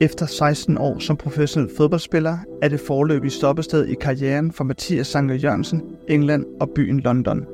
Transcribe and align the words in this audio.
Efter 0.00 0.26
16 0.26 0.78
år 0.78 0.98
som 0.98 1.16
professionel 1.16 1.70
fodboldspiller 1.76 2.38
er 2.62 2.68
det 2.68 2.80
forløbige 2.80 3.30
stoppested 3.30 3.86
i 3.86 3.94
karrieren 3.94 4.52
for 4.52 4.64
Mathias 4.64 5.06
Sanker 5.06 5.34
Jørgensen, 5.34 5.82
England 6.08 6.44
og 6.60 6.70
byen 6.70 7.00
London. 7.00 7.46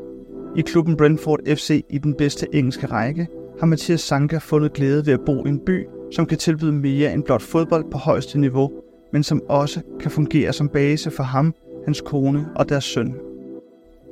I 0.57 0.61
klubben 0.61 0.96
Brentford 0.96 1.41
FC 1.46 1.85
i 1.91 1.99
den 1.99 2.14
bedste 2.14 2.46
engelske 2.54 2.86
række 2.86 3.29
har 3.61 3.67
Mathias 3.67 4.00
Sanka 4.00 4.39
fundet 4.39 4.72
glæde 4.72 5.07
ved 5.07 5.12
at 5.12 5.25
bo 5.27 5.46
i 5.46 5.48
en 5.48 5.61
by, 5.66 5.87
som 6.12 6.27
kan 6.27 6.39
tilbyde 6.39 6.73
mere 6.73 7.12
end 7.12 7.25
blot 7.25 7.43
fodbold 7.43 7.91
på 7.91 7.98
højeste 7.98 8.41
niveau, 8.41 8.73
men 9.12 9.23
som 9.23 9.43
også 9.48 9.80
kan 10.00 10.11
fungere 10.11 10.53
som 10.53 10.68
base 10.68 11.11
for 11.11 11.23
ham, 11.23 11.55
hans 11.84 12.00
kone 12.00 12.46
og 12.57 12.68
deres 12.68 12.84
søn. 12.84 13.14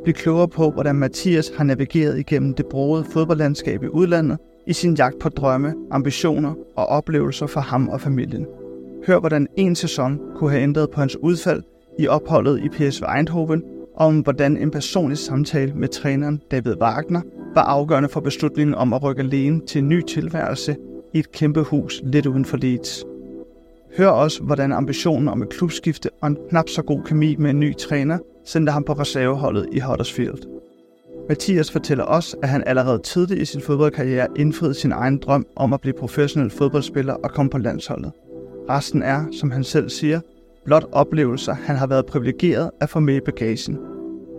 Bliv 0.04 0.14
klogere 0.14 0.48
på, 0.48 0.70
hvordan 0.70 0.96
Mathias 0.96 1.52
har 1.56 1.64
navigeret 1.64 2.18
igennem 2.18 2.54
det 2.54 2.66
brogede 2.66 3.04
fodboldlandskab 3.04 3.82
i 3.82 3.88
udlandet 3.88 4.38
i 4.66 4.73
sin 4.73 4.95
jagt 4.95 5.18
på 5.18 5.28
drømme, 5.28 5.74
ambitioner 5.91 6.54
og 6.77 6.86
oplevelser 6.86 7.46
for 7.46 7.60
ham 7.60 7.88
og 7.88 8.00
familien. 8.00 8.46
Hør, 9.06 9.18
hvordan 9.18 9.46
en 9.56 9.77
sæson 9.77 10.20
kunne 10.36 10.50
have 10.50 10.62
ændret 10.62 10.91
på 10.91 11.00
hans 11.00 11.16
udfald 11.16 11.62
i 11.98 12.09
opholdet 12.09 12.60
i 12.64 12.69
PSV 12.69 13.05
Eindhoven, 13.16 13.62
og 13.95 14.06
om 14.06 14.20
hvordan 14.20 14.56
en 14.56 14.70
personlig 14.70 15.19
samtale 15.19 15.74
med 15.74 15.88
træneren 15.88 16.42
David 16.50 16.74
Wagner 16.80 17.20
var 17.55 17.62
afgørende 17.62 18.08
for 18.08 18.20
beslutningen 18.20 18.74
om 18.74 18.92
at 18.92 19.02
rykke 19.02 19.22
alene 19.22 19.60
til 19.66 19.78
en 19.78 19.88
ny 19.88 20.02
tilværelse 20.02 20.77
i 21.14 21.19
et 21.19 21.33
kæmpe 21.33 21.62
hus 21.62 22.00
lidt 22.05 22.27
uden 22.27 22.44
for 22.44 22.56
Leeds. 22.56 23.05
Hør 23.96 24.08
også, 24.08 24.42
hvordan 24.42 24.72
ambitionen 24.72 25.28
om 25.28 25.42
et 25.42 25.48
klubskifte 25.48 26.10
og 26.20 26.28
en 26.28 26.38
knap 26.48 26.69
så 26.69 26.83
god 26.83 27.02
kemi 27.02 27.36
med 27.36 27.50
en 27.50 27.60
ny 27.60 27.77
træner 27.77 28.19
sendte 28.44 28.72
ham 28.72 28.84
på 28.84 28.92
reserveholdet 28.92 29.69
i 29.72 29.80
Huddersfield. 29.80 30.38
Mathias 31.28 31.70
fortæller 31.70 32.05
os, 32.05 32.37
at 32.42 32.48
han 32.48 32.62
allerede 32.66 32.98
tidligt 32.98 33.41
i 33.41 33.45
sin 33.45 33.60
fodboldkarriere 33.60 34.27
indfriede 34.37 34.74
sin 34.74 34.92
egen 34.92 35.19
drøm 35.19 35.47
om 35.56 35.73
at 35.73 35.80
blive 35.80 35.95
professionel 35.98 36.50
fodboldspiller 36.50 37.12
og 37.14 37.30
komme 37.30 37.50
på 37.50 37.58
landsholdet. 37.58 38.12
Resten 38.70 39.03
er, 39.03 39.25
som 39.41 39.50
han 39.50 39.64
selv 39.64 39.89
siger, 39.89 40.20
blot 40.64 40.86
oplevelser, 40.92 41.55
han 41.55 41.77
har 41.77 41.86
været 41.86 42.06
privilegeret 42.06 42.70
at 42.80 42.89
få 42.91 43.00
med 43.00 43.17
i 43.17 43.20
bagagen. 43.20 43.78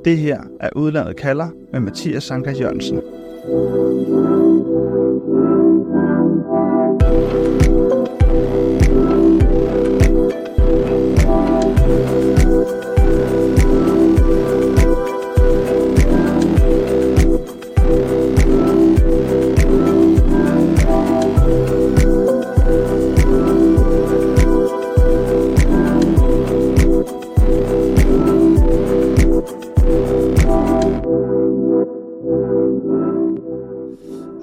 Det 0.06 0.18
her 0.18 0.42
er 0.60 0.70
Udlandet 0.76 1.16
kalder 1.16 1.48
med 1.72 1.80
Mathias 1.80 2.24
Sanka 2.24 2.52
Jørgensen. 2.52 3.02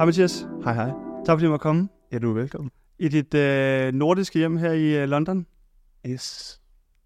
Hej 0.02 0.06
Mathias. 0.06 0.46
Hej 0.64 0.74
hej. 0.74 0.90
Tak 1.26 1.34
fordi 1.34 1.44
du 1.44 1.50
måtte 1.50 1.62
komme. 1.62 1.88
Ja, 2.12 2.18
du 2.18 2.30
er 2.30 2.34
velkommen. 2.34 2.70
I 2.98 3.08
dit 3.08 3.34
øh, 3.34 3.92
nordiske 3.94 4.38
hjem 4.38 4.56
her 4.56 4.72
i 4.72 5.02
øh, 5.02 5.08
London. 5.08 5.46
Yes. 6.06 6.60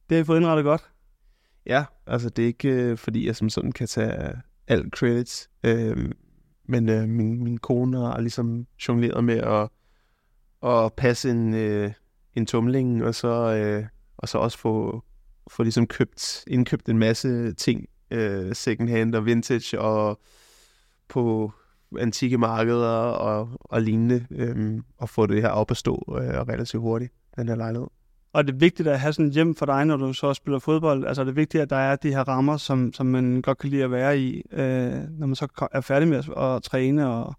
Det 0.08 0.16
har 0.16 0.22
I 0.22 0.24
fået 0.24 0.36
indrettet 0.36 0.64
godt. 0.64 0.90
Ja, 1.66 1.84
altså 2.06 2.28
det 2.28 2.42
er 2.42 2.46
ikke 2.46 2.68
øh, 2.68 2.98
fordi, 2.98 3.26
jeg 3.26 3.36
som 3.36 3.48
sådan 3.48 3.72
kan 3.72 3.86
tage 3.86 4.40
alt 4.68 4.94
credits, 4.94 5.50
øh, 5.64 6.12
men 6.64 6.88
øh, 6.88 7.08
min, 7.08 7.44
min 7.44 7.58
kone 7.58 7.98
har 7.98 8.20
ligesom 8.20 8.66
jongleret 8.88 9.24
med 9.24 9.38
at, 9.38 9.68
at 10.70 10.92
passe 10.92 11.30
en, 11.30 11.54
øh, 11.54 11.92
en 12.34 12.46
tumling, 12.46 13.04
og 13.04 13.14
så, 13.14 13.28
øh, 13.28 13.86
og 14.16 14.28
så 14.28 14.38
også 14.38 14.58
få, 14.58 15.02
få 15.50 15.62
ligesom 15.62 15.86
købt, 15.86 16.44
indkøbt 16.46 16.88
en 16.88 16.98
masse 16.98 17.52
ting, 17.52 17.88
øh, 18.10 18.54
second 18.54 18.88
hand 18.88 19.14
og 19.14 19.26
vintage, 19.26 19.80
og 19.80 20.20
på 21.08 21.52
antikke 22.00 22.38
markeder 22.38 22.88
og, 22.98 23.48
og 23.60 23.82
lignende, 23.82 24.26
øhm, 24.30 24.84
og 24.98 25.08
få 25.08 25.26
det 25.26 25.42
her 25.42 25.48
op 25.48 25.70
at 25.70 25.76
stå 25.76 26.04
øh, 26.08 26.40
relativt 26.40 26.82
hurtigt, 26.82 27.12
den 27.36 27.48
her 27.48 27.56
lejlighed. 27.56 27.86
Og 28.32 28.46
det 28.46 28.54
er 28.54 28.58
vigtigt 28.58 28.88
at 28.88 29.00
have 29.00 29.12
sådan 29.12 29.26
et 29.26 29.32
hjem 29.32 29.54
for 29.54 29.66
dig, 29.66 29.84
når 29.84 29.96
du 29.96 30.12
så 30.12 30.34
spiller 30.34 30.58
fodbold. 30.58 31.04
Altså 31.06 31.24
det 31.24 31.30
er 31.30 31.34
vigtigt, 31.34 31.62
at 31.62 31.70
der 31.70 31.76
er 31.76 31.96
de 31.96 32.10
her 32.10 32.28
rammer, 32.28 32.56
som, 32.56 32.92
som 32.92 33.06
man 33.06 33.42
godt 33.42 33.58
kan 33.58 33.70
lide 33.70 33.84
at 33.84 33.90
være 33.90 34.18
i, 34.18 34.42
øh, 34.52 34.92
når 35.18 35.26
man 35.26 35.34
så 35.34 35.68
er 35.72 35.80
færdig 35.80 36.08
med 36.08 36.18
at, 36.18 36.42
at 36.42 36.62
træne. 36.62 37.08
Og... 37.08 37.34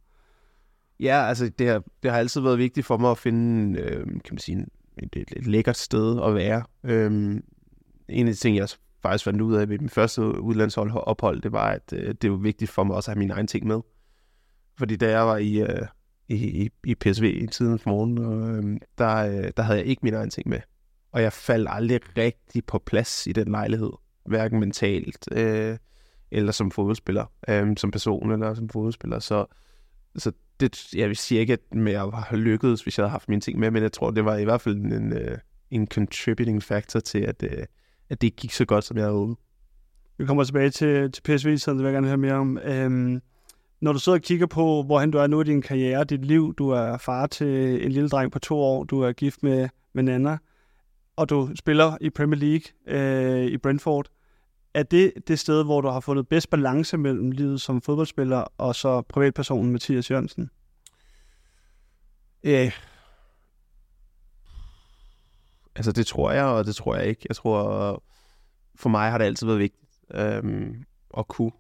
Ja, 1.00 1.26
altså 1.28 1.50
det 1.60 1.68
har, 1.68 1.84
det 2.04 2.12
har 2.12 2.18
altid 2.18 2.42
været 2.42 2.58
vigtigt 2.58 2.86
for 2.86 2.98
mig 2.98 3.12
at 3.12 3.18
finde, 3.18 3.80
øh, 3.80 4.06
kan 4.06 4.32
man 4.32 4.38
sige, 4.38 4.66
et, 5.04 5.16
et, 5.16 5.34
et 5.38 5.48
lækkert 5.48 5.78
sted 5.78 6.22
at 6.24 6.36
være. 6.36 6.64
Øh, 6.84 7.42
en 8.10 8.28
af 8.28 8.34
de 8.34 8.40
ting, 8.40 8.58
jeg 8.58 8.70
faktisk 9.02 9.24
fandt 9.24 9.42
ud 9.42 9.56
af 9.56 9.70
ved 9.70 9.80
min 9.80 9.90
første 9.90 10.42
udlandsophold, 10.42 11.42
det 11.42 11.52
var, 11.52 11.70
at 11.70 11.94
øh, 11.94 12.16
det 12.22 12.32
var 12.32 12.38
vigtigt 12.38 12.72
for 12.72 12.84
mig 12.84 12.96
også 12.96 13.12
at 13.12 13.16
have 13.16 13.20
mine 13.20 13.34
egne 13.34 13.48
ting 13.48 13.68
med. 13.68 13.82
Fordi 14.78 14.96
da 14.96 15.10
jeg 15.10 15.28
var 15.28 15.38
i, 15.38 15.62
øh, 15.62 15.88
i, 16.28 16.70
i 16.86 16.96
PSV 16.96 17.24
i 17.24 17.48
tiden 17.48 17.80
for 17.80 17.90
morgen, 17.90 18.18
øh, 18.18 18.80
der, 18.98 19.16
øh, 19.16 19.52
der 19.58 19.64
havde 19.64 19.80
jeg 19.80 19.88
ikke 19.88 20.00
min 20.04 20.14
egen 20.14 20.30
ting 20.30 20.50
med. 20.50 20.60
Og 21.12 21.22
jeg 21.22 21.34
faldt 21.34 21.68
aldrig 21.72 22.00
rigtig 22.18 22.66
på 22.66 22.80
plads 22.80 23.28
i 23.28 23.32
den 23.32 23.48
lejlighed. 23.48 23.92
Hverken 24.26 24.60
mentalt 24.60 25.28
øh, 25.32 25.78
eller 26.32 26.52
som 26.52 26.72
fodboldspiller. 26.72 27.26
Øh, 27.50 27.78
som 27.78 27.92
person 27.92 28.32
eller 28.32 28.54
som 28.54 28.70
fodboldspiller. 28.70 29.20
Så, 29.20 29.46
så 30.16 30.32
det, 30.60 30.94
jeg 30.94 31.08
vil 31.08 31.16
sige 31.16 31.40
ikke, 31.40 31.54
at 31.54 31.76
med 31.76 31.94
at 32.32 32.40
lykkedes, 32.40 32.82
hvis 32.82 32.98
jeg 32.98 33.04
havde 33.04 33.12
haft 33.12 33.30
mine 33.30 33.42
ting 33.42 33.60
med, 33.60 33.72
men 33.72 33.84
jeg 33.84 33.92
tror, 33.92 34.12
det 34.12 34.26
var 34.26 34.38
i 34.38 34.44
hvert 34.44 34.62
fald 34.62 34.76
en, 34.76 34.94
en, 34.94 35.14
øh, 35.14 35.38
en 35.72 35.88
contributing 35.88 36.64
factor 36.64 37.00
til, 37.00 37.20
at, 37.20 37.44
øh, 37.44 37.66
at 38.10 38.22
det 38.22 38.36
gik 38.36 38.52
så 38.52 38.66
godt, 38.66 38.84
som 38.84 38.98
jeg 38.98 39.06
havde. 39.06 39.36
Vi 40.18 40.26
kommer 40.26 40.44
tilbage 40.44 40.70
til, 40.70 41.12
til 41.12 41.22
PSV, 41.22 41.58
så 41.58 41.72
det 41.72 41.78
vil 41.78 41.86
jeg 41.86 41.94
gerne 41.94 42.08
høre 42.08 42.18
mere 42.18 42.34
om. 42.34 42.58
Øhm, 42.58 43.22
når 43.82 43.94
du 43.94 44.00
sidder 44.00 44.18
og 44.18 44.22
kigger 44.22 44.46
på, 44.46 44.84
hvorhen 44.84 45.12
du 45.12 45.18
er 45.18 45.28
nu 45.28 45.42
i 45.42 45.44
din 45.44 45.62
karriere, 45.62 46.04
dit 46.04 46.26
liv, 46.26 46.56
du 46.56 46.70
er 46.70 46.98
far 46.98 47.28
til 47.28 47.86
en 47.86 47.92
lille 47.92 48.10
dreng 48.10 48.32
på 48.32 48.40
to 48.40 48.60
år, 48.60 48.84
du 48.84 49.02
er 49.02 49.12
gift 49.12 49.44
med, 49.44 49.70
med 49.94 50.04
Nana, 50.04 50.38
og 51.16 51.30
du 51.30 51.50
spiller 51.56 51.98
i 52.02 52.10
Premier 52.10 52.40
League 52.40 52.98
øh, 53.00 53.46
i 53.46 53.58
Brentford. 53.58 54.08
Er 54.74 54.84
det 54.84 55.14
det 55.28 55.40
sted, 55.40 55.64
hvor 55.64 55.82
du 55.82 55.88
har 55.88 56.00
fundet 56.00 56.28
bedst 56.28 56.50
balance 56.50 56.98
mellem 56.98 57.32
livet 57.32 57.62
som 57.62 57.82
fodboldspiller 57.82 58.46
og 58.58 58.76
så 58.76 59.02
privatpersonen 59.02 59.72
Mathias 59.72 60.12
Jørgensen? 60.12 60.50
Ja. 62.44 62.72
Altså 65.76 65.92
det 65.92 66.08
tror 66.08 66.32
jeg, 66.32 66.46
og 66.46 66.66
det 66.66 66.76
tror 66.76 66.96
jeg 66.96 67.08
ikke. 67.08 67.26
Jeg 67.30 67.36
tror, 67.36 68.04
for 68.76 68.90
mig 68.90 69.12
har 69.12 69.18
det 69.18 69.26
altid 69.26 69.48
været 69.48 69.60
vigtigt 69.60 69.92
øhm, 70.14 70.84
at 71.18 71.28
kunne 71.28 71.52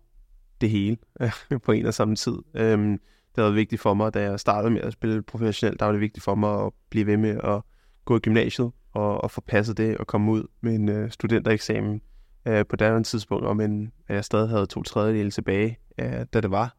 det 0.62 0.69
hele 0.69 0.97
på 1.66 1.72
en 1.72 1.85
og 1.85 1.94
samme 1.94 2.16
tid. 2.16 2.38
Øhm, 2.53 2.91
det 2.91 3.35
har 3.35 3.44
været 3.44 3.56
vigtigt 3.56 3.81
for 3.81 3.94
mig, 3.94 4.13
da 4.13 4.22
jeg 4.22 4.40
startede 4.40 4.72
med 4.73 4.81
at 4.81 4.94
spille 4.94 5.22
professionelt, 5.22 5.79
der 5.79 5.85
var 5.85 5.91
det 5.91 6.01
vigtigt 6.01 6.23
for 6.23 6.35
mig 6.35 6.66
at 6.66 6.73
blive 6.90 7.06
ved 7.06 7.18
med 7.18 7.40
at 7.44 7.62
gå 8.06 8.16
i 8.16 8.19
gymnasiet 8.19 8.72
og, 8.94 9.23
og 9.23 9.31
få 9.31 9.41
passet 9.41 9.78
det 9.78 9.97
og 9.97 10.07
komme 10.07 10.31
ud 10.31 10.44
med 10.62 10.75
en 10.75 10.90
øh, 10.90 11.12
studentereksamen 11.12 12.01
øh, 12.47 12.66
på 12.66 12.75
det 12.75 13.06
tidspunkt, 13.06 13.45
og 13.45 13.57
men 13.57 13.91
at 14.07 14.16
jeg 14.16 14.25
stadig 14.25 14.50
havde 14.50 14.66
to 14.66 14.84
tredjedele 14.84 15.31
tilbage, 15.31 15.79
øh, 15.97 16.25
da 16.34 16.41
det 16.41 16.51
var. 16.51 16.75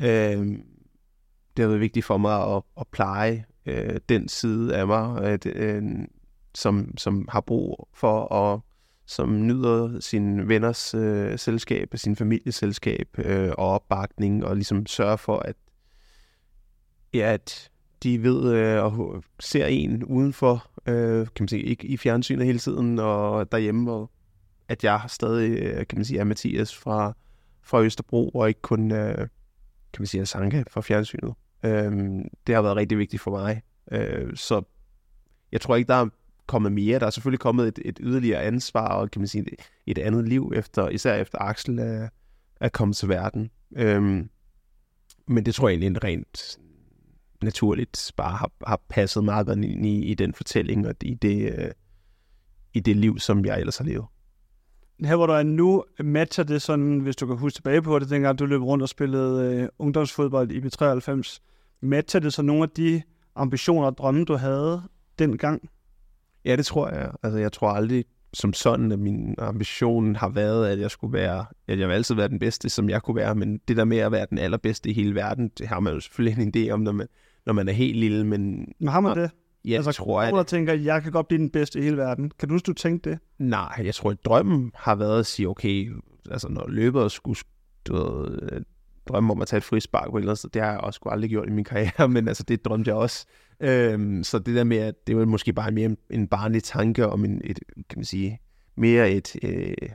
Øh, 0.00 0.58
det 1.56 1.62
har 1.62 1.66
været 1.66 1.80
vigtigt 1.80 2.06
for 2.06 2.16
mig 2.16 2.56
at, 2.56 2.62
at 2.80 2.86
pleje 2.92 3.44
øh, 3.66 4.00
den 4.08 4.28
side 4.28 4.76
af 4.76 4.86
mig, 4.86 5.38
øh, 5.46 5.52
øh, 5.54 5.82
som, 6.54 6.98
som 6.98 7.28
har 7.28 7.40
brug 7.40 7.88
for 7.94 8.34
at 8.34 8.60
som 9.08 9.46
nyder 9.46 10.00
sin 10.00 10.48
venners 10.48 10.94
øh, 10.94 11.38
selskab, 11.38 11.92
sin 11.94 12.16
families 12.16 12.54
selskab 12.54 13.08
øh, 13.18 13.50
og 13.58 13.68
opbakning, 13.68 14.44
og 14.44 14.56
ligesom 14.56 14.86
sørger 14.86 15.16
for, 15.16 15.38
at, 15.38 15.56
ja, 17.14 17.32
at 17.32 17.70
de 18.02 18.22
ved 18.22 18.52
øh, 18.54 18.84
og 18.84 19.24
ser 19.40 19.66
en 19.66 20.04
udenfor, 20.04 20.70
øh, 20.86 21.26
kan 21.26 21.42
man 21.42 21.48
sige, 21.48 21.62
ikke 21.62 21.86
i 21.86 21.96
fjernsynet 21.96 22.46
hele 22.46 22.58
tiden, 22.58 22.98
og 22.98 23.52
derhjemme, 23.52 23.92
og 23.92 24.10
at 24.68 24.84
jeg 24.84 25.00
stadig, 25.08 25.62
øh, 25.62 25.86
kan 25.86 25.98
man 25.98 26.04
sige, 26.04 26.20
er 26.20 26.24
Mathias 26.24 26.76
fra, 26.76 27.12
fra 27.62 27.82
Østerbro, 27.82 28.28
og 28.28 28.48
ikke 28.48 28.62
kun, 28.62 28.92
øh, 28.92 29.16
kan 29.92 29.98
man 29.98 30.06
sige, 30.06 30.20
er 30.20 30.24
Sanka 30.24 30.62
fra 30.70 30.80
fjernsynet. 30.80 31.34
Øh, 31.64 31.92
det 32.46 32.54
har 32.54 32.62
været 32.62 32.76
rigtig 32.76 32.98
vigtigt 32.98 33.22
for 33.22 33.30
mig. 33.30 33.62
Øh, 33.92 34.36
så 34.36 34.62
jeg 35.52 35.60
tror 35.60 35.76
ikke, 35.76 35.88
der 35.88 35.94
er 35.94 36.08
kommet 36.48 36.72
mere. 36.72 36.98
Der 36.98 37.06
er 37.06 37.10
selvfølgelig 37.10 37.40
kommet 37.40 37.68
et, 37.68 37.78
et 37.84 37.98
yderligere 38.02 38.42
ansvar 38.42 38.88
og 38.88 39.10
kan 39.10 39.20
man 39.20 39.28
sige, 39.28 39.44
et, 39.52 39.60
et 39.86 39.98
andet 39.98 40.28
liv, 40.28 40.52
efter, 40.54 40.88
især 40.88 41.14
efter 41.14 41.38
Axel 41.40 41.78
er, 41.78 42.08
er 42.60 42.68
kommet 42.68 42.96
til 42.96 43.08
verden. 43.08 43.50
Øhm, 43.76 44.28
men 45.26 45.46
det 45.46 45.54
tror 45.54 45.68
jeg 45.68 45.78
egentlig 45.78 46.04
rent 46.04 46.58
naturligt 47.42 48.12
bare 48.16 48.36
har, 48.36 48.50
har 48.66 48.80
passet 48.88 49.24
meget 49.24 49.46
godt 49.46 49.58
ind 49.58 49.86
i, 49.86 50.04
i 50.04 50.14
den 50.14 50.34
fortælling 50.34 50.86
og 50.86 50.94
i 51.02 51.14
det, 51.14 51.58
øh, 51.58 51.70
i 52.74 52.80
det 52.80 52.96
liv, 52.96 53.18
som 53.18 53.44
jeg 53.44 53.60
ellers 53.60 53.78
har 53.78 53.84
levet. 53.84 54.04
Her 55.04 55.16
hvor 55.16 55.26
du 55.26 55.32
er 55.32 55.42
nu, 55.42 55.84
matcher 56.00 56.44
det 56.44 56.62
sådan, 56.62 56.98
hvis 57.00 57.16
du 57.16 57.26
kan 57.26 57.36
huske 57.36 57.56
tilbage 57.56 57.82
på 57.82 57.98
det, 57.98 58.10
dengang 58.10 58.38
du 58.38 58.46
løb 58.46 58.62
rundt 58.62 58.82
og 58.82 58.88
spillede 58.88 59.54
øh, 59.54 59.68
ungdomsfodbold 59.78 60.50
i 60.50 60.60
B93, 60.60 61.38
matcher 61.80 62.20
det 62.20 62.32
så 62.32 62.42
nogle 62.42 62.62
af 62.62 62.70
de 62.70 63.02
ambitioner 63.34 63.86
og 63.86 63.98
drømme, 63.98 64.24
du 64.24 64.36
havde 64.36 64.82
dengang? 65.18 65.70
Ja, 66.48 66.56
det 66.56 66.66
tror 66.66 66.88
jeg. 66.88 67.10
Altså, 67.22 67.38
jeg 67.38 67.52
tror 67.52 67.68
aldrig 67.68 68.04
som 68.34 68.52
sådan, 68.52 68.92
at 68.92 68.98
min 68.98 69.34
ambition 69.38 70.16
har 70.16 70.28
været, 70.28 70.68
at 70.68 70.80
jeg 70.80 70.90
skulle 70.90 71.12
være, 71.12 71.46
at 71.68 71.78
jeg 71.78 71.88
vil 71.88 71.94
altid 71.94 72.14
være 72.14 72.28
den 72.28 72.38
bedste, 72.38 72.68
som 72.68 72.90
jeg 72.90 73.02
kunne 73.02 73.16
være, 73.16 73.34
men 73.34 73.60
det 73.68 73.76
der 73.76 73.84
med 73.84 73.98
at 73.98 74.12
være 74.12 74.26
den 74.30 74.38
allerbedste 74.38 74.90
i 74.90 74.92
hele 74.92 75.14
verden, 75.14 75.50
det 75.58 75.68
har 75.68 75.80
man 75.80 75.94
jo 75.94 76.00
selvfølgelig 76.00 76.42
en 76.42 76.52
idé 76.56 76.70
om, 76.70 76.80
når 76.80 76.92
man, 76.92 77.06
når 77.46 77.52
man 77.52 77.68
er 77.68 77.72
helt 77.72 77.96
lille, 77.96 78.26
men... 78.26 78.72
Men 78.78 78.88
har 78.88 79.00
man 79.00 79.16
det? 79.16 79.30
Ja, 79.64 79.76
altså, 79.76 79.92
tror 79.92 80.22
jeg. 80.22 80.32
der 80.32 80.42
tænker, 80.42 80.72
jeg 80.72 81.02
kan 81.02 81.12
godt 81.12 81.28
blive 81.28 81.38
den 81.38 81.50
bedste 81.50 81.78
i 81.78 81.82
hele 81.82 81.96
verden. 81.96 82.30
Kan 82.38 82.48
du 82.48 82.54
huske, 82.54 82.66
du 82.66 82.72
tænkte 82.72 83.10
det? 83.10 83.18
Nej, 83.38 83.82
jeg 83.84 83.94
tror, 83.94 84.10
at 84.10 84.24
drømmen 84.24 84.72
har 84.74 84.94
været 84.94 85.18
at 85.18 85.26
sige, 85.26 85.48
okay, 85.48 85.92
altså 86.30 86.48
når 86.48 86.68
løbet 86.68 87.12
skulle 87.12 87.40
du 87.84 87.94
ved, 87.94 88.62
drømme 89.08 89.32
om 89.32 89.42
at 89.42 89.48
tage 89.48 89.58
et 89.58 89.64
frispark 89.64 90.10
på 90.10 90.18
eller 90.18 90.48
det 90.54 90.62
har 90.62 90.70
jeg 90.70 90.80
også 90.80 91.00
aldrig 91.06 91.30
gjort 91.30 91.48
i 91.48 91.52
min 91.52 91.64
karriere, 91.64 92.08
men 92.14 92.28
altså 92.28 92.42
det 92.42 92.64
drømte 92.64 92.88
jeg 92.88 92.96
også. 92.96 93.26
Øhm, 93.60 94.24
så 94.24 94.38
det 94.38 94.54
der 94.54 94.64
med, 94.64 94.76
at 94.76 95.06
det 95.06 95.16
var 95.16 95.24
måske 95.24 95.52
bare 95.52 95.70
mere 95.70 95.96
en 96.10 96.28
barnlig 96.28 96.62
tanke 96.62 97.06
om 97.06 97.24
en, 97.24 97.40
et, 97.44 97.58
kan 97.88 97.98
man 97.98 98.04
sige, 98.04 98.40
mere 98.76 99.10
et 99.10 99.36
øh, 99.42 99.88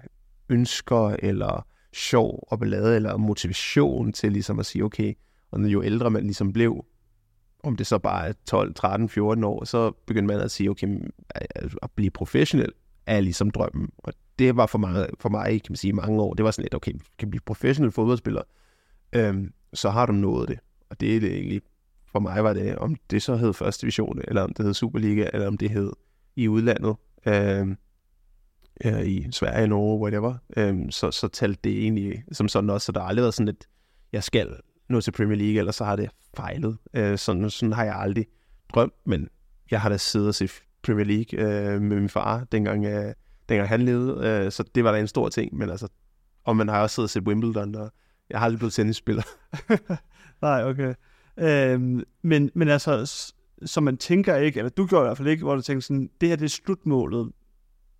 ønsker 0.49 1.15
eller 1.19 1.67
sjov 1.93 2.47
og 2.51 2.59
ballade 2.59 2.95
eller 2.95 3.17
motivation 3.17 4.13
til 4.13 4.31
ligesom 4.31 4.59
at 4.59 4.65
sige, 4.65 4.83
okay, 4.83 5.13
og 5.51 5.59
jo 5.61 5.83
ældre 5.83 6.11
man 6.11 6.23
ligesom 6.23 6.53
blev, 6.53 6.85
om 7.63 7.75
det 7.75 7.87
så 7.87 7.97
bare 7.97 8.27
er 8.27 8.33
12, 8.45 8.73
13, 8.73 9.09
14 9.09 9.43
år, 9.43 9.63
så 9.63 9.91
begyndte 9.91 10.33
man 10.33 10.43
at 10.43 10.51
sige, 10.51 10.69
okay, 10.69 10.87
øh, 10.87 11.63
øh, 11.63 11.71
at 11.81 11.91
blive 11.91 12.11
professionel 12.11 12.71
er 13.05 13.19
ligesom 13.19 13.51
drømmen. 13.51 13.89
Og 13.97 14.13
det 14.39 14.55
var 14.55 14.65
for 14.65 14.77
mig, 14.77 15.09
for 15.19 15.29
mig 15.29 15.61
kan 15.63 15.71
man 15.71 15.77
sige, 15.77 15.93
mange 15.93 16.21
år. 16.21 16.33
Det 16.33 16.45
var 16.45 16.51
sådan 16.51 16.63
lidt, 16.63 16.75
okay, 16.75 16.93
kan 17.19 17.29
blive 17.29 17.41
professionel 17.45 17.91
fodboldspiller, 17.91 18.41
øhm, 19.13 19.53
så 19.73 19.89
har 19.89 20.05
du 20.05 20.13
nået 20.13 20.49
det. 20.49 20.59
Og 20.89 20.99
det 20.99 21.15
er 21.15 21.19
det 21.19 21.33
egentlig, 21.33 21.61
for 22.13 22.19
mig 22.19 22.43
var 22.43 22.53
det, 22.53 22.75
om 22.75 22.95
det 23.09 23.21
så 23.21 23.35
hed 23.35 23.53
første 23.53 23.81
division, 23.81 24.21
eller 24.27 24.41
om 24.41 24.53
det 24.53 24.65
hed 24.65 24.73
Superliga, 24.73 25.29
eller 25.33 25.47
om 25.47 25.57
det 25.57 25.69
hed 25.69 25.91
i 26.35 26.47
udlandet, 26.47 26.95
øh, 27.25 27.67
øh, 28.85 29.07
i 29.07 29.31
Sverige, 29.31 29.67
Norge, 29.67 30.01
whatever, 30.01 30.33
øh, 30.57 30.79
så, 30.89 31.11
så 31.11 31.27
talte 31.27 31.59
det 31.63 31.81
egentlig 31.81 32.23
som 32.31 32.47
sådan 32.47 32.69
også, 32.69 32.85
så 32.85 32.91
der 32.91 32.99
har 32.99 33.07
aldrig 33.07 33.23
været 33.23 33.33
sådan 33.33 33.47
et, 33.47 33.67
jeg 34.11 34.23
skal 34.23 34.55
nå 34.89 35.01
til 35.01 35.11
Premier 35.11 35.37
League, 35.37 35.59
eller 35.59 35.71
så 35.71 35.83
har 35.83 35.95
det 35.95 36.09
fejlet. 36.37 36.77
Øh, 36.93 37.17
sådan, 37.17 37.49
sådan 37.49 37.73
har 37.73 37.83
jeg 37.83 37.95
aldrig 37.95 38.25
drømt, 38.73 38.93
men 39.05 39.29
jeg 39.71 39.81
har 39.81 39.89
da 39.89 39.97
siddet 39.97 40.27
og 40.27 40.35
set 40.35 40.51
Premier 40.83 41.05
League 41.05 41.39
øh, 41.39 41.81
med 41.81 41.99
min 41.99 42.09
far, 42.09 42.43
dengang, 42.43 42.85
øh, 42.85 43.13
dengang 43.49 43.69
han 43.69 43.81
levede, 43.81 44.27
øh, 44.27 44.51
så 44.51 44.63
det 44.75 44.83
var 44.83 44.91
da 44.91 44.99
en 44.99 45.07
stor 45.07 45.29
ting, 45.29 45.55
men 45.55 45.69
altså, 45.69 45.87
og 46.43 46.55
man 46.55 46.67
har 46.67 46.81
også 46.81 46.93
siddet 46.95 47.05
og 47.05 47.09
set 47.09 47.23
Wimbledon, 47.23 47.75
og 47.75 47.91
jeg 48.29 48.39
har 48.39 48.45
aldrig 48.45 48.59
blevet 48.59 48.73
tennisspiller. 48.73 49.23
Nej, 50.41 50.63
okay. 50.63 50.93
Øhm, 51.37 52.03
men, 52.21 52.51
men 52.55 52.69
altså, 52.69 53.05
så 53.65 53.81
man 53.81 53.97
tænker 53.97 54.35
ikke, 54.35 54.57
eller 54.57 54.69
du 54.69 54.85
gjorde 54.85 55.03
i 55.03 55.07
hvert 55.07 55.17
fald 55.17 55.27
ikke, 55.27 55.43
hvor 55.43 55.55
du 55.55 55.61
tænker 55.61 55.81
sådan, 55.81 56.09
det 56.21 56.29
her 56.29 56.35
det 56.35 56.45
er 56.45 56.49
slutmålet. 56.49 57.31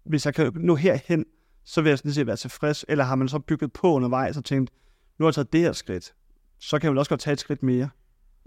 Hvis 0.03 0.25
jeg 0.25 0.33
kan 0.33 0.51
nå 0.55 0.75
herhen, 0.75 1.25
så 1.63 1.81
vil 1.81 1.89
jeg 1.89 1.97
sådan 1.97 2.13
set 2.13 2.27
være 2.27 2.35
tilfreds. 2.35 2.85
Eller 2.87 3.03
har 3.03 3.15
man 3.15 3.27
så 3.27 3.39
bygget 3.39 3.73
på 3.73 3.93
undervejs 3.93 4.37
og 4.37 4.45
tænkt, 4.45 4.71
nu 5.19 5.25
har 5.25 5.29
jeg 5.29 5.35
taget 5.35 5.53
det 5.53 5.61
her 5.61 5.71
skridt, 5.71 6.13
så 6.59 6.79
kan 6.79 6.85
jeg 6.85 6.91
vel 6.91 6.97
også 6.97 7.09
godt 7.09 7.21
tage 7.21 7.33
et 7.33 7.39
skridt 7.39 7.63
mere. 7.63 7.89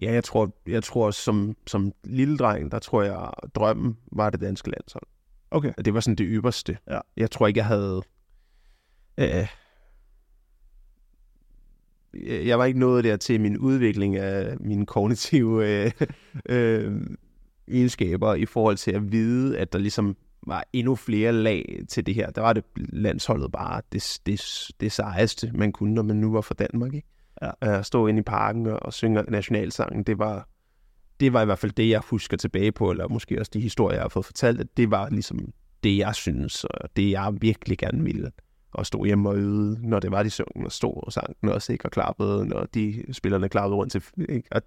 Ja, 0.02 0.12
jeg 0.12 0.24
tror, 0.24 0.56
jeg 0.66 0.84
tror 0.84 1.10
som, 1.10 1.56
som 1.66 1.92
lille 2.04 2.36
dreng, 2.36 2.70
der 2.70 2.78
tror 2.78 3.02
jeg, 3.02 3.30
drømmen 3.54 3.96
var 4.12 4.30
det 4.30 4.40
danske 4.40 4.70
landshold. 4.70 5.06
Okay. 5.50 5.72
Det 5.84 5.94
var 5.94 6.00
sådan 6.00 6.16
det 6.16 6.26
ypperste. 6.30 6.78
Ja. 6.90 7.00
Jeg 7.16 7.30
tror 7.30 7.46
ikke, 7.46 7.58
jeg 7.58 7.66
havde... 7.66 8.02
Øh, 9.18 9.48
jeg 12.24 12.58
var 12.58 12.64
ikke 12.64 12.78
nået 12.78 13.04
der 13.04 13.16
til 13.16 13.40
min 13.40 13.58
udvikling 13.58 14.16
af 14.16 14.56
mine 14.60 14.86
kognitive 14.86 15.84
øh, 15.84 15.90
øh, 16.48 17.00
egenskaber 17.68 18.34
i 18.34 18.46
forhold 18.46 18.76
til 18.76 18.90
at 18.90 19.12
vide, 19.12 19.58
at 19.58 19.72
der 19.72 19.78
ligesom 19.78 20.16
var 20.46 20.64
endnu 20.72 20.94
flere 20.94 21.32
lag 21.32 21.80
til 21.88 22.06
det 22.06 22.14
her. 22.14 22.30
Der 22.30 22.40
var 22.40 22.52
det 22.52 22.64
landsholdet 22.76 23.52
bare 23.52 23.82
det, 23.92 24.20
det, 24.26 24.42
det 24.80 24.92
sejeste, 24.92 25.50
man 25.54 25.72
kunne, 25.72 25.94
når 25.94 26.02
man 26.02 26.16
nu 26.16 26.32
var 26.32 26.40
fra 26.40 26.54
Danmark. 26.54 26.94
Ikke? 26.94 27.08
Ja. 27.42 27.50
At 27.60 27.86
stå 27.86 28.06
inde 28.06 28.20
i 28.20 28.22
parken 28.22 28.66
og, 28.66 28.82
og 28.82 28.92
synge 28.92 29.22
nationalsangen, 29.22 30.02
det 30.02 30.18
var, 30.18 30.48
det 31.20 31.32
var 31.32 31.42
i 31.42 31.44
hvert 31.44 31.58
fald 31.58 31.72
det, 31.72 31.88
jeg 31.88 32.00
husker 32.10 32.36
tilbage 32.36 32.72
på, 32.72 32.90
eller 32.90 33.08
måske 33.08 33.40
også 33.40 33.50
de 33.54 33.60
historier, 33.60 33.96
jeg 33.96 34.04
har 34.04 34.08
fået 34.08 34.26
fortalt, 34.26 34.60
at 34.60 34.76
det 34.76 34.90
var 34.90 35.10
ligesom 35.10 35.52
det, 35.84 35.98
jeg 35.98 36.14
synes, 36.14 36.64
og 36.64 36.88
det, 36.96 37.10
jeg 37.10 37.34
virkelig 37.40 37.78
gerne 37.78 38.04
ville 38.04 38.30
og 38.72 38.86
stå 38.86 39.04
hjemme 39.04 39.28
og 39.28 39.36
øde, 39.36 39.88
når 39.88 40.00
det 40.00 40.10
var, 40.10 40.22
de 40.22 40.30
sang, 40.30 40.64
og 40.64 40.72
stod 40.72 41.06
og 41.06 41.12
sang 41.12 41.36
den 41.40 41.48
også, 41.48 41.72
ikke? 41.72 41.84
og 41.84 41.90
klappede, 41.90 42.46
når 42.46 42.66
de 42.74 43.04
spillerne 43.12 43.48
klappede 43.48 43.76
rundt 43.76 43.92
til, 43.92 44.02
ikke? 44.28 44.48
Og, 44.50 44.62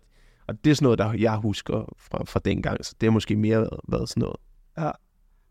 og 0.47 0.63
det 0.63 0.71
er 0.71 0.75
sådan 0.75 0.85
noget, 0.85 0.99
der 0.99 1.13
jeg 1.13 1.35
husker 1.35 1.93
fra, 1.97 2.23
fra 2.23 2.39
dengang, 2.45 2.85
så 2.85 2.95
det 3.01 3.07
har 3.07 3.11
måske 3.11 3.35
mere 3.35 3.57
været, 3.57 3.79
været 3.87 4.09
sådan 4.09 4.21
noget. 4.21 4.37
Ja, 4.77 4.91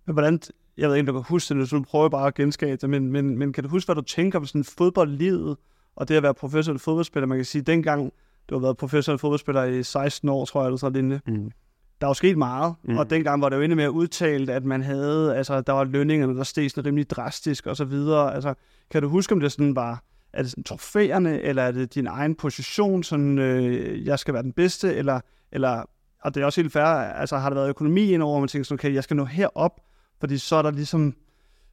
men 0.06 0.12
hvordan, 0.12 0.40
jeg 0.76 0.88
ved 0.88 0.96
ikke, 0.96 1.10
om 1.10 1.14
du 1.14 1.20
kan 1.22 1.28
huske 1.28 1.54
det, 1.54 1.68
så 1.68 1.76
du 1.76 1.82
prøver 1.82 2.08
bare 2.08 2.26
at 2.26 2.34
genskabe 2.34 2.76
det, 2.76 2.90
men, 2.90 3.12
men, 3.12 3.38
men 3.38 3.52
kan 3.52 3.64
du 3.64 3.70
huske, 3.70 3.86
hvad 3.86 3.96
du 3.96 4.02
tænker 4.02 4.38
om 4.38 4.46
sådan 4.46 4.64
fodboldlivet, 4.64 5.56
og 5.96 6.08
det 6.08 6.14
at 6.14 6.22
være 6.22 6.34
professionel 6.34 6.78
fodboldspiller? 6.78 7.26
Man 7.26 7.38
kan 7.38 7.44
sige, 7.44 7.62
dengang 7.62 8.12
du 8.48 8.54
har 8.54 8.60
været 8.60 8.76
professionel 8.76 9.18
fodboldspiller 9.18 9.64
i 9.64 9.82
16 9.82 10.28
år, 10.28 10.44
tror 10.44 10.60
jeg, 10.60 10.66
eller 10.66 10.76
så 10.76 10.90
lignende. 10.90 11.20
Mm. 11.26 11.50
Der 12.00 12.06
er 12.06 12.10
jo 12.10 12.14
sket 12.14 12.38
meget, 12.38 12.74
mm. 12.84 12.98
og 12.98 13.10
dengang 13.10 13.42
var 13.42 13.48
det 13.48 13.56
jo 13.56 13.62
endnu 13.62 13.76
mere 13.76 13.90
udtalt, 13.90 14.50
at 14.50 14.64
man 14.64 14.82
havde, 14.82 15.36
altså 15.36 15.60
der 15.60 15.72
var 15.72 15.84
lønningerne, 15.84 16.36
der 16.36 16.44
steg 16.44 16.70
sådan 16.70 16.86
rimelig 16.86 17.10
drastisk 17.10 17.66
og 17.66 17.76
så 17.76 17.84
videre. 17.84 18.34
Altså, 18.34 18.54
kan 18.90 19.02
du 19.02 19.08
huske, 19.08 19.32
om 19.34 19.40
det 19.40 19.52
sådan 19.52 19.76
var, 19.76 20.02
er 20.32 20.42
det 20.42 20.50
sådan 20.50 20.64
trofæerne, 20.64 21.42
eller 21.42 21.62
er 21.62 21.70
det 21.70 21.94
din 21.94 22.06
egen 22.06 22.34
position, 22.34 23.02
sådan, 23.02 23.38
øh, 23.38 24.06
jeg 24.06 24.18
skal 24.18 24.34
være 24.34 24.42
den 24.42 24.52
bedste, 24.52 24.94
eller, 24.94 25.20
eller, 25.52 25.84
og 26.22 26.34
det 26.34 26.40
er 26.40 26.44
også 26.44 26.60
helt 26.60 26.72
fair, 26.72 26.84
altså 26.84 27.36
har 27.36 27.48
der 27.50 27.54
været 27.54 27.68
økonomi 27.68 28.12
indover, 28.12 28.32
hvor 28.32 28.40
man 28.40 28.48
tænker 28.48 28.64
sådan, 28.64 28.74
okay, 28.74 28.94
jeg 28.94 29.04
skal 29.04 29.16
nå 29.16 29.24
herop, 29.24 29.80
fordi 30.20 30.38
så 30.38 30.56
er 30.56 30.62
der 30.62 30.70
ligesom, 30.70 31.14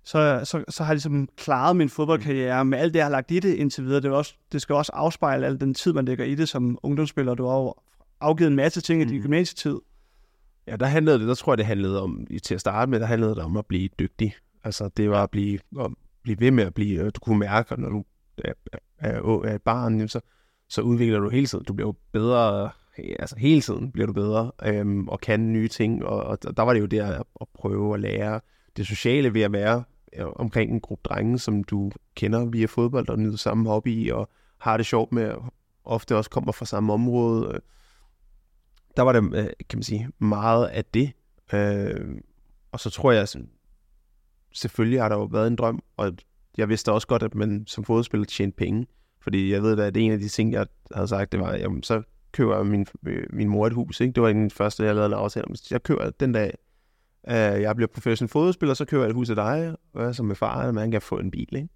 så, 0.03 0.41
så, 0.43 0.63
så 0.69 0.83
har 0.83 0.91
jeg 0.91 0.95
ligesom 0.95 1.29
klaret 1.37 1.75
min 1.75 1.89
fodboldkarriere 1.89 2.65
med 2.65 2.77
alt 2.77 2.93
det, 2.93 2.97
jeg 2.97 3.05
har 3.05 3.11
lagt 3.11 3.31
i 3.31 3.39
det 3.39 3.53
indtil 3.53 3.85
videre. 3.85 4.01
Det, 4.01 4.11
er 4.11 4.15
også, 4.15 4.33
det 4.51 4.61
skal 4.61 4.75
også 4.75 4.91
afspejle 4.95 5.45
al 5.45 5.59
den 5.59 5.73
tid, 5.73 5.93
man 5.93 6.05
lægger 6.05 6.25
i 6.25 6.35
det 6.35 6.49
som 6.49 6.77
ungdomsspiller. 6.83 7.35
Du 7.35 7.45
har 7.45 7.83
afgivet 8.21 8.49
en 8.49 8.55
masse 8.55 8.81
ting 8.81 9.01
i 9.01 9.05
din 9.05 9.17
mm. 9.17 9.21
gymnasietid. 9.21 9.75
Ja, 10.67 10.75
der 10.75 10.85
handlede 10.85 11.19
det, 11.19 11.27
der 11.27 11.33
tror 11.33 11.53
jeg, 11.53 11.57
det 11.57 11.65
handlede 11.65 12.01
om, 12.01 12.27
til 12.43 12.53
at 12.53 12.61
starte 12.61 12.91
med, 12.91 12.99
der 12.99 13.05
handlede 13.05 13.35
det 13.35 13.43
om 13.43 13.57
at 13.57 13.65
blive 13.65 13.89
dygtig. 13.99 14.35
Altså, 14.63 14.89
det 14.97 15.09
var 15.09 15.23
at 15.23 15.31
blive, 15.31 15.59
at 15.79 15.91
blive 16.23 16.39
ved 16.39 16.51
med 16.51 16.63
at 16.63 16.73
blive, 16.73 16.99
øh, 16.99 17.11
du 17.15 17.19
kunne 17.19 17.39
mærke, 17.39 17.81
når 17.81 17.89
du 17.89 18.03
er, 18.37 18.53
er, 18.97 19.41
er 19.43 19.55
et 19.55 19.61
barn, 19.61 20.07
så, 20.07 20.19
så 20.69 20.81
udvikler 20.81 21.19
du 21.19 21.29
hele 21.29 21.47
tiden. 21.47 21.65
Du 21.65 21.73
bliver 21.73 21.87
jo 21.87 21.95
bedre, 22.11 22.69
øh, 22.99 23.15
altså 23.19 23.35
hele 23.35 23.61
tiden 23.61 23.91
bliver 23.91 24.05
du 24.05 24.13
bedre, 24.13 24.51
øhm, 24.65 25.07
og 25.07 25.19
kan 25.19 25.53
nye 25.53 25.67
ting, 25.67 26.05
og, 26.05 26.23
og 26.23 26.57
der 26.57 26.63
var 26.63 26.73
det 26.73 26.79
jo 26.79 26.85
der 26.85 27.23
at 27.41 27.47
prøve 27.53 27.93
at 27.93 27.99
lære 27.99 28.41
det 28.77 28.87
sociale 28.87 29.33
ved 29.33 29.41
at 29.41 29.51
være 29.51 29.83
øh, 30.15 30.25
omkring 30.35 30.71
en 30.71 30.79
gruppe 30.79 31.01
drenge, 31.03 31.39
som 31.39 31.63
du 31.63 31.91
kender 32.15 32.45
via 32.45 32.65
fodbold 32.65 33.09
og 33.09 33.19
nyder 33.19 33.37
samme 33.37 33.69
hobby, 33.69 34.11
og 34.11 34.29
har 34.57 34.77
det 34.77 34.85
sjovt 34.85 35.11
med, 35.11 35.31
ofte 35.83 36.17
også 36.17 36.29
kommer 36.29 36.51
fra 36.51 36.65
samme 36.65 36.93
område, 36.93 37.59
der 38.97 39.03
var 39.03 39.11
der, 39.11 39.21
øh, 39.33 39.47
kan 39.69 39.77
man 39.77 39.83
sige, 39.83 40.09
meget 40.19 40.67
af 40.67 40.85
det. 40.85 41.11
Øh, 41.53 42.17
og 42.71 42.79
så 42.79 42.89
tror 42.89 43.11
jeg, 43.11 43.27
sådan, 43.27 43.49
selvfølgelig 44.53 45.01
har 45.01 45.09
der 45.09 45.15
jo 45.15 45.23
været 45.23 45.47
en 45.47 45.55
drøm, 45.55 45.83
og 45.97 46.11
jeg 46.57 46.69
vidste 46.69 46.91
også 46.91 47.07
godt, 47.07 47.23
at 47.23 47.35
man 47.35 47.63
som 47.67 47.83
fodspiller 47.83 48.25
tjente 48.25 48.55
penge. 48.55 48.87
Fordi 49.21 49.51
jeg 49.51 49.61
ved 49.61 49.75
da, 49.75 49.87
at 49.87 49.97
en 49.97 50.11
af 50.11 50.19
de 50.19 50.27
ting, 50.27 50.53
jeg 50.53 50.67
havde 50.93 51.07
sagt, 51.07 51.31
det 51.31 51.39
var, 51.39 51.55
jamen, 51.55 51.83
så 51.83 52.01
køber 52.31 52.63
min, 52.63 52.85
øh, 53.07 53.27
min 53.29 53.49
mor 53.49 53.67
et 53.67 53.73
hus. 53.73 53.99
Ikke? 53.99 54.13
Det 54.13 54.23
var 54.23 54.29
den 54.29 54.51
første, 54.51 54.83
jeg 54.83 54.95
lavede 54.95 55.07
en 55.07 55.13
aftale 55.13 55.45
om. 55.47 55.55
Jeg 55.71 55.83
køber 55.83 56.09
den 56.09 56.31
dag, 56.31 56.53
øh, 57.27 57.35
jeg 57.35 57.75
bliver 57.75 57.87
professionel 57.87 58.29
fodspiller, 58.29 58.73
så 58.73 58.85
køber 58.85 59.03
jeg 59.03 59.09
et 59.09 59.15
hus 59.15 59.29
af 59.29 59.35
dig, 59.35 59.75
og 59.93 60.15
så 60.15 60.23
med 60.23 60.35
far, 60.35 60.61
at 60.61 60.73
man 60.73 60.91
kan 60.91 61.01
få 61.01 61.17
en 61.17 61.31
bil. 61.31 61.55
Ikke? 61.55 61.69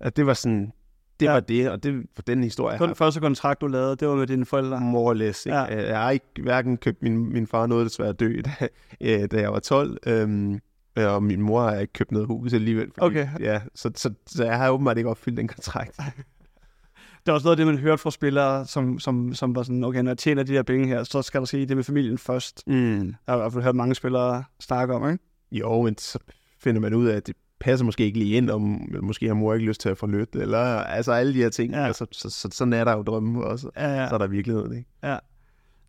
At 0.00 0.16
det 0.16 0.26
var 0.26 0.34
sådan, 0.34 0.72
det 1.20 1.26
ja. 1.26 1.32
var 1.32 1.40
det, 1.40 1.70
og 1.70 1.82
det 1.82 2.06
for 2.14 2.22
den 2.22 2.42
historie. 2.42 2.78
Den 2.78 2.94
første 2.94 3.20
kontrakt, 3.20 3.60
du 3.60 3.66
lavede, 3.66 3.96
det 3.96 4.08
var 4.08 4.14
med 4.14 4.26
dine 4.26 4.46
forældre? 4.46 4.80
Morless, 4.80 5.46
ikke? 5.46 5.58
Ja. 5.58 5.88
Jeg 5.88 6.00
har 6.00 6.10
ikke 6.10 6.26
hverken 6.42 6.76
købt 6.76 7.02
min, 7.02 7.32
min 7.32 7.46
far 7.46 7.66
noget 7.66 7.84
desværre 7.84 8.12
dø, 8.12 8.40
da, 8.44 8.68
øh, 9.00 9.30
da 9.30 9.40
jeg 9.40 9.52
var 9.52 9.58
12, 9.58 9.98
øhm, 10.06 10.60
og 10.96 11.22
min 11.22 11.42
mor 11.42 11.62
har 11.62 11.78
ikke 11.78 11.92
købt 11.92 12.12
noget 12.12 12.26
hus 12.26 12.52
alligevel. 12.52 12.90
Fordi, 12.98 13.06
okay. 13.06 13.28
Ja, 13.40 13.60
så, 13.74 13.90
så, 13.94 14.14
så 14.26 14.44
jeg 14.44 14.56
har 14.56 14.70
åbenbart 14.70 14.98
ikke 14.98 15.10
opfyldt 15.10 15.36
den 15.38 15.48
kontrakt. 15.48 15.96
det 17.26 17.28
er 17.28 17.32
også 17.32 17.44
noget 17.44 17.52
af 17.52 17.56
det, 17.56 17.66
man 17.66 17.78
hørte 17.78 18.02
fra 18.02 18.10
spillere, 18.10 18.66
som, 18.66 18.98
som, 18.98 19.34
som 19.34 19.54
var 19.54 19.62
sådan, 19.62 19.84
okay, 19.84 20.00
når 20.00 20.10
jeg 20.10 20.18
tjener 20.18 20.42
de 20.42 20.52
her 20.52 20.62
penge 20.62 20.86
her, 20.86 21.04
så 21.04 21.22
skal 21.22 21.40
der 21.40 21.46
ske 21.46 21.66
det 21.66 21.76
med 21.76 21.84
familien 21.84 22.18
først. 22.18 22.62
Mm. 22.66 23.06
Jeg 23.06 23.14
har 23.28 23.36
i 23.36 23.38
hvert 23.38 23.52
fald 23.52 23.64
hørt 23.64 23.76
mange 23.76 23.94
spillere 23.94 24.44
snakke 24.60 24.94
om, 24.94 25.10
ikke? 25.10 25.24
Jo, 25.52 25.82
men 25.82 25.98
så 25.98 26.18
finder 26.58 26.80
man 26.80 26.94
ud 26.94 27.06
af, 27.06 27.16
at 27.16 27.26
det 27.26 27.36
passer 27.60 27.84
måske 27.84 28.04
ikke 28.04 28.18
lige 28.18 28.36
ind, 28.36 28.50
om 28.50 28.88
måske 29.02 29.26
har 29.26 29.34
mor 29.34 29.54
ikke 29.54 29.66
lyst 29.66 29.80
til 29.80 29.88
at 29.88 29.98
få 29.98 30.06
lyt, 30.06 30.28
eller 30.34 30.58
altså 30.58 31.12
alle 31.12 31.34
de 31.34 31.38
her 31.38 31.48
ting. 31.48 31.72
Ja. 31.72 31.86
Altså, 31.86 32.06
så, 32.12 32.30
så, 32.30 32.48
sådan 32.52 32.72
er 32.72 32.84
der 32.84 32.96
jo 32.96 33.02
drømme 33.02 33.44
også. 33.44 33.70
Ja, 33.76 34.00
ja. 34.00 34.08
Så 34.08 34.14
er 34.14 34.18
der 34.18 34.26
virkeligheden, 34.26 34.76
ikke? 34.76 34.88
Ja. 35.02 35.18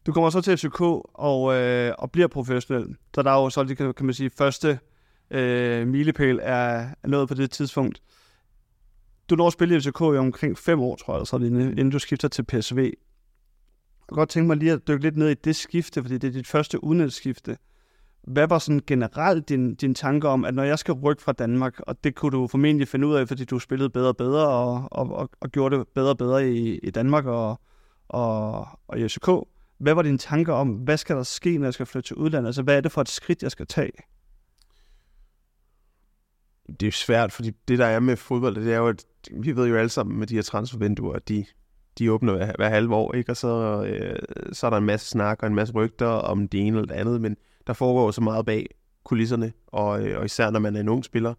Du 0.06 0.14
kommer 0.14 0.30
så 0.30 0.42
til 0.42 0.58
FCK 0.58 0.82
og, 1.14 1.56
øh, 1.56 1.94
og 1.98 2.12
bliver 2.12 2.28
professionel. 2.28 2.96
Så 3.16 3.22
der 3.22 3.32
er 3.32 3.42
jo 3.42 3.50
så, 3.50 3.64
det 3.64 3.78
kan, 3.78 3.94
kan 3.94 4.06
man 4.06 4.16
sige, 4.16 4.30
første 4.38 4.80
øh, 5.32 5.88
milepæl 5.88 6.40
er, 6.42 6.88
er 7.04 7.08
nået 7.08 7.28
på 7.28 7.34
det 7.34 7.52
tidspunkt. 7.52 8.02
Du 9.30 9.36
når 9.36 9.48
at 9.48 9.54
spille 9.54 9.76
i 9.76 9.80
FCK 9.80 10.00
i 10.02 10.04
omkring 10.04 10.58
fem 10.58 10.80
år, 10.80 10.96
tror 10.96 11.18
jeg, 11.18 11.28
så 11.28 11.38
det, 11.38 11.46
inden 11.46 11.90
du 11.90 12.00
skifter 12.00 12.28
til 12.28 12.44
PSV. 12.44 12.92
kunne 14.08 14.16
godt 14.18 14.30
tænke 14.30 14.48
mig 14.48 14.58
lige 14.58 14.72
at 14.72 14.88
dykke 14.88 15.04
lidt 15.04 15.18
ned 15.18 15.30
i 15.30 15.34
det 15.34 15.56
skifte, 15.56 16.02
fordi 16.02 16.18
det 16.18 16.28
er 16.28 16.32
dit 16.32 16.48
første 16.48 16.84
udenrigsskifte. 16.84 17.58
Hvad 18.30 18.48
var 18.48 18.60
sådan 18.60 18.82
generelt 18.88 19.50
din, 19.50 19.76
din 19.76 19.96
tanke 19.96 20.28
om, 20.28 20.46
at 20.46 20.54
når 20.54 20.64
jeg 20.64 20.80
skal 20.80 20.94
rykke 20.94 21.22
fra 21.22 21.32
Danmark, 21.32 21.80
og 21.80 22.04
det 22.04 22.16
kunne 22.16 22.32
du 22.32 22.48
formentlig 22.48 22.88
finde 22.88 23.08
ud 23.08 23.16
af, 23.16 23.28
fordi 23.28 23.46
du 23.46 23.60
spillede 23.60 23.90
bedre 23.90 24.08
og 24.08 24.18
bedre, 24.18 24.48
og, 24.48 24.88
og, 24.92 25.12
og, 25.12 25.30
og 25.40 25.50
gjorde 25.50 25.78
det 25.78 25.88
bedre 25.88 26.10
og 26.10 26.18
bedre 26.18 26.50
i, 26.50 26.78
i 26.78 26.90
Danmark 26.90 27.26
og, 27.26 27.60
og, 28.08 28.68
og 28.88 29.00
i 29.00 29.08
FCK. 29.08 29.30
Hvad 29.78 29.94
var 29.94 30.02
din 30.02 30.18
tanke 30.18 30.54
om, 30.54 30.70
hvad 30.70 30.98
skal 30.98 31.16
der 31.16 31.24
ske, 31.24 31.58
når 31.58 31.66
jeg 31.66 31.74
skal 31.74 31.86
flytte 31.86 32.08
til 32.08 32.16
udlandet? 32.16 32.48
Altså, 32.48 32.62
hvad 32.62 32.78
er 32.78 32.82
det 32.82 32.92
for 32.92 33.02
et 33.02 33.10
skridt, 33.10 33.44
jeg 33.44 33.52
skal 33.52 33.68
tage? 33.68 33.92
Det 36.80 36.88
er 36.88 36.92
svært, 36.92 37.32
fordi 37.32 37.52
det, 37.68 37.80
der 37.80 37.86
er 37.86 38.00
med 38.00 38.16
fodbold, 38.16 38.56
det 38.56 38.74
er 38.74 38.78
jo, 38.78 38.88
at 38.88 39.06
vi 39.32 39.56
ved 39.56 39.68
jo 39.68 39.76
alle 39.76 39.90
sammen 39.90 40.20
med 40.20 40.28
de 40.28 40.36
her 40.36 40.42
transfervinduer, 40.42 41.14
at 41.14 41.30
de, 41.30 41.46
de 42.00 42.12
åbner 42.12 42.36
hver, 42.36 42.54
hver 42.56 42.70
halve 42.70 42.96
år, 42.96 43.14
ikke? 43.14 43.32
og 43.32 43.38
så, 43.38 43.84
øh, 43.84 44.20
så 44.54 44.66
er 44.66 44.70
der 44.70 44.78
en 44.78 44.86
masse 44.86 45.10
snak 45.10 45.44
og 45.44 45.48
en 45.48 45.56
masse 45.56 45.74
rygter 45.74 46.08
om 46.08 46.48
det 46.48 46.60
ene 46.68 46.78
eller 46.78 46.94
det 46.94 46.96
andet, 46.96 47.22
men 47.22 47.38
der 47.70 47.74
foregår 47.74 48.12
så 48.12 48.22
meget 48.22 48.46
bag 48.46 48.66
kulisserne, 49.04 49.54
og, 49.68 50.08
øh, 50.08 50.20
og 50.20 50.26
især 50.26 50.50
når 50.50 50.60
man 50.60 50.76
er 50.76 50.80
en 50.80 50.90
ung 50.90 51.06
spiller, 51.06 51.34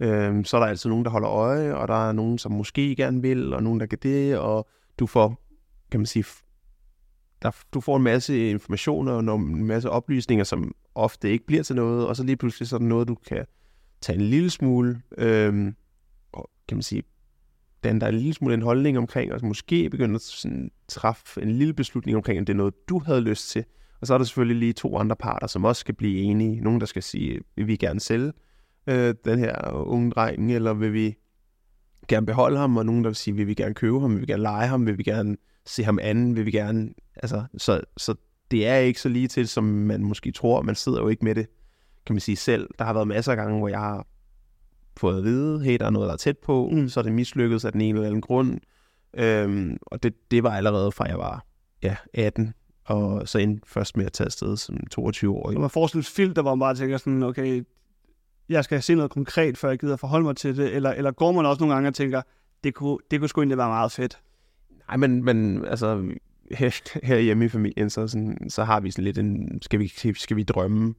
øh, 0.00 0.44
så 0.44 0.56
er 0.56 0.60
der 0.60 0.66
altid 0.66 0.90
nogen, 0.90 1.04
der 1.04 1.10
holder 1.10 1.30
øje, 1.30 1.74
og 1.74 1.88
der 1.88 2.08
er 2.08 2.12
nogen, 2.12 2.38
som 2.38 2.52
måske 2.52 2.96
gerne 2.96 3.22
vil, 3.22 3.54
og 3.54 3.62
nogen, 3.62 3.80
der 3.80 3.86
kan 3.86 3.98
det, 4.02 4.38
og 4.38 4.68
du 4.98 5.06
får, 5.06 5.42
kan 5.90 6.00
man 6.00 6.06
sige, 6.06 6.24
der, 7.42 7.50
du 7.74 7.80
får 7.80 7.96
en 7.96 8.02
masse 8.02 8.50
informationer 8.50 9.12
og 9.12 9.20
en 9.20 9.64
masse 9.64 9.90
oplysninger, 9.90 10.44
som 10.44 10.74
ofte 10.94 11.30
ikke 11.30 11.46
bliver 11.46 11.62
til 11.62 11.76
noget, 11.76 12.06
og 12.06 12.16
så 12.16 12.24
lige 12.24 12.36
pludselig 12.36 12.68
så 12.68 12.76
er 12.76 12.80
der 12.80 12.86
noget, 12.86 13.08
du 13.08 13.14
kan 13.14 13.46
tage 14.00 14.18
en 14.18 14.24
lille 14.24 14.50
smule, 14.50 15.02
øh, 15.18 15.72
og 16.32 16.50
kan 16.68 16.76
man 16.76 16.82
sige, 16.82 17.02
den 17.84 18.00
der 18.00 18.06
er 18.06 18.10
en 18.10 18.18
lille 18.18 18.34
smule 18.34 18.54
en 18.54 18.62
holdning 18.62 18.98
omkring, 18.98 19.32
og 19.32 19.40
måske 19.42 19.90
begynde 19.90 20.14
at 20.14 20.20
sådan, 20.20 20.70
træffe 20.88 21.42
en 21.42 21.50
lille 21.50 21.74
beslutning 21.74 22.16
omkring, 22.16 22.38
om 22.38 22.46
det 22.46 22.52
er 22.52 22.56
noget, 22.56 22.88
du 22.88 22.98
havde 22.98 23.20
lyst 23.20 23.50
til. 23.50 23.64
Og 24.00 24.06
så 24.06 24.14
er 24.14 24.18
der 24.18 24.24
selvfølgelig 24.24 24.56
lige 24.56 24.72
to 24.72 24.98
andre 24.98 25.16
parter, 25.16 25.46
som 25.46 25.64
også 25.64 25.80
skal 25.80 25.94
blive 25.94 26.20
enige. 26.20 26.60
Nogen, 26.60 26.80
der 26.80 26.86
skal 26.86 27.02
sige, 27.02 27.40
vil 27.56 27.66
vi 27.66 27.76
gerne 27.76 28.00
sælge 28.00 28.32
øh, 28.86 29.14
den 29.24 29.38
her 29.38 29.72
unge 29.72 30.10
dreng, 30.10 30.52
eller 30.52 30.74
vil 30.74 30.92
vi 30.92 31.14
gerne 32.08 32.26
beholde 32.26 32.58
ham, 32.58 32.76
og 32.76 32.86
nogen, 32.86 33.04
der 33.04 33.10
vil 33.10 33.16
sige, 33.16 33.36
vil 33.36 33.46
vi 33.46 33.54
gerne 33.54 33.74
købe 33.74 34.00
ham, 34.00 34.12
vil 34.12 34.20
vi 34.20 34.26
gerne 34.26 34.42
lege 34.42 34.68
ham, 34.68 34.86
vil 34.86 34.98
vi 34.98 35.02
gerne 35.02 35.36
se 35.66 35.84
ham 35.84 35.98
anden, 36.02 36.36
vil 36.36 36.46
vi 36.46 36.50
gerne... 36.50 36.90
Altså, 37.16 37.44
så, 37.56 37.80
så 37.96 38.14
det 38.50 38.66
er 38.66 38.76
ikke 38.76 39.00
så 39.00 39.08
lige 39.08 39.28
til, 39.28 39.48
som 39.48 39.64
man 39.64 40.02
måske 40.02 40.32
tror. 40.32 40.62
Man 40.62 40.74
sidder 40.74 41.00
jo 41.00 41.08
ikke 41.08 41.24
med 41.24 41.34
det, 41.34 41.46
kan 42.06 42.14
man 42.14 42.20
sige 42.20 42.36
selv. 42.36 42.68
Der 42.78 42.84
har 42.84 42.92
været 42.92 43.08
masser 43.08 43.32
af 43.32 43.36
gange, 43.36 43.58
hvor 43.58 43.68
jeg 43.68 43.78
har 43.78 44.06
fået 44.96 45.18
at 45.18 45.24
vide, 45.24 45.64
hey, 45.64 45.78
der 45.78 45.86
er 45.86 45.90
noget, 45.90 46.06
der 46.06 46.12
er 46.12 46.16
tæt 46.16 46.38
på, 46.38 46.70
mm. 46.72 46.88
så 46.88 47.00
er 47.00 47.04
det 47.04 47.12
mislykket 47.12 47.64
af 47.64 47.72
den 47.72 47.80
ene 47.80 47.98
eller 47.98 48.08
anden 48.08 48.20
grund. 48.20 48.60
Øhm, 49.14 49.76
og 49.82 50.02
det, 50.02 50.30
det 50.30 50.42
var 50.42 50.50
allerede 50.50 50.92
fra 50.92 51.04
jeg 51.04 51.18
var 51.18 51.46
ja, 51.82 51.96
18, 52.14 52.54
og 52.90 53.28
så 53.28 53.38
ind 53.38 53.60
først 53.66 53.96
med 53.96 54.06
at 54.06 54.12
tage 54.12 54.26
afsted 54.26 54.56
som 54.56 54.76
22 54.90 55.36
år. 55.36 55.42
Og 55.42 55.60
man 55.60 55.70
får 55.70 55.86
sådan 55.86 55.98
et 55.98 56.06
filter, 56.06 56.42
hvor 56.42 56.54
man 56.54 56.60
bare 56.60 56.74
tænker 56.74 56.96
sådan, 56.96 57.22
okay, 57.22 57.64
jeg 58.48 58.64
skal 58.64 58.82
se 58.82 58.94
noget 58.94 59.10
konkret, 59.10 59.58
før 59.58 59.68
jeg 59.68 59.78
gider 59.78 59.96
forholde 59.96 60.24
mig 60.24 60.36
til 60.36 60.56
det, 60.56 60.74
eller, 60.74 60.90
eller 60.90 61.10
går 61.10 61.32
man 61.32 61.46
også 61.46 61.60
nogle 61.60 61.74
gange 61.74 61.88
og 61.88 61.94
tænker, 61.94 62.22
det 62.64 62.74
kunne, 62.74 62.98
det 63.10 63.20
kunne 63.20 63.28
sgu 63.28 63.40
egentlig 63.40 63.58
være 63.58 63.68
meget 63.68 63.92
fedt? 63.92 64.18
Nej, 64.88 64.96
men, 64.96 65.24
men 65.24 65.64
altså, 65.64 66.12
her, 66.50 66.90
her 67.06 67.18
hjemme 67.18 67.44
i 67.44 67.48
familien, 67.48 67.90
så, 67.90 68.08
sådan, 68.08 68.50
så 68.50 68.64
har 68.64 68.80
vi 68.80 68.90
sådan 68.90 69.04
lidt 69.04 69.18
en, 69.18 69.62
skal 69.62 69.80
vi, 69.80 69.88
skal 70.14 70.36
vi 70.36 70.42
drømme 70.42 70.94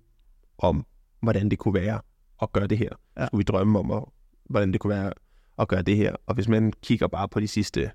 om, 0.58 0.86
hvordan 1.22 1.50
det 1.50 1.60
kunne 1.60 1.74
være 1.74 2.02
at 2.42 2.52
gøre 2.52 2.68
det 2.68 2.78
her? 2.78 2.90
Ja. 3.18 3.26
Skulle 3.26 3.40
vi 3.40 3.44
drømme 3.44 3.80
om, 3.80 3.92
at, 3.92 4.04
hvordan 4.50 4.72
det 4.72 4.80
kunne 4.82 4.96
være 4.96 5.14
at 5.60 5.68
gøre 5.68 5.82
det 5.82 5.98
her? 5.98 6.16
Og 6.26 6.36
hvis 6.36 6.48
man 6.48 6.74
kigger 6.84 7.08
bare 7.08 7.30
på 7.30 7.40
de 7.40 7.48
sidste 7.48 7.92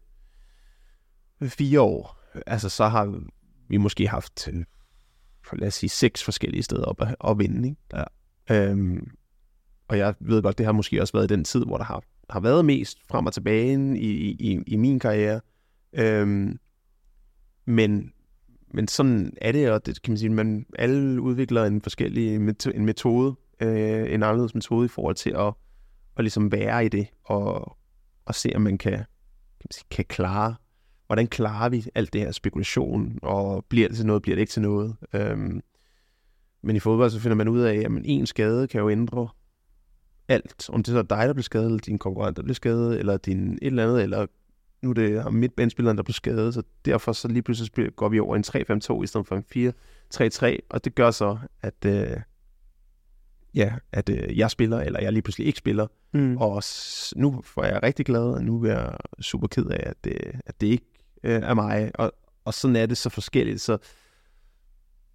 fire 1.43 1.81
år, 1.81 2.19
altså 2.47 2.69
så 2.69 2.89
har 2.89 3.21
vi 3.69 3.77
måske 3.77 4.09
haft, 4.09 4.49
lad 5.53 5.69
os 5.69 5.75
sige, 5.75 5.91
seks 5.91 6.25
forskellige 6.25 6.63
steder 6.63 6.85
op 6.85 7.03
at, 7.03 7.17
at 7.29 7.39
vinde. 7.39 7.69
Ikke? 7.69 7.81
Ja. 7.95 8.05
Øhm, 8.51 9.11
og 9.89 9.99
jeg 9.99 10.15
ved 10.21 10.43
godt, 10.43 10.59
det 10.59 10.67
har 10.67 10.73
måske 10.73 11.01
også 11.01 11.13
været 11.13 11.29
den 11.29 11.45
tid, 11.45 11.65
hvor 11.65 11.77
der 11.77 11.85
har, 11.85 12.03
har 12.31 12.41
været 12.41 12.65
mest 12.65 12.99
frem 13.09 13.27
og 13.27 13.33
tilbage 13.33 13.99
i, 13.99 14.31
i, 14.31 14.63
i 14.67 14.77
min 14.77 14.99
karriere. 14.99 15.41
Øhm, 15.93 16.59
men, 17.65 18.13
men 18.75 18.89
sådan 18.89 19.33
er 19.41 19.53
det, 19.53 19.71
og 19.71 19.87
det 19.87 20.03
kan 20.03 20.13
man 20.13 20.19
sige, 20.19 20.31
man 20.31 20.67
alle 20.79 21.21
udvikler 21.21 21.65
en 21.65 21.81
forskellig 21.81 22.35
en 22.75 22.85
metode, 22.85 23.35
øh, 23.61 24.13
en 24.15 24.23
anderledes 24.23 24.55
metode 24.55 24.85
i 24.85 24.89
forhold 24.89 25.15
til 25.15 25.31
at, 25.31 25.55
at 26.17 26.25
ligesom 26.25 26.53
være 26.53 26.85
i 26.85 26.89
det, 26.89 27.07
og, 27.25 27.77
og 28.25 28.35
se, 28.35 28.53
om 28.55 28.63
man 28.63 28.79
kan, 28.79 28.93
kan, 28.93 29.07
man 29.65 29.73
sige, 29.73 29.87
kan 29.91 30.05
klare, 30.05 30.55
hvordan 31.07 31.27
klarer 31.27 31.69
vi 31.69 31.87
alt 31.95 32.13
det 32.13 32.21
her 32.21 32.33
spekulation, 32.33 33.19
og 33.23 33.65
bliver 33.69 33.89
det 33.89 33.97
til 33.97 34.07
noget, 34.07 34.23
bliver 34.23 34.37
det 34.37 34.41
ikke 34.41 34.51
til 34.51 34.63
noget. 34.63 34.97
Øhm, 35.13 35.61
men 36.63 36.77
i 36.77 36.79
fodbold, 36.79 37.11
så 37.11 37.21
finder 37.21 37.37
man 37.37 37.49
ud 37.49 37.61
af, 37.61 37.75
at 37.75 37.91
en 38.05 38.27
skade 38.27 38.69
kan 38.69 38.81
jo 38.81 38.91
ændre 38.91 39.29
alt. 40.29 40.71
Om 40.71 40.83
det 40.83 40.93
så 40.93 40.99
er 40.99 41.03
dig, 41.03 41.27
der 41.27 41.33
bliver 41.33 41.43
skadet, 41.43 41.67
eller 41.67 41.79
din 41.79 41.99
konkurrent, 41.99 42.37
der 42.37 42.43
bliver 42.43 42.55
skadet, 42.55 42.99
eller 42.99 43.17
din 43.17 43.53
et 43.53 43.59
eller 43.63 43.85
andet, 43.85 44.03
eller 44.03 44.27
nu 44.83 44.91
er 44.91 44.95
det 44.95 45.33
midtbanespilleren, 45.33 45.97
der 45.97 46.03
bliver 46.03 46.15
skadet, 46.15 46.55
så 46.55 46.63
derfor 46.85 47.13
så 47.13 47.29
lige 47.29 47.43
pludselig 47.43 47.97
går 47.97 48.09
vi 48.09 48.21
over 48.21 48.37
en 48.37 48.45
3-5-2 48.47 49.03
i 49.03 49.07
stedet 49.07 49.27
for 49.27 49.37
en 49.37 49.73
4-3-3, 50.15 50.67
og 50.71 50.85
det 50.85 50.95
gør 50.95 51.11
så, 51.11 51.39
at, 51.63 51.85
øh, 51.87 52.17
ja, 53.55 53.75
at 53.93 54.09
øh, 54.09 54.39
jeg 54.39 54.51
spiller, 54.51 54.81
eller 54.81 55.01
jeg 55.01 55.13
lige 55.13 55.23
pludselig 55.23 55.47
ikke 55.47 55.59
spiller, 55.59 55.87
mm. 56.13 56.37
og 56.37 56.63
nu 57.17 57.41
får 57.45 57.65
jeg 57.65 57.83
rigtig 57.83 58.07
glad, 58.07 58.23
og 58.23 58.45
nu 58.45 58.65
er 58.65 58.73
jeg 58.73 58.97
super 59.21 59.47
ked 59.47 59.67
af, 59.67 59.83
at, 59.91 60.13
øh, 60.13 60.35
at 60.47 60.61
det 60.61 60.67
ikke 60.67 60.87
øh, 61.27 61.43
er 61.43 61.55
mig, 61.55 61.91
og, 61.95 62.13
og 62.45 62.55
sådan 62.55 62.77
er 62.77 62.87
det 62.87 62.97
så 62.97 63.11
forskelligt, 63.11 63.61
så 63.61 63.79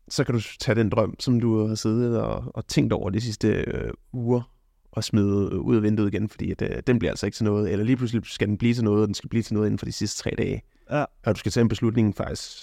så 0.10 0.24
kan 0.24 0.36
du 0.36 0.42
tage 0.60 0.76
den 0.76 0.90
drøm, 0.90 1.16
som 1.20 1.40
du 1.40 1.68
har 1.68 1.76
siddet 1.76 2.22
og, 2.22 2.52
og 2.56 2.68
tænkt 2.68 2.94
over 2.94 3.10
de 3.10 3.22
sidste 3.22 3.48
øh, 3.48 3.92
uger, 4.14 4.52
og 4.92 5.04
smide 5.04 5.60
ud 5.60 5.76
af 5.76 5.84
vinduet 5.84 6.14
igen, 6.14 6.30
fordi 6.30 6.52
at, 6.52 6.62
øh, 6.62 6.84
den 6.88 7.00
bliver 7.00 7.12
altså 7.12 7.26
ikke 7.26 7.36
til 7.36 7.44
noget, 7.44 7.72
eller 7.72 7.86
lige 7.86 7.98
pludselig 7.98 8.26
skal 8.26 8.48
den 8.48 8.58
blive 8.58 8.74
til 8.74 8.84
noget, 8.84 9.02
og 9.02 9.08
den 9.08 9.14
skal 9.14 9.30
blive 9.30 9.44
til 9.44 9.54
noget 9.54 9.68
inden 9.68 9.80
for 9.80 9.86
de 9.86 9.92
sidste 9.92 10.24
tre 10.24 10.32
dage. 10.38 10.62
Ja. 10.92 11.06
Og 11.26 11.36
du 11.36 11.40
skal 11.40 11.52
tage 11.52 11.62
en 11.62 11.68
beslutning 11.68 12.16
faktisk 12.16 12.54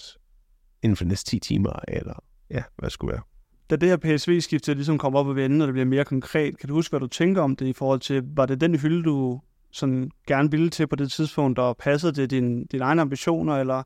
inden 0.82 0.96
for 0.96 1.04
de 1.04 1.08
næste 1.08 1.30
10 1.30 1.38
timer, 1.38 1.72
eller 1.88 2.22
ja, 2.50 2.62
hvad 2.76 2.86
det 2.86 2.92
skulle 2.92 3.12
være. 3.12 3.22
Da 3.70 3.76
det 3.76 3.88
her 3.88 3.96
PSV-skifte 3.96 4.74
ligesom 4.74 4.98
kommer 4.98 5.18
op 5.18 5.26
og 5.26 5.36
vende, 5.36 5.62
og 5.62 5.66
det 5.66 5.72
bliver 5.72 5.86
mere 5.86 6.04
konkret, 6.04 6.58
kan 6.58 6.68
du 6.68 6.74
huske, 6.74 6.92
hvad 6.92 7.00
du 7.00 7.06
tænker 7.06 7.42
om 7.42 7.56
det 7.56 7.66
i 7.66 7.72
forhold 7.72 8.00
til, 8.00 8.22
var 8.36 8.46
det 8.46 8.60
den 8.60 8.74
hylde, 8.74 9.02
du 9.02 9.40
sådan 9.78 10.10
gerne 10.26 10.50
ville 10.50 10.70
til 10.70 10.86
på 10.86 10.96
det 10.96 11.12
tidspunkt, 11.12 11.56
der 11.56 11.72
passede 11.72 12.12
det 12.12 12.30
dine 12.30 12.64
din 12.64 12.80
egne 12.80 13.00
ambitioner, 13.00 13.56
eller 13.56 13.82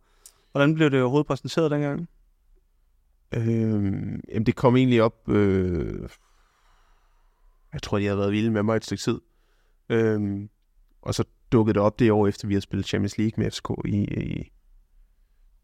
hvordan 0.52 0.74
blev 0.74 0.90
det 0.90 1.00
overhovedet 1.00 1.26
præsenteret 1.26 1.70
dengang? 1.70 2.08
Øhm, 3.34 4.20
jamen 4.28 4.46
det 4.46 4.56
kom 4.56 4.76
egentlig 4.76 5.02
op 5.02 5.28
øh, 5.28 6.08
jeg 7.72 7.82
tror, 7.82 7.98
de 7.98 8.04
havde 8.04 8.18
været 8.18 8.32
vilde 8.32 8.50
med 8.50 8.62
mig 8.62 8.76
et 8.76 8.84
stykke 8.84 9.02
tid. 9.02 9.20
Øhm, 9.88 10.50
og 11.02 11.14
så 11.14 11.24
dukkede 11.52 11.74
det 11.74 11.82
op 11.82 11.98
det 11.98 12.12
år, 12.12 12.26
efter 12.26 12.48
vi 12.48 12.54
har 12.54 12.60
spillet 12.60 12.86
Champions 12.86 13.18
League 13.18 13.42
med 13.42 13.50
FCK 13.50 13.70
i, 13.84 14.04
i 14.20 14.52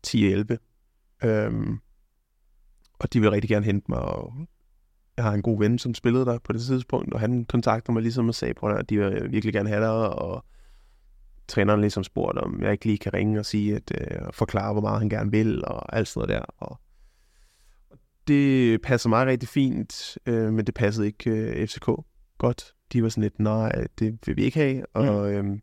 10-11. 0.06 0.56
Øhm, 1.24 1.78
og 2.98 3.12
de 3.12 3.20
ville 3.20 3.32
rigtig 3.32 3.50
gerne 3.50 3.66
hente 3.66 3.86
mig, 3.88 4.00
og 4.00 4.32
jeg 5.18 5.26
har 5.26 5.34
en 5.34 5.42
god 5.42 5.58
ven, 5.58 5.78
som 5.78 5.94
spillede 5.94 6.24
der 6.24 6.38
på 6.38 6.52
det 6.52 6.60
tidspunkt, 6.60 7.14
og 7.14 7.20
han 7.20 7.44
kontaktede 7.44 7.92
mig 7.92 8.02
ligesom 8.02 8.28
og 8.28 8.34
sagde, 8.34 8.54
at 8.62 8.90
de 8.90 8.98
vil 8.98 9.32
virkelig 9.32 9.54
gerne 9.54 9.68
have 9.68 9.82
dig, 9.84 10.08
og 10.08 10.44
træneren 11.48 11.80
ligesom 11.80 12.04
spurgte, 12.04 12.38
om 12.38 12.62
jeg 12.62 12.72
ikke 12.72 12.84
lige 12.84 12.98
kan 12.98 13.14
ringe 13.14 13.38
og 13.38 13.46
sige, 13.46 13.76
at 13.76 13.92
øh, 14.00 14.32
forklare, 14.32 14.72
hvor 14.72 14.82
meget 14.82 14.98
han 14.98 15.08
gerne 15.08 15.30
vil, 15.30 15.64
og 15.64 15.96
alt 15.96 16.08
sådan 16.08 16.28
noget 16.28 16.40
der. 16.40 16.66
Og 16.66 16.80
det 18.28 18.82
passer 18.82 19.08
mig 19.08 19.26
rigtig 19.26 19.48
fint, 19.48 20.18
øh, 20.26 20.52
men 20.52 20.66
det 20.66 20.74
passede 20.74 21.06
ikke 21.06 21.30
øh, 21.30 21.66
FCK 21.66 21.90
godt. 22.38 22.74
De 22.92 23.02
var 23.02 23.08
sådan 23.08 23.22
lidt, 23.22 23.38
nej, 23.38 23.86
det 23.98 24.18
vil 24.26 24.36
vi 24.36 24.42
ikke 24.42 24.58
have. 24.58 24.86
Og 24.94 25.44
mm. 25.44 25.52
øh, 25.52 25.58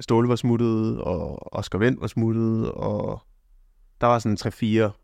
Ståle 0.00 0.28
var 0.28 0.36
smuttet, 0.36 1.00
og 1.00 1.54
Oscar 1.56 1.78
Vendt 1.78 2.00
var 2.00 2.06
smuttet, 2.06 2.72
og 2.72 3.22
der 4.00 4.06
var 4.06 4.18
sådan 4.18 4.38
3-4 4.90 4.99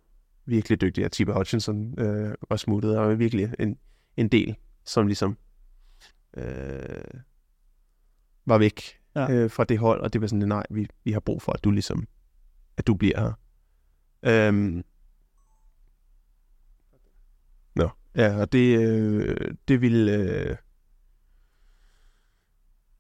virkelig 0.46 0.80
dygtige. 0.80 1.08
Tiba 1.08 1.32
Hutchinson 1.32 2.00
øh, 2.00 2.34
var 2.48 2.56
smuttet, 2.56 2.98
og 2.98 3.18
virkelig 3.18 3.54
en, 3.58 3.78
en 4.16 4.28
del, 4.28 4.56
som 4.84 5.06
ligesom 5.06 5.36
øh, 6.36 7.20
var 8.46 8.58
væk 8.58 8.80
ja. 9.14 9.30
øh, 9.30 9.50
fra 9.50 9.64
det 9.64 9.78
hold, 9.78 10.00
og 10.00 10.12
det 10.12 10.20
var 10.20 10.26
sådan, 10.26 10.48
nej, 10.48 10.66
vi, 10.70 10.88
vi 11.04 11.12
har 11.12 11.20
brug 11.20 11.42
for, 11.42 11.52
at 11.52 11.64
du 11.64 11.70
ligesom, 11.70 12.06
at 12.76 12.86
du 12.86 12.94
bliver 12.94 13.20
her. 13.20 13.32
Øh, 14.22 14.82
Nå. 17.74 17.90
Ja, 18.14 18.40
og 18.40 18.52
det, 18.52 18.78
øh, 18.78 19.54
det 19.68 19.80
vil... 19.80 20.08
Øh, 20.08 20.56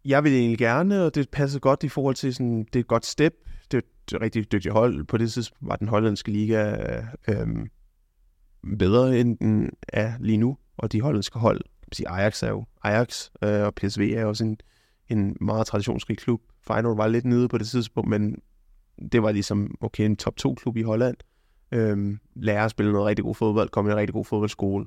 jeg 0.04 0.24
vil 0.24 0.32
egentlig 0.32 0.58
gerne, 0.58 1.04
og 1.04 1.14
det 1.14 1.30
passer 1.30 1.60
godt 1.60 1.82
i 1.82 1.88
forhold 1.88 2.14
til 2.14 2.34
sådan, 2.34 2.58
det 2.58 2.76
er 2.76 2.80
et 2.80 2.86
godt 2.86 3.06
step. 3.06 3.34
Rigtig 4.12 4.52
dygtigt 4.52 4.72
hold. 4.72 5.04
På 5.04 5.16
det 5.16 5.32
tidspunkt 5.32 5.68
var 5.68 5.76
den 5.76 5.88
hollandske 5.88 6.32
liga 6.32 6.76
øh, 7.28 7.46
bedre, 8.78 9.18
end 9.18 9.38
den 9.38 9.70
er 9.88 10.12
lige 10.20 10.38
nu. 10.38 10.56
Og 10.76 10.92
de 10.92 11.00
hollandske 11.00 11.38
hold, 11.38 11.60
sige 11.92 12.08
Ajax 12.08 12.42
er 12.42 12.48
jo 12.48 12.64
Ajax, 12.82 13.30
øh, 13.42 13.62
og 13.62 13.74
PSV 13.74 14.12
er 14.16 14.24
også 14.24 14.44
en, 14.44 14.58
en 15.08 15.36
meget 15.40 15.66
traditionsrig 15.66 16.18
klub. 16.18 16.40
Feyenoord 16.60 16.96
var 16.96 17.06
lidt 17.06 17.24
nede 17.24 17.48
på 17.48 17.58
det 17.58 17.66
tidspunkt, 17.66 18.10
men 18.10 18.42
det 19.12 19.22
var 19.22 19.32
ligesom, 19.32 19.74
okay, 19.80 20.04
en 20.04 20.16
top 20.16 20.36
2 20.36 20.54
klub 20.54 20.76
i 20.76 20.82
Holland. 20.82 21.16
Øhm, 21.72 22.18
lære 22.34 22.64
at 22.64 22.70
spille 22.70 22.92
noget 22.92 23.06
rigtig 23.06 23.24
god 23.24 23.34
fodbold, 23.34 23.68
komme 23.68 23.90
i 23.90 23.92
en 23.92 23.98
rigtig 23.98 24.14
god 24.14 24.24
fodboldskole. 24.24 24.86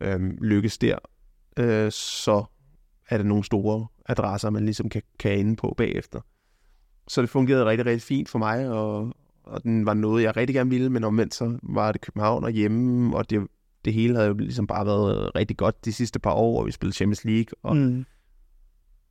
Øhm, 0.00 0.38
lykkes 0.40 0.78
der, 0.78 0.98
øh, 1.56 1.92
så 1.92 2.44
er 3.08 3.16
der 3.16 3.24
nogle 3.24 3.44
store 3.44 3.86
adresser, 4.06 4.50
man 4.50 4.64
ligesom 4.64 4.88
kan, 4.88 5.02
kan 5.18 5.38
ende 5.38 5.56
på 5.56 5.74
bagefter. 5.76 6.20
Så 7.10 7.22
det 7.22 7.30
fungerede 7.30 7.64
rigtig, 7.64 7.86
rigtig 7.86 8.02
fint 8.02 8.28
for 8.28 8.38
mig, 8.38 8.68
og, 8.68 9.16
og 9.44 9.62
den 9.62 9.86
var 9.86 9.94
noget, 9.94 10.22
jeg 10.22 10.36
rigtig 10.36 10.54
gerne 10.54 10.70
ville, 10.70 10.90
men 10.90 11.04
omvendt 11.04 11.34
så 11.34 11.58
var 11.62 11.92
det 11.92 12.00
København 12.00 12.44
og 12.44 12.50
hjemme, 12.50 13.16
og 13.16 13.30
det, 13.30 13.46
det 13.84 13.92
hele 13.92 14.14
havde 14.14 14.28
jo 14.28 14.34
ligesom 14.34 14.66
bare 14.66 14.86
været 14.86 15.34
rigtig 15.34 15.56
godt 15.56 15.84
de 15.84 15.92
sidste 15.92 16.18
par 16.18 16.32
år, 16.32 16.60
og 16.60 16.66
vi 16.66 16.72
spillede 16.72 16.96
Champions 16.96 17.24
League. 17.24 17.46
Og, 17.62 17.76
mm. 17.76 18.04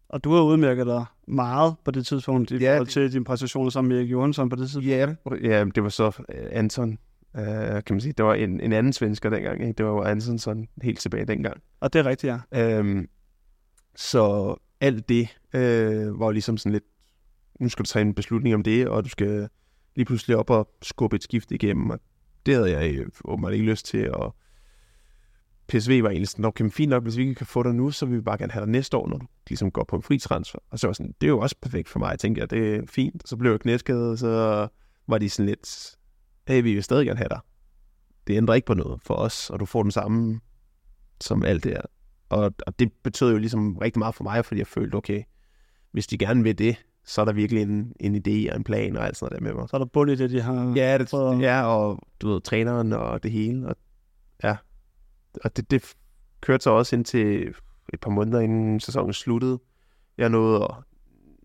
og 0.09 0.23
du 0.23 0.33
har 0.33 0.41
udmærket 0.41 0.85
dig 0.85 1.05
meget 1.27 1.75
på 1.85 1.91
det 1.91 2.05
tidspunkt, 2.05 2.51
i 2.51 2.57
ja, 2.57 2.73
forhold 2.73 2.87
til 2.87 3.13
din 3.13 3.23
præstationer 3.23 3.69
sammen 3.69 3.89
med 3.89 3.97
Erik 3.97 4.11
Johansson 4.11 4.49
på 4.49 4.55
det 4.55 4.69
tidspunkt. 4.69 4.87
Ja, 4.87 5.15
ja 5.43 5.65
det 5.75 5.83
var 5.83 5.89
så 5.89 6.23
Anton, 6.51 6.97
uh, 7.37 7.43
kan 7.43 7.83
man 7.89 8.01
sige. 8.01 8.13
Det 8.13 8.25
var 8.25 8.33
en, 8.33 8.59
en 8.61 8.73
anden 8.73 8.93
svensker 8.93 9.29
dengang, 9.29 9.61
ikke? 9.61 9.73
det 9.73 9.85
var 9.85 9.91
jo 9.91 10.01
Anton 10.01 10.67
helt 10.81 10.99
tilbage 10.99 11.25
dengang. 11.25 11.61
Og 11.79 11.93
det 11.93 11.99
er 11.99 12.05
rigtigt, 12.05 12.33
ja. 12.53 12.79
Um, 12.79 13.07
så 13.95 14.55
alt 14.81 15.09
det 15.09 15.27
uh, 15.53 16.19
var 16.19 16.25
jo 16.25 16.31
ligesom 16.31 16.57
sådan 16.57 16.71
lidt, 16.71 16.83
nu 17.59 17.69
skal 17.69 17.85
du 17.85 17.87
tage 17.87 18.01
en 18.01 18.13
beslutning 18.13 18.55
om 18.55 18.63
det, 18.63 18.87
og 18.87 19.03
du 19.03 19.09
skal 19.09 19.49
lige 19.95 20.05
pludselig 20.05 20.37
op 20.37 20.49
og 20.49 20.69
skubbe 20.81 21.15
et 21.15 21.23
skift 21.23 21.51
igennem, 21.51 21.89
og 21.89 21.99
det 22.45 22.55
havde 22.55 22.71
jeg 22.71 22.95
øh, 22.95 23.07
åbenbart 23.25 23.53
ikke 23.53 23.65
lyst 23.65 23.85
til, 23.85 24.11
og 24.11 24.35
PSV 25.67 26.03
var 26.03 26.09
egentlig 26.09 26.27
sådan, 26.27 26.45
okay, 26.45 26.69
fint 26.69 26.89
nok, 26.89 27.03
hvis 27.03 27.17
vi 27.17 27.21
ikke 27.21 27.35
kan 27.35 27.45
få 27.45 27.63
dig 27.63 27.75
nu, 27.75 27.91
så 27.91 28.05
vil 28.05 28.17
vi 28.17 28.21
bare 28.21 28.37
gerne 28.37 28.51
have 28.51 28.65
dig 28.65 28.71
næste 28.71 28.97
år, 28.97 29.07
når 29.07 29.17
du 29.17 29.25
ligesom 29.47 29.71
går 29.71 29.83
på 29.83 29.95
en 29.95 30.01
fri 30.01 30.19
transfer. 30.19 30.59
Og 30.69 30.79
så 30.79 30.87
var 30.87 30.93
sådan, 30.93 31.13
det 31.21 31.27
er 31.27 31.31
jo 31.31 31.39
også 31.39 31.55
perfekt 31.61 31.89
for 31.89 31.99
mig. 31.99 32.09
Jeg 32.09 32.19
tænkte, 32.19 32.41
at 32.41 32.49
det 32.49 32.75
er 32.75 32.81
fint. 32.87 33.29
Så 33.29 33.37
blev 33.37 33.51
jeg 33.51 33.59
knæskadet, 33.59 34.19
så 34.19 34.67
var 35.07 35.17
de 35.17 35.29
sådan 35.29 35.49
lidt, 35.49 35.95
hey, 36.47 36.63
vi 36.63 36.73
vil 36.73 36.83
stadig 36.83 37.05
gerne 37.05 37.17
have 37.17 37.29
dig. 37.29 37.39
Det 38.27 38.37
ændrer 38.37 38.55
ikke 38.55 38.65
på 38.65 38.73
noget 38.73 39.01
for 39.01 39.13
os, 39.13 39.49
og 39.49 39.59
du 39.59 39.65
får 39.65 39.83
den 39.83 39.91
samme 39.91 40.39
som 41.21 41.43
alt 41.43 41.63
det 41.63 41.71
her. 41.71 41.81
Og, 42.29 42.53
og 42.67 42.79
det 42.79 42.91
betød 43.03 43.31
jo 43.31 43.37
ligesom 43.37 43.77
rigtig 43.77 43.99
meget 43.99 44.15
for 44.15 44.23
mig, 44.23 44.45
fordi 44.45 44.59
jeg 44.59 44.67
følte, 44.67 44.95
okay, 44.95 45.23
hvis 45.91 46.07
de 46.07 46.17
gerne 46.17 46.43
vil 46.43 46.57
det, 46.57 46.75
så 47.09 47.21
er 47.21 47.25
der 47.25 47.31
virkelig 47.31 47.61
en, 47.61 47.93
en 47.99 48.15
idé 48.15 48.51
og 48.51 48.57
en 48.57 48.63
plan 48.63 48.97
og 48.97 49.05
alt 49.05 49.17
sådan 49.17 49.33
noget 49.33 49.43
der 49.43 49.53
med 49.53 49.61
mig. 49.61 49.69
Så 49.69 49.75
er 49.75 49.79
der 49.79 49.85
bund 49.85 50.11
i 50.11 50.15
det, 50.15 50.29
de 50.29 50.41
har 50.41 50.73
Ja, 50.75 50.97
det, 50.97 51.41
ja 51.41 51.63
og 51.63 51.99
du 52.21 52.29
ved, 52.29 52.41
træneren 52.41 52.93
og 52.93 53.23
det 53.23 53.31
hele. 53.31 53.67
Og, 53.67 53.75
ja, 54.43 54.55
og 55.43 55.57
det, 55.57 55.71
det 55.71 55.93
kørte 56.41 56.63
så 56.63 56.69
også 56.69 56.95
indtil 56.95 57.53
et 57.93 57.99
par 58.01 58.09
måneder 58.09 58.39
inden 58.39 58.79
sæsonen 58.79 59.13
sluttede. 59.13 59.59
Jeg 60.17 60.29
nåede 60.29 60.63
at, 60.63 60.75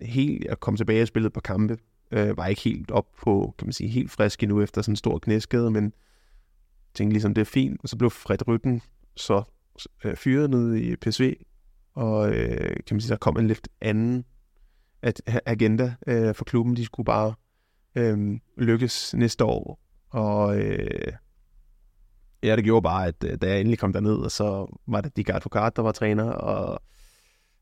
helt 0.09 0.47
at 0.47 0.61
komme 0.61 0.77
tilbage 0.77 1.03
og 1.03 1.09
spille 1.09 1.31
på 1.31 1.41
kampe. 1.41 1.79
Øh, 2.11 2.37
var 2.37 2.47
ikke 2.47 2.63
helt 2.63 2.91
op 2.91 3.07
på, 3.23 3.55
kan 3.59 3.67
man 3.67 3.73
sige, 3.73 3.91
helt 3.91 4.11
frisk 4.11 4.43
endnu 4.43 4.63
efter 4.63 4.83
sådan 4.83 4.93
en 4.93 4.97
stor 4.97 5.19
knæskade, 5.19 5.71
men 5.71 5.93
tænkte 6.95 7.13
ligesom, 7.13 7.35
det 7.35 7.41
er 7.41 7.47
fint. 7.47 7.81
Og 7.83 7.89
så 7.89 7.97
blev 7.97 8.11
Fred 8.11 8.49
Ryggen 8.49 8.83
så 9.17 9.43
øh, 10.05 10.17
fyret 10.17 10.51
ned 10.51 10.75
i 10.75 10.97
PSV, 10.97 11.35
og 11.95 12.33
øh, 12.33 12.77
kan 12.87 12.95
man 12.95 13.01
sige, 13.01 13.11
der 13.11 13.17
kom 13.17 13.37
en 13.37 13.47
lidt 13.47 13.69
anden 13.81 14.25
agenda 15.47 15.95
øh, 16.07 16.35
for 16.35 16.45
klubben. 16.45 16.77
De 16.77 16.85
skulle 16.85 17.05
bare 17.05 17.35
øh, 17.95 18.39
lykkes 18.57 19.15
næste 19.15 19.45
år, 19.45 19.81
og 20.11 20.59
øh, 20.59 21.13
Ja, 22.45 22.57
det 22.57 22.65
gjorde 22.65 22.83
bare, 22.83 23.07
at 23.07 23.25
øh, 23.25 23.39
da 23.43 23.49
jeg 23.49 23.61
endelig 23.61 23.79
kom 23.79 23.93
derned, 23.93 24.17
og 24.17 24.31
så 24.31 24.77
var 24.87 25.01
det 25.01 25.17
Dick 25.17 25.29
Advokat, 25.29 25.77
der 25.77 25.83
var 25.83 25.93
træner, 25.93 26.25
og 26.25 26.83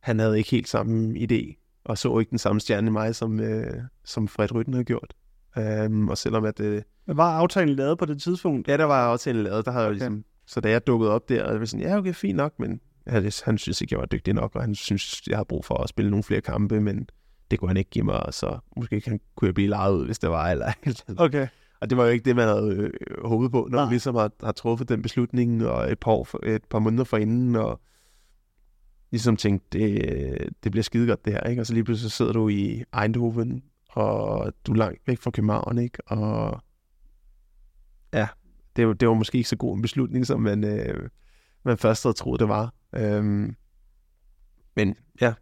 han 0.01 0.19
havde 0.19 0.39
ikke 0.39 0.51
helt 0.51 0.69
samme 0.69 1.19
idé, 1.19 1.63
og 1.85 1.99
så 1.99 2.19
ikke 2.19 2.31
den 2.31 2.39
samme 2.39 2.61
stjerne 2.61 2.87
i 2.87 2.91
mig, 2.91 3.15
som, 3.15 3.41
øh, 3.41 3.83
som 4.05 4.29
Fred 4.29 4.55
Rytten 4.55 4.75
havde 4.75 4.85
gjort. 4.85 5.15
Um, 5.57 6.09
og 6.09 6.19
selvom 6.19 6.45
at... 6.45 6.61
Øh, 6.61 6.83
var 7.07 7.39
aftalen 7.39 7.77
lavet 7.77 7.99
på 7.99 8.05
det 8.05 8.23
tidspunkt? 8.23 8.69
Ja, 8.69 8.77
der 8.77 8.85
var 8.85 9.07
aftalen 9.07 9.43
lavet. 9.43 9.65
Der 9.65 9.71
havde 9.71 9.87
okay. 9.87 9.95
ligesom, 9.95 10.25
så 10.47 10.61
da 10.61 10.71
jeg 10.71 10.87
dukkede 10.87 11.11
op 11.11 11.29
der, 11.29 11.45
og 11.45 11.53
det 11.53 11.61
var 11.61 11.67
sådan, 11.67 11.87
ja, 11.87 11.99
okay, 11.99 12.15
fint 12.15 12.37
nok, 12.37 12.59
men 12.59 12.81
han, 13.07 13.33
han 13.45 13.59
synes 13.59 13.81
ikke, 13.81 13.93
jeg 13.93 14.01
var 14.01 14.07
dygtig 14.07 14.35
nok, 14.35 14.55
og 14.55 14.61
han 14.61 14.75
synes, 14.75 15.23
jeg 15.29 15.37
har 15.37 15.45
brug 15.45 15.65
for 15.65 15.83
at 15.83 15.89
spille 15.89 16.11
nogle 16.11 16.25
flere 16.25 16.41
kampe, 16.41 16.81
men 16.81 17.09
det 17.53 17.61
kunne 17.61 17.69
han 17.69 17.77
ikke 17.77 17.91
give 17.91 18.05
mig, 18.05 18.23
så 18.31 18.59
måske 18.77 19.01
kan, 19.01 19.21
kunne 19.37 19.47
jeg 19.47 19.55
blive 19.55 19.69
lejet 19.69 19.95
ud, 19.95 20.07
hvis 20.07 20.19
det 20.19 20.31
var, 20.31 20.49
eller 20.51 20.73
Okay. 21.27 21.49
Og 21.81 21.91
det 21.91 21.99
var 21.99 22.05
jo 22.05 22.11
ikke 22.11 22.25
det, 22.25 22.37
man 22.37 22.49
havde 22.49 22.75
øh, 22.77 22.91
håbet 23.25 23.51
på, 23.51 23.69
når 23.71 23.79
man 23.79 23.89
ligesom 23.89 24.15
har, 24.15 24.31
har 24.43 24.53
truffet 24.53 24.89
den 24.89 25.03
beslutning 25.03 25.67
og 25.67 25.93
et 25.93 25.99
par, 25.99 26.13
år 26.13 26.47
et 26.47 26.65
par 26.65 26.79
måneder 26.79 27.05
forinden, 27.05 27.57
og 27.57 27.81
ligesom 29.11 29.37
tænkt, 29.37 29.73
det, 29.73 30.55
det 30.65 30.73
bliver 30.73 30.83
skide 30.83 31.07
godt 31.07 31.25
det 31.25 31.33
her, 31.33 31.41
ikke? 31.41 31.63
Og 31.63 31.67
så 31.67 31.75
lige 31.75 31.85
pludselig 31.85 32.11
så 32.11 32.17
sidder 32.17 32.33
du 32.33 32.49
i 32.49 32.85
Eindhoven, 33.03 33.63
og 33.91 34.53
du 34.67 34.73
er 34.73 34.77
langt 34.77 35.07
væk 35.07 35.19
fra 35.19 35.31
København, 35.31 35.79
ikke? 35.79 35.99
Og 36.07 36.63
ja, 38.13 38.29
det, 38.77 38.87
var, 38.87 38.93
det 38.93 39.09
var 39.09 39.15
måske 39.15 39.39
ikke 39.39 39.49
så 39.49 39.57
god 39.57 39.77
en 39.77 39.83
beslutning, 39.83 40.27
som 40.27 40.41
man, 40.41 40.65
øh, 40.65 41.09
man 41.65 41.79
først 41.79 42.03
havde 42.03 42.17
troet, 42.17 42.41
det 42.41 42.49
var. 42.49 42.75
Øhm, 42.95 43.57
men 44.77 44.97
ja, 45.21 45.35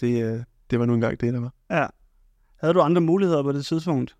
det, 0.00 0.24
øh, 0.24 0.44
det 0.72 0.80
var 0.80 0.86
nu 0.86 0.94
engang 0.94 1.20
det, 1.20 1.34
der 1.34 1.40
var. 1.40 1.54
Ja. 1.70 1.86
Havde 2.60 2.74
du 2.74 2.80
andre 2.80 3.00
muligheder 3.00 3.42
på 3.42 3.52
det 3.52 3.66
tidspunkt? 3.66 4.16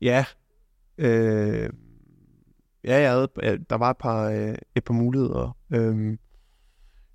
Ja, 0.00 0.24
Øh, 0.98 1.70
ja, 2.84 3.00
jeg 3.00 3.10
havde, 3.10 3.28
der 3.70 3.74
var 3.74 3.90
et 3.90 3.96
par, 3.96 4.30
øh, 4.30 4.54
et 4.74 4.84
par 4.84 4.94
muligheder. 4.94 5.56
Øh, 5.70 6.16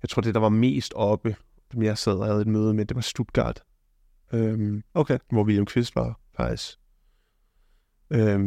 jeg 0.02 0.08
tror, 0.08 0.22
det 0.22 0.34
der 0.34 0.40
var 0.40 0.48
mest 0.48 0.92
oppe, 0.96 1.36
som 1.72 1.82
jeg 1.82 1.98
sad 1.98 2.18
og 2.18 2.26
havde 2.26 2.40
et 2.40 2.46
møde 2.46 2.74
med, 2.74 2.84
det 2.84 2.94
var 2.94 3.00
Stuttgart. 3.00 3.62
Øh, 4.32 4.82
okay. 4.94 5.18
Hvor 5.30 5.44
William 5.44 5.66
Kvist 5.66 5.96
var 5.96 6.20
faktisk. 6.36 6.78
Øh, 8.10 8.40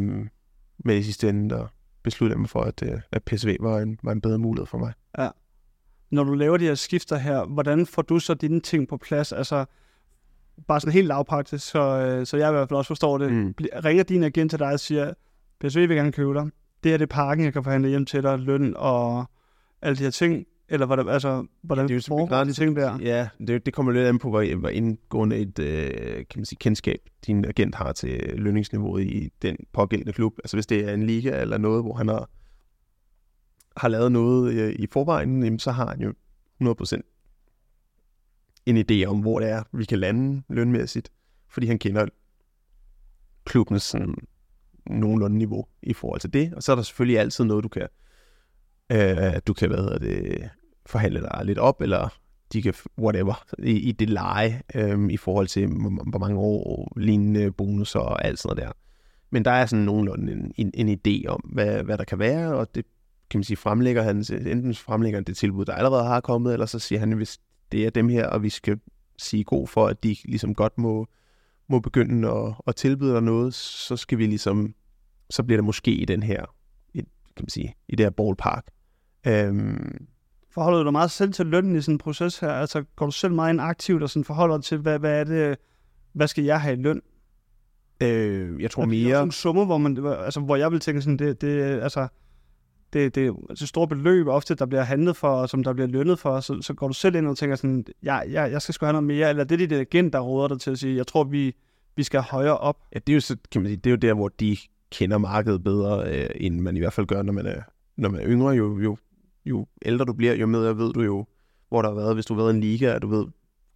men 0.78 0.98
i 0.98 1.02
sidste 1.02 1.28
ende, 1.28 1.50
der 1.50 1.66
besluttede 2.02 2.34
jeg 2.34 2.40
mig 2.40 2.50
for, 2.50 2.62
at, 2.62 2.82
øh, 2.82 3.00
at 3.12 3.24
PSV 3.24 3.56
var 3.60 3.78
en, 3.78 3.98
var 4.02 4.12
en 4.12 4.20
bedre 4.20 4.38
mulighed 4.38 4.66
for 4.66 4.78
mig. 4.78 4.92
Ja. 5.18 5.28
Når 6.10 6.24
du 6.24 6.34
laver 6.34 6.56
de 6.56 6.64
her 6.64 6.74
skifter 6.74 7.16
her, 7.16 7.44
hvordan 7.44 7.86
får 7.86 8.02
du 8.02 8.18
så 8.18 8.34
dine 8.34 8.60
ting 8.60 8.88
på 8.88 8.96
plads? 8.96 9.32
Altså, 9.32 9.64
bare 10.68 10.80
sådan 10.80 10.92
helt 10.92 11.06
lavpraktisk, 11.06 11.68
så, 11.68 11.80
øh, 11.80 12.26
så 12.26 12.36
jeg 12.36 12.48
i 12.48 12.52
hvert 12.52 12.68
fald 12.68 12.76
også 12.76 12.88
forstår 12.88 13.18
det. 13.18 13.32
Mm. 13.32 13.54
Ringer 13.84 14.04
din 14.04 14.22
agent 14.22 14.50
til 14.50 14.58
dig 14.58 14.72
og 14.72 14.80
siger, 14.80 15.12
PSV 15.60 15.78
vil 15.78 15.96
gerne 15.96 16.12
købe 16.12 16.34
dig. 16.34 16.50
Det 16.84 16.94
er 16.94 16.96
det 16.96 17.08
pakken, 17.08 17.44
jeg 17.44 17.52
kan 17.52 17.64
forhandle 17.64 17.88
hjem 17.88 18.06
til 18.06 18.22
dig, 18.22 18.38
løn 18.38 18.74
og 18.76 19.24
alle 19.82 19.96
de 19.96 20.02
her 20.02 20.10
ting. 20.10 20.46
Eller 20.68 20.86
hvordan, 20.86 21.08
altså, 21.08 21.46
hvordan 21.62 21.88
det 21.88 21.96
er 21.96 22.04
foregår 22.08 22.44
de 22.44 22.52
ting 22.52 22.76
der? 22.76 22.98
Ja, 23.00 23.28
det, 23.46 23.66
det 23.66 23.74
kommer 23.74 23.92
lidt 23.92 24.06
an 24.06 24.18
på, 24.18 24.30
hvor, 24.30 24.56
hvor 24.56 24.68
indgående 24.68 25.36
et 25.36 25.58
øh, 25.58 25.90
kan 26.16 26.26
man 26.36 26.44
sige, 26.44 26.56
kendskab 26.60 26.98
din 27.26 27.44
agent 27.44 27.74
har 27.74 27.92
til 27.92 28.32
lønningsniveauet 28.36 29.04
i 29.04 29.32
den 29.42 29.56
pågældende 29.72 30.12
klub. 30.12 30.32
Altså 30.38 30.56
hvis 30.56 30.66
det 30.66 30.88
er 30.88 30.94
en 30.94 31.02
liga 31.02 31.40
eller 31.40 31.58
noget, 31.58 31.82
hvor 31.82 31.94
han 31.94 32.08
har, 32.08 32.30
har 33.76 33.88
lavet 33.88 34.12
noget 34.12 34.54
øh, 34.54 34.72
i 34.72 34.86
forvejen, 34.92 35.42
jamen, 35.42 35.58
så 35.58 35.70
har 35.70 35.86
han 35.86 36.00
jo 36.00 36.12
100% 36.62 37.17
en 38.68 38.84
idé 38.90 39.04
om, 39.04 39.20
hvor 39.20 39.40
det 39.40 39.50
er, 39.50 39.62
vi 39.72 39.84
kan 39.84 39.98
lande 39.98 40.42
lønmæssigt, 40.48 41.12
fordi 41.48 41.66
han 41.66 41.78
kender 41.78 42.06
klubbens 43.44 43.82
sådan, 43.82 44.14
nogenlunde 44.86 45.38
niveau 45.38 45.66
i 45.82 45.92
forhold 45.92 46.20
til 46.20 46.32
det. 46.32 46.54
Og 46.54 46.62
så 46.62 46.72
er 46.72 46.76
der 46.76 46.82
selvfølgelig 46.82 47.18
altid 47.18 47.44
noget, 47.44 47.64
du 47.64 47.68
kan, 47.68 47.88
øh, 48.92 49.40
du 49.46 49.52
kan 49.52 49.68
hvad 49.68 49.78
hedder 49.78 49.98
det, 49.98 50.50
forhandle 50.86 51.20
dig 51.20 51.40
lidt 51.44 51.58
op, 51.58 51.80
eller 51.80 52.18
de 52.52 52.62
kan, 52.62 52.74
whatever, 52.98 53.44
i, 53.58 53.72
i 53.72 53.92
det 53.92 54.10
leje, 54.10 54.62
øh, 54.74 55.10
i 55.10 55.16
forhold 55.16 55.46
til, 55.46 55.66
hvor 56.06 56.18
mange 56.18 56.38
år, 56.38 56.92
lignende 56.96 57.52
bonusser 57.52 58.00
og 58.00 58.24
alt 58.24 58.38
sådan 58.38 58.56
noget 58.56 58.68
der. 58.68 58.72
Men 59.30 59.44
der 59.44 59.50
er 59.50 59.66
sådan 59.66 59.84
nogenlunde 59.84 60.32
en, 60.32 60.52
en, 60.56 60.88
en 60.88 60.98
idé 60.98 61.26
om, 61.28 61.40
hvad, 61.40 61.82
hvad 61.82 61.98
der 61.98 62.04
kan 62.04 62.18
være, 62.18 62.54
og 62.54 62.74
det 62.74 62.84
kan 63.30 63.38
man 63.38 63.44
sige, 63.44 63.56
fremlægger 63.56 64.02
han, 64.02 64.16
enten 64.46 64.74
fremlægger 64.74 65.16
han 65.16 65.24
det 65.24 65.36
tilbud, 65.36 65.64
der 65.64 65.72
allerede 65.74 66.04
har 66.04 66.20
kommet, 66.20 66.52
eller 66.52 66.66
så 66.66 66.78
siger 66.78 66.98
han, 66.98 67.12
hvis 67.12 67.38
det 67.72 67.86
er 67.86 67.90
dem 67.90 68.08
her, 68.08 68.26
og 68.26 68.42
vi 68.42 68.50
skal 68.50 68.80
sige 69.18 69.44
god 69.44 69.68
for, 69.68 69.86
at 69.86 70.02
de 70.02 70.16
ligesom 70.24 70.54
godt 70.54 70.78
må, 70.78 71.06
må 71.68 71.80
begynde 71.80 72.28
at, 72.30 72.54
at 72.66 72.76
tilbyde 72.76 73.12
dig 73.12 73.22
noget, 73.22 73.54
så 73.54 73.96
skal 73.96 74.18
vi 74.18 74.26
ligesom, 74.26 74.74
så 75.30 75.42
bliver 75.42 75.56
det 75.56 75.64
måske 75.64 75.90
i 75.90 76.04
den 76.04 76.22
her, 76.22 76.44
i, 76.94 76.98
kan 76.98 77.42
man 77.42 77.48
sige, 77.48 77.76
i 77.88 77.96
det 77.96 78.06
her 78.06 78.10
ballpark. 78.10 78.66
Øhm, 79.26 80.06
Forholder 80.50 80.78
du 80.78 80.84
dig 80.84 80.92
meget 80.92 81.10
selv 81.10 81.32
til 81.32 81.46
lønnen 81.46 81.76
i 81.76 81.80
sådan 81.80 81.94
en 81.94 81.98
proces 81.98 82.38
her? 82.38 82.52
Altså 82.52 82.84
går 82.96 83.06
du 83.06 83.12
selv 83.12 83.32
meget 83.32 83.52
ind 83.52 83.60
aktivt 83.60 84.02
og 84.02 84.10
sådan 84.10 84.24
forholder 84.24 84.56
dig 84.56 84.64
til, 84.64 84.78
hvad, 84.78 84.98
hvad 84.98 85.20
er 85.20 85.24
det, 85.24 85.58
hvad 86.12 86.28
skal 86.28 86.44
jeg 86.44 86.60
have 86.60 86.78
i 86.78 86.82
løn? 86.82 87.02
Øh, 88.02 88.62
jeg 88.62 88.70
tror 88.70 88.84
mere... 88.84 89.10
Er 89.10 89.14
sådan 89.14 89.28
en 89.28 89.32
summe, 89.32 89.64
hvor, 89.64 89.78
man, 89.78 90.06
altså, 90.06 90.40
hvor 90.40 90.56
jeg 90.56 90.72
vil 90.72 90.80
tænke 90.80 91.02
sådan, 91.02 91.16
det, 91.16 91.40
det 91.40 91.62
altså, 91.62 92.08
det, 92.92 93.14
det 93.14 93.26
er 93.26 93.32
altså 93.50 93.66
store 93.66 93.88
beløb 93.88 94.26
ofte, 94.26 94.54
der 94.54 94.66
bliver 94.66 94.82
handlet 94.82 95.16
for, 95.16 95.28
og 95.28 95.48
som 95.48 95.64
der 95.64 95.72
bliver 95.72 95.86
lønnet 95.86 96.18
for, 96.18 96.40
så, 96.40 96.62
så 96.62 96.74
går 96.74 96.88
du 96.88 96.94
selv 96.94 97.14
ind 97.14 97.26
og 97.26 97.38
tænker 97.38 97.56
sådan, 97.56 97.84
ja, 98.02 98.20
ja, 98.30 98.42
jeg 98.42 98.62
skal 98.62 98.74
sgu 98.74 98.86
have 98.86 98.92
noget 98.92 99.06
mere, 99.06 99.28
eller 99.28 99.44
det 99.44 99.54
er 99.54 99.66
dit 99.66 99.72
agent, 99.72 100.12
der 100.12 100.20
råder 100.20 100.48
dig 100.48 100.60
til 100.60 100.70
at 100.70 100.78
sige, 100.78 100.96
jeg 100.96 101.06
tror, 101.06 101.24
vi, 101.24 101.54
vi 101.96 102.02
skal 102.02 102.20
højere 102.20 102.58
op. 102.58 102.76
Ja, 102.94 102.98
det 102.98 103.12
er 103.12 103.14
jo, 103.14 103.20
så, 103.20 103.36
kan 103.52 103.62
man 103.62 103.68
sige, 103.68 103.76
det 103.76 103.86
er 103.86 103.90
jo 103.90 103.96
der, 103.96 104.14
hvor 104.14 104.28
de 104.28 104.56
kender 104.90 105.18
markedet 105.18 105.64
bedre, 105.64 106.14
øh, 106.14 106.30
end 106.34 106.60
man 106.60 106.76
i 106.76 106.80
hvert 106.80 106.92
fald 106.92 107.06
gør, 107.06 107.22
når 107.22 107.32
man 107.32 107.46
er, 107.46 107.62
når 107.96 108.08
man 108.08 108.20
er 108.20 108.26
yngre. 108.28 108.50
Jo, 108.50 108.78
jo, 108.80 108.96
jo 109.44 109.66
ældre 109.84 110.04
du 110.04 110.12
bliver, 110.12 110.34
jo 110.34 110.46
mere 110.46 110.78
ved 110.78 110.92
du 110.92 111.02
jo, 111.02 111.26
hvor 111.68 111.82
der 111.82 111.88
har 111.88 111.96
været, 111.96 112.14
hvis 112.14 112.26
du 112.26 112.34
har 112.34 112.42
været 112.42 112.52
i 112.52 112.56
en 112.56 112.60
liga, 112.60 112.94
og 112.94 113.02
du 113.02 113.08
ved, 113.08 113.26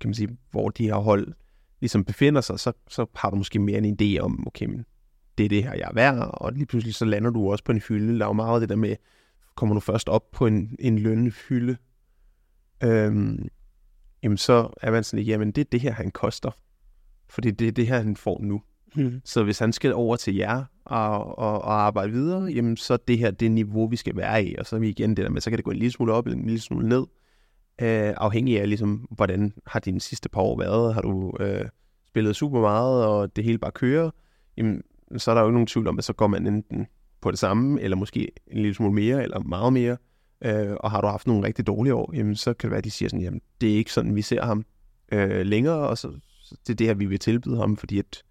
kan 0.01 0.09
man 0.09 0.14
sige, 0.14 0.37
hvor 0.51 0.68
de 0.68 0.88
har 0.88 0.98
hold 0.98 1.33
ligesom 1.81 2.05
befinder 2.05 2.40
sig, 2.40 2.61
så, 2.61 2.72
så 2.88 3.07
har 3.14 3.31
du 3.31 3.37
måske 3.37 3.59
mere 3.59 3.79
en 3.79 3.96
idé 4.01 4.18
om, 4.18 4.46
okay, 4.46 4.66
men 4.66 4.85
det 5.38 5.44
er 5.44 5.48
det 5.48 5.64
her, 5.64 5.74
jeg 5.74 5.88
er 5.88 5.94
værd, 5.94 6.30
og 6.34 6.52
lige 6.52 6.66
pludselig 6.66 6.94
så 6.94 7.04
lander 7.04 7.30
du 7.30 7.50
også 7.50 7.64
på 7.64 7.72
en 7.72 7.78
hylde. 7.88 8.18
Der 8.18 8.24
er 8.24 8.28
jo 8.28 8.32
meget 8.32 8.54
af 8.54 8.60
det 8.60 8.68
der 8.68 8.76
med, 8.76 8.96
kommer 9.54 9.74
du 9.74 9.80
først 9.80 10.08
op 10.08 10.30
på 10.32 10.46
en, 10.46 10.76
en 10.78 10.98
lønnehylde, 10.98 11.76
øhm, 12.84 13.48
jamen 14.22 14.38
så 14.38 14.68
er 14.82 14.90
man 14.90 15.04
sådan 15.04 15.24
jamen 15.24 15.50
det 15.50 15.60
er 15.60 15.68
det 15.72 15.80
her, 15.80 15.92
han 15.92 16.10
koster. 16.10 16.50
Fordi 17.28 17.50
det 17.50 17.68
er 17.68 17.72
det 17.72 17.86
her, 17.86 17.98
han 17.98 18.16
får 18.16 18.40
nu. 18.42 18.62
Hmm. 18.94 19.20
Så 19.24 19.44
hvis 19.44 19.58
han 19.58 19.72
skal 19.72 19.94
over 19.94 20.16
til 20.16 20.36
jer 20.36 20.64
og, 20.84 21.38
og, 21.38 21.62
og 21.62 21.82
arbejde 21.82 22.12
videre, 22.12 22.42
jamen 22.42 22.76
så 22.76 22.96
det 22.96 23.18
her, 23.18 23.30
det 23.30 23.50
niveau, 23.50 23.86
vi 23.86 23.96
skal 23.96 24.16
være 24.16 24.44
i. 24.44 24.56
Og 24.58 24.66
så 24.66 24.76
er 24.76 24.80
vi 24.80 24.88
igen 24.88 25.10
det 25.10 25.24
der 25.24 25.30
med, 25.30 25.40
så 25.40 25.50
kan 25.50 25.56
det 25.56 25.64
gå 25.64 25.70
en 25.70 25.76
lille 25.76 25.92
smule 25.92 26.12
op 26.12 26.26
eller 26.26 26.38
en 26.38 26.46
lille 26.46 26.60
smule 26.60 26.88
ned. 26.88 27.06
Øh, 27.80 28.14
afhængig 28.16 28.60
af, 28.60 28.68
ligesom, 28.68 29.08
hvordan 29.10 29.52
har 29.66 29.80
dine 29.80 30.00
sidste 30.00 30.28
par 30.28 30.40
år 30.40 30.58
været. 30.58 30.94
Har 30.94 31.00
du 31.00 31.36
øh, 31.40 31.64
spillet 32.08 32.36
super 32.36 32.60
meget, 32.60 33.06
og 33.06 33.36
det 33.36 33.44
hele 33.44 33.58
bare 33.58 33.72
kører, 33.72 34.10
jamen 34.56 34.82
så 35.18 35.31
er 35.31 35.35
der 35.35 35.42
jo 35.42 35.48
ikke 35.48 35.55
nogen 35.55 35.66
tvivl 35.66 35.88
om, 35.88 35.98
at 35.98 36.05
så 36.05 36.12
går 36.12 36.27
man 36.27 36.46
enten 36.46 36.87
på 37.20 37.31
det 37.31 37.38
samme, 37.38 37.81
eller 37.81 37.96
måske 37.96 38.33
en 38.46 38.57
lille 38.57 38.75
smule 38.75 38.92
mere, 38.92 39.22
eller 39.22 39.40
meget 39.40 39.72
mere. 39.72 39.96
Øh, 40.44 40.77
og 40.81 40.90
har 40.90 41.01
du 41.01 41.07
haft 41.07 41.27
nogle 41.27 41.46
rigtig 41.46 41.66
dårlige 41.66 41.94
år, 41.94 42.12
jamen 42.14 42.37
så 42.37 42.55
kan 42.55 42.68
det 42.68 42.70
være, 42.70 42.79
at 42.79 42.85
de 42.85 42.90
siger 42.90 43.09
sådan, 43.09 43.22
jamen 43.22 43.40
det 43.61 43.72
er 43.72 43.77
ikke 43.77 43.92
sådan, 43.92 44.16
vi 44.16 44.22
ser 44.22 44.44
ham 44.44 44.64
øh, 45.12 45.46
længere, 45.46 45.88
og 45.88 45.98
så, 45.98 46.12
så 46.42 46.57
det 46.66 46.72
er 46.72 46.77
det 46.77 46.87
her, 46.87 46.94
vi 46.94 47.07
vil 47.07 47.18
tilbyde 47.18 47.57
ham, 47.57 47.77
fordi 47.77 47.98
at 47.98 48.22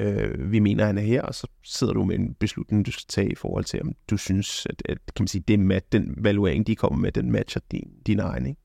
øh, 0.00 0.52
vi 0.52 0.58
mener, 0.58 0.82
at 0.82 0.86
han 0.86 0.98
er 0.98 1.02
her, 1.02 1.22
og 1.22 1.34
så 1.34 1.46
sidder 1.64 1.92
du 1.92 2.04
med 2.04 2.18
en 2.18 2.34
beslutning, 2.34 2.86
du 2.86 2.92
skal 2.92 3.04
tage 3.08 3.32
i 3.32 3.34
forhold 3.34 3.64
til, 3.64 3.82
om 3.82 3.92
du 4.10 4.16
synes, 4.16 4.66
at, 4.70 4.82
at 4.84 4.98
kan 5.16 5.22
man 5.22 5.28
sige, 5.28 5.44
det 5.48 5.60
mat, 5.60 5.92
den 5.92 6.14
valuering, 6.18 6.66
de 6.66 6.76
kommer 6.76 6.98
med, 6.98 7.12
den 7.12 7.30
matcher 7.30 7.60
din, 7.70 7.90
din 8.06 8.18
egen. 8.18 8.46
Ikke? 8.46 8.60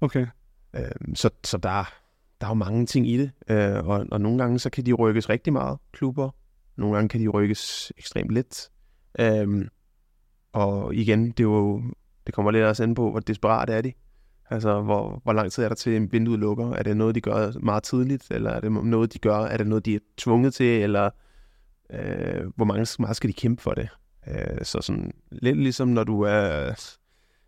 Okay. 0.00 0.26
Øh, 0.76 1.14
så, 1.14 1.30
så 1.44 1.58
der, 1.58 1.92
der 2.40 2.46
er 2.46 2.50
jo 2.50 2.54
mange 2.54 2.86
ting 2.86 3.08
i 3.08 3.16
det, 3.16 3.30
øh, 3.48 3.86
og, 3.86 4.06
og 4.12 4.20
nogle 4.20 4.38
gange 4.38 4.58
så 4.58 4.70
kan 4.70 4.86
de 4.86 4.92
rykkes 4.92 5.28
rigtig 5.28 5.52
meget, 5.52 5.78
klubber. 5.92 6.30
Nogle 6.76 6.94
gange 6.94 7.08
kan 7.08 7.20
de 7.20 7.28
rykkes 7.28 7.92
ekstremt 7.98 8.30
lidt. 8.30 8.70
Øhm, 9.20 9.68
og 10.52 10.94
igen, 10.94 11.30
det, 11.30 11.40
er 11.40 11.44
jo, 11.44 11.82
det 12.26 12.34
kommer 12.34 12.50
lidt 12.50 12.64
også 12.64 12.82
an 12.82 12.94
på, 12.94 13.10
hvor 13.10 13.20
desperat 13.20 13.70
er 13.70 13.80
de. 13.80 13.92
Altså, 14.50 14.80
hvor, 14.80 15.20
hvor 15.22 15.32
lang 15.32 15.52
tid 15.52 15.64
er 15.64 15.68
der 15.68 15.74
til 15.74 15.96
en 15.96 16.12
vindue 16.12 16.38
lukker? 16.38 16.72
Er 16.72 16.82
det 16.82 16.96
noget, 16.96 17.14
de 17.14 17.20
gør 17.20 17.52
meget 17.60 17.82
tidligt, 17.82 18.30
eller 18.30 18.50
er 18.50 18.60
det 18.60 18.72
noget, 18.72 19.12
de 19.12 19.18
gør? 19.18 19.36
Er 19.36 19.56
det 19.56 19.66
noget, 19.66 19.86
de 19.86 19.94
er 19.94 19.98
tvunget 20.16 20.54
til, 20.54 20.82
eller 20.82 21.10
øh, 21.90 22.46
hvor 22.56 22.64
mange, 22.64 22.86
meget 22.98 23.16
skal 23.16 23.28
de 23.28 23.34
kæmpe 23.34 23.62
for 23.62 23.70
det? 23.70 23.88
Øh, 24.28 24.64
så 24.64 24.80
sådan 24.80 25.12
lidt 25.30 25.56
ligesom, 25.56 25.88
når 25.88 26.04
du 26.04 26.22
er 26.22 26.74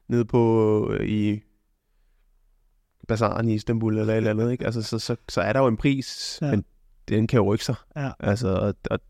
nede 0.09 0.24
på 0.24 0.92
øh, 0.92 1.07
i 1.07 1.42
bazaren 3.08 3.48
i 3.48 3.54
Istanbul 3.54 3.98
eller 3.98 4.12
et 4.12 4.16
eller 4.16 4.30
andet, 4.30 4.52
ikke? 4.52 4.64
Altså, 4.64 4.82
så, 4.82 4.98
så, 4.98 5.16
så 5.28 5.40
er 5.40 5.52
der 5.52 5.60
jo 5.60 5.66
en 5.66 5.76
pris, 5.76 6.38
Ja. 6.42 6.50
men 6.50 6.64
den 7.08 7.26
kan 7.26 7.36
jo 7.36 7.52
rykke 7.52 7.64
sig. 7.64 7.74
Ja. 7.96 8.10
Altså, 8.20 8.48
og, 8.48 8.74
og 8.90 9.00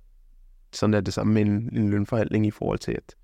sådan 0.72 0.94
er 0.94 1.00
det 1.00 1.14
samme 1.14 1.32
med 1.32 1.42
en, 1.42 1.76
en 1.76 1.90
lønforhandling 1.90 2.46
i 2.46 2.50
forhold 2.50 2.78
til, 2.78 2.92
at 2.92 3.16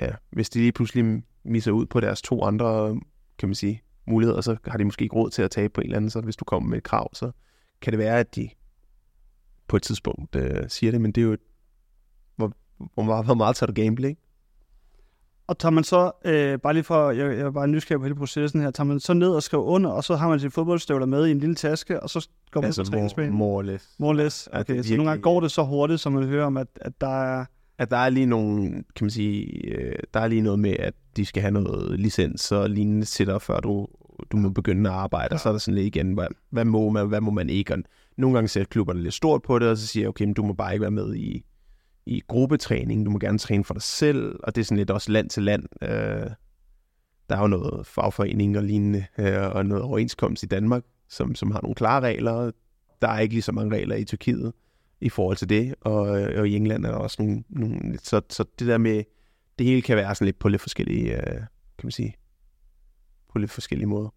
ja, 0.00 0.10
hvis 0.30 0.50
de 0.50 0.58
lige 0.58 0.72
pludselig 0.72 1.22
misser 1.44 1.72
ud 1.72 1.86
på 1.86 2.00
deres 2.00 2.22
to 2.22 2.42
andre, 2.42 3.00
kan 3.38 3.48
man 3.48 3.54
sige, 3.54 3.82
muligheder, 4.06 4.40
så 4.40 4.56
har 4.66 4.78
de 4.78 4.84
måske 4.84 5.02
ikke 5.02 5.16
råd 5.16 5.30
til 5.30 5.42
at 5.42 5.50
tabe 5.50 5.72
på 5.72 5.80
en 5.80 5.84
eller 5.86 5.96
anden, 5.96 6.10
så 6.10 6.20
hvis 6.20 6.36
du 6.36 6.44
kommer 6.44 6.68
med 6.68 6.78
et 6.78 6.84
krav, 6.84 7.14
så 7.14 7.30
kan 7.80 7.92
det 7.92 7.98
være, 7.98 8.18
at 8.20 8.34
de 8.34 8.48
på 9.68 9.76
et 9.76 9.82
tidspunkt 9.82 10.36
øh, 10.36 10.64
siger 10.68 10.90
det, 10.90 11.00
men 11.00 11.12
det 11.12 11.20
er 11.20 11.24
jo, 11.26 11.32
et, 11.32 11.40
hvor, 12.36 12.52
hvor, 12.94 13.02
meget, 13.02 13.24
hvor 13.24 13.34
meget 13.34 13.56
tager 13.56 13.72
du 13.72 13.82
gamble, 13.82 14.08
ikke? 14.08 14.20
Og 15.48 15.58
tager 15.58 15.70
man 15.72 15.84
så, 15.84 16.10
øh, 16.24 16.58
bare 16.58 16.72
lige 16.72 16.84
for, 16.84 17.10
jeg, 17.10 17.26
jeg 17.38 17.46
er 17.46 17.50
bare 17.50 17.68
nysgerrig 17.68 18.00
på 18.00 18.04
hele 18.04 18.14
processen 18.14 18.60
her, 18.60 18.70
tager 18.70 18.86
man 18.86 19.00
så 19.00 19.14
ned 19.14 19.28
og 19.28 19.42
skriver 19.42 19.64
under, 19.64 19.90
og 19.90 20.04
så 20.04 20.16
har 20.16 20.28
man 20.28 20.40
sine 20.40 20.50
fodboldstøvler 20.50 21.06
med 21.06 21.26
i 21.26 21.30
en 21.30 21.38
lille 21.38 21.54
taske, 21.54 22.02
og 22.02 22.10
så 22.10 22.28
går 22.50 22.60
man 22.60 22.66
altså, 22.66 22.82
på 22.82 22.86
more, 22.90 22.92
træningsbanen? 22.98 23.34
more 23.34 23.56
or 23.56 23.62
less. 23.62 23.88
More 23.98 24.08
or 24.08 24.14
less. 24.14 24.48
Ja, 24.52 24.58
det 24.58 24.70
Okay, 24.70 24.78
er 24.78 24.82
så 24.82 24.88
nogle 24.90 24.96
gange 24.98 25.10
virkelig- 25.10 25.22
går 25.22 25.40
det 25.40 25.50
så 25.50 25.62
hurtigt, 25.62 26.00
som 26.00 26.12
man 26.12 26.22
hører 26.28 26.46
om, 26.46 26.56
at, 26.56 26.66
at 26.80 26.92
der 27.00 27.22
er... 27.22 27.44
at 27.78 27.90
der 27.90 27.96
er 27.96 28.08
lige 28.08 28.26
nogle, 28.26 28.70
kan 28.70 28.82
man 29.04 29.10
sige, 29.10 29.66
øh, 29.74 29.94
der 30.14 30.20
er 30.20 30.26
lige 30.28 30.40
noget 30.42 30.58
med, 30.58 30.76
at 30.78 30.94
de 31.16 31.24
skal 31.24 31.42
have 31.42 31.52
noget 31.52 32.00
licens 32.00 32.52
og 32.52 32.70
lignende 32.70 33.06
til 33.06 33.26
dig, 33.26 33.42
før 33.42 33.60
du, 33.60 33.86
du 34.32 34.36
må 34.36 34.48
begynde 34.48 34.90
at 34.90 34.96
arbejde, 34.96 35.32
og 35.32 35.40
så 35.40 35.48
er 35.48 35.52
der 35.52 35.58
sådan 35.58 35.74
lidt 35.74 35.96
igen, 35.96 36.12
hvad, 36.12 36.26
hvad 36.50 36.64
må 36.64 36.90
man, 36.90 37.08
hvad 37.08 37.20
må 37.20 37.30
man 37.30 37.50
ikke, 37.50 37.72
og 37.74 37.78
nogle 38.16 38.34
gange 38.34 38.48
ser 38.48 38.64
klubberne 38.64 39.02
lidt 39.02 39.14
stort 39.14 39.42
på 39.42 39.58
det, 39.58 39.68
og 39.68 39.76
så 39.76 39.86
siger 39.86 40.02
jeg, 40.02 40.08
okay, 40.08 40.24
men 40.24 40.34
du 40.34 40.42
må 40.42 40.52
bare 40.52 40.72
ikke 40.72 40.82
være 40.82 40.90
med 40.90 41.14
i, 41.14 41.44
i 42.06 42.22
gruppetræning, 42.28 43.06
du 43.06 43.10
må 43.10 43.18
gerne 43.18 43.38
træne 43.38 43.64
for 43.64 43.74
dig 43.74 43.82
selv, 43.82 44.40
og 44.42 44.54
det 44.54 44.60
er 44.60 44.64
sådan 44.64 44.76
lidt 44.76 44.90
også 44.90 45.12
land 45.12 45.30
til 45.30 45.42
land. 45.42 45.64
Øh, 45.82 46.30
der 47.28 47.36
er 47.36 47.40
jo 47.40 47.46
noget 47.46 47.86
fagforening 47.86 48.56
og 48.56 48.62
lignende, 48.62 49.06
øh, 49.18 49.50
og 49.50 49.66
noget 49.66 49.84
overenskomst 49.84 50.42
i 50.42 50.46
Danmark, 50.46 50.84
som, 51.08 51.34
som 51.34 51.50
har 51.50 51.60
nogle 51.60 51.74
klare 51.74 52.00
regler. 52.00 52.50
Der 53.02 53.08
er 53.08 53.18
ikke 53.18 53.34
lige 53.34 53.42
så 53.42 53.52
mange 53.52 53.76
regler 53.76 53.96
i 53.96 54.04
Tyrkiet 54.04 54.52
i 55.00 55.08
forhold 55.08 55.36
til 55.36 55.48
det, 55.48 55.74
og, 55.80 56.22
øh, 56.22 56.40
og 56.40 56.48
i 56.48 56.56
England 56.56 56.86
er 56.86 56.90
der 56.90 56.98
også 56.98 57.22
nogle, 57.22 57.44
nogle 57.48 57.98
så, 57.98 58.20
så 58.30 58.44
det 58.58 58.66
der 58.68 58.78
med, 58.78 59.04
det 59.58 59.66
hele 59.66 59.82
kan 59.82 59.96
være 59.96 60.14
sådan 60.14 60.24
lidt 60.24 60.38
på 60.38 60.48
lidt 60.48 60.62
forskellige, 60.62 61.16
øh, 61.16 61.34
kan 61.78 61.84
man 61.84 61.90
sige, 61.90 62.14
på 63.32 63.38
lidt 63.38 63.50
forskellige 63.50 63.86
måder. 63.86 64.08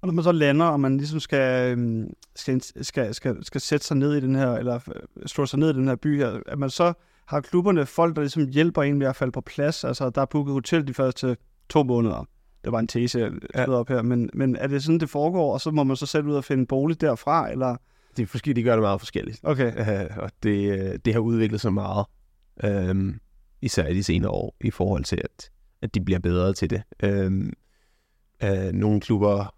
Og 0.00 0.08
når 0.08 0.12
man 0.12 0.24
så 0.24 0.32
lander, 0.32 0.66
og 0.66 0.80
man 0.80 0.96
ligesom 0.96 1.20
skal, 1.20 1.72
øhm, 1.72 2.12
skal, 2.36 2.60
skal, 2.84 3.14
skal, 3.14 3.44
skal 3.44 3.60
sætte 3.60 3.86
sig 3.86 3.96
ned 3.96 4.14
i 4.14 4.20
den 4.20 4.34
her, 4.34 4.52
eller 4.52 4.74
øh, 4.74 5.26
slå 5.26 5.46
sig 5.46 5.58
ned 5.58 5.70
i 5.70 5.72
den 5.72 5.88
her 5.88 5.96
by 5.96 6.16
her, 6.18 6.40
at 6.46 6.58
man 6.58 6.70
så 6.70 6.92
har 7.26 7.40
klubberne 7.40 7.86
folk, 7.86 8.16
der 8.16 8.22
ligesom 8.22 8.48
hjælper 8.48 8.82
en 8.82 8.98
med 8.98 9.06
at 9.06 9.16
falde 9.16 9.32
på 9.32 9.40
plads. 9.40 9.84
Altså, 9.84 10.10
der 10.10 10.20
er 10.20 10.26
booket 10.26 10.52
hotel 10.52 10.86
de 10.86 10.94
første 10.94 11.36
to 11.68 11.82
måneder. 11.82 12.28
Det 12.64 12.72
var 12.72 12.78
en 12.78 12.88
tese, 12.88 13.18
jeg 13.18 13.32
Ja. 13.54 13.70
op 13.70 13.88
her. 13.88 14.02
Men, 14.02 14.30
men 14.34 14.56
er 14.56 14.66
det 14.66 14.82
sådan, 14.82 15.00
det 15.00 15.10
foregår, 15.10 15.52
og 15.52 15.60
så 15.60 15.70
må 15.70 15.84
man 15.84 15.96
så 15.96 16.06
selv 16.06 16.26
ud 16.26 16.34
og 16.34 16.44
finde 16.44 16.66
bolig 16.66 17.00
derfra, 17.00 17.50
eller? 17.50 17.76
Det 18.16 18.22
er 18.22 18.26
forskelligt, 18.26 18.56
de 18.56 18.62
gør 18.62 18.72
det 18.72 18.82
meget 18.82 19.00
forskelligt. 19.00 19.40
Okay. 19.42 20.00
Øh, 20.04 20.16
og 20.16 20.30
det, 20.42 20.78
øh, 20.78 20.98
det 21.04 21.12
har 21.12 21.20
udviklet 21.20 21.60
sig 21.60 21.72
meget, 21.72 22.06
øh, 22.64 23.14
især 23.62 23.86
i 23.86 23.94
de 23.94 24.02
senere 24.02 24.30
år, 24.30 24.56
i 24.60 24.70
forhold 24.70 25.04
til, 25.04 25.16
at, 25.24 25.50
at 25.82 25.94
de 25.94 26.00
bliver 26.00 26.18
bedre 26.18 26.52
til 26.52 26.70
det. 26.70 26.82
Øh, 27.02 27.52
øh, 28.42 28.72
nogle 28.72 29.00
klubber 29.00 29.54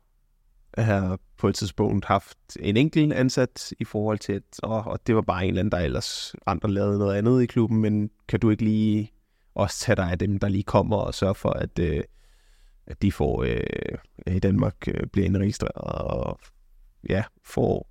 har 0.85 1.19
på 1.39 1.49
et 1.49 1.55
tidspunkt 1.55 2.05
haft 2.05 2.39
en 2.61 2.77
enkelt 2.77 3.13
ansat 3.13 3.73
i 3.81 3.85
forhold 3.85 4.19
til, 4.19 4.33
at 4.33 4.43
åh, 4.63 4.87
og 4.87 5.07
det 5.07 5.15
var 5.15 5.21
bare 5.21 5.43
en 5.45 5.49
eller 5.49 5.61
anden, 5.61 5.73
der 5.73 5.79
ellers 5.79 6.35
andre 6.47 6.71
lavede 6.71 6.99
noget 6.99 7.17
andet 7.17 7.43
i 7.43 7.47
klubben, 7.47 7.81
men 7.81 8.11
kan 8.29 8.41
du 8.41 8.51
ikke 8.51 8.65
lige 8.65 9.13
også 9.55 9.81
tage 9.81 9.97
dig 9.97 10.11
af 10.11 10.19
dem, 10.19 10.39
der 10.39 10.49
lige 10.49 10.63
kommer 10.63 10.97
og 10.97 11.15
sørge 11.15 11.35
for, 11.35 11.51
at, 11.51 11.79
øh, 11.79 12.03
at 12.87 13.03
de 13.03 13.13
får 13.13 13.43
øh, 13.43 14.35
i 14.35 14.39
Danmark 14.39 14.89
øh, 14.89 15.07
bliver 15.07 15.27
indregistreret 15.27 16.03
og 16.05 16.41
ja, 17.09 17.25
får 17.45 17.89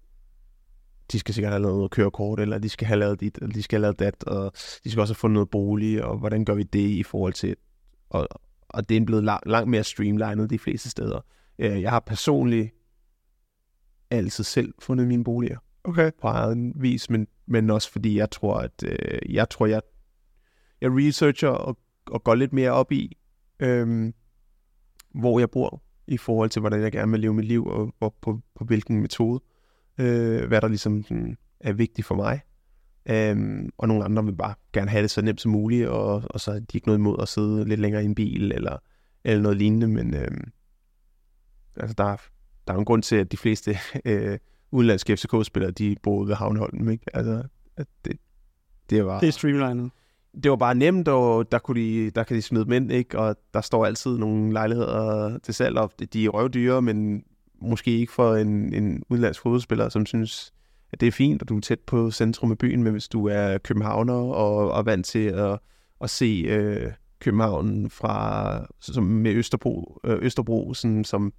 de 1.12 1.20
skal 1.20 1.34
sikkert 1.34 1.54
have 1.54 1.62
lavet 1.62 1.76
noget 1.76 1.92
kørekort, 1.92 2.40
eller 2.40 2.58
de 2.58 2.70
skal 2.70 2.88
have 2.88 3.00
lavet 3.00 3.20
dit, 3.20 3.38
eller 3.38 3.54
de 3.54 3.64
skal 3.64 3.78
have 3.78 3.82
lavet 3.82 4.00
dat, 4.00 4.24
og 4.24 4.52
de 4.84 4.92
skal 4.92 5.02
også 5.02 5.14
have 5.14 5.20
fundet 5.20 5.34
noget 5.34 5.50
bolig, 5.50 6.04
og 6.04 6.18
hvordan 6.18 6.46
gør 6.46 6.54
vi 6.54 6.64
det 6.64 6.90
i 6.90 7.04
forhold 7.04 7.34
til, 7.34 7.56
og, 8.10 8.28
og 8.70 8.90
det 8.90 8.98
er 8.98 9.06
blevet 9.06 9.24
lang, 9.24 9.42
langt 9.46 9.70
mere 9.70 9.84
streamlinet 9.84 10.50
de 10.50 10.60
fleste 10.60 10.90
steder. 10.90 11.20
Øh, 11.60 11.82
jeg 11.82 11.92
har 11.92 12.00
personligt 12.00 12.74
altid 14.12 14.44
selv 14.44 14.74
fundet 14.80 15.08
mine 15.08 15.24
boliger 15.24 15.58
Okay. 15.84 16.12
på 16.22 16.28
egen 16.28 16.74
vis, 16.76 17.10
men, 17.10 17.28
men 17.46 17.70
også 17.70 17.92
fordi 17.92 18.18
jeg 18.18 18.32
tror, 18.32 18.56
at 18.58 18.84
øh, 18.86 19.34
jeg 19.34 19.50
tror, 19.50 19.66
jeg, 19.66 19.82
jeg 20.82 20.92
researcher 20.92 21.50
og, 21.50 21.78
og 22.08 22.24
går 22.24 22.36
lidt 22.36 22.54
mere 22.54 22.72
op 22.72 22.92
i, 22.92 23.18
øhm, 23.60 24.14
hvor 25.16 25.40
jeg 25.40 25.50
bor, 25.52 25.84
i 26.08 26.18
forhold 26.18 26.50
til, 26.50 26.60
hvordan 26.60 26.82
jeg 26.82 26.92
gerne 26.92 27.12
vil 27.12 27.20
leve 27.22 27.34
mit 27.34 27.46
liv, 27.46 27.66
og, 27.66 27.94
og 28.00 28.16
på, 28.22 28.40
på 28.56 28.66
hvilken 28.66 29.02
metode, 29.02 29.40
øh, 29.98 30.48
hvad 30.48 30.62
der 30.62 30.68
ligesom 30.68 31.04
sådan, 31.04 31.38
er 31.60 31.74
vigtigt 31.74 32.08
for 32.08 32.16
mig. 32.16 32.42
Øhm, 33.10 33.70
og 33.78 33.88
nogle 33.88 34.04
andre 34.04 34.26
vil 34.26 34.36
bare 34.36 34.56
gerne 34.74 34.90
have 34.90 35.02
det 35.02 35.12
så 35.12 35.22
nemt 35.22 35.42
som 35.42 35.52
muligt, 35.52 35.88
og, 35.88 36.24
og 36.30 36.40
så 36.40 36.52
har 36.52 36.60
de 36.60 36.66
ikke 36.78 36.88
noget 36.88 37.00
imod 37.00 37.16
at 37.22 37.28
sidde 37.28 37.66
lidt 37.66 37.80
længere 37.80 38.02
i 38.02 38.06
en 38.06 38.16
bil, 38.16 38.52
eller, 38.52 38.78
eller 39.24 39.42
noget 39.42 39.58
lignende, 39.58 39.88
men 39.88 40.14
øhm, 40.14 40.52
altså 41.76 41.94
der, 41.98 42.04
er- 42.04 42.30
der 42.68 42.74
er 42.74 42.76
jo 42.76 42.80
en 42.80 42.86
grund 42.86 43.04
til, 43.04 43.16
at 43.16 43.32
de 43.32 43.38
fleste 43.38 43.78
øh, 44.06 44.38
udenlandske 44.72 45.18
FCK-spillere, 45.18 45.72
de 45.72 45.96
boede 46.04 46.28
ved 46.28 46.36
Havnholm, 46.36 46.90
ikke? 46.90 47.06
Altså, 47.14 47.44
at 47.78 47.88
det, 48.06 48.18
det 48.90 49.06
var... 49.06 49.20
Det 49.20 49.28
er 49.28 49.32
streamlinet. 49.32 49.92
det 50.44 50.52
var 50.52 50.58
bare 50.58 50.76
nemt, 50.76 51.08
og 51.08 51.52
der, 51.52 51.60
kunne 51.60 51.82
de, 51.82 52.10
der 52.10 52.24
kan 52.24 52.38
de 52.38 52.42
smide 52.42 52.66
dem 52.66 52.72
ind, 52.72 52.92
ikke? 52.92 53.20
og 53.20 53.36
der 53.54 53.62
står 53.62 53.86
altid 53.86 54.18
nogle 54.18 54.54
lejligheder 54.54 55.38
til 55.38 55.54
salg, 55.54 55.78
og 55.78 55.92
de 56.14 56.26
er 56.26 56.30
røvdyre, 56.30 56.82
men 56.82 57.24
måske 57.62 58.00
ikke 58.00 58.14
for 58.14 58.36
en, 58.36 58.74
en 58.74 59.04
udenlandsk 59.10 59.42
fodboldspiller, 59.42 59.90
som 59.90 60.06
synes, 60.06 60.54
at 60.92 61.00
det 61.00 61.08
er 61.08 61.12
fint, 61.12 61.42
og 61.42 61.50
du 61.50 61.58
er 61.58 61.62
tæt 61.62 61.80
på 61.80 62.12
centrum 62.12 62.52
af 62.52 62.58
byen, 62.58 62.84
men 62.84 62.92
hvis 62.92 63.08
du 63.08 63.28
er 63.28 63.58
københavner 63.58 64.14
og, 64.14 64.72
og 64.72 64.86
vant 64.86 65.06
til 65.06 65.26
at, 65.28 65.60
at 66.02 66.10
se 66.10 66.46
øh, 66.48 66.92
København 67.20 67.90
fra, 67.90 68.66
som 68.80 69.04
med 69.04 69.32
Østerbro, 69.32 70.00
øh, 70.04 70.18
Østerbro 70.22 70.74
sådan, 70.74 71.04
som, 71.04 71.34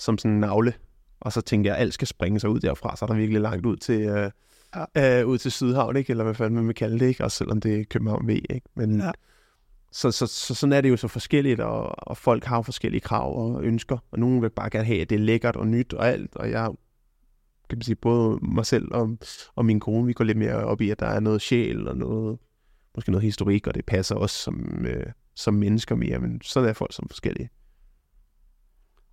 som 0.00 0.18
sådan 0.18 0.30
en 0.30 0.40
navle, 0.40 0.74
og 1.20 1.32
så 1.32 1.40
tænker 1.40 1.70
jeg, 1.70 1.76
at 1.76 1.82
alt 1.82 1.94
skal 1.94 2.08
springe 2.08 2.40
sig 2.40 2.50
ud 2.50 2.60
derfra, 2.60 2.96
så 2.96 3.04
er 3.04 3.06
der 3.06 3.14
virkelig 3.14 3.40
langt 3.40 3.66
ud 3.66 3.76
til, 3.76 4.00
øh, 4.00 4.30
ja. 4.96 5.20
øh, 5.20 5.26
ud 5.26 5.38
til 5.38 5.52
Sydhavn, 5.52 5.96
ikke? 5.96 6.10
eller 6.10 6.24
hvad 6.24 6.34
fanden 6.34 6.54
man 6.54 6.66
vil 6.66 6.74
kalde 6.74 6.98
det, 6.98 7.06
ikke? 7.06 7.24
også 7.24 7.36
selvom 7.36 7.60
det 7.60 7.80
er 7.80 7.84
København 7.84 8.28
V. 8.28 8.30
Ikke? 8.30 8.62
Men, 8.74 9.00
Ja. 9.00 9.10
så, 9.92 10.10
så, 10.10 10.26
så, 10.26 10.54
sådan 10.54 10.72
er 10.72 10.80
det 10.80 10.90
jo 10.90 10.96
så 10.96 11.08
forskelligt, 11.08 11.60
og, 11.60 12.08
og 12.08 12.16
folk 12.16 12.44
har 12.44 12.62
forskellige 12.62 13.00
krav 13.00 13.54
og 13.54 13.64
ønsker, 13.64 13.98
og 14.10 14.18
nogen 14.18 14.42
vil 14.42 14.50
bare 14.50 14.70
gerne 14.70 14.84
have, 14.84 15.00
at 15.00 15.10
det 15.10 15.16
er 15.16 15.20
lækkert 15.20 15.56
og 15.56 15.66
nyt 15.66 15.92
og 15.92 16.08
alt, 16.08 16.36
og 16.36 16.50
jeg 16.50 16.70
kan 17.68 17.78
man 17.78 17.82
sige, 17.82 17.96
både 17.96 18.38
mig 18.42 18.66
selv 18.66 18.94
og, 18.94 19.18
og 19.56 19.64
min 19.64 19.80
kone, 19.80 20.06
vi 20.06 20.12
går 20.12 20.24
lidt 20.24 20.38
mere 20.38 20.54
op 20.54 20.80
i, 20.80 20.90
at 20.90 21.00
der 21.00 21.06
er 21.06 21.20
noget 21.20 21.42
sjæl 21.42 21.88
og 21.88 21.96
noget, 21.96 22.38
måske 22.94 23.10
noget 23.10 23.24
historik, 23.24 23.66
og 23.66 23.74
det 23.74 23.86
passer 23.86 24.14
også 24.14 24.36
som, 24.36 24.86
øh, 24.86 25.06
som 25.34 25.54
mennesker 25.54 25.94
mere, 25.94 26.18
men 26.18 26.40
sådan 26.42 26.68
er 26.68 26.72
folk 26.72 26.94
som 26.94 27.08
forskellige. 27.08 27.50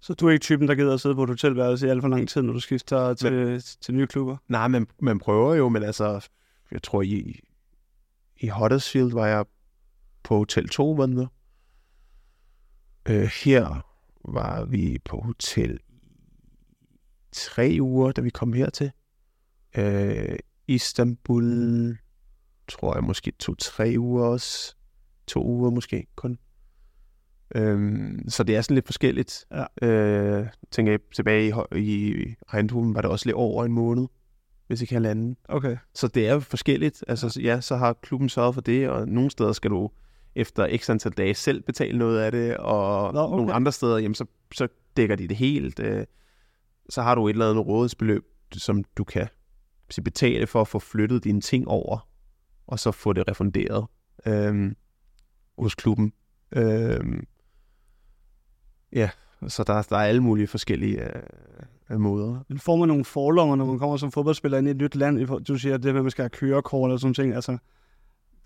Så 0.07 0.13
du 0.13 0.27
er 0.27 0.31
ikke 0.31 0.43
typen, 0.43 0.67
der 0.67 0.75
gider 0.75 0.93
at 0.93 1.01
sidde 1.01 1.15
på 1.15 1.23
et 1.23 1.29
hotelværelse 1.29 1.87
i 1.87 1.89
alt 1.89 2.01
for 2.01 2.07
lang 2.07 2.29
tid, 2.29 2.41
når 2.41 2.53
du 2.53 2.59
skifter 2.59 3.13
til, 3.13 3.33
men, 3.33 3.61
til 3.61 3.93
nye 3.93 4.07
klubber? 4.07 4.37
Nej, 4.47 4.67
man, 4.67 4.87
man 4.99 5.19
prøver 5.19 5.55
jo, 5.55 5.69
men 5.69 5.83
altså, 5.83 6.27
jeg 6.71 6.83
tror 6.83 7.01
i, 7.01 7.39
i 8.37 8.47
Huddersfield 8.47 9.11
var 9.11 9.27
jeg 9.27 9.45
på 10.23 10.37
hotel 10.37 10.69
to 10.69 10.95
måneder. 10.95 11.27
Øh, 13.09 13.29
her 13.43 13.85
var 14.25 14.65
vi 14.65 14.97
på 15.05 15.21
hotel 15.21 15.79
tre 17.31 17.77
uger, 17.81 18.11
da 18.11 18.21
vi 18.21 18.29
kom 18.29 18.53
hertil. 18.53 18.91
Øh, 19.77 20.39
Istanbul, 20.67 21.97
tror 22.67 22.95
jeg 22.95 23.03
måske 23.03 23.31
to-tre 23.39 23.95
uger 23.97 24.25
også. 24.25 24.75
To 25.27 25.45
uger 25.45 25.69
måske 25.69 26.07
kun. 26.15 26.37
Øhm, 27.55 28.29
så 28.29 28.43
det 28.43 28.55
er 28.55 28.61
sådan 28.61 28.75
lidt 28.75 28.85
forskelligt. 28.85 29.45
Ja. 29.51 29.87
Øh, 29.87 30.47
tænker 30.71 30.91
jeg 30.91 30.99
tilbage 31.15 31.53
i, 31.75 31.79
i 31.79 32.35
Eindhoven, 32.53 32.95
var 32.95 33.01
det 33.01 33.11
også 33.11 33.25
lidt 33.25 33.35
over 33.35 33.65
en 33.65 33.71
måned, 33.71 34.07
hvis 34.67 34.81
ikke 34.81 34.99
lande. 34.99 35.35
Okay. 35.49 35.77
Så 35.93 36.07
det 36.07 36.27
er 36.27 36.39
forskelligt. 36.39 37.03
Altså 37.07 37.39
ja, 37.43 37.61
så 37.61 37.75
har 37.75 37.93
klubben 37.93 38.29
sørget 38.29 38.53
for 38.53 38.61
det, 38.61 38.89
og 38.89 39.07
nogle 39.07 39.31
steder 39.31 39.51
skal 39.51 39.71
du 39.71 39.89
efter 40.35 40.77
x 40.77 40.89
antal 40.89 41.11
dage 41.11 41.33
selv 41.33 41.61
betale 41.61 41.97
noget 41.97 42.19
af 42.19 42.31
det, 42.31 42.57
og 42.57 43.13
Nå, 43.13 43.19
okay. 43.19 43.37
nogle 43.37 43.53
andre 43.53 43.71
steder, 43.71 43.97
jamen 43.97 44.15
så, 44.15 44.25
så 44.53 44.67
dækker 44.97 45.15
de 45.15 45.27
det 45.27 45.37
helt. 45.37 45.79
Øh, 45.79 46.05
så 46.89 47.01
har 47.01 47.15
du 47.15 47.27
et 47.27 47.33
eller 47.33 47.49
andet 47.49 47.67
rådighedsbeløb, 47.67 48.23
som 48.53 48.83
du 48.83 49.03
kan 49.03 49.27
betale 50.03 50.47
for 50.47 50.61
at 50.61 50.67
få 50.67 50.79
flyttet 50.79 51.23
dine 51.23 51.41
ting 51.41 51.67
over, 51.67 52.07
og 52.67 52.79
så 52.79 52.91
få 52.91 53.13
det 53.13 53.27
refunderet 53.27 53.85
øh, 54.25 54.71
hos 55.57 55.75
klubben. 55.75 56.13
Øh, 56.51 56.99
Ja, 58.93 59.09
så 59.47 59.63
der, 59.63 59.81
der 59.81 59.97
er 59.97 60.01
alle 60.01 60.23
mulige 60.23 60.47
forskellige 60.47 61.01
øh, 61.89 61.99
måder. 61.99 62.39
Men 62.47 62.59
får 62.59 62.75
man 62.75 62.87
nogle 62.87 63.05
forlommer, 63.05 63.55
når 63.55 63.65
man 63.65 63.79
kommer 63.79 63.97
som 63.97 64.11
fodboldspiller 64.11 64.57
ind 64.57 64.67
i 64.67 64.71
et 64.71 64.77
nyt 64.77 64.95
land? 64.95 65.43
Du 65.43 65.55
siger, 65.55 65.75
at 65.75 65.83
det 65.83 65.93
med, 65.93 65.99
at 65.99 66.03
man 66.03 66.11
skal 66.11 66.23
have 66.23 66.29
kørekort 66.29 66.91
og 66.91 66.99
sådan 66.99 67.13
ting. 67.13 67.33
Altså, 67.33 67.57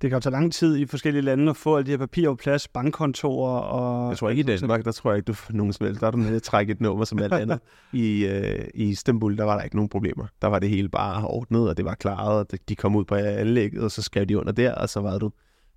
det 0.01 0.09
kan 0.09 0.17
jo 0.17 0.19
tage 0.19 0.31
lang 0.31 0.53
tid 0.53 0.77
i 0.77 0.85
forskellige 0.85 1.21
lande 1.21 1.49
at 1.49 1.57
få 1.57 1.77
alle 1.77 1.85
de 1.85 1.91
her 1.91 1.97
papirer 1.97 2.31
på 2.31 2.35
plads, 2.35 2.67
bankkontorer 2.67 3.59
og... 3.59 4.09
Jeg 4.09 4.17
tror 4.17 4.29
ikke 4.29 4.39
i 4.39 4.57
Danmark, 4.57 4.85
der 4.85 4.91
tror 4.91 5.11
jeg 5.11 5.17
ikke, 5.17 5.27
du 5.27 5.33
får 5.33 5.53
nogen 5.53 5.73
som 5.73 5.95
Der 5.95 6.07
er 6.07 6.11
du 6.11 6.17
med 6.17 6.35
at 6.35 6.43
trække 6.43 6.71
et 6.71 6.81
nummer 6.81 7.05
som 7.05 7.19
alt 7.19 7.33
andet. 7.33 7.59
I, 7.93 8.25
øh, 8.25 8.67
I 8.73 8.89
Istanbul, 8.89 9.37
der 9.37 9.43
var 9.43 9.55
der 9.55 9.63
ikke 9.63 9.75
nogen 9.75 9.89
problemer. 9.89 10.25
Der 10.41 10.47
var 10.47 10.59
det 10.59 10.69
hele 10.69 10.89
bare 10.89 11.27
ordnet, 11.27 11.69
og 11.69 11.77
det 11.77 11.85
var 11.85 11.95
klaret, 11.95 12.39
og 12.39 12.59
de 12.69 12.75
kom 12.75 12.95
ud 12.95 13.05
på 13.05 13.15
anlægget, 13.15 13.83
og 13.83 13.91
så 13.91 14.01
skrev 14.01 14.25
de 14.25 14.37
under 14.37 14.51
der, 14.51 14.75
og 14.75 14.89
så 14.89 14.99
var 14.99 15.17
du 15.17 15.31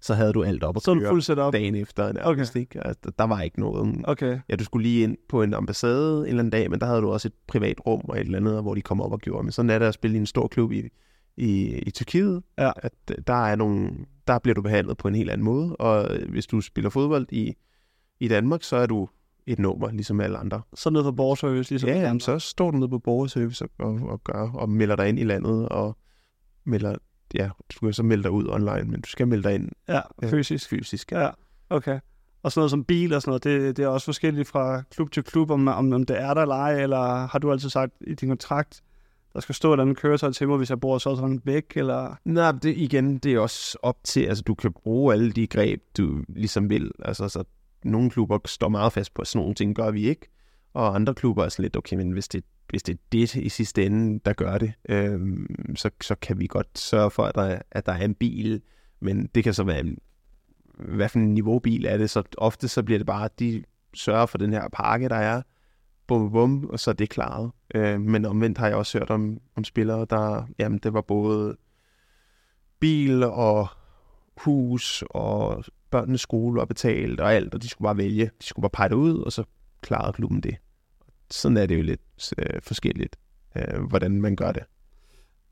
så 0.05 0.15
havde 0.15 0.33
du 0.33 0.43
alt 0.43 0.65
op 0.65 0.77
at 0.77 0.83
så 0.83 0.95
køre 0.95 1.23
så 1.23 1.51
dagen 1.51 1.75
efter. 1.75 2.13
Okay. 2.25 2.47
ikke? 2.57 2.87
Altså, 2.87 3.13
der 3.19 3.25
var 3.25 3.41
ikke 3.41 3.61
noget. 3.61 3.97
Okay. 4.05 4.39
Ja, 4.49 4.57
du 4.57 4.65
skulle 4.65 4.89
lige 4.89 5.03
ind 5.03 5.17
på 5.29 5.43
en 5.43 5.55
ambassade 5.55 6.19
en 6.19 6.27
eller 6.27 6.39
anden 6.39 6.51
dag, 6.51 6.71
men 6.71 6.81
der 6.81 6.87
havde 6.87 7.01
du 7.01 7.11
også 7.11 7.29
et 7.29 7.33
privat 7.47 7.87
rum 7.87 8.01
og 8.09 8.21
et 8.21 8.25
eller 8.25 8.39
andet, 8.39 8.63
hvor 8.63 8.75
de 8.75 8.83
kom 8.83 9.01
op 9.01 9.13
og 9.13 9.21
gjorde. 9.21 9.43
Men 9.43 9.53
sådan 9.53 9.71
er 9.71 9.79
det 9.79 9.87
at 9.87 9.95
spille 9.95 10.17
i 10.17 10.21
en 10.21 10.27
stor 10.27 10.49
klub 10.49 10.73
i, 10.73 10.89
i, 11.37 11.79
i 11.79 11.91
Tyrkiet, 11.91 12.43
ja. 12.59 12.71
at 12.77 12.93
der, 13.27 13.47
er 13.47 13.57
nogle, 13.57 13.91
der 14.27 14.39
bliver 14.39 14.55
du 14.55 14.63
behandlet 14.63 14.97
på 14.97 15.09
en 15.09 15.15
helt 15.15 15.31
anden 15.31 15.45
måde. 15.45 15.77
Og 15.77 16.19
hvis 16.29 16.47
du 16.47 16.61
spiller 16.61 16.91
fodbold 16.91 17.27
i, 17.33 17.55
i 18.21 18.29
Danmark, 18.29 18.63
så 18.63 18.77
er 18.77 18.87
du 18.87 19.09
et 19.47 19.59
nummer, 19.59 19.91
ligesom 19.91 20.21
alle 20.21 20.39
andre. 20.39 20.63
Så 20.75 20.91
nede 20.91 21.05
på 21.05 21.13
borgerservice, 21.13 21.71
ligesom 21.71 21.89
Ja, 21.89 22.01
jamen, 22.01 22.21
så 22.21 22.39
står 22.39 22.71
du 22.71 22.77
nede 22.77 22.89
på 22.89 22.99
borgerservice 22.99 23.65
og, 23.65 23.71
og, 23.87 24.09
og, 24.09 24.25
gør, 24.25 24.51
og 24.55 24.69
melder 24.69 24.97
dig 24.97 25.09
ind 25.09 25.19
i 25.19 25.25
landet, 25.25 25.69
og 25.69 25.97
melder 26.65 26.95
ja, 27.35 27.51
du 27.75 27.87
kan 27.87 27.93
så 27.93 28.03
melde 28.03 28.23
dig 28.23 28.31
ud 28.31 28.49
online, 28.49 28.85
men 28.91 29.01
du 29.01 29.09
skal 29.09 29.29
melde 29.29 29.49
dig 29.49 29.55
ind. 29.55 29.69
Ja, 29.89 30.01
fysisk. 30.25 30.69
Fysisk. 30.69 31.13
Ja, 31.13 31.31
okay. 31.71 32.01
Og 32.43 32.53
sådan 32.53 32.61
noget 32.61 32.71
som 32.71 32.85
bil 32.85 33.15
og 33.15 33.23
sådan 33.23 33.31
noget, 33.31 33.45
det, 33.45 33.77
det 33.77 33.85
er 33.85 33.89
også 33.89 34.05
forskelligt 34.05 34.49
fra 34.49 34.83
klub 34.91 35.11
til 35.11 35.23
klub, 35.23 35.51
om, 35.51 35.69
om, 35.69 35.93
om 35.93 36.07
det 36.07 36.21
er 36.21 36.35
der 36.35 36.43
eller 36.43 36.55
ej, 36.55 36.83
eller 36.83 37.27
har 37.27 37.39
du 37.39 37.53
altid 37.53 37.71
sagt 37.71 37.93
i 38.01 38.15
din 38.15 38.29
kontrakt, 38.29 38.83
der 39.33 39.41
skal 39.41 39.55
stå 39.55 39.75
et 39.75 39.81
andet 39.81 39.97
køretøj 39.97 40.33
til 40.33 40.49
mig, 40.49 40.57
hvis 40.57 40.71
jeg 40.71 40.81
bor 40.81 40.99
så 40.99 41.17
så 41.17 41.23
langt 41.23 41.47
væk, 41.47 41.73
eller? 41.77 42.15
Nej, 42.25 42.53
det, 42.53 42.77
igen, 42.77 43.19
det 43.19 43.35
er 43.35 43.39
også 43.39 43.79
op 43.83 43.97
til, 44.05 44.21
altså 44.21 44.43
du 44.43 44.55
kan 44.55 44.73
bruge 44.73 45.15
alle 45.15 45.33
de 45.33 45.47
greb, 45.47 45.83
du 45.97 46.25
ligesom 46.29 46.71
vil. 46.71 46.91
Altså, 46.99 47.29
så 47.29 47.45
nogle 47.85 48.11
klubber 48.11 48.39
står 48.45 48.69
meget 48.69 48.93
fast 48.93 49.15
på, 49.15 49.23
at 49.23 49.29
sådan 49.29 49.41
nogle 49.41 49.55
ting 49.55 49.75
gør 49.75 49.91
vi 49.91 50.09
ikke, 50.09 50.29
og 50.75 50.95
andre 50.95 51.15
klubber 51.15 51.45
er 51.45 51.49
sådan 51.49 51.63
lidt, 51.63 51.77
okay, 51.77 51.97
men 51.97 52.11
hvis 52.11 52.29
det 52.29 52.45
hvis 52.71 52.83
det 52.83 52.93
er 52.93 52.99
det 53.13 53.35
i 53.35 53.49
sidste 53.49 53.87
ende, 53.87 54.21
der 54.25 54.33
gør 54.33 54.59
det, 54.59 54.73
øh, 54.89 55.21
så, 55.77 55.91
så 56.01 56.15
kan 56.15 56.41
vi 56.41 56.47
godt 56.47 56.79
sørge 56.79 57.11
for, 57.11 57.23
at 57.23 57.35
der, 57.35 57.59
at 57.71 57.87
der 57.87 57.93
er 57.93 58.05
en 58.05 58.15
bil, 58.15 58.63
men 59.01 59.27
det 59.35 59.45
kan 59.45 59.55
så 59.55 59.65
være, 59.65 59.85
hvad 60.79 61.09
for 61.09 61.19
en 61.19 61.35
niveaubil 61.35 61.87
er 61.87 61.97
det, 61.97 62.11
så 62.11 62.23
ofte 62.39 62.69
så 62.69 62.83
bliver 62.83 62.99
det 62.99 63.07
bare, 63.07 63.25
at 63.25 63.39
de 63.39 63.65
sørger 63.95 64.27
for 64.27 64.39
den 64.39 64.53
her 64.53 64.69
pakke, 64.73 65.09
der 65.09 65.17
er, 65.17 65.43
bum, 66.07 66.33
bum, 66.33 66.65
og 66.65 66.81
så 66.81 66.91
er 66.91 66.95
det 66.95 67.11
klaret. 67.11 67.51
Øh, 67.75 68.01
men 68.01 68.25
omvendt 68.25 68.59
har 68.59 68.67
jeg 68.67 68.77
også 68.77 68.99
hørt 68.99 69.11
om, 69.11 69.39
om 69.57 69.65
spillere, 69.65 70.07
der, 70.11 70.47
jamen 70.59 70.79
det 70.79 70.93
var 70.93 71.01
både 71.01 71.57
bil 72.81 73.23
og 73.23 73.69
hus 74.37 75.05
og 75.11 75.65
børnenes 75.91 76.21
skole 76.21 76.59
var 76.59 76.65
betalt 76.65 77.21
og 77.21 77.35
alt, 77.35 77.55
og 77.55 77.63
de 77.63 77.69
skulle 77.69 77.87
bare 77.87 77.97
vælge. 77.97 78.25
De 78.25 78.47
skulle 78.47 78.63
bare 78.63 78.71
pege 78.71 78.89
det 78.89 78.95
ud, 78.95 79.19
og 79.19 79.33
så 79.33 79.45
klarede 79.83 80.13
klubben 80.13 80.41
det 80.41 80.57
sådan 81.35 81.57
er 81.57 81.67
det 81.67 81.77
jo 81.77 81.83
lidt 81.83 82.01
øh, 82.39 82.63
forskelligt, 82.63 83.17
øh, 83.57 83.83
hvordan 83.83 84.21
man 84.21 84.37
gør 84.37 84.53
det. 84.53 84.63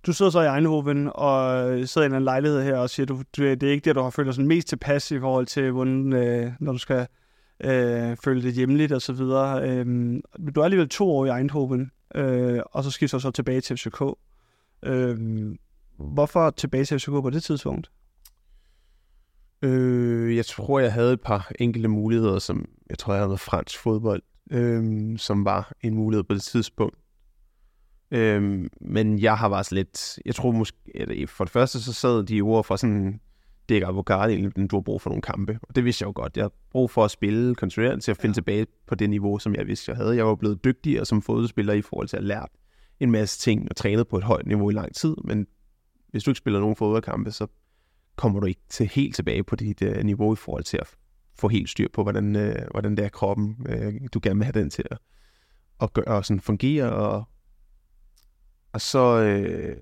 Du 0.06 0.12
sidder 0.12 0.30
så 0.30 0.40
i 0.40 0.56
Eindhoven 0.56 1.10
og 1.14 1.68
sidder 1.88 2.12
i 2.12 2.16
en 2.16 2.24
lejlighed 2.24 2.62
her 2.62 2.76
og 2.76 2.90
siger, 2.90 3.06
du, 3.06 3.22
du, 3.36 3.42
det 3.42 3.62
er 3.62 3.70
ikke 3.70 3.84
det, 3.84 3.94
du 3.94 4.00
har 4.00 4.10
følt 4.10 4.26
dig 4.26 4.34
sådan 4.34 4.48
mest 4.48 4.68
tilpas 4.68 5.10
i 5.10 5.20
forhold 5.20 5.46
til, 5.46 5.70
hvordan, 5.70 6.12
øh, 6.12 6.52
når 6.60 6.72
du 6.72 6.78
skal 6.78 7.06
øh, 7.64 8.16
føle 8.16 8.42
det 8.42 8.52
hjemligt 8.52 8.92
og 8.92 9.02
så 9.02 9.12
videre. 9.12 9.68
Øh, 9.68 9.86
du 10.54 10.60
er 10.60 10.64
alligevel 10.64 10.88
to 10.88 11.10
år 11.10 11.26
i 11.26 11.38
Eindhoven, 11.38 11.90
øh, 12.14 12.60
og 12.72 12.84
så 12.84 12.90
skifter 12.90 13.18
du 13.18 13.22
så 13.22 13.30
tilbage 13.30 13.60
til 13.60 13.76
FCK. 13.76 14.02
Øh, 14.82 15.16
hvorfor 15.96 16.50
tilbage 16.50 16.84
til 16.84 16.98
FCK 16.98 17.10
på 17.10 17.30
det 17.30 17.42
tidspunkt? 17.42 17.90
Øh, 19.62 20.36
jeg 20.36 20.46
tror, 20.46 20.80
jeg 20.80 20.92
havde 20.92 21.12
et 21.12 21.20
par 21.20 21.52
enkelte 21.58 21.88
muligheder, 21.88 22.38
som 22.38 22.68
jeg 22.90 22.98
tror, 22.98 23.12
jeg 23.12 23.20
havde 23.20 23.28
noget 23.28 23.40
fransk 23.40 23.78
fodbold 23.78 24.22
øhm, 24.52 25.18
som 25.18 25.44
var 25.44 25.72
en 25.80 25.94
mulighed 25.94 26.24
på 26.24 26.34
det 26.34 26.42
tidspunkt. 26.42 26.96
Øhm, 28.10 28.68
men 28.80 29.18
jeg 29.18 29.38
har 29.38 29.48
været 29.48 29.72
lidt, 29.72 30.18
jeg 30.26 30.34
tror 30.34 30.50
måske, 30.50 31.26
for 31.26 31.44
det 31.44 31.52
første 31.52 31.82
så 31.82 31.92
sad 31.92 32.24
de 32.24 32.40
ord 32.40 32.64
for 32.64 32.76
sådan, 32.76 33.20
det 33.68 33.74
er 33.74 33.76
ikke 33.76 33.86
avocado, 33.86 34.50
du 34.70 34.76
har 34.76 34.80
brug 34.80 35.02
for 35.02 35.10
nogle 35.10 35.22
kampe. 35.22 35.58
Og 35.62 35.76
det 35.76 35.84
vidste 35.84 36.02
jeg 36.02 36.06
jo 36.06 36.12
godt. 36.14 36.36
Jeg 36.36 36.44
har 36.44 36.52
brug 36.70 36.90
for 36.90 37.04
at 37.04 37.10
spille 37.10 37.54
kontinuerligt 37.54 38.04
til 38.04 38.10
at 38.10 38.16
finde 38.16 38.32
ja. 38.32 38.34
tilbage 38.34 38.66
på 38.86 38.94
det 38.94 39.10
niveau, 39.10 39.38
som 39.38 39.54
jeg 39.54 39.66
vidste, 39.66 39.90
jeg 39.90 39.96
havde. 39.96 40.16
Jeg 40.16 40.26
var 40.26 40.34
blevet 40.34 40.64
dygtigere 40.64 41.04
som 41.04 41.22
fodboldspiller 41.22 41.72
i 41.72 41.82
forhold 41.82 42.08
til 42.08 42.16
at 42.16 42.24
lære 42.24 42.46
en 43.00 43.10
masse 43.10 43.38
ting 43.38 43.66
og 43.70 43.76
trænet 43.76 44.08
på 44.08 44.18
et 44.18 44.24
højt 44.24 44.46
niveau 44.46 44.70
i 44.70 44.72
lang 44.72 44.94
tid. 44.94 45.16
Men 45.24 45.46
hvis 46.10 46.24
du 46.24 46.30
ikke 46.30 46.38
spiller 46.38 46.60
nogen 46.60 46.76
fodboldkampe, 46.76 47.30
så 47.30 47.46
kommer 48.16 48.40
du 48.40 48.46
ikke 48.46 48.60
til 48.68 48.86
helt 48.86 49.14
tilbage 49.14 49.44
på 49.44 49.56
dit 49.56 49.82
uh, 49.82 50.02
niveau 50.02 50.32
i 50.32 50.36
forhold 50.36 50.64
til 50.64 50.76
at 50.76 50.86
få 51.34 51.48
helt 51.48 51.70
styr 51.70 51.88
på, 51.92 52.02
hvordan, 52.02 52.36
øh, 52.36 52.56
hvordan 52.70 52.96
det 52.96 53.04
er 53.04 53.08
kroppen, 53.08 53.66
øh, 53.68 53.94
du 54.14 54.20
gerne 54.22 54.38
vil 54.38 54.44
have 54.44 54.60
den 54.60 54.70
til 54.70 54.84
at, 54.90 54.98
at 55.82 55.92
gøre, 55.92 56.04
og 56.04 56.24
sådan 56.24 56.40
fungere. 56.40 56.92
Og, 56.92 57.24
og 58.72 58.80
så, 58.80 59.20
øh, 59.22 59.76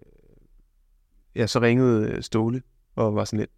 ja, 1.35 1.47
så 1.47 1.61
ringede 1.61 2.09
øh, 2.09 2.23
Ståle 2.23 2.63
og 2.97 3.15
var 3.15 3.25
sådan 3.25 3.39
lidt, 3.39 3.51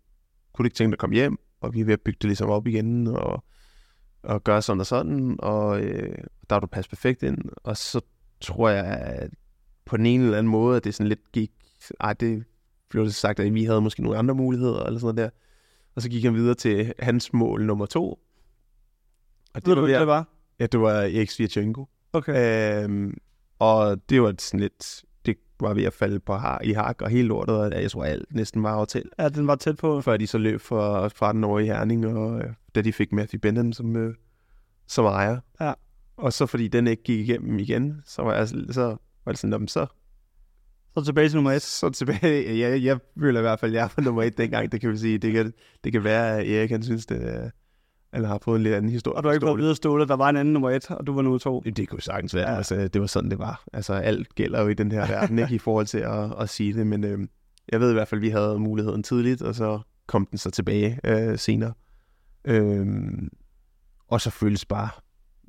kunne 0.52 0.64
du 0.64 0.66
ikke 0.66 0.76
tænke 0.76 0.90
dig 0.90 0.94
at 0.94 0.98
komme 0.98 1.14
hjem? 1.16 1.38
Og 1.60 1.74
vi 1.74 1.80
er 1.80 1.84
ved 1.84 1.92
at 1.92 2.00
bygge 2.00 2.18
det 2.22 2.28
ligesom 2.28 2.50
op 2.50 2.66
igen, 2.66 3.06
og, 3.06 3.44
og 4.22 4.44
gøre 4.44 4.62
sådan 4.62 4.80
og 4.80 4.86
sådan, 4.86 5.36
og 5.38 5.80
øh, 5.80 6.18
der 6.50 6.56
er 6.56 6.60
du 6.60 6.66
passet 6.66 6.90
perfekt 6.90 7.22
ind. 7.22 7.38
Og 7.56 7.76
så 7.76 8.00
tror 8.40 8.68
jeg, 8.68 8.84
at 8.84 9.30
på 9.84 9.96
den 9.96 10.06
ene 10.06 10.24
eller 10.24 10.38
anden 10.38 10.50
måde, 10.50 10.76
at 10.76 10.84
det 10.84 10.94
sådan 10.94 11.08
lidt 11.08 11.32
gik, 11.32 11.52
ej, 12.00 12.12
det 12.12 12.44
blev 12.88 13.04
det 13.04 13.14
sagt, 13.14 13.40
at 13.40 13.54
vi 13.54 13.64
havde 13.64 13.80
måske 13.80 14.02
nogle 14.02 14.18
andre 14.18 14.34
muligheder, 14.34 14.82
eller 14.84 15.00
sådan 15.00 15.14
noget 15.14 15.32
der. 15.32 15.38
Og 15.94 16.02
så 16.02 16.08
gik 16.08 16.24
han 16.24 16.34
videre 16.34 16.54
til 16.54 16.94
hans 16.98 17.32
mål 17.32 17.66
nummer 17.66 17.86
to. 17.86 18.08
Og 19.54 19.60
det 19.60 19.66
Ved 19.66 19.74
du, 19.74 19.80
hvad 19.80 20.00
det 20.00 20.06
var? 20.06 20.28
Ja, 20.60 20.66
det 20.66 20.80
var 20.80 20.92
Erik 20.92 21.30
Svirchenko. 21.30 21.88
Okay. 22.12 22.84
Øhm, 22.84 23.18
og 23.58 24.10
det 24.10 24.22
var 24.22 24.34
sådan 24.38 24.60
lidt, 24.60 25.04
det 25.26 25.36
var 25.60 25.74
ved 25.74 25.84
at 25.84 25.92
falde 25.92 26.20
på 26.20 26.34
har, 26.34 26.60
i 26.64 26.72
hak 26.72 27.02
og 27.02 27.10
helt 27.10 27.28
lortet, 27.28 27.56
og 27.56 27.82
jeg 27.82 27.90
tror 27.90 28.04
alt 28.04 28.34
næsten 28.34 28.62
var 28.62 28.84
til. 28.84 29.10
Ja, 29.18 29.28
den 29.28 29.46
var 29.46 29.54
tæt 29.54 29.76
på. 29.76 30.00
Før 30.00 30.16
de 30.16 30.26
så 30.26 30.38
løb 30.38 30.60
for, 30.60 31.08
fra 31.08 31.32
den 31.32 31.44
over 31.44 31.60
i 31.60 31.66
Herning, 31.66 32.06
og 32.06 32.40
øh, 32.40 32.52
da 32.74 32.82
de 32.82 32.92
fik 32.92 33.12
Matthew 33.12 33.40
Benham 33.40 33.72
som, 33.72 33.96
øh, 33.96 34.14
som 34.86 35.04
ejer. 35.04 35.40
Ja. 35.60 35.72
Og 36.16 36.32
så 36.32 36.46
fordi 36.46 36.68
den 36.68 36.86
ikke 36.86 37.02
gik 37.02 37.28
igennem 37.28 37.58
igen, 37.58 38.02
så 38.04 38.22
var, 38.22 38.34
jeg, 38.34 38.48
så 38.48 38.96
var 39.24 39.32
det 39.32 39.38
sådan, 39.38 39.68
så 39.68 39.86
så 40.96 41.04
tilbage 41.04 41.28
til 41.28 41.36
nummer 41.36 41.52
et. 41.52 41.62
Så 41.62 41.90
tilbage, 41.90 42.56
ja, 42.56 42.80
jeg 42.82 42.98
føler 43.20 43.40
i 43.40 43.42
hvert 43.42 43.60
fald, 43.60 43.72
at 43.72 43.76
jeg 43.76 43.90
var 43.96 44.02
nummer 44.02 44.22
et 44.22 44.38
dengang, 44.38 44.72
det 44.72 44.80
kan 44.80 44.90
vi 44.90 44.96
sige. 44.96 45.18
Det 45.18 45.32
kan, 45.32 45.52
det 45.84 45.92
kan 45.92 46.04
være, 46.04 46.38
at 46.38 46.50
Erik 46.50 46.70
han 46.70 46.82
synes, 46.82 47.06
det 47.06 47.34
er, 47.36 47.50
eller 48.12 48.28
har 48.28 48.38
fået 48.42 48.56
en 48.56 48.62
lidt 48.62 48.74
anden 48.74 48.90
historie. 48.90 49.16
Og 49.16 49.22
du 49.22 49.28
har 49.28 49.34
ikke 49.34 49.46
fået 49.46 49.58
videre 49.58 49.76
stålet, 49.76 50.08
der 50.08 50.16
var 50.16 50.28
en 50.28 50.36
anden 50.36 50.52
nummer 50.54 50.70
et, 50.70 50.90
og 50.90 51.06
du 51.06 51.14
var 51.14 51.22
nummer 51.22 51.38
to. 51.38 51.60
Det 51.60 51.88
kunne 51.88 52.02
sagtens 52.02 52.34
være. 52.34 52.50
Ja. 52.50 52.56
Altså, 52.56 52.88
det 52.88 53.00
var 53.00 53.06
sådan, 53.06 53.30
det 53.30 53.38
var. 53.38 53.64
Altså, 53.72 53.92
alt 53.92 54.34
gælder 54.34 54.62
jo 54.62 54.68
i 54.68 54.74
den 54.74 54.92
her 54.92 55.06
verden, 55.06 55.38
ikke, 55.38 55.54
i 55.54 55.58
forhold 55.58 55.86
til 55.86 55.98
at, 55.98 56.40
at 56.40 56.48
sige 56.48 56.74
det. 56.74 56.86
Men 56.86 57.04
øh, 57.04 57.18
jeg 57.72 57.80
ved 57.80 57.90
i 57.90 57.92
hvert 57.92 58.08
fald, 58.08 58.18
at 58.18 58.22
vi 58.22 58.28
havde 58.28 58.58
muligheden 58.58 59.02
tidligt, 59.02 59.42
og 59.42 59.54
så 59.54 59.80
kom 60.06 60.26
den 60.26 60.38
så 60.38 60.50
tilbage 60.50 61.00
øh, 61.04 61.38
senere. 61.38 61.72
Øh, 62.44 62.86
og 64.08 64.20
så 64.20 64.30
føles 64.30 64.64
bare, 64.64 64.88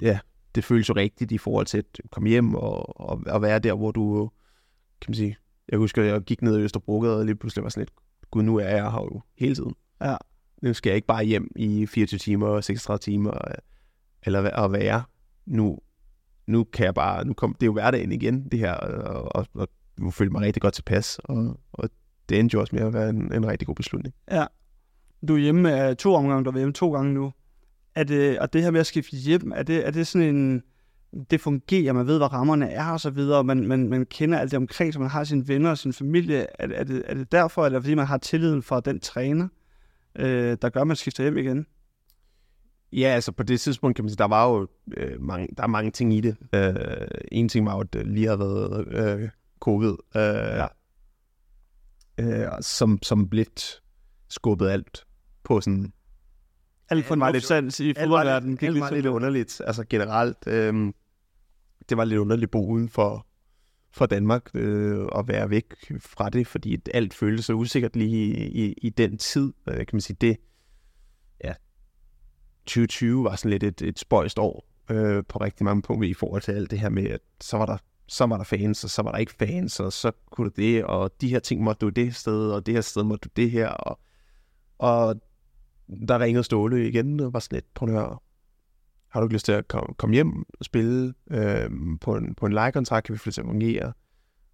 ja, 0.02 0.20
det 0.56 0.64
føles 0.64 0.90
jo 0.90 0.94
rigtigt 0.94 1.32
i 1.32 1.38
forhold 1.38 1.66
til 1.66 1.78
at 1.78 1.86
komme 2.12 2.30
hjem 2.30 2.56
og, 2.56 3.02
og, 3.02 3.22
og 3.28 3.42
være 3.42 3.60
der, 3.60 3.74
hvor 3.74 3.92
du, 3.92 4.30
kan 5.06 5.12
man 5.12 5.16
sige, 5.16 5.38
jeg 5.70 5.80
husker, 5.80 6.04
jeg 6.04 6.22
gik 6.22 6.42
ned 6.42 6.60
i 6.60 6.62
Østerbrogade, 6.62 7.20
og 7.20 7.26
lige 7.26 7.36
pludselig 7.36 7.64
var 7.64 7.70
sådan 7.70 7.82
lidt, 7.82 7.92
gud, 8.32 8.44
nu 8.44 8.58
er 8.58 8.68
jeg 8.70 8.92
her 8.92 9.02
jo 9.14 9.22
hele 9.38 9.56
tiden. 9.56 9.74
Ja. 10.02 10.16
Nu 10.62 10.74
skal 10.74 10.90
jeg 10.90 10.96
ikke 10.96 11.08
bare 11.08 11.26
hjem 11.26 11.52
i 11.56 11.86
24 11.86 12.18
timer 12.18 12.48
og 12.48 12.64
36 12.64 13.00
timer, 13.00 13.32
eller 14.24 14.42
at 14.50 14.72
være. 14.72 15.04
Nu, 15.46 15.78
nu 16.48 16.64
kan 16.64 16.86
jeg 16.86 16.94
bare, 16.94 17.26
nu 17.26 17.34
kom, 17.34 17.54
det 17.54 17.64
er 17.64 17.68
jo 17.68 17.74
hverdagen 17.74 18.12
igen, 18.12 18.50
det 18.50 18.60
her, 18.60 18.74
og, 18.74 19.36
og, 19.36 19.48
og 19.54 19.68
nu 20.00 20.12
følte 20.12 20.32
mig 20.32 20.42
rigtig 20.42 20.62
godt 20.62 20.74
tilpas, 20.74 21.20
og, 21.24 21.60
og 21.74 21.90
det 22.30 22.40
endte 22.40 22.54
jo 22.54 22.62
også 22.62 22.76
med 22.76 22.84
at 22.84 22.94
være 22.94 23.10
en, 23.10 23.34
en 23.34 23.48
rigtig 23.48 23.68
god 23.68 23.76
beslutning. 23.76 24.16
Ja. 24.32 24.46
Du 25.28 25.36
er 25.36 25.40
hjemme 25.40 25.74
af 25.74 25.98
to 25.98 26.14
omgange, 26.14 26.46
du 26.46 26.50
er 26.50 26.58
hjemme 26.58 26.74
to 26.74 26.94
gange 26.94 27.14
nu. 27.14 27.34
Er 27.96 28.04
det, 28.04 28.40
og 28.40 28.54
det 28.54 28.64
her 28.64 28.72
med 28.72 28.80
at 28.80 28.86
skifte 28.86 29.18
hjem, 29.18 29.52
er 29.56 29.64
det, 29.64 29.88
er 29.88 29.92
det 29.92 30.08
sådan 30.08 30.36
en, 30.36 30.64
det 31.32 31.42
fungerer, 31.42 31.94
man 31.94 32.08
ved, 32.08 32.18
hvad 32.18 32.34
rammerne 32.34 32.70
er 32.70 32.92
og 32.92 33.00
så 33.00 33.10
videre, 33.10 33.44
man, 33.44 33.68
man, 33.68 33.90
man 33.90 34.06
kender 34.06 34.40
alt 34.40 34.52
det 34.52 34.58
omkring, 34.58 34.94
så 34.94 35.00
man 35.00 35.10
har 35.10 35.24
sine 35.24 35.48
venner 35.48 35.70
og 35.70 35.78
sin 35.78 35.94
familie. 35.94 36.48
Er, 36.62 36.68
er, 36.74 36.84
det, 36.84 37.04
er 37.06 37.14
det 37.14 37.32
derfor, 37.32 37.66
eller 37.66 37.80
fordi 37.80 37.96
man 37.96 38.06
har 38.06 38.18
tilliden 38.18 38.64
for 38.64 38.80
den 38.80 39.00
træner, 39.00 39.48
øh, 40.16 40.58
der 40.62 40.70
gør, 40.70 40.82
at 40.82 40.88
man 40.88 40.96
skifter 40.96 41.24
hjem 41.24 41.38
igen? 41.38 41.66
Ja, 42.94 43.08
altså 43.08 43.32
på 43.32 43.44
det 43.44 43.62
tidspunkt 43.62 43.96
kan 43.96 44.06
man 44.06 44.10
sige, 44.10 44.18
der 44.18 44.28
var 44.28 44.50
jo 44.50 44.68
øh, 44.98 45.22
mange, 45.22 45.48
der 45.58 45.64
er 45.64 45.68
mange 45.68 45.92
ting 45.92 46.14
i 46.14 46.22
det. 46.22 46.38
Øh, 46.56 47.08
en 47.32 47.50
ting 47.50 47.66
var 47.66 47.74
jo, 47.74 47.80
at 47.80 47.94
det 47.94 48.08
lige 48.08 48.28
har 48.28 48.36
været 48.36 48.88
øh, 48.88 49.30
covid, 49.60 49.96
øh, 50.16 50.24
ja. 50.24 50.66
øh, 52.18 52.52
som, 52.62 53.00
som 53.04 53.30
lidt 53.32 53.82
skubbet 54.30 54.70
alt 54.70 55.06
på 55.44 55.62
sådan... 55.62 55.94
Alt 56.90 57.06
for 57.06 57.16
en 57.16 57.34
lidt, 57.34 57.80
i 57.80 57.94
fodboldverdenen. 57.94 58.58
Alt 58.62 58.80
var 58.80 58.92
lidt 58.92 59.06
underligt, 59.06 59.62
altså 59.66 59.84
generelt. 59.90 60.38
Øh, 60.48 60.94
det 61.90 61.98
var 61.98 62.06
lidt 62.06 62.20
underligt 62.20 62.48
at 62.48 62.52
bo 62.52 62.68
uden 62.68 62.90
for, 62.90 63.28
for 63.92 64.06
Danmark 64.06 64.50
øh, 64.54 65.08
at 65.16 65.28
være 65.28 65.50
væk 65.50 65.66
fra 66.00 66.30
det, 66.30 66.48
fordi 66.48 66.78
alt 66.94 67.14
føltes 67.14 67.46
så 67.46 67.54
usikkert 67.54 67.96
lige 67.96 68.36
i, 68.36 68.66
i, 68.66 68.74
i 68.82 68.90
den 68.90 69.18
tid. 69.18 69.54
Øh, 69.68 69.78
kan 69.78 69.88
man 69.94 70.02
sige, 70.02 70.18
det, 70.22 70.38
ja, 71.44 71.54
2020 72.66 73.24
var 73.24 73.36
sådan 73.36 73.50
lidt 73.50 73.64
et, 73.64 73.82
et 73.82 74.00
spøjst 74.00 74.40
år 74.40 74.66
øh, 74.90 75.24
på 75.30 75.40
rigtig 75.40 75.64
mange 75.66 75.82
punkter 75.82 76.10
i 76.10 76.14
forhold 76.14 76.42
til 76.42 76.52
alt 76.52 76.72
det 76.72 76.80
her 76.80 76.90
med, 76.90 77.08
at 77.08 77.22
så 77.42 77.58
var 77.58 77.66
der 77.66 77.78
så 78.08 78.26
var 78.26 78.38
der 78.38 78.44
fans, 78.44 78.84
og 78.84 78.90
så 78.90 79.02
var 79.02 79.12
der 79.12 79.18
ikke 79.18 79.34
fans, 79.34 79.80
og 79.80 79.94
så 79.94 80.12
kunne 80.32 80.50
du 80.50 80.62
det, 80.62 80.86
og 80.86 81.22
de 81.22 81.30
her 81.30 81.40
ting 81.40 81.64
måtte 81.64 81.80
du 81.80 81.90
det 81.90 82.16
sted, 82.16 82.52
og 82.52 82.66
det 82.66 82.74
her 82.74 82.82
sted 82.82 83.04
måtte 83.04 83.30
du 83.30 83.42
det 83.42 83.52
her, 83.52 83.68
og, 83.70 84.00
og 84.78 85.16
der 86.08 86.20
ringede 86.20 86.44
Ståle 86.44 86.88
igen, 86.88 87.20
og 87.20 87.34
var 87.34 87.40
sådan 87.40 87.56
lidt, 87.56 87.74
prøv 87.74 87.90
at 87.90 87.96
høre, 87.96 88.18
har 89.14 89.20
du 89.20 89.26
ikke 89.26 89.36
lyst 89.36 89.46
til 89.46 89.52
at 89.52 89.68
komme, 89.68 89.94
komme 89.98 90.14
hjem 90.14 90.44
og 90.60 90.66
spille 90.66 91.14
øh, 91.32 91.70
på 92.02 92.16
en, 92.16 92.36
på 92.36 92.46
en 92.46 92.54
lejekontrakt, 92.54 93.06
kan 93.06 93.14
vi 93.14 93.20
det 93.26 93.34
til 93.34 93.42
at 93.42 93.48
fungere? 93.48 93.94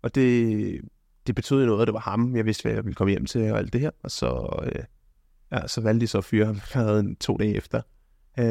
Og 0.02 0.16
det, 0.16 0.82
det 1.28 1.36
betød 1.36 1.66
noget, 1.66 1.82
at 1.82 1.88
det 1.88 1.94
var 1.94 2.00
ham, 2.00 2.36
jeg 2.36 2.46
vidste, 2.46 2.64
hvad 2.64 2.74
jeg 2.74 2.86
ville 2.86 2.96
komme 2.96 3.12
hjem 3.12 3.26
til 3.26 3.52
og 3.52 3.58
alt 3.58 3.74
det 3.74 3.82
her. 3.82 3.92
Og 4.04 4.12
så, 4.12 4.60
øh, 4.64 4.84
ja, 5.52 5.68
så 5.68 5.82
valgte 5.82 6.02
de 6.02 6.08
så 6.08 6.18
at 6.18 6.24
fyre 6.24 6.46
ham 6.46 7.00
en 7.00 7.16
to 7.16 7.38
dage 7.38 7.56
efter, 7.56 7.78
øh, 8.40 8.46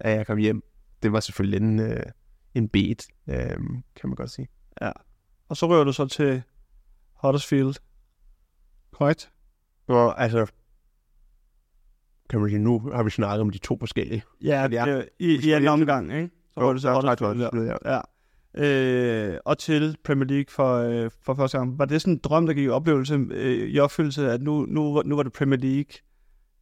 at 0.00 0.16
jeg 0.16 0.26
kom 0.26 0.38
hjem. 0.38 0.62
Det 1.02 1.12
var 1.12 1.20
selvfølgelig 1.20 1.60
en, 1.60 1.80
øh, 1.80 2.02
en 2.54 2.68
bed, 2.68 3.08
øh, 3.28 3.58
kan 3.96 4.08
man 4.08 4.14
godt 4.14 4.30
sige. 4.30 4.48
Ja. 4.80 4.92
Og 5.48 5.56
så 5.56 5.68
rører 5.68 5.84
du 5.84 5.92
så 5.92 6.06
til 6.06 6.42
Huddersfield. 7.22 7.74
Korrekt? 8.92 9.32
Og 9.86 10.22
altså, 10.22 10.46
kan 12.30 12.40
man 12.40 12.50
sige, 12.50 12.58
nu 12.58 12.78
har 12.94 13.02
vi 13.02 13.10
snakket 13.10 13.40
om 13.40 13.50
de 13.50 13.58
to 13.58 13.76
forskellige. 13.78 14.22
Ja, 14.42 14.68
ja. 14.72 14.96
Det, 14.96 15.08
i, 15.18 15.48
i 15.48 15.52
en 15.52 15.68
omgang, 15.68 16.12
ikke? 16.12 16.30
Så 16.54 16.64
var 16.64 16.72
det 16.72 16.82
så 16.82 16.88
også 16.88 17.50
ja. 17.84 17.94
ja. 17.94 18.00
Øh, 18.54 19.38
og 19.44 19.58
til 19.58 19.96
Premier 20.04 20.26
League 20.26 20.46
for, 20.50 20.74
øh, 20.74 21.10
for 21.22 21.34
første 21.34 21.58
gang. 21.58 21.78
Var 21.78 21.84
det 21.84 22.00
sådan 22.00 22.14
en 22.14 22.20
drøm, 22.24 22.46
der 22.46 22.54
gik 22.54 22.64
i 22.64 22.68
oplevelse 22.68 23.26
øh, 23.30 23.68
i 23.68 23.78
opfyldelse, 23.78 24.30
at 24.30 24.42
nu, 24.42 24.66
nu, 24.68 25.02
nu 25.02 25.16
var 25.16 25.22
det 25.22 25.32
Premier 25.32 25.60
League? 25.60 25.92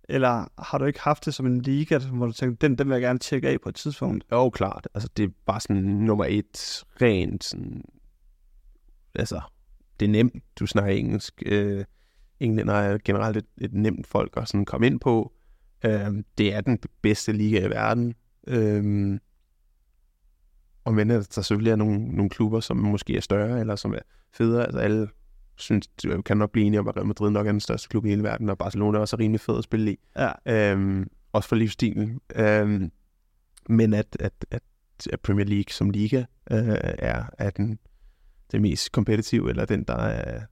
Eller 0.09 0.45
har 0.59 0.79
du 0.79 0.85
ikke 0.85 1.01
haft 1.01 1.25
det 1.25 1.35
som 1.35 1.47
en 1.47 1.61
liga, 1.61 1.99
hvor 1.99 2.27
du 2.27 2.33
tænkte, 2.33 2.67
den, 2.67 2.79
den 2.79 2.89
vil 2.89 2.95
jeg 2.95 3.03
gerne 3.03 3.19
tjekke 3.19 3.49
af 3.49 3.61
på 3.61 3.69
et 3.69 3.75
tidspunkt? 3.75 4.25
Jo, 4.33 4.51
klart. 4.51 4.89
Altså, 4.95 5.09
det 5.17 5.25
er 5.25 5.29
bare 5.47 5.61
sådan 5.61 5.83
nummer 5.83 6.25
et, 6.29 6.85
rent 7.03 7.45
sådan, 7.45 7.83
altså, 9.15 9.41
det 10.01 10.07
er 10.07 10.11
nemt, 10.11 10.35
du 10.59 10.67
snakker 10.67 10.93
engelsk. 10.93 11.43
Øh, 11.47 11.85
englænder 12.41 12.75
er 12.75 12.99
generelt 13.05 13.37
et, 13.37 13.47
et 13.59 13.73
nemt 13.73 14.07
folk 14.07 14.33
at 14.37 14.49
sådan 14.49 14.65
komme 14.65 14.87
ind 14.87 15.01
på. 15.01 15.33
Øh, 15.87 16.23
det 16.39 16.55
er 16.55 16.61
den 16.61 16.79
bedste 17.03 17.33
liga 17.33 17.67
i 17.67 17.71
verden. 17.71 18.15
Øh, 18.47 19.19
og 20.85 20.95
men 20.95 21.11
der 21.11 21.27
selvfølgelig 21.31 21.71
er 21.71 21.77
nogle, 21.77 22.09
nogle 22.09 22.31
klubber, 22.31 22.61
som 22.61 22.77
måske 22.77 23.17
er 23.17 23.21
større, 23.21 23.61
eller 23.61 23.77
som 23.77 23.95
er 23.95 23.99
federe. 24.33 24.65
Altså 24.65 24.79
alle 24.79 25.09
synes, 25.57 25.89
kan 26.25 26.37
nok 26.37 26.51
blive 26.51 26.67
enige 26.67 26.81
om, 26.81 26.89
at 26.89 26.97
Real 26.97 27.07
Madrid 27.07 27.31
nok 27.31 27.47
er 27.47 27.53
den 27.53 27.61
største 27.61 27.89
klub 27.89 28.05
i 28.05 28.09
hele 28.09 28.23
verden, 28.23 28.49
og 28.49 28.59
Barcelona 28.59 28.99
er 28.99 29.01
også 29.01 29.17
rimelig 29.17 29.41
fed 29.41 29.59
at 29.59 29.65
spille 29.65 29.93
i. 29.93 29.99
Ja. 30.17 30.33
Øhm, 30.73 31.11
også 31.33 31.49
for 31.49 31.57
livsstilen. 31.57 32.21
Øhm, 32.35 32.93
men 33.69 33.95
at, 33.95 34.17
at, 34.21 34.33
at, 34.51 34.63
at 35.13 35.21
Premier 35.21 35.47
League 35.47 35.73
som 35.73 35.91
liga 35.91 36.25
øh, 36.51 36.79
er, 36.99 37.25
er 37.39 37.51
den, 37.51 37.79
den 38.53 38.63
mest 38.63 38.93
kompetitive, 38.93 39.51
eller 39.51 39.65
den, 39.65 39.85
der 39.85 39.97
er, 39.97 40.43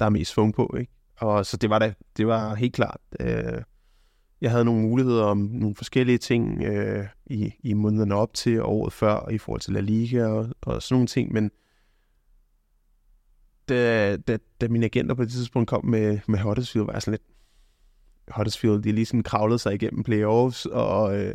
der 0.00 0.06
er 0.06 0.10
mest 0.10 0.32
svung 0.32 0.54
på. 0.54 0.74
Ikke? 0.80 0.92
Og 1.16 1.46
så 1.46 1.56
det 1.56 1.70
var, 1.70 1.78
da, 1.78 1.94
det 2.16 2.26
var 2.26 2.54
helt 2.54 2.74
klart 2.74 3.00
øh, 3.20 3.62
jeg 4.40 4.50
havde 4.50 4.64
nogle 4.64 4.82
muligheder 4.82 5.24
om 5.24 5.38
nogle 5.38 5.76
forskellige 5.76 6.18
ting 6.18 6.62
øh, 6.62 7.06
i, 7.26 7.52
i 7.62 7.74
månederne 7.74 8.14
op 8.14 8.34
til 8.34 8.62
året 8.62 8.92
før 8.92 9.28
i 9.28 9.38
forhold 9.38 9.60
til 9.60 9.72
La 9.72 9.80
Liga 9.80 10.26
og, 10.26 10.48
og 10.62 10.82
sådan 10.82 10.94
nogle 10.94 11.06
ting, 11.06 11.32
men 11.32 11.50
da, 13.68 14.16
da, 14.16 14.38
da 14.60 14.68
mine 14.68 14.84
agenter 14.84 15.14
på 15.14 15.24
det 15.24 15.32
tidspunkt 15.32 15.68
kom 15.68 15.84
med, 15.84 16.18
med 16.28 16.38
Huddersfield, 16.38 16.86
var 16.86 16.92
jeg 16.92 17.02
sådan 17.02 17.12
lidt, 17.12 17.22
Huddersfield, 18.36 18.82
de 18.82 18.92
lige 18.92 19.06
sådan 19.06 19.22
kravlede 19.22 19.58
sig 19.58 19.74
igennem 19.74 20.02
playoffs, 20.02 20.66
og 20.66 21.18
øh, 21.18 21.34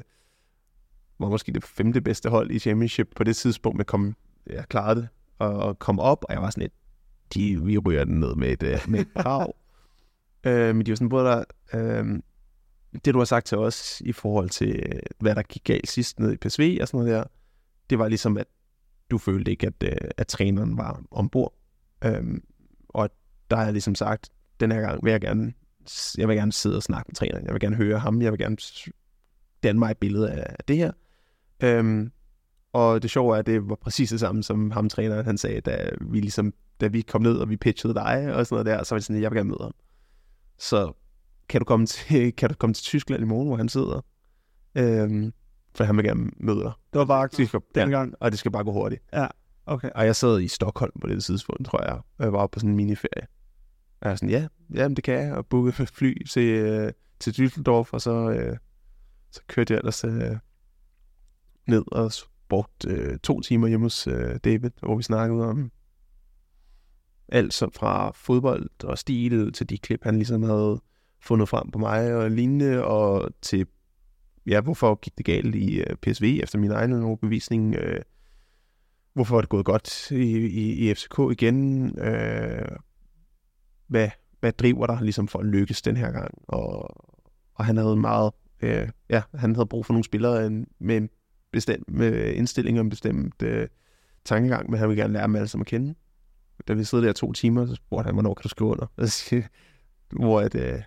var 1.20 1.30
måske 1.30 1.52
det 1.52 1.64
femte 1.64 2.02
bedste 2.02 2.30
hold 2.30 2.52
i 2.52 2.60
championship 2.60 3.08
på 3.16 3.24
det 3.24 3.36
tidspunkt, 3.36 3.78
men 3.78 3.86
kom, 3.86 4.16
jeg 4.48 4.66
klarede 4.70 5.02
det, 5.02 5.08
og, 5.40 5.54
og 5.54 5.80
kom 5.80 6.00
op, 6.00 6.26
og 6.30 6.34
jeg 6.34 6.42
var 6.42 6.50
sådan 6.50 6.62
lidt, 6.62 6.74
de, 7.34 7.66
vi 7.66 7.78
ryger 7.78 8.04
den 8.04 8.20
ned 8.20 8.36
med 8.36 8.50
et, 8.52 8.64
øh, 8.64 8.80
med 8.88 9.00
et 9.00 9.14
krav. 9.14 9.56
øh, 10.48 10.76
men 10.76 10.86
de 10.86 10.92
var 10.92 10.96
sådan, 10.96 11.10
både 11.10 11.26
der, 11.26 11.44
øh, 11.74 12.20
det, 13.06 13.14
du 13.14 13.18
har 13.18 13.26
sagt 13.26 13.46
til 13.46 13.58
os 13.58 14.02
i 14.06 14.12
forhold 14.12 14.50
til, 14.50 14.76
øh, 14.76 15.00
hvad 15.20 15.36
der 15.36 15.42
gik 15.42 15.64
galt 15.64 15.90
sidst 15.90 16.20
ned 16.20 16.34
i 16.34 16.38
PSV 16.38 16.78
og 16.82 16.88
sådan 16.88 17.00
noget 17.00 17.14
der, 17.14 17.24
det 17.90 18.00
var 18.00 18.08
ligesom, 18.08 18.38
at 18.38 18.48
du 19.12 19.18
følte 19.18 19.52
ikke, 19.52 19.68
at, 19.68 19.84
øh, 19.84 20.10
at 20.18 20.28
træneren 20.28 20.78
var 20.78 21.02
ombord. 21.12 21.54
Øhm, 22.06 22.44
og 22.90 23.10
der 23.50 23.56
har 23.56 23.64
jeg 23.64 23.74
ligesom 23.74 23.96
sagt, 23.96 24.30
den 24.60 24.72
her 24.72 24.82
gang 24.82 25.04
vil 25.04 25.12
jeg 25.12 25.22
gerne, 25.22 25.54
jeg 26.18 26.28
vil 26.28 26.38
gerne 26.38 26.54
sidde 26.54 26.76
og 26.76 26.84
snakke 26.84 27.08
med 27.10 27.16
træneren. 27.16 27.46
Jeg 27.46 27.54
vil 27.54 27.62
gerne 27.62 27.76
høre 27.76 28.00
ham. 28.00 28.22
Jeg 28.22 28.32
vil 28.32 28.40
gerne 28.40 28.58
danne 29.64 29.80
mig 29.80 29.92
et 29.92 29.98
billede 29.98 30.32
af, 30.32 30.56
af 30.60 30.66
det 30.68 30.78
her. 30.78 30.92
Øhm, 31.64 32.12
og 32.74 33.02
det 33.02 33.12
sjove 33.12 33.36
er, 33.36 33.40
at 33.40 33.46
det 33.46 33.70
var 33.70 33.76
præcis 33.76 34.10
det 34.10 34.20
samme, 34.20 34.44
som 34.44 34.72
ham 34.72 34.90
træneren 34.90 35.26
han 35.26 35.38
sagde, 35.38 35.62
da 35.62 35.90
vi, 36.02 36.20
ligesom, 36.20 36.54
da 36.82 36.88
vi 36.88 37.02
kom 37.02 37.22
ned, 37.22 37.38
og 37.38 37.50
vi 37.50 37.58
pitchede 37.58 37.94
dig 37.94 38.34
og 38.36 38.46
sådan 38.46 38.66
noget 38.66 38.78
der, 38.78 38.84
så 38.84 38.96
var 38.96 39.00
det 39.00 39.06
sådan, 39.06 39.16
at 39.16 39.22
jeg 39.22 39.32
vil 39.32 39.38
gerne 39.38 39.50
møde 39.50 39.64
ham. 39.64 39.74
Så 40.58 40.94
kan 41.52 41.62
du 41.62 41.66
komme 41.66 41.86
til, 41.86 42.34
kan 42.38 42.50
du 42.50 42.56
komme 42.56 42.74
til 42.74 42.84
Tyskland 42.84 43.24
i 43.24 43.26
morgen, 43.26 43.48
hvor 43.48 43.58
han 43.58 43.70
sidder? 43.70 44.02
Øhm, 44.76 45.34
for 45.76 45.84
han 45.84 45.98
vil 45.98 46.06
gerne 46.06 46.32
møde 46.38 46.60
dig. 46.60 46.72
Det 46.94 47.00
var 47.00 47.06
bare 47.06 47.24
aktivt 47.24 47.56
dengang. 47.76 48.10
Ja, 48.12 48.16
og 48.20 48.32
det 48.32 48.40
skal 48.40 48.52
bare 48.52 48.64
gå 48.64 48.72
hurtigt. 48.72 49.04
Ja, 49.14 49.28
okay. 49.66 49.90
Og 49.96 50.06
jeg 50.06 50.16
sad 50.16 50.42
i 50.42 50.48
Stockholm 50.48 50.92
på 51.02 51.08
det 51.08 51.24
tidspunkt, 51.24 51.66
tror 51.66 51.84
jeg. 51.84 51.94
Og 51.94 52.26
jeg 52.26 52.34
var 52.34 52.48
på 52.48 52.60
sådan 52.60 52.70
en 52.70 52.76
miniferie. 52.76 53.28
Og 54.02 54.02
jeg 54.02 54.10
var 54.10 54.16
sådan, 54.16 54.30
ja, 54.30 54.48
jamen 54.74 54.96
det 54.96 55.04
kan 55.04 55.14
jeg. 55.14 55.34
Og 55.34 55.46
booke 55.46 55.72
fly 55.72 56.26
til, 56.30 56.48
øh, 56.50 56.92
til 57.20 57.32
Düsseldorf, 57.32 57.90
og 57.92 58.02
så, 58.02 58.32
øh, 58.32 58.58
så 59.32 59.42
kørte 59.48 59.74
jeg 59.74 59.78
ellers 59.78 60.04
øh, 60.04 60.38
ned 61.68 61.84
og 61.92 62.12
brugte 62.50 62.90
øh, 62.90 63.18
to 63.18 63.42
timer 63.42 63.68
hjemme 63.68 63.86
hos 63.86 64.08
øh, 64.08 64.40
David, 64.44 64.72
hvor 64.80 64.96
vi 64.96 65.04
snakkede 65.04 65.46
om 65.46 65.72
alt 67.28 67.54
så 67.54 67.70
fra 67.76 68.12
fodbold 68.16 68.70
og 68.84 68.98
stil 68.98 69.54
til 69.54 69.70
de 69.70 69.78
klip, 69.78 70.04
han 70.04 70.16
ligesom 70.16 70.44
havde 70.44 70.82
fundet 71.22 71.50
frem 71.50 71.72
på 71.72 71.80
mig 71.80 72.16
og 72.16 72.32
lignende, 72.32 72.86
og 72.86 73.30
til, 73.42 73.68
ja, 74.46 74.62
hvorfor 74.62 74.96
gik 74.96 75.18
det 75.18 75.26
galt 75.26 75.56
i 75.56 75.80
øh, 75.80 75.96
PSV 75.96 76.40
efter 76.44 76.60
min 76.60 76.72
egen 76.72 77.04
overbevisning, 77.04 77.76
Øh, 77.76 78.02
hvorfor 79.14 79.38
er 79.38 79.42
det 79.42 79.50
gået 79.50 79.66
godt 79.66 80.12
i, 80.12 80.48
i, 80.48 80.90
i 80.90 80.94
FCK 80.94 81.20
igen, 81.32 81.86
Øh, 82.00 82.78
hvad, 83.88 84.10
hvad 84.40 84.52
driver 84.52 84.88
dig 84.88 85.00
ligesom 85.02 85.28
for 85.28 85.40
at 85.40 85.46
lykkes 85.46 85.82
den 85.82 85.98
her 85.98 86.12
gang, 86.12 86.34
og, 86.48 86.96
og 87.56 87.66
han 87.66 87.78
havde 87.78 87.96
meget 87.96 88.32
øh, 88.62 88.90
ja, 89.10 89.22
han 89.36 89.56
havde 89.56 89.66
brug 89.66 89.86
for 89.86 89.94
nogle 89.94 90.04
spillere 90.04 90.48
en, 90.48 90.68
med 90.80 90.98
en 90.98 91.10
bestemt 91.52 91.90
med 91.90 92.34
indstilling 92.34 92.80
og 92.80 92.84
en 92.84 92.90
bestemt 92.90 93.42
øh, 93.42 93.68
tankegang, 94.26 94.70
men 94.70 94.80
han 94.80 94.90
ville 94.90 95.02
gerne 95.02 95.14
lære 95.14 95.24
dem 95.24 95.36
alle 95.36 95.48
sammen 95.48 95.64
at 95.64 95.68
kende. 95.68 95.96
Da 96.68 96.74
vi 96.74 96.84
sidder 96.84 97.06
der 97.06 97.14
to 97.14 97.34
timer, 97.34 97.66
så 97.66 97.76
spurgte 97.76 98.06
han, 98.06 98.16
hvornår 98.16 98.34
kan 98.34 98.44
du 98.44 98.50
skrive 98.50 98.70
under? 98.70 98.88
Hvor 100.26 100.42
at, 100.42 100.56
øh, 100.56 100.82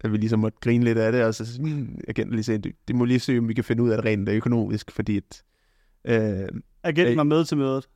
at 0.00 0.12
vi 0.12 0.16
ligesom 0.16 0.38
måtte 0.38 0.58
grine 0.60 0.84
lidt 0.84 0.98
af 0.98 1.12
det, 1.12 1.24
og 1.24 1.34
så 1.34 1.58
hmm, 1.60 1.98
agenten 2.08 2.34
lige 2.34 2.44
sagde, 2.44 2.58
det, 2.58 2.72
det 2.88 2.96
må 2.96 3.04
lige 3.04 3.20
se, 3.20 3.38
om 3.38 3.48
vi 3.48 3.54
kan 3.54 3.64
finde 3.64 3.82
ud 3.82 3.90
af 3.90 3.96
det 3.96 4.04
rent 4.04 4.28
økonomisk, 4.28 4.90
fordi 4.90 5.16
at, 5.16 5.42
øh, 6.04 6.48
agenten 6.82 7.16
var 7.16 7.22
med 7.22 7.44
til 7.44 7.56
mødet? 7.56 7.88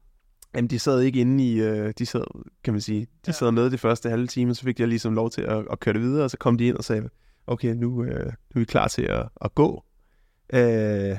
Jamen, 0.54 0.70
de 0.70 0.78
sad 0.78 1.00
ikke 1.00 1.20
inde 1.20 1.44
i, 1.44 1.61
øh, 1.61 1.92
de 1.98 2.06
sad, 2.06 2.44
kan 2.64 2.74
man 2.74 2.80
sige, 2.80 3.00
de 3.00 3.06
ja. 3.26 3.32
sad 3.32 3.52
med 3.52 3.70
det 3.70 3.80
første 3.80 4.11
halve 4.11 4.26
time, 4.26 4.54
så 4.54 4.62
fik 4.62 4.80
jeg 4.80 4.88
ligesom 4.88 5.14
lov 5.14 5.30
til 5.30 5.42
at, 5.42 5.64
at 5.70 5.80
køre 5.80 5.92
det 5.92 6.02
videre, 6.02 6.24
og 6.24 6.30
så 6.30 6.36
kom 6.36 6.58
de 6.58 6.66
ind 6.66 6.76
og 6.76 6.84
sagde, 6.84 7.08
okay, 7.46 7.74
nu, 7.74 8.04
øh, 8.04 8.26
nu 8.26 8.32
er 8.54 8.58
vi 8.58 8.64
klar 8.64 8.88
til 8.88 9.02
at, 9.02 9.28
at 9.40 9.54
gå. 9.54 9.84
Øh, 10.52 11.18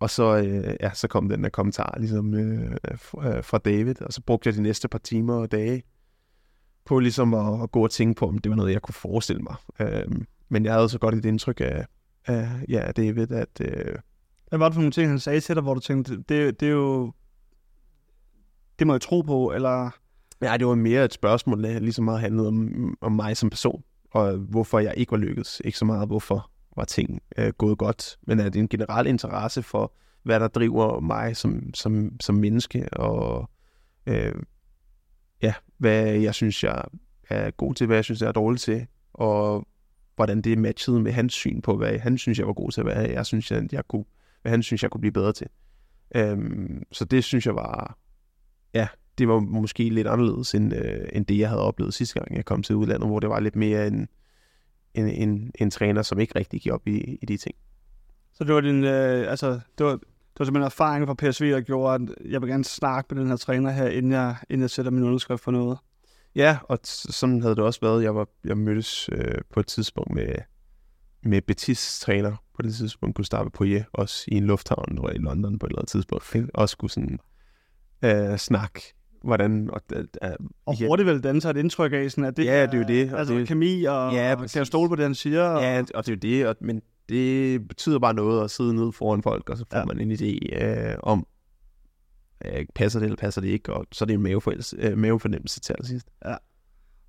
og 0.00 0.10
så, 0.10 0.36
øh, 0.36 0.76
ja, 0.80 0.90
så 0.94 1.08
kom 1.08 1.28
den 1.28 1.44
der 1.44 1.50
kommentar 1.50 1.96
ligesom, 1.98 2.34
øh, 2.34 2.76
fra 3.42 3.58
David, 3.58 4.02
og 4.02 4.12
så 4.12 4.22
brugte 4.26 4.48
jeg 4.48 4.54
de 4.54 4.62
næste 4.62 4.88
par 4.88 4.98
timer 4.98 5.34
og 5.34 5.52
dage 5.52 5.82
på 6.84 6.98
ligesom 6.98 7.34
at, 7.34 7.62
at 7.62 7.70
gå 7.70 7.84
og 7.84 7.90
tænke 7.90 8.18
på, 8.18 8.26
om 8.28 8.38
det 8.38 8.50
var 8.50 8.56
noget, 8.56 8.72
jeg 8.72 8.82
kunne 8.82 8.94
forestille 8.94 9.42
mig. 9.42 9.54
Øh, 9.80 10.06
men 10.48 10.64
jeg 10.64 10.72
havde 10.72 10.88
så 10.88 10.98
godt 10.98 11.14
et 11.14 11.24
indtryk 11.24 11.60
af, 11.60 11.86
af 12.26 12.48
ja, 12.68 12.92
David, 12.92 13.32
at... 13.32 13.60
Øh, 13.60 13.96
Hvad 14.48 14.58
var 14.58 14.68
det 14.68 14.74
for 14.74 14.80
nogle 14.80 14.92
ting, 14.92 15.08
han 15.08 15.18
sagde 15.18 15.40
til 15.40 15.54
dig, 15.54 15.62
hvor 15.62 15.74
du 15.74 15.80
tænkte, 15.80 16.16
det, 16.16 16.60
det 16.60 16.68
er 16.68 16.72
jo... 16.72 17.12
Det 18.78 18.86
må 18.86 18.94
jeg 18.94 19.00
tro 19.00 19.20
på, 19.20 19.52
eller... 19.52 19.90
Ja, 20.42 20.56
det 20.56 20.66
var 20.66 20.74
mere 20.74 21.04
et 21.04 21.12
spørgsmål, 21.12 21.62
der 21.62 21.78
lige 21.78 21.92
så 21.92 22.02
meget 22.02 22.20
handlede 22.20 22.48
om, 22.48 22.96
om 23.00 23.12
mig 23.12 23.36
som 23.36 23.50
person, 23.50 23.82
og 24.10 24.36
hvorfor 24.36 24.78
jeg 24.78 24.94
ikke 24.96 25.12
var 25.12 25.18
lykkedes. 25.18 25.62
Ikke 25.64 25.78
så 25.78 25.84
meget, 25.84 26.08
hvorfor 26.08 26.50
var 26.76 26.84
ting 26.84 27.22
øh, 27.38 27.52
gået 27.58 27.78
godt, 27.78 28.16
men 28.26 28.40
er 28.40 28.48
det 28.48 28.58
en 28.58 28.68
generel 28.68 29.06
interesse 29.06 29.62
for, 29.62 29.92
hvad 30.22 30.40
der 30.40 30.48
driver 30.48 31.00
mig 31.00 31.36
som, 31.36 31.74
som, 31.74 32.20
som 32.20 32.34
menneske, 32.34 32.88
og 32.92 33.50
øh, 34.06 34.34
ja, 35.42 35.54
hvad 35.78 36.06
jeg 36.06 36.34
synes, 36.34 36.64
jeg 36.64 36.82
er 37.28 37.50
god 37.50 37.74
til, 37.74 37.86
hvad 37.86 37.96
jeg 37.96 38.04
synes, 38.04 38.20
jeg 38.20 38.28
er 38.28 38.32
dårlig 38.32 38.60
til, 38.60 38.86
og 39.12 39.68
hvordan 40.16 40.42
det 40.42 40.58
matchede 40.58 41.00
med 41.00 41.12
hans 41.12 41.32
syn 41.32 41.60
på, 41.60 41.76
hvad 41.76 41.98
han 41.98 42.18
synes, 42.18 42.38
jeg 42.38 42.46
var 42.46 42.52
god 42.52 42.70
til, 42.70 42.82
hvad 42.82 43.08
jeg 43.08 43.26
synes, 43.26 43.50
jeg, 43.50 43.72
jeg 43.72 43.88
kunne, 43.88 44.04
hvad 44.42 44.50
han 44.50 44.62
synes, 44.62 44.82
jeg 44.82 44.90
kunne 44.90 45.00
blive 45.00 45.12
bedre 45.12 45.32
til. 45.32 45.46
Øhm, 46.14 46.82
så 46.92 47.04
det 47.04 47.24
synes 47.24 47.46
jeg 47.46 47.54
var, 47.54 47.98
ja, 48.74 48.88
det 49.18 49.28
var 49.28 49.38
måske 49.40 49.88
lidt 49.88 50.06
anderledes, 50.06 50.54
end, 50.54 50.74
øh, 50.74 51.08
end 51.12 51.26
det, 51.26 51.38
jeg 51.38 51.48
havde 51.48 51.62
oplevet 51.62 51.94
sidste 51.94 52.20
gang, 52.20 52.36
jeg 52.36 52.44
kom 52.44 52.62
til 52.62 52.76
udlandet, 52.76 53.08
hvor 53.08 53.20
det 53.20 53.28
var 53.28 53.40
lidt 53.40 53.56
mere 53.56 53.86
en, 53.86 54.08
en, 54.94 55.08
en, 55.08 55.52
en 55.58 55.70
træner, 55.70 56.02
som 56.02 56.20
ikke 56.20 56.38
rigtig 56.38 56.60
gik 56.60 56.72
op 56.72 56.88
i, 56.88 57.18
i 57.22 57.26
de 57.26 57.36
ting. 57.36 57.54
Så 58.32 58.44
det 58.44 58.54
var 58.54 58.60
din, 58.60 58.84
øh, 58.84 59.30
altså, 59.30 59.60
det 59.78 59.86
var, 59.86 60.00
det 60.32 60.38
var 60.38 60.44
simpelthen 60.44 60.66
erfaring 60.66 61.06
fra 61.06 61.14
PSV, 61.14 61.50
der 61.50 61.60
gjorde, 61.60 61.94
at 61.94 62.30
jeg 62.30 62.40
vil 62.40 62.50
gerne 62.50 62.64
snakke 62.64 63.14
med 63.14 63.22
den 63.22 63.30
her 63.30 63.36
træner 63.36 63.70
her, 63.70 63.86
inden 63.86 64.12
jeg, 64.12 64.36
inden 64.50 64.62
jeg 64.62 64.70
sætter 64.70 64.90
min 64.90 65.04
underskrift 65.04 65.42
for 65.42 65.50
noget. 65.50 65.78
Ja, 66.34 66.58
og 66.68 66.78
sådan 66.84 67.42
havde 67.42 67.56
det 67.56 67.64
også 67.64 67.80
været. 67.82 68.02
Jeg, 68.02 68.14
var, 68.14 68.28
jeg 68.44 68.58
mødtes 68.58 69.08
øh, 69.12 69.34
på 69.52 69.60
et 69.60 69.66
tidspunkt 69.66 70.14
med, 70.14 70.34
med 71.22 71.42
Betis 71.42 72.00
træner 72.00 72.36
på 72.56 72.62
det 72.62 72.74
tidspunkt, 72.74 73.16
Gustave 73.16 73.50
Poirier, 73.50 73.84
også 73.92 74.24
i 74.28 74.34
en 74.34 74.44
lufthavn 74.44 74.98
i 75.14 75.18
London 75.18 75.58
på 75.58 75.66
et 75.66 75.70
eller 75.70 75.78
andet 75.78 75.90
tidspunkt. 75.90 76.34
Ikke? 76.34 76.48
Også 76.54 76.72
skulle 76.72 76.90
sådan 76.90 77.18
øh, 78.02 78.38
snakke 78.38 78.94
hvordan... 79.24 79.70
Og, 79.72 79.80
uh, 80.26 80.30
og 80.66 80.86
hurtigt 80.86 81.06
vel 81.06 81.20
danne 81.20 81.40
sig 81.40 81.50
et 81.50 81.56
indtryk 81.56 81.92
af, 81.92 82.10
sådan, 82.10 82.24
at 82.24 82.36
det 82.36 82.44
ja, 82.44 82.66
det 82.66 82.74
er 82.74 82.78
jo 82.78 82.84
det. 82.84 83.14
Altså 83.14 83.34
det, 83.34 83.48
kemi, 83.48 83.84
og, 83.84 84.12
ja, 84.12 84.32
og 84.32 84.38
kan 84.38 84.50
jeg 84.54 84.66
stole 84.66 84.88
på 84.88 84.96
det, 84.96 85.02
han 85.02 85.14
siger? 85.14 85.42
Og... 85.42 85.62
Ja, 85.62 85.82
og 85.94 86.06
det 86.06 86.12
er 86.12 86.16
jo 86.16 86.18
det, 86.18 86.46
og, 86.46 86.56
men 86.60 86.82
det 87.12 87.68
betyder 87.68 87.98
bare 87.98 88.14
noget 88.14 88.44
at 88.44 88.50
sidde 88.50 88.74
nede 88.74 88.92
foran 88.92 89.22
folk, 89.22 89.50
og 89.50 89.56
så 89.56 89.64
får 89.72 89.78
ja. 89.78 89.84
man 89.84 90.00
en 90.00 90.12
idé 90.12 90.56
øh, 90.64 90.96
om, 91.02 91.26
øh, 92.44 92.66
passer 92.74 92.98
det 92.98 93.06
eller 93.06 93.16
passer 93.16 93.40
det 93.40 93.48
ikke, 93.48 93.72
og 93.72 93.86
så 93.92 94.04
er 94.04 94.06
det 94.06 94.14
en 94.14 94.26
øh, 94.78 94.98
mavefornemmelse 94.98 95.60
til 95.60 95.72
allersidst. 95.72 96.06
Ja. 96.24 96.34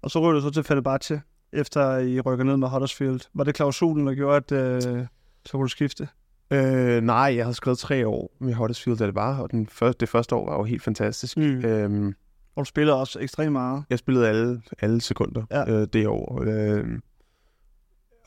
Og 0.02 0.12
så 0.12 0.20
ryger 0.20 0.34
du 0.34 0.42
så 0.42 0.50
til 0.50 0.64
Fenerbahce, 0.64 1.22
efter 1.54 1.98
I 1.98 2.20
rykker 2.20 2.46
ned 2.46 2.58
med 2.58 2.68
Huddersfield. 2.68 3.20
Var 3.34 3.44
det 3.44 3.56
klausulen, 3.56 4.08
der 4.08 4.14
gjorde, 4.14 4.38
at 4.38 4.52
øh, 4.52 5.06
så 5.46 5.52
kunne 5.52 5.64
du 5.64 5.68
skifte? 5.68 6.08
Øh, 6.52 7.02
nej, 7.02 7.34
jeg 7.36 7.46
havde 7.46 7.56
skrevet 7.56 7.80
tre 7.80 8.08
år 8.08 8.36
med 8.40 8.54
Huddersfield, 8.54 8.98
da 8.98 9.06
det 9.06 9.16
var, 9.16 9.40
og 9.40 9.52
den 9.52 9.68
første, 9.68 10.00
det 10.00 10.10
første 10.10 10.36
år 10.36 10.46
var 10.50 10.58
jo 10.58 10.64
helt 10.64 10.84
fantastisk. 10.84 11.38
Mm. 11.38 11.66
Øhm, 11.66 12.14
og 12.56 12.66
du 12.66 12.66
spillede 12.66 13.00
også 13.00 13.20
ekstremt 13.20 13.52
meget? 13.52 13.84
Jeg 13.90 14.00
spillede 14.00 14.28
alle, 14.28 14.62
alle 14.82 15.02
sekunder 15.02 15.44
ja. 15.52 15.72
øh, 15.72 15.88
det 15.94 16.08
år. 16.08 16.44
Øh, 16.48 17.00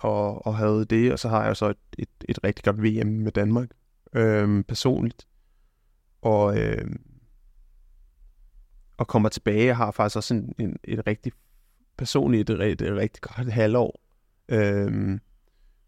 og, 0.07 0.47
og 0.47 0.57
havde 0.57 0.85
det, 0.85 1.13
og 1.13 1.19
så 1.19 1.29
har 1.29 1.47
jeg 1.47 1.57
så 1.57 1.69
et, 1.71 1.77
et, 1.99 2.09
et 2.29 2.45
rigtig 2.45 2.65
godt 2.65 2.83
VM 2.83 3.07
med 3.07 3.33
Danmark, 3.33 3.69
øh, 4.13 4.65
personligt. 4.65 5.27
Og, 6.23 6.59
øh, 6.59 6.91
og 8.97 9.07
kommer 9.07 9.29
tilbage 9.29 9.71
og 9.71 9.77
har 9.77 9.91
faktisk 9.91 10.17
også 10.17 10.35
en, 10.35 10.55
en, 10.59 10.77
et 10.85 11.07
rigtig 11.07 11.33
personligt, 11.97 12.51
et, 12.51 12.63
et, 12.63 12.83
et 12.83 12.97
rigtig 12.97 13.23
godt 13.23 13.53
halvår. 13.53 14.01
Øh, 14.49 15.19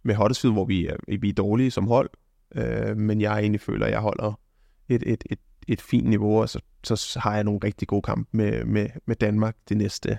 med 0.03 0.15
Huddersfield, 0.15 0.55
hvor 0.55 0.65
vi 0.65 0.87
er, 0.87 0.97
vi 1.21 1.29
er 1.29 1.33
dårlige 1.33 1.71
som 1.71 1.87
hold, 1.87 2.11
øh, 2.55 2.97
men 2.97 3.21
jeg 3.21 3.39
egentlig 3.39 3.61
føler, 3.61 3.87
at 3.87 3.93
jeg 3.93 4.01
holder 4.01 4.41
et, 4.89 5.03
et, 5.07 5.25
et, 5.31 5.41
et 5.69 5.81
fint 5.81 6.09
niveau, 6.09 6.41
og 6.41 6.49
så, 6.49 6.61
så 6.85 7.19
har 7.23 7.35
jeg 7.35 7.45
nogle 7.45 7.61
rigtig 7.65 7.89
gode 7.89 8.03
kampe 8.03 8.37
med, 8.37 8.65
med, 8.65 8.89
med 9.07 9.17
Danmark 9.17 9.57
det 9.69 9.77
næste, 9.77 10.19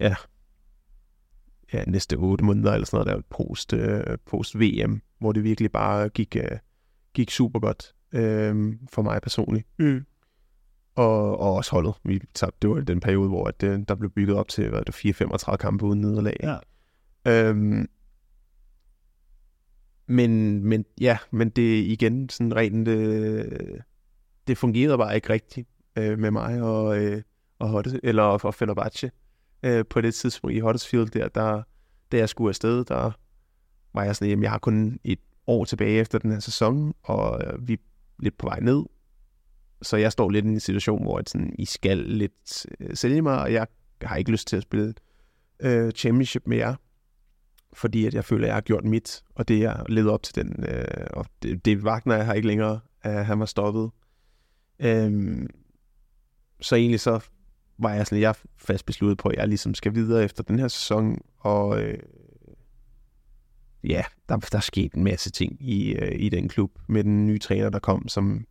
ja, 0.00 0.14
ja, 1.72 1.84
næste 1.86 2.16
otte 2.16 2.44
måneder 2.44 2.72
eller 2.72 2.86
sådan 2.86 3.06
noget, 3.06 3.16
der 3.16 3.36
post, 3.36 3.72
øh, 3.72 4.18
post 4.26 4.60
VM, 4.60 5.02
hvor 5.18 5.32
det 5.32 5.44
virkelig 5.44 5.72
bare 5.72 6.08
gik, 6.08 6.36
øh, 6.36 6.58
gik 7.14 7.30
super 7.30 7.60
godt 7.60 7.94
øh, 8.12 8.74
for 8.92 9.02
mig 9.02 9.22
personligt. 9.22 9.66
Mm. 9.78 10.04
Og, 10.94 11.40
og 11.40 11.54
også 11.54 11.72
holdet. 11.72 11.94
Vi 12.04 12.20
tabte, 12.34 12.58
det 12.62 12.70
var 12.70 12.80
den 12.80 13.00
periode, 13.00 13.28
hvor 13.28 13.46
at, 13.46 13.62
øh, 13.62 13.80
der 13.88 13.94
blev 13.94 14.10
bygget 14.10 14.36
op 14.36 14.48
til 14.48 14.68
hvad 14.68 14.82
det, 14.82 14.94
4-35 14.94 15.56
kampe 15.56 15.86
uden 15.86 16.00
nederlag. 16.00 16.36
Ja. 16.42 16.56
Øhm, 17.26 17.88
men, 20.06 20.64
men 20.64 20.84
ja, 21.00 21.18
men 21.30 21.50
det 21.50 21.84
igen 21.84 22.28
sådan 22.28 22.56
rent, 22.56 22.88
øh, 22.88 23.80
det 24.46 24.58
fungerede 24.58 24.98
bare 24.98 25.14
ikke 25.14 25.30
rigtigt 25.30 25.68
øh, 25.98 26.18
med 26.18 26.30
mig 26.30 26.62
og, 26.62 27.04
øh, 27.04 27.22
og 27.58 27.68
Hotte, 27.68 28.00
eller 28.02 28.38
for 28.38 28.50
Fenerbahce. 28.50 29.10
Øh, 29.66 29.84
på 29.90 30.00
det 30.00 30.14
tidspunkt 30.14 30.56
i 30.56 30.60
Huddersfield 30.60 31.10
der, 31.10 31.28
der, 31.28 31.62
da 32.12 32.16
jeg 32.16 32.28
skulle 32.28 32.48
afsted, 32.48 32.84
der 32.84 33.12
var 33.94 34.04
jeg 34.04 34.16
sådan, 34.16 34.28
jamen 34.28 34.42
jeg 34.42 34.50
har 34.50 34.58
kun 34.58 34.98
et 35.04 35.18
år 35.46 35.64
tilbage 35.64 36.00
efter 36.00 36.18
den 36.18 36.32
her 36.32 36.40
sæson, 36.40 36.94
og 37.02 37.40
øh, 37.44 37.68
vi 37.68 37.72
er 37.72 37.76
lidt 38.18 38.38
på 38.38 38.46
vej 38.46 38.60
ned. 38.60 38.84
Så 39.82 39.96
jeg 39.96 40.12
står 40.12 40.30
lidt 40.30 40.44
i 40.44 40.48
en 40.48 40.60
situation, 40.60 41.02
hvor 41.02 41.18
jeg 41.18 41.24
sådan, 41.26 41.54
I 41.58 41.64
skal 41.64 41.98
lidt 41.98 42.66
øh, 42.80 42.96
sælge 42.96 43.22
mig, 43.22 43.40
og 43.40 43.52
jeg 43.52 43.66
har 44.02 44.16
ikke 44.16 44.30
lyst 44.30 44.48
til 44.48 44.56
at 44.56 44.62
spille 44.62 44.94
øh, 45.60 45.90
championship 45.90 46.46
med 46.46 46.56
jer 46.56 46.74
fordi 47.76 48.06
at 48.06 48.14
jeg 48.14 48.24
føler, 48.24 48.44
at 48.44 48.46
jeg 48.46 48.56
har 48.56 48.60
gjort 48.60 48.84
mit, 48.84 49.22
og 49.34 49.48
det 49.48 49.60
jeg 49.60 49.84
leder 49.88 50.12
op 50.12 50.22
til 50.22 50.34
den, 50.34 50.64
øh, 50.68 51.06
og 51.10 51.26
det, 51.42 51.64
det 51.64 51.78
Wagner 51.78 52.16
jeg 52.16 52.26
har 52.26 52.34
ikke 52.34 52.48
længere, 52.48 52.80
at 53.02 53.26
han 53.26 53.40
var 53.40 53.46
stoppet. 53.46 53.90
Øhm, 54.78 55.48
så 56.60 56.76
egentlig 56.76 57.00
så 57.00 57.20
var 57.78 57.94
jeg 57.94 58.06
sådan, 58.06 58.22
jeg 58.22 58.34
fast 58.56 58.86
besluttet 58.86 59.18
på, 59.18 59.28
at 59.28 59.36
jeg 59.36 59.48
ligesom 59.48 59.74
skal 59.74 59.94
videre 59.94 60.24
efter 60.24 60.42
den 60.42 60.58
her 60.58 60.68
sæson, 60.68 61.18
og 61.38 61.82
øh, 61.82 61.98
ja, 63.84 64.04
der, 64.28 64.36
der 64.36 64.60
skete 64.60 64.96
en 64.96 65.04
masse 65.04 65.30
ting 65.30 65.56
i, 65.60 65.92
øh, 65.92 66.20
i 66.20 66.28
den 66.28 66.48
klub 66.48 66.70
med 66.88 67.04
den 67.04 67.26
nye 67.26 67.38
træner, 67.38 67.70
der 67.70 67.78
kom, 67.78 68.08
som 68.08 68.44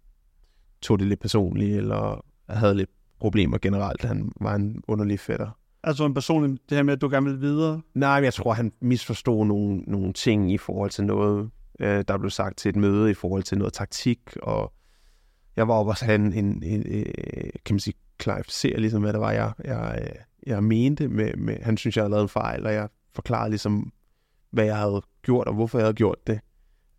tog 0.82 1.00
det 1.00 1.08
lidt 1.08 1.20
personligt, 1.20 1.78
eller 1.78 2.26
havde 2.50 2.76
lidt 2.76 2.90
problemer 3.20 3.58
generelt. 3.58 4.04
Han 4.04 4.32
var 4.42 4.56
en 4.56 4.84
underlig 4.88 5.20
fætter. 5.20 5.60
Altså 5.84 6.06
en 6.06 6.14
person, 6.14 6.52
det 6.52 6.60
her 6.72 6.84
med, 6.84 6.94
at 6.94 7.02
du 7.02 7.10
gerne 7.10 7.30
vil 7.30 7.42
videre? 7.42 7.82
Nej, 7.94 8.20
men 8.20 8.26
jeg 8.26 8.34
tror, 8.34 8.54
han 8.54 8.72
misforstod 8.82 9.46
nogle, 9.46 9.78
nogle 9.78 10.14
ting 10.14 10.52
i 10.52 10.58
forhold 10.58 10.90
til 10.90 11.04
noget, 11.04 11.50
øh, 11.80 12.04
der 12.08 12.18
blev 12.18 12.30
sagt 12.30 12.58
til 12.58 12.70
et 12.70 12.76
møde, 12.76 13.12
i 13.12 13.14
forhold 13.14 13.44
til 13.44 13.58
noget 13.58 13.74
taktik, 13.74 14.20
og 14.42 14.74
jeg 15.56 15.68
var 15.68 15.74
oppe 15.74 15.92
og 15.92 15.96
have 15.96 16.16
en, 16.16 16.34
en, 16.34 16.64
en, 16.64 16.64
en 16.64 16.84
øh, 16.88 17.50
kan 17.66 17.74
man 17.74 17.80
sige, 17.80 17.94
klarificere 18.18 18.80
ligesom, 18.80 19.02
hvad 19.02 19.14
det 19.14 19.22
var, 19.22 19.32
jeg, 19.32 19.52
jeg, 19.66 20.00
øh, 20.02 20.16
jeg 20.48 20.64
mente 20.64 21.08
med, 21.08 21.34
med, 21.34 21.58
han 21.62 21.78
synes, 21.78 21.98
jeg 21.98 22.04
havde 22.04 22.12
lavet 22.12 22.24
en 22.24 22.30
fejl, 22.30 22.66
og 22.66 22.74
jeg 22.74 22.90
forklarede 23.14 23.50
ligesom, 23.50 23.92
hvad 24.52 24.66
jeg 24.66 24.78
havde 24.78 25.02
gjort, 25.22 25.48
og 25.48 25.54
hvorfor 25.54 25.78
jeg 25.78 25.86
havde 25.86 25.96
gjort 25.96 26.28
det. 26.28 26.40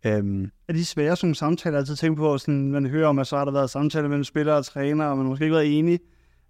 Um, 0.05 0.51
er 0.67 0.73
de 0.73 0.85
svære 0.85 1.15
sådan 1.15 1.35
samtaler, 1.35 1.77
altid 1.77 1.95
tænke 1.95 2.17
på, 2.17 2.37
sådan, 2.37 2.71
man 2.71 2.85
hører 2.85 3.07
om, 3.07 3.19
at 3.19 3.27
så 3.27 3.37
har 3.37 3.45
der 3.45 3.51
været 3.51 3.69
samtaler 3.69 4.07
mellem 4.07 4.23
spillere 4.23 4.57
og 4.57 4.65
træner, 4.65 5.05
og 5.05 5.17
man 5.17 5.25
måske 5.25 5.43
ikke 5.43 5.55
været 5.55 5.79
enige 5.79 5.99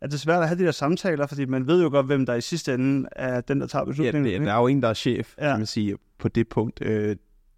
er 0.02 0.08
det 0.08 0.20
svært 0.20 0.42
at 0.42 0.48
have 0.48 0.60
de 0.60 0.66
der 0.66 0.72
samtaler, 0.72 1.28
fordi 1.28 1.46
man 1.46 1.68
ved 1.68 1.84
jo 1.84 1.90
godt, 1.90 2.06
hvem 2.06 2.26
der 2.26 2.36
i 2.36 2.42
sidste 2.42 2.74
ende 2.74 3.10
er 3.12 3.42
den, 3.42 3.62
der 3.62 3.68
tager 3.68 3.86
beslutningen. 3.86 4.32
Ja, 4.32 4.38
det, 4.38 4.48
der 4.48 4.54
er 4.54 4.60
jo 4.60 4.68
en, 4.68 4.82
der 4.82 4.90
er 4.90 4.94
chef, 4.94 5.34
ja. 5.38 5.50
kan 5.50 5.60
man 5.60 5.66
sige, 5.66 5.96
på 6.20 6.28
det 6.28 6.50
punkt. 6.50 6.82
Øh, 6.82 7.16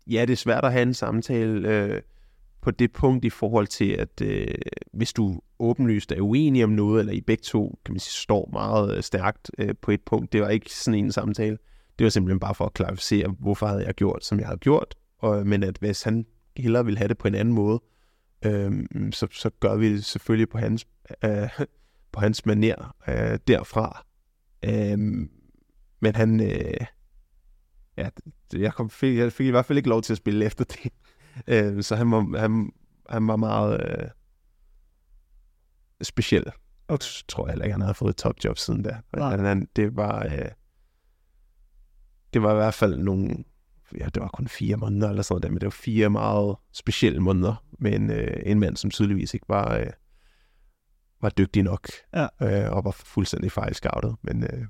ja, 0.07 0.21
det 0.21 0.31
er 0.33 0.37
svært 0.37 0.65
at 0.65 0.71
have 0.71 0.81
en 0.81 0.93
samtale 0.93 1.69
øh, 1.69 2.01
på 2.61 2.71
det 2.71 2.91
punkt 2.91 3.25
i 3.25 3.29
forhold 3.29 3.67
til, 3.67 3.91
at 3.91 4.21
øh, 4.21 4.47
hvis 4.93 5.13
du 5.13 5.39
åbenlyst 5.59 6.11
er 6.11 6.21
uenige 6.21 6.63
om 6.63 6.69
noget, 6.69 6.99
eller 6.99 7.13
I 7.13 7.21
begge 7.21 7.41
to, 7.41 7.79
kan 7.85 7.93
man 7.93 7.99
sige, 7.99 8.13
står 8.13 8.49
meget 8.53 8.97
øh, 8.97 9.03
stærkt 9.03 9.51
øh, 9.57 9.75
på 9.81 9.91
et 9.91 10.01
punkt, 10.05 10.33
det 10.33 10.41
var 10.41 10.49
ikke 10.49 10.73
sådan 10.73 10.99
en 10.99 11.11
samtale. 11.11 11.57
det 11.99 12.03
var 12.03 12.09
simpelthen 12.09 12.39
bare 12.39 12.55
for 12.55 12.65
at 12.65 12.73
klarificere, 12.73 13.35
hvorfor 13.39 13.67
havde 13.67 13.85
jeg 13.85 13.93
gjort, 13.93 14.25
som 14.25 14.39
jeg 14.39 14.47
havde 14.47 14.59
gjort, 14.59 14.95
og, 15.19 15.47
men 15.47 15.63
at 15.63 15.77
hvis 15.77 16.03
han 16.03 16.25
hellere 16.57 16.85
ville 16.85 16.97
have 16.97 17.07
det 17.07 17.17
på 17.17 17.27
en 17.27 17.35
anden 17.35 17.53
måde, 17.53 17.81
øh, 18.45 18.71
så, 19.11 19.27
så 19.31 19.49
gør 19.59 19.75
vi 19.75 19.93
det 19.93 20.05
selvfølgelig 20.05 20.49
på 20.49 20.57
hans, 20.57 20.87
øh, 21.25 21.49
på 22.11 22.19
hans 22.19 22.41
manér 22.47 23.09
øh, 23.09 23.39
derfra. 23.47 24.05
Øh, 24.65 24.97
men 26.01 26.15
han, 26.15 26.39
øh, 26.39 26.85
ja, 27.97 28.09
jeg, 28.53 28.73
kom, 28.73 28.89
fik, 28.89 29.17
jeg 29.17 29.33
fik 29.33 29.47
i 29.47 29.49
hvert 29.49 29.65
fald 29.65 29.77
ikke 29.77 29.89
lov 29.89 30.01
til 30.01 30.13
at 30.13 30.17
spille 30.17 30.45
efter 30.45 30.65
det. 30.65 30.91
Øh, 31.47 31.83
så 31.83 31.95
han 31.95 32.11
var, 32.11 32.37
han, 32.37 32.71
han 33.09 33.27
var 33.27 33.35
meget 33.35 33.81
øh, 33.89 34.09
speciel. 36.01 36.51
Og 36.87 36.99
tror 37.27 37.45
jeg 37.45 37.51
heller 37.51 37.65
ikke, 37.65 37.73
han 37.73 37.81
havde 37.81 37.93
fået 37.93 38.09
et 38.09 38.17
topjob 38.17 38.57
siden 38.57 38.83
da. 38.83 38.97
Men 39.13 39.45
han, 39.45 39.67
det 39.75 39.95
var... 39.95 40.25
Øh, 40.25 40.49
det 42.33 42.41
var 42.41 42.51
i 42.51 42.55
hvert 42.55 42.73
fald 42.73 42.97
nogle... 42.97 43.35
Ja, 43.97 44.05
det 44.05 44.21
var 44.21 44.27
kun 44.27 44.47
fire 44.47 44.77
måneder 44.77 45.09
eller 45.09 45.21
sådan 45.21 45.41
noget, 45.41 45.51
men 45.51 45.59
det 45.61 45.65
var 45.65 45.69
fire 45.69 46.09
meget 46.09 46.55
specielle 46.71 47.19
måneder 47.19 47.65
med 47.79 47.93
en, 47.93 48.11
øh, 48.11 48.41
en 48.45 48.59
mand, 48.59 48.77
som 48.77 48.89
tydeligvis 48.89 49.33
ikke 49.33 49.49
var, 49.49 49.77
øh, 49.77 49.87
var 51.21 51.29
dygtig 51.29 51.63
nok. 51.63 51.89
Ja. 52.13 52.27
Øh, 52.41 52.71
og 52.71 52.85
var 52.85 52.91
fuldstændig 52.91 53.51
fejlscoutet. 53.51 54.15
Men 54.21 54.43
øh, 54.43 54.65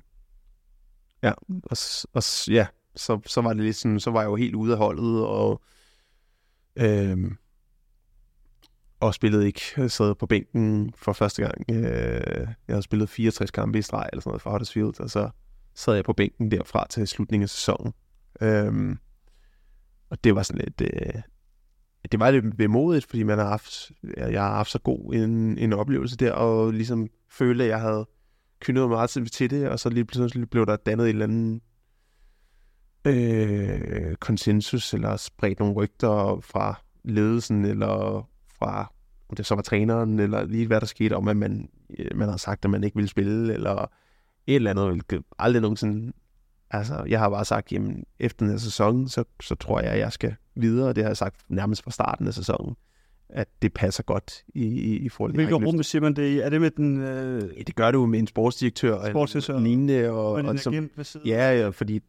ja, 1.23 1.31
og, 1.63 1.77
og 2.13 2.23
ja, 2.47 2.67
så, 2.95 3.19
så 3.25 3.41
var 3.41 3.53
det 3.53 3.63
lidt 3.63 3.75
sådan, 3.75 3.99
så 3.99 4.11
var 4.11 4.21
jeg 4.21 4.27
jo 4.27 4.35
helt 4.35 4.55
ude 4.55 4.71
af 4.71 4.77
holdet, 4.77 5.25
og 5.25 5.61
øh, 6.75 7.31
og 8.99 9.13
spillede 9.13 9.47
ikke. 9.47 9.61
Jeg 9.77 9.91
sad 9.91 10.15
på 10.15 10.25
bænken 10.25 10.93
for 10.95 11.13
første 11.13 11.41
gang. 11.41 11.65
Øh, 11.71 12.47
jeg 12.67 12.75
havde 12.75 12.81
spillet 12.81 13.09
64 13.09 13.51
kampe 13.51 13.79
i 13.79 13.81
streg 13.81 14.09
eller 14.11 14.21
sådan 14.21 14.29
noget 14.29 14.41
for 14.41 14.49
Huddersfield, 14.49 14.99
og 14.99 15.09
så 15.09 15.29
sad 15.75 15.95
jeg 15.95 16.03
på 16.03 16.13
bænken 16.13 16.51
derfra 16.51 16.87
til 16.89 17.07
slutningen 17.07 17.43
af 17.43 17.49
sæsonen. 17.49 17.93
Øh, 18.41 18.95
og 20.09 20.23
det 20.23 20.35
var 20.35 20.43
sådan 20.43 20.61
lidt... 20.61 20.81
Øh, 20.81 21.21
det 22.11 22.19
var 22.19 22.31
lidt 22.31 22.59
vemodigt, 22.59 23.05
fordi 23.05 23.23
man 23.23 23.37
har 23.37 23.49
haft, 23.49 23.91
jeg 24.17 24.41
har 24.41 24.55
haft 24.55 24.71
så 24.71 24.79
god 24.79 25.13
en, 25.13 25.57
en 25.57 25.73
oplevelse 25.73 26.17
der, 26.17 26.31
og 26.31 26.73
ligesom 26.73 27.07
følte, 27.31 27.63
at 27.63 27.69
jeg 27.69 27.81
havde 27.81 28.07
kyndet 28.61 28.89
meget 28.89 29.09
til 29.31 29.49
det, 29.49 29.69
og 29.69 29.79
så 29.79 29.89
lige 29.89 30.05
pludselig 30.05 30.49
blev 30.49 30.65
der 30.65 30.75
dannet 30.75 31.05
et 31.05 31.09
eller 31.09 31.25
andet 31.25 31.61
øh, 33.05 34.15
konsensus, 34.15 34.93
eller 34.93 35.17
spredt 35.17 35.59
nogle 35.59 35.75
rygter 35.75 36.39
fra 36.43 36.81
ledelsen, 37.03 37.65
eller 37.65 38.28
fra, 38.59 38.93
om 39.29 39.35
det 39.35 39.45
så 39.45 39.55
var 39.55 39.61
træneren, 39.61 40.19
eller 40.19 40.45
lige 40.45 40.67
hvad 40.67 40.79
der 40.81 40.87
skete, 40.87 41.15
om 41.15 41.27
at 41.27 41.37
man, 41.37 41.69
øh, 41.99 42.17
man 42.17 42.29
har 42.29 42.37
sagt, 42.37 42.65
at 42.65 42.71
man 42.71 42.83
ikke 42.83 42.95
ville 42.95 43.09
spille, 43.09 43.53
eller 43.53 43.91
et 44.47 44.55
eller 44.55 44.71
andet, 44.71 44.87
hvilket 44.87 45.23
aldrig 45.39 45.61
nogensinde 45.61 46.13
Altså, 46.71 47.03
jeg 47.07 47.19
har 47.19 47.29
bare 47.29 47.45
sagt, 47.45 47.71
jamen, 47.71 48.03
efter 48.19 48.45
den 48.45 48.51
her 48.51 48.59
sæson, 48.59 49.07
så, 49.07 49.23
så 49.41 49.55
tror 49.55 49.79
jeg, 49.79 49.91
at 49.91 49.99
jeg 49.99 50.11
skal 50.11 50.35
videre. 50.55 50.93
Det 50.93 51.03
har 51.03 51.09
jeg 51.09 51.17
sagt 51.17 51.35
nærmest 51.49 51.83
fra 51.83 51.91
starten 51.91 52.27
af 52.27 52.33
sæsonen, 52.33 52.75
at 53.29 53.47
det 53.61 53.73
passer 53.73 54.03
godt 54.03 54.43
i, 54.47 54.63
i, 54.63 54.97
i 54.97 55.09
forhold 55.09 55.31
til... 55.31 55.35
Hvilke 55.35 55.65
rum 55.65 55.83
siger 55.83 56.01
man 56.01 56.13
det 56.13 56.27
i? 56.27 56.39
Er 56.39 56.49
det 56.49 56.61
med 56.61 56.71
den... 56.71 57.01
Øh... 57.01 57.43
Ja, 57.57 57.61
det 57.67 57.75
gør 57.75 57.91
du 57.91 58.05
med 58.05 58.19
en 58.19 58.27
sportsdirektør, 58.27 59.09
sportsdirektør 59.09 59.53
og 59.53 59.61
lignende. 59.61 60.09
Og, 60.09 60.31
og, 60.31 60.43
og 60.43 60.59
som, 60.59 60.89
ja, 61.25 61.59
ja, 61.59 61.69
fordi 61.69 62.01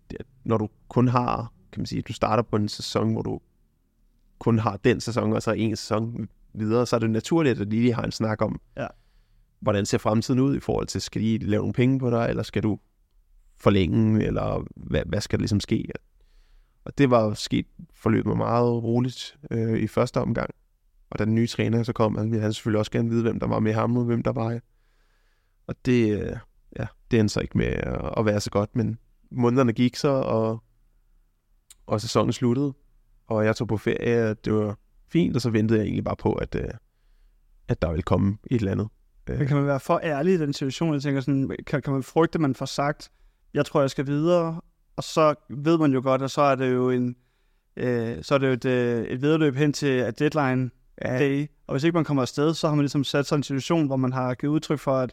når 0.44 0.58
du 0.58 0.68
kun 0.88 1.08
har, 1.08 1.52
kan 1.72 1.80
man 1.80 1.86
sige, 1.86 2.02
du 2.02 2.12
starter 2.12 2.42
på 2.42 2.56
en 2.56 2.68
sæson, 2.68 3.12
hvor 3.12 3.22
du 3.22 3.40
kun 4.38 4.58
har 4.58 4.76
den 4.76 5.00
sæson, 5.00 5.32
og 5.32 5.42
så 5.42 5.52
en 5.52 5.76
sæson 5.76 6.28
videre, 6.54 6.86
så 6.86 6.96
er 6.96 7.00
det 7.00 7.10
naturligt, 7.10 7.60
at 7.60 7.68
lige 7.68 7.94
har 7.94 8.02
en 8.02 8.12
snak 8.12 8.42
om, 8.42 8.60
ja. 8.76 8.86
hvordan 9.60 9.86
ser 9.86 9.98
fremtiden 9.98 10.40
ud 10.40 10.56
i 10.56 10.60
forhold 10.60 10.86
til, 10.86 11.00
skal 11.00 11.22
de 11.22 11.38
lave 11.38 11.60
nogle 11.60 11.72
penge 11.72 11.98
på 11.98 12.10
dig, 12.10 12.26
eller 12.28 12.42
skal 12.42 12.62
du 12.62 12.78
forlænge, 13.58 14.24
eller 14.24 14.66
hvad, 14.76 15.02
hvad 15.06 15.20
skal 15.20 15.38
der 15.38 15.42
ligesom 15.42 15.60
ske? 15.60 15.88
Og 16.84 16.98
det 16.98 17.10
var 17.10 17.34
sket 17.34 17.66
forløbet 17.94 18.36
meget 18.36 18.82
roligt 18.82 19.36
øh, 19.50 19.78
i 19.78 19.86
første 19.86 20.20
omgang. 20.20 20.50
Og 21.10 21.18
da 21.18 21.24
den 21.24 21.34
nye 21.34 21.46
træner 21.46 21.82
så 21.82 21.92
kom, 21.92 22.16
han 22.16 22.30
ville 22.30 22.42
han 22.42 22.52
selvfølgelig 22.52 22.78
også 22.78 22.90
gerne 22.90 23.08
vide, 23.08 23.22
hvem 23.22 23.40
der 23.40 23.46
var 23.46 23.60
med 23.60 23.72
ham, 23.72 23.96
og 23.96 24.04
hvem 24.04 24.22
der 24.22 24.32
var 24.32 24.60
Og 25.66 25.74
det, 25.86 26.20
øh, 26.20 26.36
ja, 26.78 26.86
det 27.10 27.20
endte 27.20 27.32
så 27.32 27.40
ikke 27.40 27.58
med 27.58 27.66
at, 27.66 28.14
at 28.16 28.24
være 28.24 28.40
så 28.40 28.50
godt, 28.50 28.76
men 28.76 28.98
månederne 29.30 29.72
gik 29.72 29.96
så, 29.96 30.08
og, 30.08 30.62
og 31.86 32.00
sæsonen 32.00 32.32
sluttede, 32.32 32.74
og 33.26 33.44
jeg 33.44 33.56
tog 33.56 33.68
på 33.68 33.76
ferie, 33.76 34.34
det 34.34 34.52
var 34.52 34.78
fint, 35.12 35.36
og 35.36 35.42
så 35.42 35.50
ventede 35.50 35.78
jeg 35.78 35.84
egentlig 35.84 36.04
bare 36.04 36.16
på, 36.16 36.32
at, 36.32 36.54
øh, 36.54 36.68
at 37.68 37.82
der 37.82 37.88
ville 37.90 38.02
komme 38.02 38.38
et 38.50 38.56
eller 38.56 38.72
andet. 38.72 38.88
Men 39.28 39.46
kan 39.46 39.56
man 39.56 39.66
være 39.66 39.80
for 39.80 40.00
ærlig 40.02 40.34
i 40.34 40.38
den 40.38 40.52
situation? 40.52 40.94
Jeg 40.94 41.02
tænker 41.02 41.20
sådan, 41.20 41.56
kan, 41.66 41.82
kan 41.82 41.92
man 41.92 42.02
frygte, 42.02 42.36
at 42.36 42.40
man 42.40 42.54
får 42.54 42.66
sagt, 42.66 43.10
jeg 43.54 43.66
tror, 43.66 43.80
jeg 43.80 43.90
skal 43.90 44.06
videre, 44.06 44.60
og 44.96 45.04
så 45.04 45.34
ved 45.48 45.78
man 45.78 45.92
jo 45.92 46.00
godt, 46.02 46.22
at 46.22 46.30
så 46.30 46.42
er 46.42 46.54
det 46.54 46.72
jo 46.72 46.90
en, 46.90 47.16
øh, 47.76 48.22
så 48.22 48.34
er 48.34 48.38
det 48.38 48.46
jo 48.46 48.52
et, 48.52 48.64
øh, 48.64 49.04
et 49.04 49.22
vedløb 49.22 49.54
hen 49.54 49.72
til 49.72 49.86
at 49.86 50.18
deadline 50.18 50.70
ja. 51.04 51.18
day, 51.18 51.46
og 51.66 51.74
hvis 51.74 51.84
ikke 51.84 51.94
man 51.94 52.04
kommer 52.04 52.22
afsted, 52.22 52.54
så 52.54 52.68
har 52.68 52.74
man 52.74 52.82
ligesom 52.82 53.04
sat 53.04 53.26
sig 53.26 53.36
en 53.36 53.42
situation, 53.42 53.86
hvor 53.86 53.96
man 53.96 54.12
har 54.12 54.34
givet 54.34 54.52
udtryk 54.52 54.78
for, 54.78 54.96
at 54.96 55.12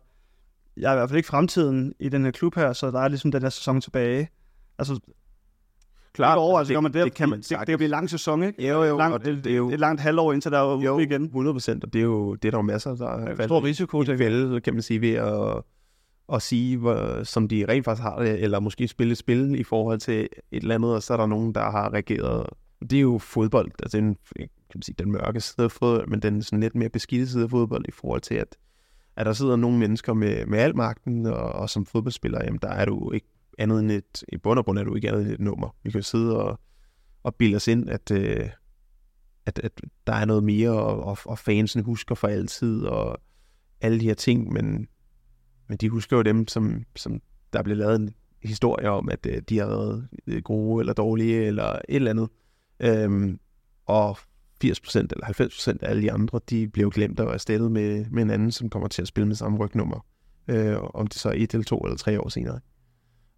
jeg 0.77 0.89
er 0.89 0.93
i 0.93 0.97
hvert 0.97 1.09
fald 1.09 1.17
ikke 1.17 1.27
fremtiden 1.27 1.93
i 1.99 2.09
den 2.09 2.23
her 2.23 2.31
klub 2.31 2.55
her, 2.55 2.73
så 2.73 2.91
der 2.91 2.99
er 2.99 3.07
ligesom 3.07 3.31
den 3.31 3.41
her 3.41 3.49
sæson 3.49 3.81
tilbage. 3.81 4.29
Altså, 4.77 4.99
Klart, 6.13 6.37
over, 6.37 6.59
altså, 6.59 6.73
det, 6.73 6.83
man 6.83 6.93
det, 6.93 7.05
det, 7.05 7.13
kan 7.13 7.29
man 7.29 7.39
det, 7.39 7.49
det, 7.49 7.67
det 7.67 7.77
bliver 7.77 7.87
en 7.87 7.91
lang 7.91 8.09
sæson, 8.09 8.43
ikke? 8.43 8.67
Jo, 8.67 8.83
jo, 8.83 8.97
lang, 8.97 9.13
og 9.13 9.25
det, 9.25 9.43
det 9.43 9.51
er 9.51 9.57
jo... 9.57 9.69
Et 9.69 9.79
langt 9.79 10.01
halvår, 10.01 10.33
indtil 10.33 10.51
der 10.51 10.57
er 10.57 10.81
jo, 10.81 10.99
igen. 10.99 11.23
100 11.23 11.53
procent, 11.53 11.83
og 11.83 11.93
det 11.93 11.99
er 11.99 12.03
jo 12.03 12.35
det 12.35 12.47
er 12.47 12.51
der 12.51 12.57
jo 12.57 12.61
masser, 12.61 12.95
der 12.95 13.09
er 13.09 13.45
stor 13.45 13.63
risiko 13.63 14.03
til. 14.03 14.19
Vel, 14.19 14.61
kan 14.61 14.73
man 14.73 14.81
sige, 14.81 15.01
ved 15.01 15.13
at 15.13 15.63
at 16.33 16.41
sige, 16.41 16.77
hvor, 16.77 17.23
som 17.23 17.47
de 17.47 17.65
rent 17.67 17.85
faktisk 17.85 18.03
har 18.03 18.19
det, 18.19 18.43
eller 18.43 18.59
måske 18.59 18.87
spille 18.87 19.11
et 19.11 19.17
spil 19.17 19.59
i 19.59 19.63
forhold 19.63 19.99
til 19.99 20.19
et 20.51 20.61
eller 20.61 20.75
andet, 20.75 20.95
og 20.95 21.03
så 21.03 21.13
er 21.13 21.17
der 21.17 21.25
nogen, 21.25 21.55
der 21.55 21.71
har 21.71 21.93
reageret. 21.93 22.49
Det 22.81 22.93
er 22.93 23.01
jo 23.01 23.17
fodbold, 23.17 23.71
altså 23.83 23.97
den, 23.97 24.17
kan 24.37 24.49
man 24.75 24.81
sige, 24.81 24.95
den 24.99 25.11
mørke 25.11 25.41
side 25.41 25.63
af 25.63 25.71
fodbold, 25.71 26.07
men 26.07 26.21
den 26.21 26.43
sådan 26.43 26.59
lidt 26.59 26.75
mere 26.75 26.89
beskidte 26.89 27.27
side 27.27 27.43
af 27.43 27.49
fodbold 27.49 27.85
i 27.87 27.91
forhold 27.91 28.21
til, 28.21 28.35
at, 28.35 28.57
at 29.15 29.25
der 29.25 29.33
sidder 29.33 29.55
nogle 29.55 29.77
mennesker 29.77 30.13
med, 30.13 30.45
med 30.45 30.59
al 30.59 30.75
magten, 30.75 31.25
og, 31.25 31.51
og 31.51 31.69
som 31.69 31.85
fodboldspiller, 31.85 32.43
jamen 32.43 32.59
der 32.61 32.69
er 32.69 32.85
du 32.85 33.11
ikke 33.11 33.27
andet 33.57 33.79
end 33.79 33.91
et, 33.91 34.23
i 34.29 34.37
bund 34.37 34.59
og 34.59 34.65
grund 34.65 34.79
er 34.79 34.83
du 34.83 34.95
ikke 34.95 35.09
andet 35.09 35.21
end 35.21 35.31
et 35.31 35.39
nummer. 35.39 35.75
Vi 35.83 35.91
kan 35.91 36.03
sidde 36.03 36.37
og, 36.43 36.59
og 37.23 37.35
bilde 37.35 37.55
os 37.55 37.67
ind, 37.67 37.89
at, 37.89 38.11
øh, 38.11 38.49
at, 39.45 39.59
at 39.59 39.81
der 40.07 40.13
er 40.13 40.25
noget 40.25 40.43
mere, 40.43 40.71
og, 40.71 41.03
og, 41.03 41.17
og 41.25 41.39
fansen 41.39 41.83
husker 41.83 42.15
for 42.15 42.27
altid, 42.27 42.83
og 42.83 43.17
alle 43.81 43.99
de 43.99 44.05
her 44.05 44.13
ting, 44.13 44.53
men 44.53 44.87
men 45.67 45.77
de 45.77 45.89
husker 45.89 46.17
jo 46.17 46.23
dem, 46.23 46.47
som, 46.47 46.83
som 46.95 47.21
der 47.53 47.63
blev 47.63 47.77
lavet 47.77 47.95
en 47.95 48.13
historie 48.43 48.89
om, 48.89 49.09
at 49.09 49.25
øh, 49.25 49.41
de 49.49 49.57
har 49.57 49.67
været 49.67 50.07
øh, 50.27 50.41
gode 50.41 50.81
eller 50.81 50.93
dårlige 50.93 51.45
eller 51.45 51.65
et 51.69 51.81
eller 51.89 52.11
andet. 52.11 52.29
Øhm, 52.79 53.39
og 53.85 54.17
80% 54.17 54.19
eller 54.95 55.25
90% 55.25 55.77
af 55.81 55.89
alle 55.89 56.01
de 56.01 56.11
andre, 56.11 56.39
de 56.49 56.67
blev 56.67 56.89
glemt 56.91 57.19
og 57.19 57.33
erstattet 57.33 57.71
med, 57.71 58.05
med 58.11 58.23
en 58.23 58.29
anden, 58.29 58.51
som 58.51 58.69
kommer 58.69 58.87
til 58.87 59.01
at 59.01 59.07
spille 59.07 59.27
med 59.27 59.35
samme 59.35 59.57
rygnummer. 59.57 60.05
Øh, 60.47 60.77
om 60.93 61.07
det 61.07 61.17
så 61.17 61.29
er 61.29 61.33
et 61.33 61.53
eller 61.53 61.63
to 61.63 61.79
eller 61.79 61.97
tre 61.97 62.21
år 62.21 62.29
senere. 62.29 62.59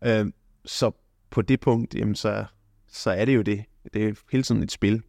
Øh, 0.06 0.32
så 0.66 0.92
på 1.30 1.42
det 1.42 1.60
punkt, 1.60 1.96
jamen, 1.96 2.16
så, 2.16 2.46
så 2.88 3.12
er 3.12 3.26
det 3.26 3.36
jo 3.36 3.42
det. 3.42 3.64
Det 3.94 4.08
er 4.08 4.14
hele 4.32 4.44
tiden 4.44 4.64
et 4.64 4.72
spil 4.72 5.04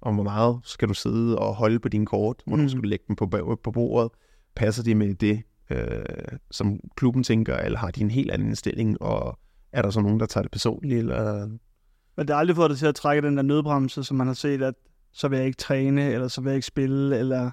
om, 0.00 0.14
hvor 0.14 0.24
meget 0.24 0.60
skal 0.64 0.88
du 0.88 0.94
sidde 0.94 1.38
og 1.38 1.54
holde 1.54 1.78
på 1.78 1.88
dine 1.88 2.06
kort, 2.06 2.42
hvor 2.46 2.56
mm. 2.56 2.62
du 2.62 2.68
skal 2.68 2.82
lægge 2.82 3.04
dem 3.08 3.16
på, 3.16 3.58
på 3.62 3.70
bordet. 3.70 4.12
Passer 4.54 4.82
de 4.82 4.94
med 4.94 5.14
det, 5.14 5.42
øh, 5.70 6.04
som 6.50 6.80
klubben 6.96 7.22
tænker, 7.22 7.56
eller 7.56 7.78
har 7.78 7.90
de 7.90 8.00
en 8.00 8.10
helt 8.10 8.30
anden 8.30 8.48
indstilling, 8.48 9.02
og 9.02 9.38
er 9.72 9.82
der 9.82 9.90
så 9.90 10.00
nogen, 10.00 10.20
der 10.20 10.26
tager 10.26 10.42
det 10.42 10.50
personligt? 10.50 10.98
Eller... 10.98 11.46
Men 12.16 12.26
det 12.26 12.30
har 12.30 12.36
aldrig 12.36 12.56
fået 12.56 12.70
dig 12.70 12.78
til 12.78 12.86
at 12.86 12.94
trække 12.94 13.26
den 13.26 13.36
der 13.36 13.42
nødbremse, 13.42 14.04
som 14.04 14.16
man 14.16 14.26
har 14.26 14.34
set, 14.34 14.62
at 14.62 14.74
så 15.12 15.28
vil 15.28 15.36
jeg 15.36 15.46
ikke 15.46 15.56
træne, 15.56 16.12
eller 16.12 16.28
så 16.28 16.40
vil 16.40 16.50
jeg 16.50 16.56
ikke 16.56 16.66
spille, 16.66 17.18
eller... 17.18 17.50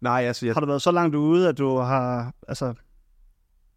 Nej, 0.00 0.22
altså... 0.22 0.46
Jeg... 0.46 0.54
Har 0.54 0.60
du 0.60 0.66
været 0.66 0.82
så 0.82 0.90
langt 0.90 1.14
ude, 1.14 1.48
at 1.48 1.58
du 1.58 1.76
har 1.76 2.34
altså, 2.48 2.74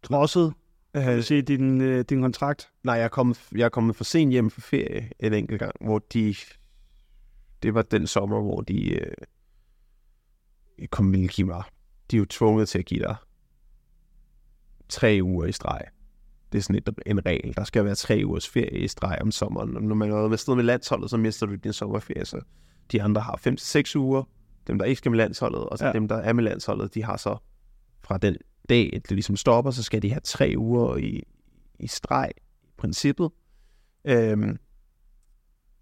trodset 0.02 0.52
øh, 0.96 1.22
sige, 1.22 1.42
din, 1.42 1.80
øh, 1.80 2.04
din 2.04 2.20
kontrakt? 2.20 2.70
Nej, 2.84 2.94
jeg 2.94 3.04
er, 3.04 3.08
kommet, 3.08 3.48
jeg 3.52 3.64
er 3.64 3.68
kommet 3.68 3.96
for 3.96 4.04
sent 4.04 4.32
hjem 4.32 4.50
for 4.50 4.60
ferie 4.60 5.10
en 5.20 5.32
enkelt 5.32 5.58
gang, 5.58 5.74
hvor 5.80 5.98
de... 5.98 6.34
Det 7.62 7.74
var 7.74 7.82
den 7.82 8.06
sommer, 8.06 8.40
hvor 8.40 8.60
de 8.60 9.00
øh, 9.00 9.12
kom 10.90 11.12
ville 11.12 11.28
give 11.28 11.46
mig. 11.46 11.62
De 12.10 12.16
er 12.16 12.18
jo 12.18 12.26
tvunget 12.26 12.68
til 12.68 12.78
at 12.78 12.84
give 12.84 13.00
dig 13.00 13.16
tre 14.92 15.18
uger 15.22 15.46
i 15.46 15.52
streg. 15.52 15.80
Det 16.52 16.58
er 16.58 16.62
sådan 16.62 16.76
et, 16.76 16.88
en 17.06 17.26
regel. 17.26 17.56
Der 17.56 17.64
skal 17.64 17.84
være 17.84 17.94
tre 17.94 18.22
ugers 18.24 18.48
ferie 18.48 18.78
i 18.78 18.88
streg 18.88 19.18
om 19.20 19.30
sommeren. 19.30 19.70
Når 19.70 19.94
man 19.94 20.10
er 20.10 20.28
med 20.28 20.56
med 20.56 20.64
landsholdet, 20.64 21.10
så 21.10 21.16
mister 21.16 21.46
du 21.46 21.54
din 21.54 21.72
sommerferie. 21.72 22.24
Så 22.24 22.40
de 22.92 23.02
andre 23.02 23.20
har 23.20 23.40
5-6 23.96 23.98
uger. 23.98 24.22
Dem, 24.66 24.78
der 24.78 24.84
ikke 24.84 24.98
skal 24.98 25.10
med 25.10 25.18
landsholdet, 25.18 25.60
og 25.60 25.78
så 25.78 25.86
ja. 25.86 25.92
dem, 25.92 26.08
der 26.08 26.16
er 26.16 26.32
med 26.32 26.44
landsholdet, 26.44 26.94
de 26.94 27.04
har 27.04 27.16
så 27.16 27.36
fra 28.02 28.18
den 28.18 28.36
dag, 28.68 28.90
det 28.92 29.10
ligesom 29.10 29.36
stopper, 29.36 29.70
så 29.70 29.82
skal 29.82 30.02
de 30.02 30.10
have 30.10 30.20
tre 30.20 30.54
uger 30.56 30.96
i, 30.96 31.22
i 31.78 31.86
streg, 31.86 32.30
i 32.62 32.70
princippet. 32.76 33.30
Øhm, 34.04 34.58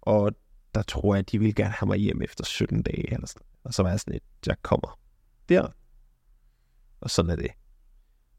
og 0.01 0.31
der 0.75 0.81
tror 0.81 1.15
jeg, 1.15 1.19
at 1.19 1.31
de 1.31 1.39
vil 1.39 1.55
gerne 1.55 1.73
have 1.73 1.87
mig 1.87 1.97
hjem 1.97 2.21
efter 2.21 2.45
17 2.45 2.81
dage. 2.81 3.13
Eller 3.13 3.27
sådan. 3.27 3.45
Og 3.63 3.73
så 3.73 3.83
var 3.83 3.89
jeg 3.89 3.99
sådan 3.99 4.15
et, 4.15 4.23
jeg 4.47 4.55
kommer 4.61 4.99
der. 5.49 5.67
Og 7.01 7.09
sådan 7.09 7.31
er 7.31 7.35
det. 7.35 7.51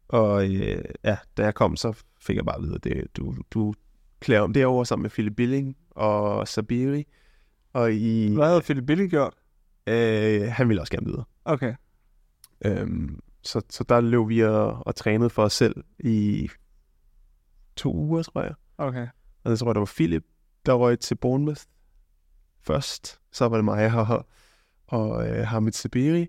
Og 0.09 0.55
øh, 0.55 0.85
ja, 1.05 1.17
da 1.37 1.43
jeg 1.45 1.55
kom, 1.55 1.77
så 1.77 2.03
fik 2.21 2.37
jeg 2.37 2.45
bare 2.45 2.57
at 2.57 2.63
vide, 2.63 2.75
at 2.75 2.85
det, 2.85 3.17
du, 3.17 3.37
du 3.51 3.75
klæde 4.21 4.41
om 4.41 4.53
derovre 4.53 4.87
sammen 4.87 5.03
med 5.03 5.11
Philip 5.11 5.37
Billing 5.37 5.77
og 5.91 6.49
Sabiri. 6.49 7.05
Og 7.73 7.93
i, 7.93 8.35
Hvad 8.35 8.47
havde 8.47 8.61
Philip 8.61 8.87
Billing 8.87 9.11
gjort? 9.11 9.35
øh, 9.87 10.43
han 10.53 10.69
ville 10.69 10.81
også 10.83 10.93
gerne 10.93 11.07
videre. 11.07 11.25
Okay. 11.45 11.75
Øhm, 12.65 13.21
så, 13.43 13.63
så 13.71 13.85
der 13.85 14.01
løb 14.01 14.29
vi 14.29 14.45
og, 14.45 14.87
og 14.87 14.97
trænede 14.97 15.31
for 15.31 15.43
os 15.43 15.53
selv 15.53 15.85
i 15.99 16.49
to 17.77 17.95
uger, 17.95 18.23
tror 18.23 18.43
jeg. 18.43 18.55
Okay. 18.79 19.07
Og 19.45 19.51
så 19.59 19.65
tror 19.65 19.71
jeg, 19.71 19.75
der 19.75 19.81
var 19.81 19.93
Philip, 19.97 20.25
der 20.67 20.73
røg 20.73 21.01
til 21.01 21.15
Bournemouth 21.15 21.63
først. 22.61 23.21
Så 23.33 23.49
var 23.49 23.57
det 23.57 23.65
mig 23.65 23.95
og, 23.95 24.27
og 24.87 25.29
øh, 25.29 25.47
Hamid 25.47 25.73
Sabiri. 25.73 26.27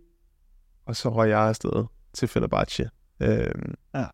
Og 0.85 0.95
så 0.95 1.09
røg 1.09 1.29
jeg 1.29 1.39
afsted 1.39 1.85
til 2.13 2.27
Fenerbahce. 2.27 2.89
Øhm, 3.19 3.73
Ja. 3.93 4.05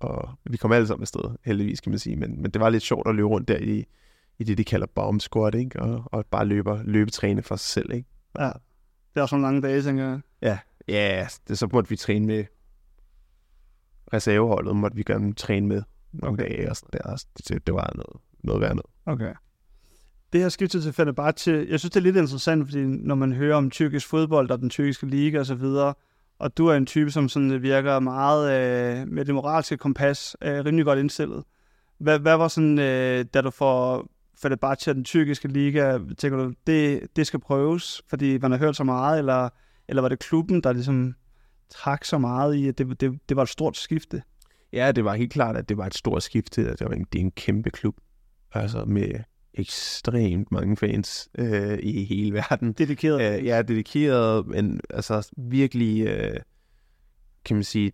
Og 0.00 0.30
vi 0.44 0.56
kom 0.56 0.72
alle 0.72 0.86
sammen 0.86 1.02
afsted, 1.02 1.36
heldigvis 1.44 1.80
kan 1.80 1.90
man 1.90 1.98
sige. 1.98 2.16
Men, 2.16 2.42
men 2.42 2.50
det 2.50 2.60
var 2.60 2.68
lidt 2.68 2.82
sjovt 2.82 3.08
at 3.08 3.14
løbe 3.14 3.28
rundt 3.28 3.48
der 3.48 3.58
i, 3.58 3.84
i 4.38 4.44
det, 4.44 4.58
de 4.58 4.64
kalder 4.64 4.86
bomb 4.86 5.20
squat, 5.20 5.54
ikke? 5.54 5.80
Og, 5.80 6.04
og 6.06 6.26
bare 6.26 6.44
løbe, 6.44 6.80
løbetræne 6.84 7.42
for 7.42 7.56
sig 7.56 7.66
selv, 7.68 7.92
ikke? 7.92 8.08
Ja. 8.38 8.50
Det 9.14 9.16
er 9.16 9.22
også 9.22 9.36
nogle 9.36 9.46
lange 9.46 9.68
dage, 9.68 9.82
tænker 9.82 10.04
jeg. 10.04 10.20
Ja, 10.42 10.58
ja 10.90 11.26
det, 11.48 11.58
så 11.58 11.68
måtte 11.72 11.90
vi 11.90 11.96
træne 11.96 12.26
med 12.26 12.44
reserveholdet, 14.12 14.76
måtte 14.76 14.96
vi 14.96 15.02
gerne 15.02 15.34
træne 15.34 15.66
med 15.66 15.82
nogle 16.12 16.42
okay. 16.42 16.56
dage 16.56 16.70
og 16.70 16.76
der. 16.92 17.16
Det, 17.36 17.48
det, 17.48 17.66
det 17.66 17.74
var 17.74 17.92
noget, 17.94 18.20
noget 18.44 18.60
værd 18.60 18.74
noget. 18.74 18.86
Okay. 19.06 19.34
Det 20.32 20.40
her 20.40 20.48
skiftet 20.48 20.82
til 20.82 20.92
Fenerbahce, 20.92 21.66
jeg 21.68 21.80
synes, 21.80 21.92
det 21.92 21.96
er 21.96 22.04
lidt 22.04 22.16
interessant, 22.16 22.64
fordi 22.68 22.84
når 22.84 23.14
man 23.14 23.32
hører 23.32 23.56
om 23.56 23.70
tyrkisk 23.70 24.06
fodbold 24.06 24.50
og 24.50 24.58
den 24.58 24.70
tyrkiske 24.70 25.06
liga 25.06 25.38
og 25.38 25.46
så 25.46 25.54
videre, 25.54 25.94
og 26.38 26.58
du 26.58 26.66
er 26.66 26.74
en 26.74 26.86
type, 26.86 27.10
som 27.10 27.28
sådan 27.28 27.62
virker 27.62 27.98
meget 27.98 28.52
øh, 28.52 29.08
med 29.08 29.24
det 29.24 29.34
moralske 29.34 29.76
kompas, 29.76 30.36
øh, 30.42 30.64
rimelig 30.64 30.84
godt 30.84 30.98
indstillet. 30.98 31.44
Hvad, 31.98 32.18
hvad 32.18 32.36
var 32.36 32.48
sådan, 32.48 32.78
øh, 32.78 33.24
da 33.34 33.40
du 33.40 33.50
får 33.50 34.06
Fenerbahce 34.42 34.90
og 34.90 34.94
den 34.94 35.04
tyrkiske 35.04 35.48
liga, 35.48 35.98
tænker 36.18 36.38
du, 36.38 36.52
det, 36.66 37.06
det 37.16 37.26
skal 37.26 37.40
prøves, 37.40 38.02
fordi 38.08 38.38
man 38.38 38.50
har 38.50 38.58
hørt 38.58 38.76
så 38.76 38.84
meget, 38.84 39.18
eller, 39.18 39.48
eller 39.90 40.02
var 40.02 40.08
det 40.08 40.18
klubben, 40.18 40.62
der 40.62 40.72
ligesom 40.72 41.14
trak 41.70 42.04
så 42.04 42.18
meget 42.18 42.54
i, 42.54 42.68
at 42.68 42.78
det, 42.78 43.00
det, 43.00 43.20
det 43.28 43.36
var 43.36 43.42
et 43.42 43.48
stort 43.48 43.76
skifte? 43.76 44.22
Ja, 44.72 44.92
det 44.92 45.04
var 45.04 45.14
helt 45.14 45.32
klart, 45.32 45.56
at 45.56 45.68
det 45.68 45.76
var 45.76 45.86
et 45.86 45.94
stort 45.94 46.22
skifte. 46.22 46.70
Det, 46.70 46.80
var 46.80 46.90
en, 46.90 47.06
det 47.12 47.18
er 47.18 47.22
en 47.24 47.30
kæmpe 47.30 47.70
klub. 47.70 47.96
Altså 48.52 48.84
med 48.84 49.10
ekstremt 49.54 50.52
mange 50.52 50.76
fans 50.76 51.28
øh, 51.38 51.78
i 51.82 52.04
hele 52.04 52.32
verden. 52.34 52.72
Dedikeret? 52.72 53.38
Øh, 53.38 53.44
ja, 53.44 53.62
dedikeret, 53.62 54.46
men 54.46 54.80
altså 54.90 55.30
virkelig, 55.36 56.06
øh, 56.06 56.36
kan 57.44 57.56
man 57.56 57.64
sige, 57.64 57.92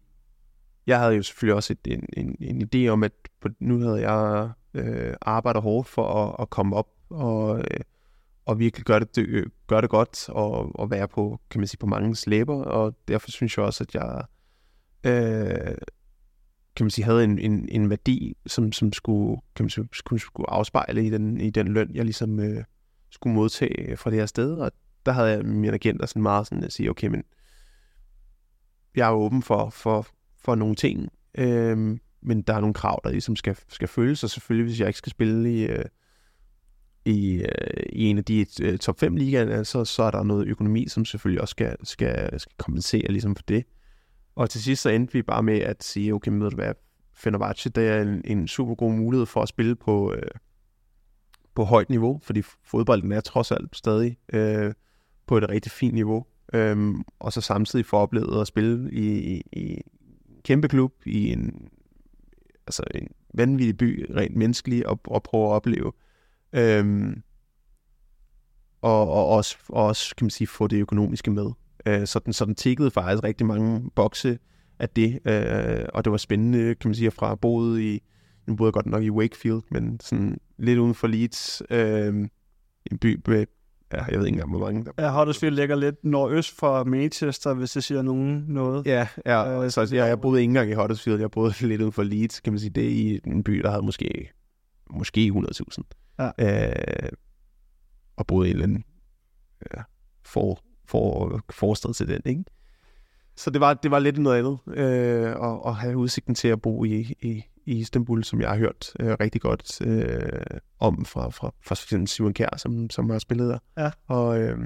jeg 0.87 1.01
havde 1.01 1.15
jo 1.15 1.23
selvfølgelig 1.23 1.55
også 1.55 1.73
et, 1.73 1.93
en, 1.93 2.07
en, 2.17 2.37
en 2.41 2.69
idé 2.75 2.89
om, 2.89 3.03
at 3.03 3.13
på, 3.41 3.49
nu 3.61 3.81
havde 3.81 4.11
jeg 4.11 4.51
øh, 4.75 5.15
arbejdet 5.21 5.63
hårdt 5.63 5.89
for 5.89 6.25
at, 6.25 6.37
at 6.39 6.51
komme 6.51 6.77
op 6.77 6.89
og, 7.11 7.59
øh, 7.59 7.81
og 8.47 8.59
virkelig 8.59 8.85
gøre 8.85 9.01
det, 9.01 9.19
øh, 9.19 9.47
gøre 9.67 9.83
det 9.83 9.91
godt 9.91 10.29
og, 10.29 10.81
og 10.81 10.91
være 10.91 11.09
på, 11.09 11.41
kan 11.51 11.61
man 11.61 11.69
sige, 11.69 11.79
på 11.79 11.87
mange 11.87 12.17
slæber, 12.17 12.63
og 12.63 12.97
derfor 13.09 13.31
synes 13.31 13.57
jeg 13.57 13.65
også, 13.65 13.85
at 13.85 13.95
jeg 13.95 14.25
øh, 15.05 15.77
kan 16.77 16.85
man 16.85 16.91
sige, 16.91 17.05
havde 17.05 17.25
en, 17.25 17.39
en, 17.39 17.69
en 17.69 17.91
værdi, 17.91 18.37
som, 18.47 18.73
som 18.73 18.93
skulle, 18.93 19.41
kan 19.57 19.65
man 19.65 19.71
sige, 19.71 19.89
skulle, 19.93 20.21
skulle 20.21 20.51
afspejle 20.51 21.07
i 21.07 21.11
den, 21.11 21.41
i 21.41 21.51
den 21.51 21.69
løn, 21.69 21.95
jeg 21.95 22.05
ligesom 22.05 22.41
øh, 22.41 22.65
skulle 23.11 23.35
modtage 23.35 23.97
fra 23.97 24.11
det 24.11 24.19
her 24.19 24.27
sted. 24.27 24.55
Og 24.55 24.73
der 25.07 25.13
havde 25.13 25.29
jeg 25.29 25.45
mine 25.45 25.75
agenter 25.75 26.07
sådan 26.07 26.23
meget 26.23 26.47
sådan 26.47 26.65
at 26.65 26.73
sige, 26.73 26.91
okay, 26.91 27.07
men 27.07 27.25
jeg 28.97 29.09
er 29.09 29.13
åben 29.13 29.43
for, 29.43 29.71
for, 29.71 30.07
for 30.39 30.55
nogle 30.55 30.75
ting, 30.75 31.09
øh, 31.39 31.99
men 32.23 32.43
der 32.43 32.55
er 32.55 32.61
nogle 32.61 32.75
krav, 32.75 33.01
der 33.05 33.11
ligesom 33.11 33.37
skal, 33.37 33.57
skal 33.69 33.89
følges, 33.89 34.25
og 34.25 34.31
selvfølgelig, 34.31 34.65
hvis 34.67 34.81
jeg 34.81 34.89
ikke 34.89 34.99
skal 34.99 35.11
spille 35.11 35.55
i, 35.55 35.67
øh, 35.67 35.85
i, 37.07 37.35
øh, 37.35 37.83
i 37.93 38.05
en 38.05 38.19
af 38.19 38.25
de 38.25 38.47
øh, 38.63 38.79
top 38.79 39.01
5 39.01 39.17
ligaer, 39.17 39.63
så, 39.63 39.85
så 39.85 40.03
er 40.03 40.11
der 40.11 40.23
noget 40.23 40.47
økonomi, 40.47 40.89
som 40.89 41.05
selvfølgelig 41.05 41.41
også 41.41 41.53
skal, 41.53 41.77
skal, 41.83 42.41
skal 42.41 42.53
kompensere 42.59 43.13
ligesom 43.13 43.37
for 43.37 43.43
det. 43.49 43.65
Og 44.35 44.51
til 44.51 44.63
sidst 44.63 44.83
så 44.83 44.89
endte 44.89 45.13
vi 45.13 45.23
bare 45.23 45.43
med 45.43 45.59
at 45.59 45.85
sige, 45.85 46.15
okay, 46.15 46.31
men 46.31 46.43
ved 46.43 46.51
du 46.51 46.57
hvad, 46.57 46.73
Fenerbahce, 47.15 47.71
det 47.71 47.89
er 47.89 48.03
en, 48.03 48.23
en 48.25 48.49
super 48.49 48.75
god 48.75 48.93
mulighed 48.93 49.27
for 49.27 49.43
at 49.43 49.49
spille 49.49 49.77
på, 49.77 50.13
øh, 50.13 50.31
på 51.55 51.65
højt 51.65 51.91
niveau, 51.91 52.21
fordi 52.23 52.43
fodbolden 52.65 53.13
er 53.13 53.21
trods 53.21 53.53
alt 53.53 53.77
stadig 53.77 54.19
øh, 54.33 54.75
på 55.27 55.37
et 55.39 55.49
rigtig 55.49 55.73
fint 55.73 55.95
niveau. 55.95 56.27
Øhm, 56.55 57.03
og 57.19 57.33
så 57.33 57.41
samtidig 57.41 57.87
få 57.87 57.97
oplevet 57.97 58.41
at 58.41 58.47
spille 58.47 58.93
i, 58.93 59.35
i, 59.35 59.43
i 59.53 59.73
en 59.73 59.83
kæmpe 60.45 60.69
klub, 60.69 60.93
i 61.07 61.33
en, 61.33 61.69
altså 62.67 62.83
en 62.95 63.09
vanvittig 63.35 63.77
by, 63.79 64.07
rent 64.17 64.37
menneskelig, 64.37 64.89
og, 64.89 65.01
og 65.05 65.23
prøve 65.23 65.45
at 65.45 65.53
opleve. 65.53 65.93
Øhm, 66.57 67.23
og, 68.83 69.11
og, 69.11 69.27
også, 69.29 69.57
og 69.69 69.85
også, 69.85 70.15
kan 70.17 70.25
man 70.25 70.31
sige, 70.31 70.47
få 70.47 70.67
det 70.67 70.81
økonomiske 70.81 71.31
med. 71.31 71.51
Øh, 71.87 72.07
så, 72.07 72.19
den, 72.19 72.33
så 72.33 72.45
den 72.45 72.55
tikkede 72.55 72.91
faktisk 72.91 73.25
rigtig 73.25 73.47
mange 73.47 73.91
bokse 73.95 74.39
af 74.79 74.89
det, 74.89 75.21
øh, 75.25 75.85
og 75.95 76.05
det 76.05 76.11
var 76.11 76.17
spændende, 76.17 76.75
kan 76.75 76.89
man 76.89 76.95
sige, 76.95 77.11
fra 77.11 77.35
boet 77.35 77.81
i, 77.81 78.03
nu 78.47 78.57
boede 78.57 78.69
jeg 78.69 78.73
godt 78.73 78.87
nok 78.87 79.03
i 79.03 79.11
Wakefield, 79.11 79.63
men 79.71 80.01
sådan 80.01 80.39
lidt 80.59 80.79
uden 80.79 80.95
for 80.95 81.07
Leeds, 81.07 81.63
øh, 81.71 82.29
en 82.91 82.99
by 83.01 83.21
med, 83.27 83.47
ja, 83.93 84.05
jeg 84.05 84.19
ved 84.19 84.27
ikke 84.27 84.35
engang, 84.35 84.51
hvor 84.51 84.61
mange 84.61 84.85
der 84.85 84.91
Ja, 84.99 85.19
Huddersfield 85.19 85.57
ligger 85.57 85.77
lidt 85.77 86.05
nordøst 86.05 86.59
for 86.59 86.85
Manchester, 86.85 87.55
hvis 87.55 87.71
det 87.71 87.85
siger 87.85 88.03
nogen 88.03 88.45
noget. 88.49 88.87
Ja, 88.87 89.09
ja 89.27 89.65
øh, 89.65 89.71
så 89.71 89.81
jeg, 89.81 90.09
jeg 90.09 90.21
boede 90.21 90.41
ikke 90.41 90.51
engang 90.51 90.71
i 90.71 90.75
Huddersfield, 90.75 91.21
jeg 91.21 91.31
boede 91.31 91.55
lidt 91.69 91.81
uden 91.81 91.93
for 91.93 92.03
Leeds, 92.03 92.41
kan 92.41 92.53
man 92.53 92.61
sige, 92.61 92.71
det 92.71 92.85
er 92.85 92.91
i 92.91 93.21
en 93.27 93.45
by, 93.45 93.59
der 93.59 93.71
havde 93.71 93.85
måske, 93.85 94.33
måske 94.91 95.33
100.000. 95.35 95.83
Ja. 96.19 96.31
Øh, 96.39 97.09
og 98.17 98.27
boede 98.27 98.49
i 98.49 98.51
en 98.51 98.57
eller 98.57 98.65
anden 98.65 98.85
ja, 99.77 99.83
for, 100.25 100.63
for, 100.85 101.41
forstad 101.51 101.95
til 101.95 102.09
den, 102.09 102.23
ikke? 102.25 102.45
Så 103.37 103.51
det 103.51 103.61
var, 103.61 103.75
det 103.75 103.91
var 103.91 103.99
lidt 103.99 104.19
noget 104.19 104.39
andet, 104.39 104.59
øh, 104.67 105.31
at, 105.31 105.61
at 105.67 105.75
have 105.75 105.97
udsigten 105.97 106.35
til 106.35 106.49
at 106.49 106.63
bo 106.63 106.85
i, 106.85 107.15
i, 107.21 107.43
i 107.67 107.79
Istanbul, 107.79 108.25
som 108.25 108.41
jeg 108.41 108.49
har 108.49 108.57
hørt 108.57 108.93
øh, 109.01 109.17
rigtig 109.21 109.41
godt 109.41 109.81
øh, 109.81 110.59
om 110.79 111.05
fra, 111.05 111.31
fra, 111.31 111.49
fra 111.49 111.75
for 111.75 111.85
eksempel 111.85 112.09
Simon 112.09 112.35
Kjær, 112.35 112.57
som, 112.57 112.91
som 112.91 113.11
har 113.11 113.19
spillet 113.19 113.49
der. 113.49 113.59
Ja. 113.83 113.91
Og 114.07 114.41
øh, 114.41 114.59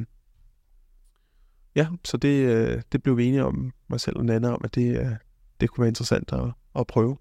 ja, 1.74 1.88
så 2.04 2.16
det, 2.16 2.44
øh, 2.46 2.82
det 2.92 3.02
blev 3.02 3.16
vi 3.16 3.26
enige 3.26 3.44
om, 3.44 3.72
mig 3.88 4.00
selv 4.00 4.16
og 4.16 4.24
Nana, 4.24 4.48
om, 4.48 4.60
at 4.64 4.74
det, 4.74 4.98
øh, 4.98 5.12
det 5.60 5.70
kunne 5.70 5.82
være 5.82 5.88
interessant 5.88 6.32
at, 6.32 6.52
at 6.74 6.86
prøve. 6.86 7.16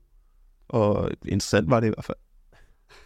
Og 0.68 1.12
interessant 1.26 1.70
var 1.70 1.80
det 1.80 1.88
i 1.88 1.89
hvert 1.89 2.06
fald. 2.06 2.18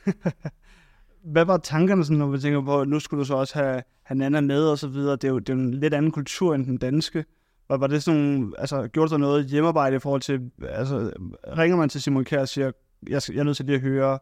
Hvad 1.34 1.46
var 1.46 1.58
tankerne, 1.58 2.06
sådan, 2.06 2.18
når 2.18 2.28
vi 2.28 2.40
tænker 2.40 2.62
på, 2.62 2.82
at 2.82 2.88
nu 2.88 3.00
skulle 3.00 3.20
du 3.20 3.26
så 3.26 3.36
også 3.36 3.54
have, 3.60 3.84
have 4.04 4.18
Nana 4.18 4.42
med 4.42 4.64
og 4.64 4.80
så 4.80 4.88
videre? 4.88 5.12
Det 5.12 5.24
er 5.24 5.30
jo, 5.30 5.40
det 5.40 5.50
er 5.50 5.54
jo 5.54 5.60
en 5.60 5.74
lidt 5.74 5.94
anden 5.94 6.12
kultur 6.12 6.56
end 6.56 6.66
den 6.66 6.78
danske. 6.78 7.26
Var, 7.70 7.78
var 7.78 7.88
det 7.88 8.04
sådan 8.04 8.54
altså, 8.58 8.88
gjorde 8.88 9.12
du 9.12 9.18
noget 9.18 9.46
hjemmearbejde 9.46 9.96
i 9.96 10.00
forhold 10.00 10.22
til, 10.22 10.52
altså, 10.62 11.12
ringer 11.58 11.78
man 11.78 11.90
til 11.90 12.02
Simon 12.02 12.26
Kjær 12.26 12.40
og 12.40 12.48
siger, 12.48 12.72
jeg, 13.10 13.22
jeg 13.30 13.40
er 13.40 13.44
nødt 13.44 13.58
til 13.58 13.66
lige 13.66 13.76
at 13.76 13.82
høre 13.82 14.20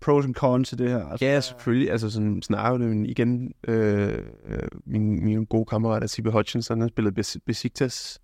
pros 0.00 0.24
and 0.24 0.34
cons 0.34 0.68
til 0.68 0.78
det 0.78 0.90
her? 0.90 1.08
Altså, 1.08 1.26
Ja, 1.26 1.40
selvfølgelig. 1.40 1.90
Altså 1.90 2.10
sådan 2.10 2.42
snakker 2.42 2.78
det 2.78 2.88
men 2.88 3.06
igen. 3.06 3.54
Øh, 3.68 4.18
øh, 4.46 4.68
min, 4.86 5.24
min 5.24 5.44
gode 5.44 5.64
kammerat, 5.64 6.10
Sibe 6.10 6.30
Hutchinson, 6.30 6.80
han 6.80 6.90
Bes- 7.18 7.36
Besiktas, 7.46 8.20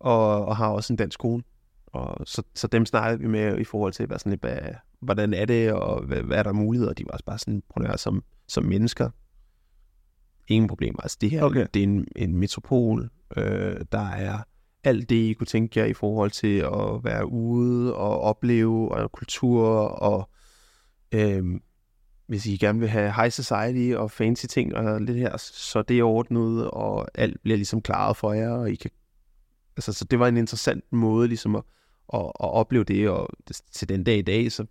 og, 0.00 0.44
og 0.44 0.56
har 0.56 0.68
også 0.68 0.92
en 0.92 0.96
dansk 0.96 1.18
kone. 1.18 1.42
Og 1.86 2.26
så, 2.26 2.42
så 2.54 2.66
dem 2.66 2.86
snakkede 2.86 3.20
vi 3.20 3.28
med 3.28 3.58
i 3.58 3.64
forhold 3.64 3.92
til, 3.92 4.06
hvad 4.06 4.18
sådan, 4.18 4.30
lidt, 4.30 4.40
hvad, 4.40 4.58
hvordan 5.00 5.34
er 5.34 5.44
det, 5.44 5.72
og 5.72 6.02
hvad, 6.02 6.22
hvad 6.22 6.38
er 6.38 6.42
der 6.42 6.52
muligheder. 6.52 6.92
De 6.92 7.04
var 7.04 7.10
også 7.12 7.24
bare 7.24 7.38
sådan, 7.38 7.62
prøv 7.68 7.82
at 7.82 7.88
høre, 7.88 7.98
som, 7.98 8.24
som 8.48 8.64
mennesker. 8.64 9.10
Ingen 10.48 10.68
problemer. 10.68 11.00
Altså 11.00 11.18
det 11.20 11.30
her, 11.30 11.42
Okay. 11.42 11.66
det 11.74 11.80
er 11.80 11.84
en, 11.84 12.06
en 12.16 12.36
metropol. 12.36 13.10
Øh, 13.36 13.76
der 13.92 14.08
er 14.08 14.38
alt 14.84 15.10
det, 15.10 15.16
I 15.16 15.32
kunne 15.32 15.46
tænke 15.46 15.80
jer 15.80 15.86
i 15.86 15.92
forhold 15.92 16.30
til 16.30 16.58
at 16.58 17.04
være 17.04 17.26
ude 17.26 17.94
og 17.94 18.20
opleve, 18.20 18.92
og 18.92 19.12
kultur, 19.12 19.68
og 19.78 20.30
øhm, 21.12 21.62
hvis 22.26 22.46
I 22.46 22.56
gerne 22.56 22.80
vil 22.80 22.88
have 22.88 23.12
high 23.12 23.30
society 23.30 23.94
og 23.94 24.10
fancy 24.10 24.46
ting 24.46 24.74
og 24.74 25.00
lidt 25.00 25.18
her, 25.18 25.36
så 25.36 25.82
det 25.82 25.98
er 25.98 26.04
ordnet, 26.04 26.70
og 26.70 27.08
alt 27.14 27.42
bliver 27.42 27.56
ligesom 27.56 27.82
klaret 27.82 28.16
for 28.16 28.32
jer, 28.32 28.50
og 28.50 28.70
I 28.70 28.74
kan... 28.74 28.90
Altså, 29.76 29.92
så 29.92 30.04
det 30.04 30.18
var 30.18 30.28
en 30.28 30.36
interessant 30.36 30.92
måde 30.92 31.28
ligesom 31.28 31.56
at, 31.56 31.62
at, 32.14 32.20
at 32.20 32.32
opleve 32.38 32.84
det, 32.84 33.08
og 33.08 33.28
til 33.72 33.88
den 33.88 34.04
dag 34.04 34.18
i 34.18 34.22
dag, 34.22 34.52
så 34.52 34.66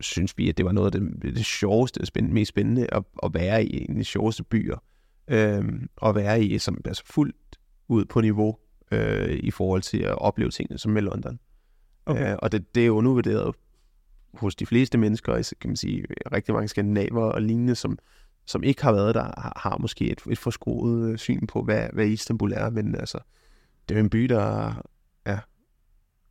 synes 0.00 0.38
vi, 0.38 0.48
at 0.48 0.56
det 0.56 0.64
var 0.64 0.72
noget 0.72 0.94
af 0.94 1.00
det, 1.00 1.22
det 1.22 1.46
sjoveste, 1.46 2.06
spændende, 2.06 2.34
mest 2.34 2.48
spændende 2.48 2.86
at, 2.94 3.02
at 3.22 3.34
være 3.34 3.64
i 3.64 3.84
en 3.84 3.90
af 3.90 3.96
de 3.96 4.04
sjoveste 4.04 4.44
byer, 4.44 4.76
øhm, 5.28 5.88
og 5.96 6.14
være 6.14 6.44
i, 6.44 6.58
som 6.58 6.80
altså 6.84 7.02
fuldt 7.06 7.36
ud 7.88 8.04
på 8.04 8.20
niveau 8.20 8.56
øh, 8.92 9.38
i 9.42 9.50
forhold 9.50 9.82
til 9.82 9.98
at 9.98 10.18
opleve 10.18 10.50
tingene 10.50 10.78
som 10.78 10.92
med 10.92 11.02
London. 11.02 11.38
Okay. 12.06 12.32
Øh, 12.32 12.38
og 12.42 12.52
det, 12.52 12.74
det 12.74 12.86
er 12.86 12.90
undervurderet 12.90 13.54
hos 14.34 14.54
de 14.54 14.66
fleste 14.66 14.98
mennesker, 14.98 15.52
kan 15.60 15.70
man 15.70 15.76
sige, 15.76 16.04
rigtig 16.32 16.54
mange 16.54 16.68
skandinaver 16.68 17.22
og 17.22 17.42
lignende, 17.42 17.74
som, 17.74 17.98
som 18.46 18.62
ikke 18.62 18.82
har 18.82 18.92
været 18.92 19.14
der, 19.14 19.22
har, 19.22 19.60
har 19.62 19.78
måske 19.78 20.10
et, 20.10 20.20
et 20.30 20.38
forskroet 20.38 21.10
øh, 21.12 21.18
syn 21.18 21.46
på, 21.46 21.62
hvad, 21.62 21.88
hvad 21.92 22.06
Istanbul 22.06 22.52
er, 22.52 22.70
men 22.70 22.94
altså, 22.94 23.18
det 23.88 23.94
er 23.94 23.98
jo 23.98 24.04
en 24.04 24.10
by, 24.10 24.24
der 24.24 24.74
ja, 25.26 25.38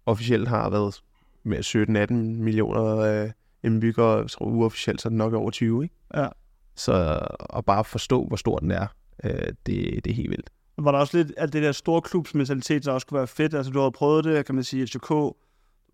officielt 0.06 0.48
har 0.48 0.70
været 0.70 1.04
med 1.44 2.08
17-18 2.10 2.14
millioner 2.14 2.98
øh, 2.98 3.32
indbyggere, 3.64 4.18
jeg 4.18 4.30
tror 4.30 4.46
uofficielt, 4.46 5.02
så 5.02 5.08
er 5.08 5.10
det 5.10 5.18
nok 5.18 5.34
over 5.34 5.52
20, 5.52 5.84
ikke? 5.84 5.96
Ja. 6.16 6.28
Så 6.76 7.20
at 7.56 7.66
bare 7.66 7.84
forstå, 7.84 8.26
hvor 8.26 8.38
stor 8.38 8.58
den 8.58 8.72
er, 8.72 8.88
øh, 9.24 9.32
det, 9.66 10.06
det 10.06 10.08
er 10.08 10.14
helt 10.14 10.30
vildt. 10.30 10.50
Var 10.78 10.92
der 10.92 11.00
også 11.00 11.18
lidt 11.18 11.32
af 11.38 11.52
det 11.52 11.64
der 11.64 11.72
store 11.72 12.02
klubsmentalitet, 12.02 12.86
der 12.86 12.92
også 12.92 13.08
kunne 13.08 13.18
være 13.18 13.28
fedt? 13.28 13.54
Altså, 13.54 13.72
du 13.72 13.80
har 13.80 13.90
prøvet 13.90 14.24
det, 14.24 14.46
kan 14.46 14.56
man 14.56 14.64
sige, 14.64 14.84
i 14.84 14.86
FCK, 14.86 15.10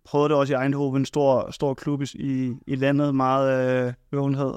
prøvede 0.04 0.28
det 0.28 0.36
også 0.36 0.54
i 0.54 0.62
Eindhoven, 0.62 1.02
en 1.02 1.06
stor, 1.06 1.50
stor 1.50 1.74
klub 1.74 2.02
i, 2.02 2.54
i 2.66 2.74
landet, 2.74 3.14
meget 3.14 3.86
øh, 3.86 3.92
bevågenhed. 4.10 4.54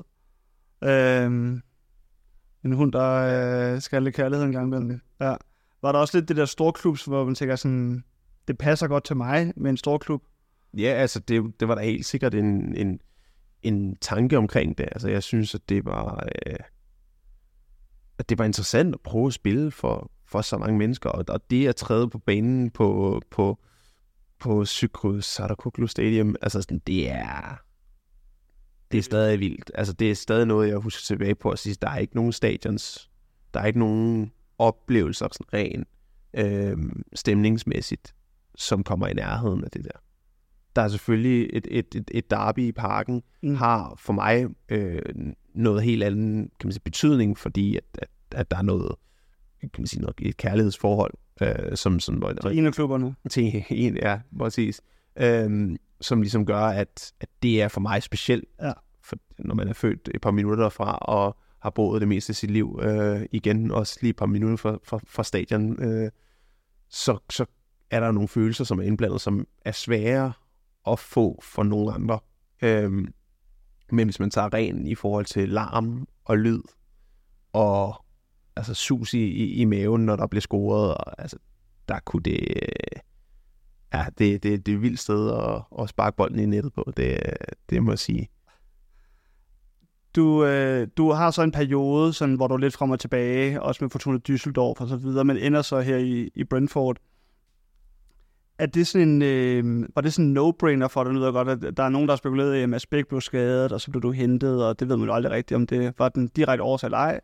Øh, 0.84 1.62
en 2.66 2.74
hund, 2.74 2.91
der 2.91 3.74
øh, 3.74 3.82
skal 3.82 4.03
lidt 4.03 4.16
kærlighed 4.16 4.45
en 4.45 4.51
gang 4.51 4.68
imellem. 4.68 5.01
Ja. 5.22 5.36
Var 5.82 5.91
der 5.91 5.99
også 5.99 6.18
lidt 6.18 6.30
det 6.30 6.38
der 6.38 6.45
store 6.45 6.74
klubs, 6.74 7.05
hvor 7.05 7.26
man 7.26 7.36
tænker 7.36 7.55
sådan, 7.55 8.03
det 8.47 8.58
passer 8.58 8.88
godt 8.88 9.03
til 9.03 9.16
mig 9.16 9.53
med 9.55 9.70
en 9.72 9.78
stor 9.78 9.97
klub? 9.97 10.24
Ja, 10.78 10.88
altså 10.88 11.19
det, 11.19 11.59
det 11.59 11.67
var 11.67 11.75
da 11.75 11.82
helt 11.82 12.05
sikkert 12.05 12.34
en, 12.34 12.75
en, 12.75 12.99
en 13.63 13.95
tanke 13.95 14.38
omkring 14.38 14.78
det. 14.78 14.84
Altså 14.91 15.09
jeg 15.09 15.23
synes, 15.23 15.55
at 15.55 15.61
det 15.69 15.86
var, 15.86 16.28
øh, 16.45 16.55
at 18.19 18.30
det 18.30 18.38
var 18.38 18.45
interessant 18.45 18.93
at 18.95 19.01
prøve 19.01 19.28
at 19.28 19.34
spille 19.34 19.71
for, 19.71 20.11
for 20.25 20.41
så 20.41 20.57
mange 20.57 20.78
mennesker. 20.78 21.09
Og, 21.09 21.25
og 21.28 21.49
det 21.49 21.67
at 21.67 21.75
træde 21.75 22.09
på 22.09 22.19
banen 22.19 22.71
på, 22.71 23.21
på, 23.32 23.59
på 24.39 24.65
Sykrus 24.65 25.25
Sadakoglu 25.25 25.88
Stadium, 25.88 26.36
altså 26.41 26.61
sådan, 26.61 26.82
det 26.88 27.09
er, 27.11 27.61
det 28.91 28.97
er 28.97 29.01
stadig 29.01 29.39
vildt. 29.39 29.71
Altså 29.75 29.93
det 29.93 30.11
er 30.11 30.15
stadig 30.15 30.45
noget, 30.45 30.69
jeg 30.69 30.78
husker 30.78 31.01
tilbage 31.05 31.36
på 31.36 31.49
at 31.49 31.59
sige, 31.59 31.75
der 31.82 31.89
er 31.89 31.97
ikke 31.97 32.15
nogen 32.15 32.32
stadions, 32.32 33.11
der 33.53 33.59
er 33.59 33.65
ikke 33.65 33.80
nogen 33.80 34.32
oplevelser 34.57 35.28
sådan 35.32 35.53
ren 35.53 35.86
øh, 36.34 36.78
stemningsmæssigt, 37.15 38.15
som 38.55 38.84
kommer 38.84 39.07
i 39.07 39.13
nærheden 39.13 39.63
af 39.63 39.71
det 39.71 39.84
der. 39.84 39.99
Der 40.78 40.84
er 40.84 40.88
selvfølgelig 40.88 41.49
et, 41.53 41.67
et, 41.71 41.95
et, 41.95 42.11
et 42.13 42.30
derby 42.30 42.59
i 42.59 42.71
parken, 42.71 43.23
mm. 43.43 43.55
har 43.55 43.95
for 43.97 44.13
mig 44.13 44.47
øh, 44.69 45.01
noget 45.53 45.84
helt 45.84 46.03
andet 46.03 46.49
kan 46.59 46.67
man 46.67 46.71
sige, 46.71 46.82
betydning, 46.82 47.38
fordi 47.38 47.75
at, 47.78 47.84
at, 47.97 48.09
at 48.32 48.51
der 48.51 48.57
er 48.57 48.61
noget, 48.61 48.95
kan 49.61 49.69
man 49.78 49.88
sige, 49.88 50.01
noget, 50.01 50.15
et 50.19 50.38
kærlighedsforhold, 50.38 51.13
øh, 51.41 51.75
som, 51.75 51.99
som 51.99 52.23
til 52.41 52.57
en 52.57 52.65
af 52.65 52.73
klubberne. 52.73 53.15
Til 53.30 53.63
en, 53.69 53.97
ja, 53.97 54.19
præcis. 54.39 54.82
Øh, 55.15 55.78
som 56.01 56.21
ligesom 56.21 56.45
gør, 56.45 56.61
at, 56.61 57.13
at 57.19 57.30
det 57.43 57.61
er 57.61 57.67
for 57.67 57.82
mig 57.82 58.03
specielt, 58.03 58.45
ja. 58.61 58.71
for, 59.01 59.15
når 59.39 59.55
man 59.55 59.67
er 59.67 59.73
født 59.73 60.09
et 60.15 60.21
par 60.21 60.32
minutter 60.32 60.69
fra, 60.69 60.97
og 60.97 61.38
har 61.59 61.69
boet 61.69 62.01
det 62.01 62.07
meste 62.07 62.32
af 62.32 62.36
sit 62.36 62.51
liv 62.51 62.80
øh, 62.84 63.21
igen, 63.32 63.71
også 63.71 63.97
lige 64.01 64.09
et 64.09 64.15
par 64.15 64.25
minutter 64.25 64.57
fra, 64.57 64.78
fra, 64.84 64.99
fra 65.07 65.23
stadion, 65.23 65.84
øh, 65.84 66.11
så, 66.89 67.17
så 67.30 67.45
er 67.91 67.99
der 67.99 68.11
nogle 68.11 68.28
følelser, 68.28 68.63
som 68.63 68.80
er 68.80 68.84
indblandet, 68.84 69.21
som 69.21 69.47
er 69.65 69.71
svære 69.71 70.34
at 70.92 71.00
få 71.00 71.40
for 71.44 71.64
nogle 71.64 71.94
andre. 71.94 72.20
Øhm, 72.62 73.14
men 73.92 74.08
hvis 74.08 74.20
man 74.20 74.30
tager 74.30 74.54
ren 74.54 74.88
i 74.88 74.96
forhold 74.96 75.26
til 75.26 75.50
larm 75.50 76.08
og 76.26 76.38
lyd, 76.38 76.62
og 77.54 78.06
altså 78.56 78.74
sus 78.74 79.14
i, 79.14 79.24
i, 79.24 79.54
i 79.54 79.66
maven, 79.66 80.06
når 80.06 80.16
der 80.16 80.28
bliver 80.28 80.42
scoret, 80.42 80.96
og, 80.96 81.22
altså, 81.22 81.38
der 81.88 82.00
kunne 82.00 82.24
det... 82.24 82.40
Øh, 82.56 83.00
ja, 83.94 84.06
det, 84.18 84.44
det, 84.44 84.66
det 84.66 84.72
er 84.72 84.76
et 84.76 84.82
vildt 84.82 85.00
sted 85.00 85.32
at, 85.32 85.82
at 85.84 85.90
sparke 85.90 86.18
bolden 86.18 86.40
i 86.40 86.46
nettet 86.46 86.74
på, 86.74 86.92
det, 86.98 87.20
det 87.70 87.84
må 87.84 87.92
jeg 87.92 88.00
sige. 88.00 88.30
Du, 90.16 90.46
øh, 90.46 90.88
du 90.98 91.12
har 91.12 91.32
så 91.32 91.42
en 91.42 91.52
periode, 91.52 92.14
sådan, 92.14 92.36
hvor 92.36 92.48
du 92.48 92.54
er 92.54 92.58
lidt 92.58 92.74
frem 92.74 92.92
og 92.92 93.00
tilbage, 93.00 93.62
også 93.62 93.84
med 93.84 93.90
Fortuna 93.90 94.20
Düsseldorf 94.30 94.82
og 94.82 94.88
så 94.88 94.98
videre, 94.98 95.26
men 95.26 95.38
ender 95.38 95.62
så 95.62 95.80
her 95.80 95.98
i, 95.98 96.30
i 96.36 96.44
Brentford 96.44 96.98
er 98.60 98.66
det 98.66 98.88
sådan 98.88 99.08
en, 99.08 99.22
øh, 99.22 99.89
var 99.95 100.01
det 100.01 100.14
sådan 100.14 100.26
en 100.26 100.38
no-brainer 100.38 100.88
for 100.88 101.03
dig? 101.03 101.14
Nu 101.14 101.20
ved 101.20 101.28
jeg 101.28 101.34
godt, 101.34 101.64
at 101.64 101.78
der 101.78 101.84
er 101.84 101.89
nogen, 101.89 102.08
der 102.08 102.12
har 102.14 102.18
spekuleret 102.18 102.55
i, 102.55 102.62
at 102.62 102.70
Mads 102.70 102.86
Bæk 102.86 103.08
blev 103.08 103.22
skadet, 103.22 103.72
og 103.72 103.82
så 103.82 103.91
blev 103.91 104.01
du 104.01 104.12
hentet, 104.12 104.66
og 104.66 104.80
det 104.80 104.89
ved 104.89 104.97
man 104.97 105.08
jo 105.08 105.14
aldrig 105.14 105.32
rigtigt, 105.32 105.55
om 105.55 105.68
det 105.68 105.93
var 105.97 106.10
den 106.10 106.28
direkte 106.28 106.64
årsag 106.64 106.88
eller 106.88 106.97
ej. 106.97 107.20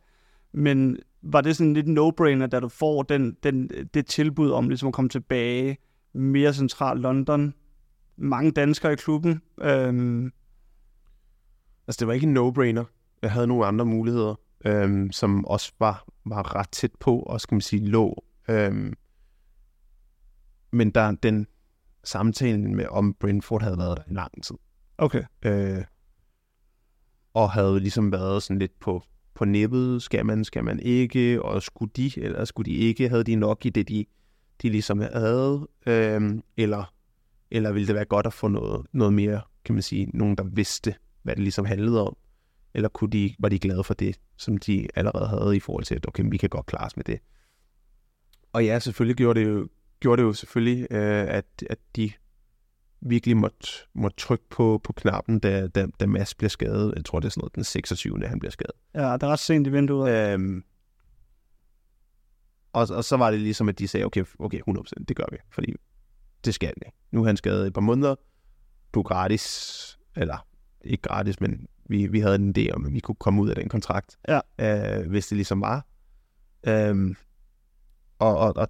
Men 0.53 0.97
var 1.21 1.41
det 1.41 1.55
sådan 1.55 1.73
lidt 1.73 1.87
no-brainer, 1.87 2.47
da 2.47 2.59
du 2.59 2.69
får 2.69 3.03
den, 3.03 3.37
den, 3.43 3.69
det 3.93 4.05
tilbud 4.05 4.51
om 4.51 4.69
ligesom 4.69 4.87
at 4.87 4.93
komme 4.93 5.09
tilbage 5.09 5.77
mere 6.13 6.53
centralt 6.53 7.01
London? 7.01 7.53
Mange 8.17 8.51
danskere 8.51 8.93
i 8.93 8.95
klubben. 8.95 9.41
Øhm. 9.61 10.31
Altså, 11.87 11.99
det 11.99 12.07
var 12.07 12.13
ikke 12.13 12.27
en 12.27 12.37
no-brainer. 12.37 12.83
Jeg 13.21 13.31
havde 13.31 13.47
nogle 13.47 13.65
andre 13.65 13.85
muligheder, 13.85 14.35
øhm, 14.65 15.11
som 15.11 15.45
også 15.45 15.71
var, 15.79 16.05
var 16.25 16.55
ret 16.55 16.69
tæt 16.71 16.91
på, 16.99 17.19
og 17.19 17.41
skal 17.41 17.55
man 17.55 17.61
sige, 17.61 17.85
lå 17.85 18.23
øhm, 18.49 18.93
men 20.73 20.91
der 20.91 21.11
den 21.11 21.47
samtalen 22.03 22.75
med, 22.75 22.85
om 22.85 23.13
Brentford 23.13 23.61
havde 23.61 23.77
været 23.77 23.97
der 23.97 24.03
i 24.07 24.13
lang 24.13 24.43
tid. 24.43 24.55
Okay. 24.97 25.23
Øh, 25.45 25.83
og 27.33 27.51
havde 27.51 27.79
ligesom 27.79 28.11
været 28.11 28.43
sådan 28.43 28.59
lidt 28.59 28.79
på, 28.79 29.03
på 29.33 29.45
nippet, 29.45 30.01
skal 30.01 30.25
man, 30.25 30.43
skal 30.45 30.63
man 30.63 30.79
ikke, 30.79 31.41
og 31.41 31.63
skulle 31.63 31.91
de, 31.95 32.11
eller 32.17 32.45
skulle 32.45 32.71
de 32.71 32.77
ikke, 32.77 33.09
havde 33.09 33.23
de 33.23 33.35
nok 33.35 33.65
i 33.65 33.69
det, 33.69 33.89
de, 33.89 34.05
de 34.61 34.69
ligesom 34.69 34.99
havde, 34.99 35.67
øh, 35.85 36.21
eller, 36.57 36.93
eller 37.51 37.71
ville 37.71 37.87
det 37.87 37.95
være 37.95 38.05
godt 38.05 38.25
at 38.25 38.33
få 38.33 38.47
noget, 38.47 38.85
noget 38.91 39.13
mere, 39.13 39.41
kan 39.65 39.75
man 39.75 39.81
sige, 39.81 40.05
nogen, 40.13 40.35
der 40.35 40.43
vidste, 40.43 40.95
hvad 41.23 41.35
det 41.35 41.43
ligesom 41.43 41.65
handlede 41.65 42.07
om, 42.07 42.17
eller 42.73 42.89
kunne 42.89 43.11
de, 43.11 43.35
var 43.39 43.49
de 43.49 43.59
glade 43.59 43.83
for 43.83 43.93
det, 43.93 44.19
som 44.37 44.57
de 44.57 44.87
allerede 44.95 45.27
havde 45.27 45.55
i 45.55 45.59
forhold 45.59 45.83
til, 45.83 45.95
at 45.95 46.07
okay, 46.07 46.23
vi 46.31 46.37
kan 46.37 46.49
godt 46.49 46.65
klare 46.65 46.85
os 46.85 46.97
med 46.97 47.03
det. 47.03 47.19
Og 48.53 48.65
ja, 48.65 48.79
selvfølgelig 48.79 49.17
gjorde 49.17 49.39
det 49.39 49.47
jo, 49.47 49.67
gjorde 50.03 50.21
det 50.21 50.27
jo 50.27 50.33
selvfølgelig, 50.33 50.87
øh, 50.91 51.25
at, 51.27 51.45
at 51.69 51.77
de 51.95 52.11
virkelig 53.01 53.37
måtte, 53.37 53.67
måtte 53.93 54.17
trykke 54.17 54.49
på, 54.49 54.81
på 54.83 54.93
knappen, 54.93 55.39
da, 55.39 55.67
da, 55.67 55.87
da 55.99 56.05
Mads 56.05 56.35
bliver 56.35 56.49
skadet. 56.49 56.93
Jeg 56.95 57.05
tror, 57.05 57.19
det 57.19 57.25
er 57.25 57.29
sådan 57.29 57.41
noget 57.41 57.55
den 57.55 57.63
26. 57.63 58.27
han 58.27 58.39
bliver 58.39 58.51
skadet. 58.51 58.75
Ja, 58.93 59.13
det 59.13 59.23
er 59.23 59.27
ret 59.27 59.39
sent 59.39 59.67
i 59.67 59.69
vinduet. 59.69 60.33
Øhm, 60.33 60.63
og, 62.73 62.87
og 62.91 63.03
så 63.03 63.17
var 63.17 63.31
det 63.31 63.39
ligesom, 63.39 63.69
at 63.69 63.79
de 63.79 63.87
sagde, 63.87 64.05
okay, 64.05 64.23
okay 64.39 64.61
100%, 64.69 65.03
det 65.07 65.15
gør 65.15 65.25
vi, 65.31 65.37
fordi 65.49 65.73
det 66.45 66.53
skal 66.53 66.73
vi. 66.77 66.91
Nu 67.11 67.21
er 67.21 67.25
han 67.25 67.37
skadet 67.37 67.67
et 67.67 67.73
par 67.73 67.81
måneder, 67.81 68.15
du 68.93 68.99
er 68.99 69.03
gratis, 69.03 69.99
eller 70.15 70.47
ikke 70.81 71.01
gratis, 71.01 71.41
men 71.41 71.67
vi, 71.85 72.07
vi 72.07 72.19
havde 72.19 72.35
en 72.35 72.55
idé 72.57 72.71
om, 72.71 72.85
at 72.85 72.93
vi 72.93 72.99
kunne 72.99 73.15
komme 73.15 73.41
ud 73.41 73.49
af 73.49 73.55
den 73.55 73.69
kontrakt, 73.69 74.17
ja. 74.27 74.39
øh, 74.59 75.09
hvis 75.09 75.27
det 75.27 75.35
ligesom 75.35 75.61
var. 75.61 75.85
Øhm, 76.67 77.15
og, 78.19 78.37
og 78.37 78.53
og 78.55 78.69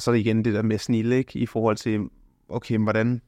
så 0.00 0.10
er 0.10 0.12
det 0.12 0.20
igen 0.20 0.44
det 0.44 0.54
der 0.54 0.62
med 0.62 0.78
snille, 0.78 1.16
ikke? 1.16 1.38
I 1.38 1.46
forhold 1.46 1.76
til, 1.76 2.00
okay, 2.48 2.78
hvordan 2.78 3.20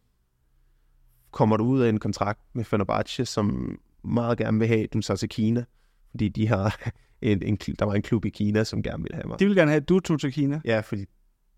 kommer 1.31 1.57
du 1.57 1.65
ud 1.65 1.81
af 1.81 1.89
en 1.89 1.99
kontrakt 1.99 2.41
med 2.53 2.65
Fenerbahce, 2.65 3.27
som 3.27 3.79
meget 4.05 4.39
gerne 4.39 4.59
vil 4.59 4.69
have, 4.69 4.83
at 4.83 4.93
du 4.93 5.01
tager 5.01 5.17
til 5.17 5.29
Kina, 5.29 5.65
fordi 6.11 6.29
de 6.29 6.49
har 6.49 6.91
en, 7.23 7.43
en, 7.43 7.57
der 7.57 7.85
var 7.85 7.95
en 7.95 8.03
klub 8.03 8.25
i 8.25 8.29
Kina, 8.29 8.65
som 8.65 8.83
gerne 8.83 9.03
ville 9.03 9.15
have 9.15 9.29
mig. 9.29 9.41
De 9.41 9.47
vil 9.47 9.57
gerne 9.57 9.71
have, 9.71 9.81
at 9.81 9.89
du 9.89 10.01
tog 10.01 10.21
til 10.21 10.33
Kina? 10.33 10.61
Ja, 10.65 10.81
fordi 10.81 11.05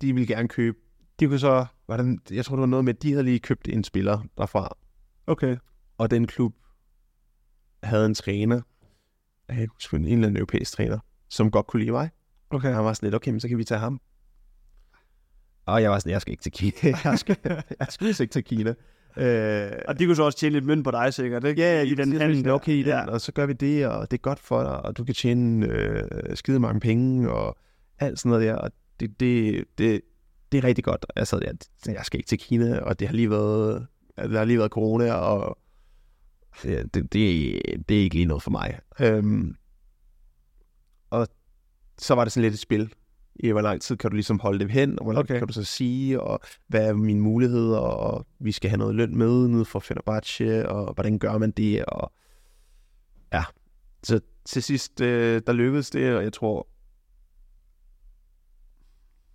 de 0.00 0.12
ville 0.12 0.26
gerne 0.26 0.48
købe. 0.48 0.76
De 1.20 1.26
kunne 1.26 1.38
så... 1.38 1.66
Det, 1.88 2.20
jeg 2.30 2.44
tror, 2.44 2.56
det 2.56 2.60
var 2.60 2.66
noget 2.66 2.84
med, 2.84 2.94
at 2.94 3.02
de 3.02 3.10
havde 3.10 3.24
lige 3.24 3.38
købt 3.38 3.68
en 3.68 3.84
spiller 3.84 4.20
derfra. 4.38 4.76
Okay. 5.26 5.56
Og 5.98 6.10
den 6.10 6.26
klub 6.26 6.54
havde 7.82 8.06
en 8.06 8.14
træner, 8.14 8.60
jeg 9.48 9.68
husker 9.74 9.96
en 9.96 10.04
eller 10.04 10.16
anden 10.16 10.36
europæisk 10.36 10.72
træner, 10.72 10.98
som 11.28 11.50
godt 11.50 11.66
kunne 11.66 11.80
lide 11.80 11.92
mig. 11.92 12.10
Okay. 12.50 12.74
Han 12.74 12.84
var 12.84 12.92
sådan 12.92 13.06
lidt, 13.06 13.14
okay, 13.14 13.30
men 13.30 13.40
så 13.40 13.48
kan 13.48 13.58
vi 13.58 13.64
tage 13.64 13.80
ham. 13.80 14.00
Og 15.66 15.82
jeg 15.82 15.90
var 15.90 15.98
sådan, 15.98 16.12
jeg 16.12 16.20
skal 16.20 16.32
ikke 16.32 16.42
til 16.42 16.52
Kina. 16.52 16.98
jeg 17.04 17.18
skal, 17.18 17.36
jeg 17.78 17.86
skal 17.90 18.06
ikke 18.08 18.26
til 18.26 18.44
Kina. 18.44 18.74
Øh, 19.16 19.72
og 19.88 19.98
de 19.98 20.06
kunne 20.06 20.16
så 20.16 20.22
også 20.22 20.38
tjene 20.38 20.52
lidt 20.52 20.64
mønt 20.64 20.84
på 20.84 20.90
dig 20.90 21.14
sikkert, 21.14 21.44
ikke? 21.44 21.62
Ja, 21.62 21.82
i 21.82 21.94
den 21.94 22.20
handel. 22.20 22.50
Okay, 22.50 22.72
i 22.72 22.82
den, 22.82 22.88
ja. 22.88 23.06
og 23.06 23.20
så 23.20 23.32
gør 23.32 23.46
vi 23.46 23.52
det, 23.52 23.86
og 23.86 24.10
det 24.10 24.16
er 24.16 24.20
godt 24.20 24.38
for 24.38 24.62
dig, 24.62 24.84
og 24.84 24.96
du 24.96 25.04
kan 25.04 25.14
tjene 25.14 25.66
øh, 25.66 26.36
skide 26.36 26.60
mange 26.60 26.80
penge, 26.80 27.30
og 27.32 27.58
alt 27.98 28.18
sådan 28.18 28.30
noget 28.30 28.46
der. 28.46 28.54
Og 28.54 28.70
det, 29.00 29.20
det, 29.20 29.64
det, 29.78 30.00
det 30.52 30.58
er 30.58 30.64
rigtig 30.64 30.84
godt. 30.84 31.06
Altså, 31.16 31.40
jeg, 31.42 31.54
jeg 31.94 32.04
skal 32.04 32.18
ikke 32.18 32.28
til 32.28 32.38
Kina, 32.38 32.78
og 32.78 33.00
det 33.00 33.08
har 33.08 33.14
lige 33.14 33.30
været, 33.30 33.86
der 34.16 34.38
har 34.38 34.44
lige 34.44 34.58
været 34.58 34.70
corona, 34.70 35.12
og 35.12 35.58
ja, 36.64 36.82
det, 36.82 36.94
det, 36.94 37.12
det 37.88 37.96
er 37.96 38.02
ikke 38.02 38.14
lige 38.14 38.26
noget 38.26 38.42
for 38.42 38.50
mig. 38.50 38.78
Øhm, 39.00 39.56
og 41.10 41.28
så 41.98 42.14
var 42.14 42.24
det 42.24 42.32
sådan 42.32 42.42
lidt 42.42 42.54
et 42.54 42.60
spil 42.60 42.92
i 43.40 43.50
hvor 43.50 43.60
lang 43.60 43.80
tid 43.80 43.96
kan 43.96 44.10
du 44.10 44.14
ligesom 44.14 44.40
holde 44.40 44.58
dem 44.58 44.68
hen, 44.68 44.98
og 44.98 45.04
hvor 45.04 45.20
okay. 45.20 45.38
kan 45.38 45.46
du 45.46 45.52
så 45.52 45.64
sige, 45.64 46.20
og 46.20 46.40
hvad 46.68 46.88
er 46.88 46.94
mine 46.94 47.20
muligheder, 47.20 47.78
og 47.78 48.26
vi 48.38 48.52
skal 48.52 48.70
have 48.70 48.78
noget 48.78 48.94
løn 48.94 49.18
med 49.18 49.48
nede 49.48 49.64
for 49.64 49.78
Fenerbahce, 49.78 50.68
og 50.68 50.94
hvordan 50.94 51.18
gør 51.18 51.38
man 51.38 51.50
det, 51.50 51.84
og 51.84 52.12
ja, 53.32 53.44
så 54.02 54.20
til 54.44 54.62
sidst, 54.62 55.00
øh, 55.00 55.42
der 55.46 55.52
lykkedes 55.52 55.90
det, 55.90 56.16
og 56.16 56.22
jeg 56.22 56.32
tror, 56.32 56.68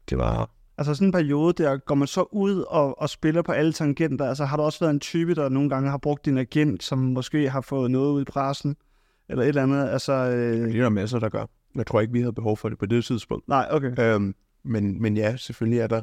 det 0.10 0.18
var... 0.18 0.50
Altså 0.78 0.94
sådan 0.94 1.08
en 1.08 1.12
periode 1.12 1.64
der, 1.64 1.78
går 1.78 1.96
man 1.96 2.08
så 2.08 2.26
ud 2.32 2.62
og, 2.62 3.02
og 3.02 3.10
spiller 3.10 3.42
på 3.42 3.52
alle 3.52 3.74
tangenter, 3.74 4.26
altså 4.26 4.46
har 4.46 4.58
du 4.58 4.64
også 4.64 4.80
været 4.80 4.94
en 4.94 5.00
type, 5.00 5.36
der 5.36 5.50
nogle 5.50 5.70
gange 5.70 5.90
har 5.90 5.98
brugt 5.98 6.26
din 6.26 6.38
agent, 6.38 6.84
som 6.84 7.00
måske 7.00 7.50
har 7.50 7.62
fået 7.62 7.92
noget 7.92 8.12
ud 8.12 8.22
i 8.22 8.26
pressen, 8.26 8.76
eller 9.30 9.44
et 9.44 9.48
eller 9.48 9.64
andet, 9.64 9.90
altså... 9.90 10.14
Øh... 10.14 10.68
Det 10.68 10.76
er 10.76 10.82
der 10.82 10.90
masser, 10.90 11.20
der 11.20 11.30
gør. 11.30 11.46
Jeg 11.76 11.88
tror 11.88 12.02
ikke, 12.02 12.14
vi 12.14 12.20
havde 12.20 12.34
behov 12.34 12.58
for 12.58 12.70
det 12.70 12.78
på 12.78 12.86
det 12.86 13.06
tidspunkt. 13.06 13.48
Nej, 13.48 13.68
okay. 13.72 14.00
Øhm, 14.00 14.36
men, 14.64 15.02
men 15.02 15.18
ja, 15.18 15.36
selvfølgelig 15.38 15.80
er 15.80 15.88
der, 15.88 16.02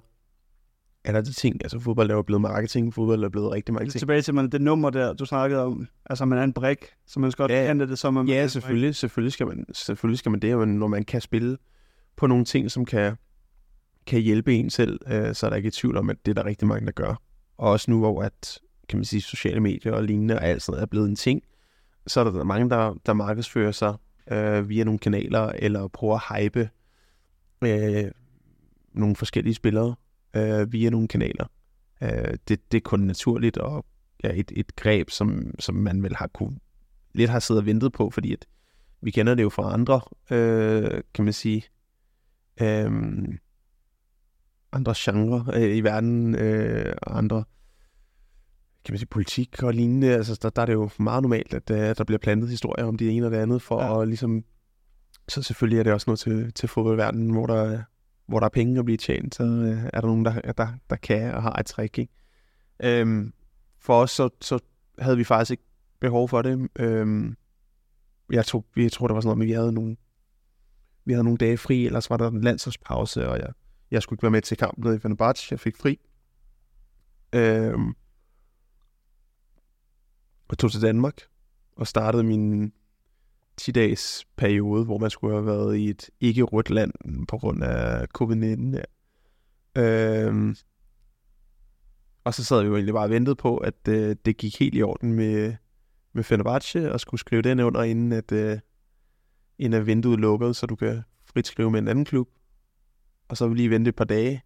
er 1.04 1.12
der 1.12 1.20
de 1.20 1.32
ting, 1.32 1.64
altså 1.64 1.78
fodbold 1.78 2.10
er 2.10 2.14
jo 2.14 2.22
blevet 2.22 2.40
marketing, 2.40 2.94
fodbold 2.94 3.24
er 3.24 3.28
blevet 3.28 3.52
rigtig 3.52 3.74
mange 3.74 3.84
Lidt 3.84 3.92
ting. 3.92 4.00
tilbage 4.00 4.22
til 4.22 4.34
man, 4.34 4.50
det 4.50 4.60
nummer 4.60 4.90
der, 4.90 5.12
du 5.12 5.24
snakkede 5.24 5.64
om. 5.64 5.88
Altså, 6.06 6.24
man 6.24 6.38
er 6.38 6.42
en 6.42 6.52
brik, 6.52 6.86
så 7.06 7.20
man 7.20 7.32
skal 7.32 7.42
godt 7.42 7.52
Ja, 7.52 7.66
ja, 7.66 7.74
det 7.74 7.98
som, 7.98 8.14
man 8.14 8.28
Ja, 8.28 8.46
selvfølgelig, 8.46 8.94
selvfølgelig 8.94 9.32
skal 9.32 9.46
man, 9.46 9.64
selvfølgelig 9.72 10.18
skal 10.18 10.30
man 10.30 10.40
det, 10.40 10.58
men 10.58 10.68
når 10.68 10.86
man 10.86 11.04
kan 11.04 11.20
spille 11.20 11.56
på 12.16 12.26
nogle 12.26 12.44
ting, 12.44 12.70
som 12.70 12.84
kan, 12.84 13.16
kan 14.06 14.20
hjælpe 14.20 14.54
en 14.54 14.70
selv, 14.70 15.00
øh, 15.06 15.34
så 15.34 15.46
er 15.46 15.50
der 15.50 15.56
ikke 15.56 15.66
i 15.66 15.70
tvivl 15.70 15.96
om, 15.96 16.10
at 16.10 16.16
det 16.26 16.30
er 16.30 16.42
der 16.42 16.44
rigtig 16.44 16.68
mange, 16.68 16.86
der 16.86 16.92
gør. 16.92 17.22
Og 17.58 17.70
også 17.70 17.90
nu, 17.90 17.98
hvor 17.98 18.22
at, 18.22 18.58
kan 18.88 18.98
man 18.98 19.04
sige, 19.04 19.22
sociale 19.22 19.60
medier 19.60 19.92
og 19.92 20.04
lignende 20.04 20.34
og 20.34 20.44
alt 20.44 20.62
sådan 20.62 20.72
noget 20.72 20.82
er 20.82 20.86
blevet 20.86 21.08
en 21.08 21.16
ting, 21.16 21.42
så 22.06 22.20
er 22.20 22.24
der 22.24 22.44
mange, 22.44 22.70
der, 22.70 22.94
der 23.06 23.12
markedsfører 23.12 23.72
sig 23.72 23.94
øh, 24.30 24.68
via 24.68 24.84
nogle 24.84 24.98
kanaler, 24.98 25.40
eller 25.40 25.88
prøver 25.88 26.18
at 26.30 26.42
hype 26.42 26.70
øh, 27.64 28.10
nogle 28.92 29.16
forskellige 29.16 29.54
spillere 29.54 29.94
øh, 30.36 30.72
via 30.72 30.90
nogle 30.90 31.08
kanaler. 31.08 31.46
Øh, 32.02 32.34
det, 32.48 32.72
det 32.72 32.76
er 32.78 32.80
kun 32.84 33.00
naturligt, 33.00 33.56
og 33.56 33.86
ja, 34.24 34.30
et, 34.34 34.52
et 34.56 34.76
greb, 34.76 35.10
som, 35.10 35.54
som 35.58 35.74
man 35.74 36.02
vel 36.02 36.16
har 36.16 36.26
kunne 36.26 36.58
lidt 37.12 37.30
har 37.30 37.38
siddet 37.38 37.60
og 37.60 37.66
ventet 37.66 37.92
på, 37.92 38.10
fordi 38.10 38.32
at 38.32 38.46
vi 39.00 39.10
kender 39.10 39.34
det 39.34 39.42
jo 39.42 39.48
fra 39.48 39.72
andre, 39.72 40.00
øh, 40.30 41.02
kan 41.14 41.24
man 41.24 41.32
sige, 41.32 41.64
øh, 42.60 42.92
andre 44.72 44.94
genrer 44.96 45.50
øh, 45.54 45.76
i 45.76 45.80
verden, 45.80 46.34
øh, 46.34 46.94
og 47.02 47.18
andre, 47.18 47.44
kan 48.88 48.92
man 48.92 48.98
sige, 48.98 49.08
politik 49.08 49.62
og 49.62 49.74
lignende. 49.74 50.14
Altså, 50.14 50.38
der, 50.42 50.50
der 50.50 50.62
er 50.62 50.66
det 50.66 50.72
jo 50.72 50.90
meget 50.98 51.22
normalt, 51.22 51.54
at 51.54 51.70
øh, 51.70 51.96
der 51.96 52.04
bliver 52.04 52.18
plantet 52.18 52.50
historier 52.50 52.86
om 52.86 52.96
det 52.96 53.16
ene 53.16 53.26
og 53.26 53.32
det 53.32 53.38
andet, 53.38 53.62
for 53.62 53.82
Ja. 53.82 54.02
at 54.02 54.08
ligesom, 54.08 54.44
så 55.28 55.42
selvfølgelig 55.42 55.78
er 55.78 55.82
det 55.82 55.92
også 55.92 56.04
noget 56.06 56.18
til, 56.18 56.52
til 56.52 56.68
fodboldverdenen, 56.68 57.30
hvor 57.30 57.46
der, 57.46 57.82
hvor 58.26 58.40
der 58.40 58.44
er 58.44 58.50
penge 58.50 58.78
at 58.78 58.84
blive 58.84 58.96
tjent, 58.96 59.34
så 59.34 59.44
øh, 59.44 59.90
er 59.92 60.00
der 60.00 60.08
nogen, 60.08 60.24
der, 60.24 60.40
der, 60.40 60.68
der 60.90 60.96
kan 60.96 61.34
og 61.34 61.42
har 61.42 61.52
et 61.52 61.66
trick, 61.66 61.98
ikke? 61.98 62.12
Øhm, 62.82 63.32
for 63.80 64.02
os, 64.02 64.10
så, 64.10 64.28
så 64.40 64.58
havde 64.98 65.16
vi 65.16 65.24
faktisk 65.24 65.50
ikke 65.50 65.64
behov 66.00 66.28
for 66.28 66.42
det. 66.42 66.68
Øhm, 66.78 67.36
jeg, 68.32 68.44
tror, 68.46 68.64
jeg 68.76 68.92
tror, 68.92 69.06
der 69.06 69.14
var 69.14 69.20
sådan 69.20 69.36
noget 69.36 69.44
at 69.44 69.48
vi 69.48 69.52
havde 69.52 69.72
nogle, 69.72 69.96
vi 71.04 71.12
havde 71.12 71.24
nogle 71.24 71.38
dage 71.38 71.56
fri, 71.58 71.86
ellers 71.86 72.10
var 72.10 72.16
der 72.16 72.30
en 72.30 72.40
landsholdspause, 72.40 73.28
og 73.28 73.38
jeg, 73.38 73.48
jeg 73.90 74.02
skulle 74.02 74.16
ikke 74.16 74.22
være 74.22 74.30
med 74.30 74.42
til 74.42 74.56
kampen 74.56 74.84
nede 74.84 74.96
i 74.96 74.98
Fenerbahce. 74.98 75.46
Jeg 75.50 75.60
fik 75.60 75.76
fri. 75.76 75.98
Øhm, 77.32 77.94
og 80.48 80.58
tog 80.58 80.72
til 80.72 80.82
Danmark 80.82 81.20
og 81.76 81.86
startede 81.86 82.22
min 82.22 82.72
10-dages 83.60 84.26
periode, 84.36 84.84
hvor 84.84 84.98
man 84.98 85.10
skulle 85.10 85.34
have 85.34 85.46
været 85.46 85.76
i 85.76 85.90
et 85.90 86.10
ikke-rødt 86.20 86.70
land 86.70 86.92
på 87.26 87.38
grund 87.38 87.64
af 87.64 88.06
covid-19. 88.18 88.76
Ja. 88.76 88.82
Øhm, 89.82 90.56
og 92.24 92.34
så 92.34 92.44
sad 92.44 92.60
vi 92.62 92.66
jo 92.66 92.74
egentlig 92.74 92.94
bare 92.94 93.04
og 93.04 93.10
ventede 93.10 93.36
på, 93.36 93.56
at 93.56 93.88
øh, 93.88 94.16
det 94.24 94.36
gik 94.36 94.58
helt 94.58 94.74
i 94.74 94.82
orden 94.82 95.12
med, 95.12 95.54
med 96.12 96.24
Fenerbahce, 96.24 96.92
og 96.92 97.00
skulle 97.00 97.20
skrive 97.20 97.42
den 97.42 97.60
under, 97.60 97.82
inden 97.82 98.12
at, 98.12 98.32
øh, 98.32 98.58
inden 99.58 99.80
at 99.80 99.86
vinduet 99.86 100.20
lukkede, 100.20 100.54
så 100.54 100.66
du 100.66 100.76
kan 100.76 101.02
frit 101.24 101.46
skrive 101.46 101.70
med 101.70 101.78
en 101.78 101.88
anden 101.88 102.04
klub. 102.04 102.28
Og 103.28 103.36
så 103.36 103.46
vil 103.46 103.54
vi 103.54 103.58
lige 103.58 103.70
vente 103.70 103.88
et 103.88 103.96
par 103.96 104.04
dage. 104.04 104.42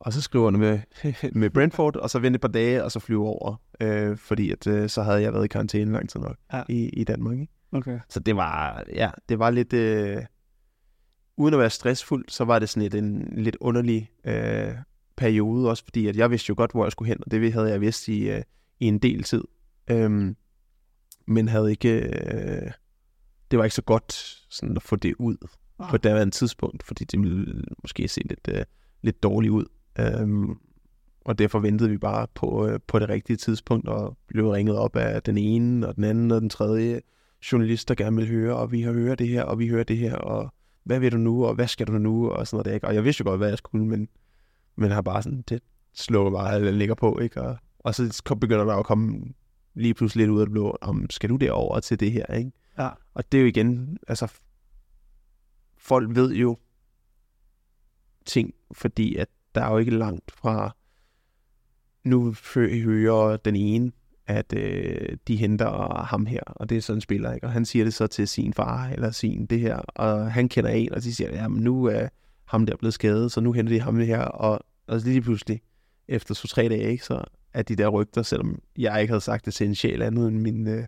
Og 0.00 0.12
så 0.12 0.20
skriver 0.20 0.50
han 0.50 0.60
med, 0.60 0.80
med 1.40 1.50
Brentford, 1.50 1.96
og 1.96 2.10
så 2.10 2.18
vente 2.18 2.36
et 2.36 2.40
par 2.40 2.48
dage, 2.48 2.84
og 2.84 2.92
så 2.92 3.00
flyve 3.00 3.26
over. 3.26 3.56
Øh, 3.80 4.16
fordi 4.16 4.50
at, 4.52 4.66
øh, 4.66 4.88
så 4.88 5.02
havde 5.02 5.22
jeg 5.22 5.32
været 5.32 5.44
i 5.44 5.48
karantæne 5.48 5.92
lang 5.92 6.08
tid 6.08 6.20
nok 6.20 6.36
Ja. 6.52 6.62
i, 6.68 6.88
i 6.88 7.04
Danmark. 7.04 7.38
Ikke? 7.38 7.52
Okay. 7.72 7.98
Så 8.08 8.20
det 8.20 8.36
var, 8.36 8.84
ja, 8.92 9.10
det 9.28 9.38
var 9.38 9.50
lidt, 9.50 9.72
øh, 9.72 10.22
uden 11.36 11.54
at 11.54 11.60
være 11.60 11.70
stressfuldt, 11.70 12.32
så 12.32 12.44
var 12.44 12.58
det 12.58 12.68
sådan 12.68 12.82
lidt 12.82 12.94
en 12.94 13.32
lidt 13.36 13.56
underlig 13.60 14.10
øh, 14.24 14.74
periode, 15.16 15.70
også 15.70 15.84
fordi 15.84 16.06
at 16.06 16.16
jeg 16.16 16.30
vidste 16.30 16.50
jo 16.50 16.54
godt, 16.56 16.70
hvor 16.72 16.84
jeg 16.84 16.92
skulle 16.92 17.08
hen, 17.08 17.18
og 17.24 17.30
det 17.30 17.52
havde 17.52 17.70
jeg 17.70 17.80
vidst 17.80 18.08
i, 18.08 18.30
øh, 18.30 18.42
i 18.80 18.86
en 18.86 18.98
del 18.98 19.22
tid. 19.22 19.44
Øhm, 19.90 20.36
men 21.26 21.48
havde 21.48 21.70
ikke, 21.70 22.00
øh, 22.00 22.70
det 23.50 23.58
var 23.58 23.64
ikke 23.64 23.74
så 23.76 23.82
godt 23.82 24.12
sådan 24.50 24.76
at 24.76 24.82
få 24.82 24.96
det 24.96 25.14
ud 25.18 25.36
Ah. 25.80 25.90
på 25.90 25.96
daværende 25.96 26.34
tidspunkt, 26.34 26.82
fordi 26.82 27.04
det 27.04 27.20
ville 27.20 27.64
måske 27.82 28.08
se 28.08 28.20
lidt, 28.28 28.48
øh, 28.52 28.64
lidt 29.02 29.22
dårligt 29.22 29.50
ud. 29.50 29.64
Øhm, 30.00 30.58
og 31.20 31.38
derfor 31.38 31.58
ventede 31.58 31.90
vi 31.90 31.98
bare 31.98 32.26
på, 32.34 32.66
øh, 32.66 32.80
på 32.86 32.98
det 32.98 33.08
rigtige 33.08 33.36
tidspunkt, 33.36 33.88
og 33.88 34.16
blev 34.26 34.48
ringet 34.48 34.76
op 34.76 34.96
af 34.96 35.22
den 35.22 35.38
ene, 35.38 35.88
og 35.88 35.96
den 35.96 36.04
anden, 36.04 36.30
og 36.30 36.40
den 36.40 36.50
tredje 36.50 37.00
journalist, 37.52 37.88
der 37.88 37.94
gerne 37.94 38.16
vil 38.16 38.28
høre, 38.28 38.56
og 38.56 38.72
vi 38.72 38.82
har 38.82 38.92
hørt 38.92 39.18
det 39.18 39.28
her, 39.28 39.42
og 39.42 39.58
vi 39.58 39.68
hører 39.68 39.84
det 39.84 39.96
her, 39.96 40.14
og 40.14 40.52
hvad 40.84 41.00
vil 41.00 41.12
du 41.12 41.16
nu, 41.16 41.44
og 41.44 41.54
hvad 41.54 41.68
skal 41.68 41.86
du 41.86 41.92
nu, 41.92 42.30
og 42.30 42.46
sådan 42.46 42.56
noget 42.56 42.64
der, 42.64 42.74
ikke? 42.74 42.86
Og 42.86 42.94
jeg 42.94 43.04
vidste 43.04 43.20
jo 43.20 43.30
godt, 43.30 43.40
hvad 43.40 43.48
jeg 43.48 43.58
skulle, 43.58 43.86
men, 43.86 44.08
men 44.76 44.90
har 44.90 45.02
bare 45.02 45.22
sådan, 45.22 45.44
det 45.48 45.62
slukker 45.94 46.32
bare, 46.32 46.56
eller 46.56 46.70
ligger 46.70 46.94
på, 46.94 47.18
ikke? 47.18 47.42
Og, 47.42 47.56
og 47.78 47.94
så 47.94 48.22
kom- 48.24 48.40
begynder 48.40 48.64
der 48.64 48.74
at 48.74 48.86
komme 48.86 49.20
lige 49.74 49.94
pludselig 49.94 50.22
lidt 50.26 50.34
ud 50.34 50.40
af 50.40 50.46
det 50.46 50.52
blå, 50.52 50.78
om 50.80 51.10
skal 51.10 51.30
du 51.30 51.36
derover 51.36 51.80
til 51.80 52.00
det 52.00 52.12
her, 52.12 52.26
ikke? 52.26 52.52
Ja. 52.78 52.88
Og 53.14 53.32
det 53.32 53.38
er 53.38 53.42
jo 53.42 53.48
igen, 53.48 53.98
altså, 54.08 54.32
folk 55.78 56.16
ved 56.16 56.34
jo 56.34 56.58
ting, 58.26 58.54
fordi 58.72 59.16
at 59.16 59.28
der 59.54 59.60
er 59.60 59.72
jo 59.72 59.78
ikke 59.78 59.98
langt 59.98 60.30
fra, 60.30 60.76
nu 62.04 62.34
hører 62.54 63.36
den 63.36 63.56
ene, 63.56 63.92
at 64.26 64.52
øh, 64.52 65.16
de 65.28 65.36
henter 65.36 66.02
ham 66.04 66.26
her, 66.26 66.42
og 66.46 66.68
det 66.68 66.76
er 66.76 66.82
sådan 66.82 66.96
en 66.96 67.00
spiller, 67.00 67.32
ikke? 67.32 67.46
og 67.46 67.52
han 67.52 67.64
siger 67.64 67.84
det 67.84 67.94
så 67.94 68.06
til 68.06 68.28
sin 68.28 68.54
far, 68.54 68.88
eller 68.88 69.10
sin 69.10 69.46
det 69.46 69.60
her, 69.60 69.76
og 69.76 70.32
han 70.32 70.48
kender 70.48 70.70
en, 70.70 70.92
og 70.92 71.02
de 71.02 71.14
siger, 71.14 71.34
ja, 71.34 71.48
men 71.48 71.62
nu 71.62 71.84
er 71.84 72.08
ham 72.44 72.66
der 72.66 72.76
blevet 72.76 72.94
skadet, 72.94 73.32
så 73.32 73.40
nu 73.40 73.52
henter 73.52 73.72
de 73.72 73.80
ham 73.80 73.98
her, 73.98 74.20
og, 74.20 74.60
og 74.86 75.00
lige 75.00 75.20
pludselig, 75.20 75.60
efter 76.08 76.34
to-tre 76.34 76.68
dage, 76.68 76.90
ikke, 76.90 77.04
så 77.04 77.24
er 77.54 77.62
de 77.62 77.76
der 77.76 77.88
rygter, 77.88 78.22
selvom 78.22 78.58
jeg 78.78 79.00
ikke 79.00 79.10
havde 79.10 79.20
sagt 79.20 79.46
det 79.46 79.54
til 79.54 79.66
en 79.66 79.74
sjæl 79.74 80.02
andet 80.02 80.28
end 80.28 80.38
min, 80.38 80.68
øh, 80.68 80.84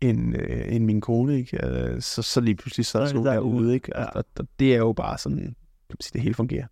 end, 0.00 0.36
øh, 0.36 0.74
end 0.74 0.84
min 0.84 1.00
kone, 1.00 1.38
ikke? 1.38 1.66
Øh, 1.66 2.02
så, 2.02 2.22
så 2.22 2.40
lige 2.40 2.54
pludselig 2.54 2.86
så 2.86 2.98
er 2.98 3.02
er 3.02 3.22
der 3.22 3.38
ude, 3.38 3.74
ikke? 3.74 3.92
Ja. 3.94 4.04
Og, 4.04 4.10
og, 4.14 4.24
og, 4.38 4.46
det 4.58 4.74
er 4.74 4.78
jo 4.78 4.92
bare 4.92 5.18
sådan, 5.18 5.38
kan 5.38 5.54
man 5.88 6.00
sige, 6.00 6.12
det 6.12 6.20
hele 6.20 6.34
fungerer. 6.34 6.66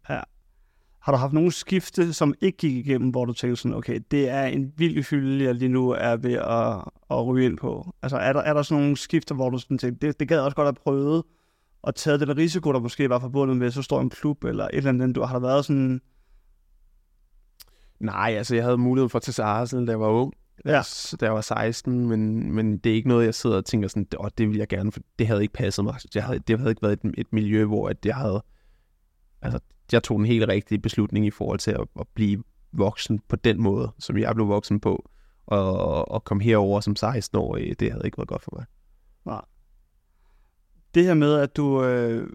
Har 1.01 1.13
du 1.13 1.19
haft 1.19 1.33
nogle 1.33 1.53
skifte, 1.53 2.13
som 2.13 2.35
ikke 2.41 2.59
gik 2.59 2.87
igennem, 2.87 3.11
hvor 3.11 3.25
du 3.25 3.33
tænkte 3.33 3.63
sådan, 3.63 3.77
okay, 3.77 4.01
det 4.11 4.29
er 4.29 4.45
en 4.45 4.73
vild 4.77 5.05
fylde, 5.05 5.45
jeg 5.45 5.55
lige 5.55 5.69
nu 5.69 5.91
er 5.91 6.17
ved 6.17 6.33
at, 6.33 6.85
at 7.19 7.27
ryge 7.27 7.47
ind 7.47 7.59
på? 7.59 7.95
Altså, 8.03 8.17
er 8.17 8.33
der, 8.33 8.41
er 8.41 8.55
der 8.55 8.63
sådan 8.63 8.83
nogle 8.83 8.97
skifter, 8.97 9.35
hvor 9.35 9.51
du 9.51 9.59
sådan 9.59 9.79
tænkte, 9.79 10.07
det, 10.07 10.21
det 10.21 10.29
gad 10.29 10.37
jeg 10.37 10.45
også 10.45 10.57
godt 10.57 10.67
have 10.67 10.75
prøvet, 10.85 11.23
og 11.83 11.95
taget 11.95 12.21
den 12.21 12.37
risiko, 12.37 12.73
der 12.73 12.81
måske 12.81 13.11
var 13.11 13.19
forbundet 13.19 13.57
med 13.57 13.71
så 13.71 13.83
stor 13.83 14.01
en 14.01 14.11
klub, 14.11 14.45
eller 14.45 14.65
et 14.65 14.77
eller 14.77 14.91
andet, 14.91 15.15
du 15.15 15.23
har 15.23 15.33
der 15.33 15.41
været 15.41 15.65
sådan, 15.65 16.01
Nej, 18.01 18.35
altså 18.37 18.55
jeg 18.55 18.65
havde 18.65 18.79
muligheden 18.79 19.11
for 19.11 19.19
at 19.19 19.23
tage 19.23 19.33
til 19.33 19.43
Arsenal, 19.43 19.87
da 19.87 19.93
jeg 19.93 20.01
var 20.01 20.09
ung. 20.09 20.33
Ja. 20.65 20.83
Så 20.83 21.17
Da 21.17 21.27
jeg 21.27 21.35
var 21.35 21.41
16, 21.41 22.09
men, 22.09 22.53
men 22.53 22.79
det 22.79 22.93
er 22.93 22.97
ikke 22.97 23.09
noget, 23.09 23.25
jeg 23.25 23.35
sidder 23.35 23.57
og 23.57 23.65
tænker 23.65 23.89
sådan, 23.89 24.07
åh, 24.19 24.29
det 24.39 24.49
vil 24.49 24.57
jeg 24.57 24.69
gerne, 24.69 24.93
for 24.93 25.01
det 25.19 25.27
havde 25.27 25.43
ikke 25.43 25.55
passet 25.55 25.85
mig. 25.85 25.95
Jeg 26.15 26.25
havde, 26.25 26.39
det 26.39 26.59
havde 26.59 26.71
ikke 26.71 26.83
været 26.83 27.05
et, 27.05 27.15
et 27.19 27.33
miljø, 27.33 27.65
hvor 27.65 27.89
at 27.89 28.07
jeg 28.07 28.17
havde, 28.17 28.43
altså 29.43 29.59
jeg 29.93 30.03
tog 30.03 30.19
den 30.19 30.27
helt 30.27 30.49
rigtige 30.49 30.79
beslutning 30.79 31.27
i 31.27 31.31
forhold 31.31 31.59
til 31.59 31.71
at, 31.71 31.87
at 32.01 32.07
blive 32.15 32.43
voksen 32.73 33.21
på 33.29 33.37
den 33.37 33.63
måde, 33.63 33.91
som 33.99 34.19
jeg 34.19 34.35
blev 34.35 34.49
voksen 34.49 34.81
på. 34.81 35.09
Og, 35.47 36.11
og 36.11 36.25
komme 36.25 36.43
herover 36.43 36.81
som 36.81 36.97
16-årig, 36.99 37.81
det 37.81 37.93
havde 37.93 38.05
ikke 38.05 38.19
været 38.19 38.29
godt 38.29 38.43
for 38.43 38.53
mig. 38.57 38.65
Nej. 39.25 39.43
det 40.95 41.05
her 41.05 41.15
med, 41.15 41.35
at 41.35 41.57
du, 41.57 41.85
øh, 41.85 42.29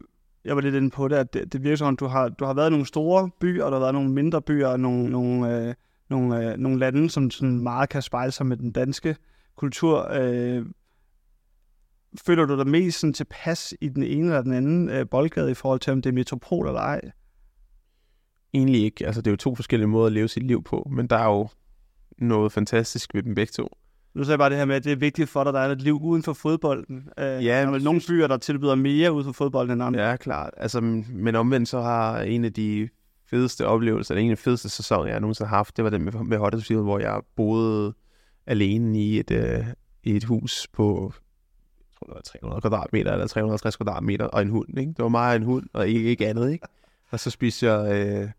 jeg 0.46 0.56
var 0.56 0.62
lidt 0.62 0.76
inde 0.76 0.90
på 0.90 1.08
det, 1.08 1.16
at 1.16 1.34
det, 1.34 1.54
det 1.54 1.64
virker 1.64 1.76
som, 1.76 1.96
du 1.96 2.06
har, 2.06 2.30
du 2.30 2.46
har 2.46 2.54
været 2.54 2.68
i 2.68 2.72
nogle 2.72 2.86
store 2.86 3.30
byer, 3.40 3.64
og 3.64 3.72
der 3.72 3.78
har 3.78 3.84
været 3.84 3.94
nogle 3.94 4.12
mindre 4.12 4.42
byer, 4.42 4.68
og 4.68 4.80
nogle, 4.80 5.10
nogle, 5.10 5.68
øh, 5.68 5.74
nogle, 6.10 6.52
øh, 6.52 6.58
nogle 6.58 6.80
lande, 6.80 7.10
som 7.10 7.32
sådan 7.32 7.60
meget 7.60 7.90
kan 7.90 8.02
spejle 8.02 8.32
sig 8.32 8.46
med 8.46 8.58
den 8.58 8.72
danske 8.72 9.16
kultur. 9.56 10.08
Øh, 10.12 10.66
føler 12.26 12.46
du 12.46 12.58
dig 12.58 12.68
mest 12.68 13.00
sådan 13.00 13.14
tilpas 13.14 13.74
i 13.82 13.90
den 13.90 14.04
ene 14.04 14.26
eller 14.26 14.42
den 14.42 14.54
anden 14.54 14.90
øh, 14.90 15.10
boldgade 15.10 15.52
i 15.52 15.54
forhold 15.54 15.80
til, 15.80 15.94
om 15.94 16.02
det 16.02 16.10
er 16.10 16.14
metropol 16.14 16.68
eller 16.68 16.82
ej? 16.82 17.02
Egentlig 18.54 18.84
ikke. 18.84 19.06
Altså 19.06 19.22
det 19.22 19.28
er 19.28 19.32
jo 19.32 19.38
to 19.38 19.56
forskellige 19.56 19.88
måder 19.88 20.06
at 20.06 20.12
leve 20.14 20.28
sit 20.28 20.44
liv 20.44 20.64
på, 20.64 20.90
men 20.92 21.08
der 21.08 21.18
er 21.18 21.26
jo 21.26 21.48
noget 22.18 22.52
fantastisk 22.52 23.14
ved 23.14 23.24
dem 23.24 23.36
begge 23.36 23.52
to. 23.52 23.78
Nu 24.14 24.24
sagde 24.24 24.32
jeg 24.32 24.40
bare 24.40 24.50
det 24.50 24.58
her 24.58 24.66
med, 24.66 24.76
at 24.76 24.84
det 24.84 24.92
er 24.92 24.96
vigtigt 24.96 25.30
for 25.30 25.44
dig, 25.44 25.50
at 25.50 25.54
der 25.54 25.60
er 25.60 25.70
et 25.70 25.82
liv 25.82 26.00
uden 26.02 26.24
for 26.24 26.34
fodbolden. 26.34 27.10
Øh, 27.18 27.26
Ja, 27.26 27.40
der 27.40 27.68
er 27.68 27.72
vel 27.72 27.84
nogle 27.84 28.02
byer, 28.08 28.28
der 28.28 28.38
tilbyder 28.38 28.76
mere 28.76 29.12
uden 29.12 29.26
for 29.26 29.32
fodbolden 29.32 29.72
end 29.72 29.84
andre. 29.84 30.10
Ja, 30.10 30.16
klart. 30.16 30.54
Altså, 30.58 30.82
men 30.82 31.36
omvendt 31.36 31.70
så 31.70 31.82
har 31.82 32.22
en 32.22 32.46
af 32.46 32.54
de 32.54 32.90
fedeste 33.30 33.68
oplevelser, 33.68 34.14
eller 34.14 34.24
en 34.24 34.32
af 34.32 34.38
de 34.38 34.42
fedeste 34.44 34.70
sæsoner, 34.70 35.12
jeg 35.12 35.20
nogensinde 35.20 35.50
har 35.50 35.58
haft, 35.58 35.78
det 35.78 35.84
var 35.84 35.90
den 35.90 36.04
med, 36.04 36.12
med 36.14 36.38
Huddersfield, 36.38 36.82
hvor 36.82 37.00
jeg 37.00 37.22
boede 37.36 37.94
alene 38.48 39.00
i 39.00 39.20
et, 39.20 39.32
øh, 39.32 39.66
i 40.04 40.16
et 40.16 40.24
hus 40.24 40.68
på 40.74 41.14
tror, 42.08 42.14
det 42.14 42.16
var 42.16 42.22
300 42.22 42.62
kvadratmeter 42.62 43.12
eller 43.12 43.28
350 43.28 43.76
kvadratmeter, 43.76 44.26
og 44.26 44.42
en 44.42 44.50
hund. 44.50 44.80
Ikke? 44.80 44.94
Det 44.98 45.04
var 45.04 45.30
og 45.30 45.36
en 45.36 45.44
hund, 45.44 45.66
og 45.74 45.88
ikke, 45.88 46.10
ikke 46.10 46.28
andet. 46.28 46.52
Ikke? 46.52 46.68
Og 47.12 47.20
så 47.20 47.30
spiste 47.30 47.72
jeg, 47.72 48.08
øh, 48.08 48.30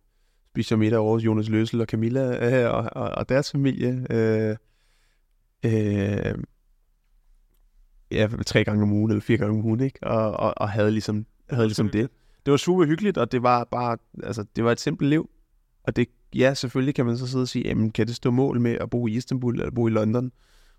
spiste 0.55 0.73
jeg 0.73 0.79
middag 0.79 0.99
over 0.99 1.19
Jonas 1.19 1.49
Løsel 1.49 1.81
og 1.81 1.87
Camilla 1.87 2.65
øh, 2.65 2.75
og, 2.75 2.89
og, 2.93 3.11
og 3.11 3.29
deres 3.29 3.51
familie. 3.51 4.07
Øh, 4.11 4.57
øh, 5.65 6.35
ja, 8.11 8.29
tre 8.47 8.65
gange 8.65 8.83
om 8.83 8.93
ugen, 8.93 9.11
eller 9.11 9.21
fire 9.21 9.37
gange 9.37 9.59
om 9.59 9.67
ugen, 9.67 9.81
ikke? 9.81 9.99
Og, 10.07 10.33
og, 10.33 10.55
og 10.57 10.69
havde 10.69 10.91
ligesom, 10.91 11.27
havde 11.51 11.67
ligesom 11.67 11.89
det. 11.89 12.11
Det 12.47 12.51
var 12.51 12.57
super 12.57 12.85
hyggeligt, 12.85 13.19
og 13.19 13.33
det 13.33 13.43
var 13.43 13.65
bare, 13.65 13.99
altså, 14.23 14.45
det 14.57 14.65
var 14.65 14.73
et 14.73 14.81
simpelt 14.81 15.11
liv. 15.11 15.31
Og 15.85 15.97
det, 15.97 16.09
ja, 16.35 16.55
selvfølgelig 16.55 16.95
kan 16.95 17.07
man 17.07 17.19
så 17.19 17.27
sidde 17.27 17.43
og 17.43 17.49
sige, 17.49 17.69
jamen, 17.69 17.91
kan 17.91 18.07
det 18.07 18.17
stå 18.17 18.31
mål 18.31 18.61
med 18.61 18.73
at 18.73 18.91
bo 18.91 19.07
i 19.07 19.13
Istanbul 19.13 19.55
eller 19.55 19.71
bo 19.71 19.89
i 19.89 19.91
London, 19.91 20.33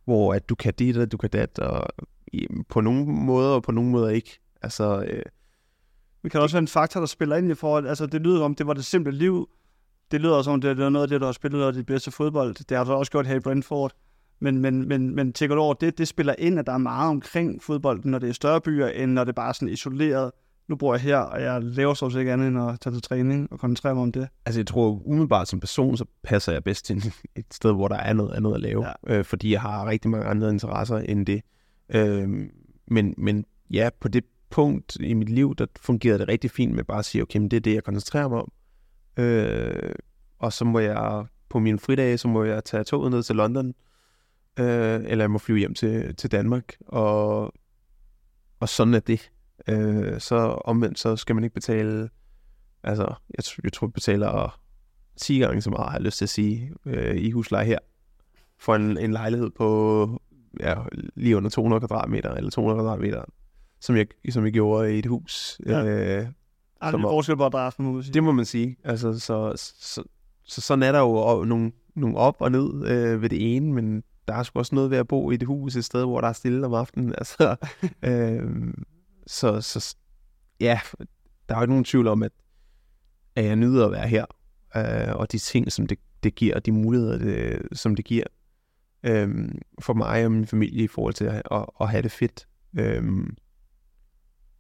hvor 0.06 0.34
at 0.34 0.50
du 0.50 0.56
kan 0.56 0.74
dit 0.74 0.98
og 0.98 1.12
du 1.12 1.18
kan 1.18 1.30
dat, 1.30 1.60
og 1.60 1.88
jamen, 2.34 2.64
på 2.70 2.82
nogle 2.82 3.06
måder 3.06 3.50
og 3.50 3.64
på 3.64 3.72
nogle 3.72 3.90
måder 3.90 4.10
ikke. 4.10 4.40
Altså, 4.62 5.04
øh, 5.08 5.24
det 6.24 6.32
kan 6.32 6.42
også 6.42 6.56
være 6.56 6.62
en 6.62 6.68
faktor, 6.68 7.00
der 7.00 7.08
spiller 7.08 7.36
ind 7.36 7.52
i 7.52 7.56
forhold. 7.56 7.88
Altså, 7.88 8.06
det 8.06 8.22
lyder 8.22 8.44
om, 8.44 8.56
det 8.56 8.68
var 8.68 8.74
det 8.74 8.86
simple 8.86 9.12
liv. 9.12 9.50
Det 10.12 10.22
lyder 10.22 10.42
som, 10.42 10.62
det 10.62 10.80
er 10.80 10.90
noget 10.90 11.04
af 11.04 11.10
det, 11.10 11.22
du 11.22 11.26
har 11.26 11.32
spillet 11.32 11.58
noget 11.58 11.68
af 11.68 11.74
dit 11.74 11.86
bedste 11.86 12.12
fodbold. 12.12 12.56
Det 12.70 12.78
har 12.78 12.84
du 12.84 12.92
også 12.92 13.12
gjort 13.12 13.28
her 13.28 13.36
i 13.36 13.40
Brentford. 13.40 13.92
Men, 14.40 14.60
men, 14.60 14.88
men, 14.88 15.16
men 15.16 15.34
tænker 15.34 15.56
du 15.56 15.62
over, 15.62 15.74
det, 15.74 15.98
det 15.98 16.08
spiller 16.08 16.36
ind, 16.38 16.60
at 16.60 16.68
der 16.68 16.74
er 16.74 16.78
meget 16.78 17.10
omkring 17.10 17.64
fodbolden, 17.64 18.12
når 18.12 18.20
det 18.20 18.30
er 18.30 18.34
større 18.34 18.62
byer, 18.62 18.88
end 18.88 19.12
når 19.12 19.24
det 19.24 19.30
er 19.30 19.34
bare 19.34 19.54
sådan 19.54 19.70
isoleret. 19.70 20.32
Nu 20.68 20.76
bor 20.76 20.94
jeg 20.94 21.02
her, 21.02 21.18
og 21.18 21.42
jeg 21.42 21.64
laver 21.64 21.94
så 21.94 22.18
ikke 22.20 22.34
andet 22.34 22.48
end 22.48 22.60
at 22.60 22.80
tage 22.80 22.94
til 22.94 23.02
træning 23.02 23.48
og 23.52 23.60
koncentrere 23.60 23.94
mig 23.94 24.04
om 24.04 24.12
det. 24.12 24.28
Altså 24.46 24.60
jeg 24.60 24.68
tror 24.68 25.02
umiddelbart 25.06 25.48
som 25.48 25.60
person, 25.60 25.98
så 25.98 26.06
passer 26.24 26.52
jeg 26.52 26.64
bedst 26.64 26.86
til 26.86 26.98
et 27.36 27.46
sted, 27.52 27.74
hvor 27.74 27.88
der 27.88 27.96
er 27.96 28.14
noget 28.14 28.34
andet 28.34 28.54
at 28.54 28.62
lave. 28.62 28.86
Ja. 28.88 29.18
Øh, 29.18 29.26
fordi 29.26 29.52
jeg 29.52 29.62
har 29.62 29.86
rigtig 29.86 30.12
mange 30.12 30.28
andre 30.28 30.50
interesser 30.50 30.98
end 30.98 31.26
det. 31.26 31.42
Øh, 31.90 32.30
men, 32.88 33.14
men 33.18 33.46
ja, 33.72 33.90
på 34.00 34.08
det 34.08 34.24
punkt 34.50 34.98
i 35.00 35.14
mit 35.14 35.30
liv, 35.30 35.56
der 35.56 35.66
fungerede 35.82 36.20
det 36.20 36.28
rigtig 36.28 36.52
fint 36.52 36.76
med 36.76 36.84
bare 36.84 37.00
at 37.00 37.06
sige, 37.06 37.22
okay, 37.22 37.40
men 37.40 37.52
det 37.52 37.58
er 37.58 37.62
det, 37.62 37.74
jeg 37.74 37.84
koncentrerer 37.84 38.28
mig 38.28 38.38
om. 38.38 38.52
Øh, 39.18 39.96
og 40.40 40.54
så 40.54 40.66
må 40.66 40.80
jeg 40.80 41.26
på 41.50 41.60
mine 41.60 41.80
fridage, 41.80 42.18
så 42.18 42.28
må 42.28 42.44
jeg 42.44 42.64
tage 42.64 42.84
toget 42.84 43.12
ned 43.12 43.24
til 43.24 43.36
London, 43.36 43.74
øh, 44.60 45.02
eller 45.06 45.24
jeg 45.24 45.32
må 45.32 45.38
flyve 45.38 45.60
hjem 45.60 45.74
til, 45.74 46.16
til 46.16 46.32
Danmark, 46.32 46.76
og, 46.88 47.54
og 48.60 48.70
sådan 48.70 48.94
er 48.94 49.00
det. 49.00 49.32
Øh, 49.68 50.20
så 50.20 50.36
omvendt, 50.66 51.00
så 51.00 51.16
skal 51.16 51.36
man 51.36 51.44
ikke 51.44 51.54
betale, 51.54 52.10
altså, 52.84 53.04
jeg, 53.04 53.44
jeg 53.64 53.74
tror, 53.74 53.88
jeg 53.88 53.94
betaler 53.94 54.60
10 55.18 55.40
gange 55.40 55.62
så 55.62 55.70
meget, 55.70 55.86
har 55.86 55.98
jeg 55.98 56.02
lyst 56.02 56.18
til 56.18 56.26
at 56.26 56.30
sige, 56.30 56.72
øh, 56.86 57.16
i 57.16 57.32
husleje 57.32 57.66
her, 57.66 57.80
for 58.60 58.76
en, 58.76 58.98
en 58.98 59.12
lejlighed 59.12 59.50
på 59.50 60.22
ja, 60.60 60.76
lige 61.16 61.38
under 61.38 61.50
200 61.50 61.80
kvadratmeter, 61.80 62.32
eller 62.32 62.52
200 62.52 62.80
kvadratmeter, 62.80 63.24
som 63.80 63.96
jeg, 63.96 64.08
som 64.30 64.46
jeg 64.46 64.54
gjorde 64.54 64.96
i 64.96 65.00
et 65.00 65.06
hus. 65.06 65.62
Ja. 65.66 65.86
Øh, 65.86 66.28
er 66.88 66.92
det 66.92 67.02
forskel 67.02 67.38
på 67.38 67.50
må 67.80 67.92
man 67.92 68.04
sige. 68.04 68.14
Det 68.14 68.24
må 68.24 68.32
man 68.32 68.46
sige. 68.46 68.78
Altså, 68.84 69.20
så, 69.20 69.54
så, 69.56 69.74
så, 69.80 70.04
så 70.44 70.62
sådan 70.62 70.84
er 70.84 70.92
der 70.92 71.00
jo 71.00 71.44
nogle, 71.44 71.72
nogle 71.96 72.18
op 72.18 72.36
og 72.40 72.52
ned 72.52 72.88
øh, 72.88 73.22
ved 73.22 73.30
det 73.30 73.56
ene, 73.56 73.74
men 73.74 74.04
der 74.28 74.34
er 74.34 74.44
sgu 74.44 74.60
også 74.60 74.76
noget 74.76 74.92
ved 74.92 74.98
at 74.98 75.08
bo 75.08 75.32
i 75.32 75.36
et 75.36 75.44
hus 75.44 75.76
et 75.76 75.86
sted, 75.86 76.06
hvor 76.06 76.22
der 76.22 76.28
er 76.28 76.34
stille 76.34 76.66
om 76.66 76.74
aftenen. 76.74 77.16
Altså, 77.18 77.56
øh, 78.10 78.74
så, 79.28 79.62
så 79.62 79.96
ja, 80.60 80.80
der 81.50 81.56
er 81.56 81.60
jo 81.60 81.64
ikke 81.64 81.72
nogen 81.72 81.86
tvivl 81.86 82.08
om, 82.08 82.24
at, 82.24 82.32
at 83.36 83.46
jeg 83.46 83.56
nyder 83.56 83.86
at 83.86 83.92
være 83.92 84.08
her, 84.08 84.26
øh, 84.76 85.16
og 85.16 85.32
de 85.32 85.38
ting, 85.38 85.72
som 85.72 85.88
det, 85.88 86.00
det 86.24 86.36
giver, 86.36 86.56
og 86.56 86.66
de 86.66 86.72
muligheder, 86.72 87.18
det, 87.18 87.62
som 87.78 87.96
det 87.96 88.06
giver 88.06 88.24
øh, 89.04 89.50
for 89.80 89.94
mig 89.94 90.26
og 90.26 90.32
min 90.32 90.48
familie 90.48 90.84
i 90.84 90.88
forhold 90.88 91.14
til 91.14 91.26
at, 91.26 91.42
at, 91.52 91.66
at 91.82 91.90
have 91.90 92.02
det 92.02 92.12
fedt. 92.12 92.48
Øh, 92.80 93.04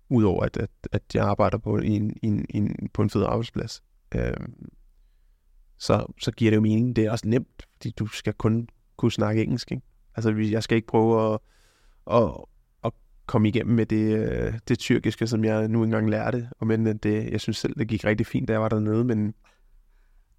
Udover 0.10 0.43
at, 0.43 0.58
at, 0.58 0.70
at 0.91 1.03
jeg 1.14 1.26
arbejder 1.26 1.58
på 1.58 1.78
en, 1.78 2.18
en, 2.24 2.45
en, 2.49 2.89
på 2.93 3.01
en 3.01 3.10
fed 3.10 3.24
arbejdsplads. 3.24 3.84
Øh, 4.16 4.34
så, 5.78 6.14
så 6.22 6.32
giver 6.32 6.51
det 6.51 6.56
jo 6.56 6.62
mening. 6.62 6.95
Det 6.95 7.06
er 7.06 7.12
også 7.12 7.28
nemt, 7.28 7.68
fordi 7.74 7.91
du 7.91 8.08
skal 8.08 8.34
kun 8.34 8.70
kunne 8.97 9.12
snakke 9.12 9.43
engelsk. 9.43 9.72
Ikke? 9.72 9.84
Altså, 10.16 10.32
jeg 10.32 10.64
skal 10.64 10.76
ikke 10.76 10.88
prøve 10.88 11.34
at, 11.34 11.39
at, 12.12 12.32
at 12.84 12.91
komme 13.26 13.47
igennem 13.47 13.76
med 13.76 13.86
det, 13.86 14.18
øh, 14.18 14.53
det 14.68 14.80
tyrkiske, 14.80 15.28
som 15.28 15.43
jeg 15.43 15.68
nu 15.68 15.84
engang 15.84 16.10
lærte. 16.10 16.49
Og 16.60 16.68
men 16.68 16.88
øh, 16.88 16.95
det, 17.03 17.32
jeg 17.32 17.41
synes 17.41 17.58
selv, 17.58 17.76
det 17.76 17.88
gik 17.88 18.06
rigtig 18.06 18.28
fint, 18.28 18.47
da 18.47 18.53
jeg 18.53 18.62
var 18.62 18.70
dernede. 18.70 19.03
Men... 19.03 19.34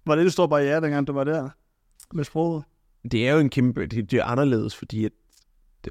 Var 0.05 0.15
det 0.15 0.23
en 0.23 0.31
stor 0.31 0.47
barriere, 0.47 0.81
dengang 0.81 1.07
du 1.07 1.13
var 1.13 1.23
der 1.23 1.49
med 2.13 2.23
sproget? 2.23 2.63
Det 3.11 3.27
er 3.27 3.33
jo 3.33 3.39
en 3.39 3.49
kæmpe... 3.49 3.85
Det, 3.85 4.11
det 4.11 4.19
er 4.19 4.23
anderledes, 4.23 4.75
fordi 4.75 5.05
at, 5.05 5.11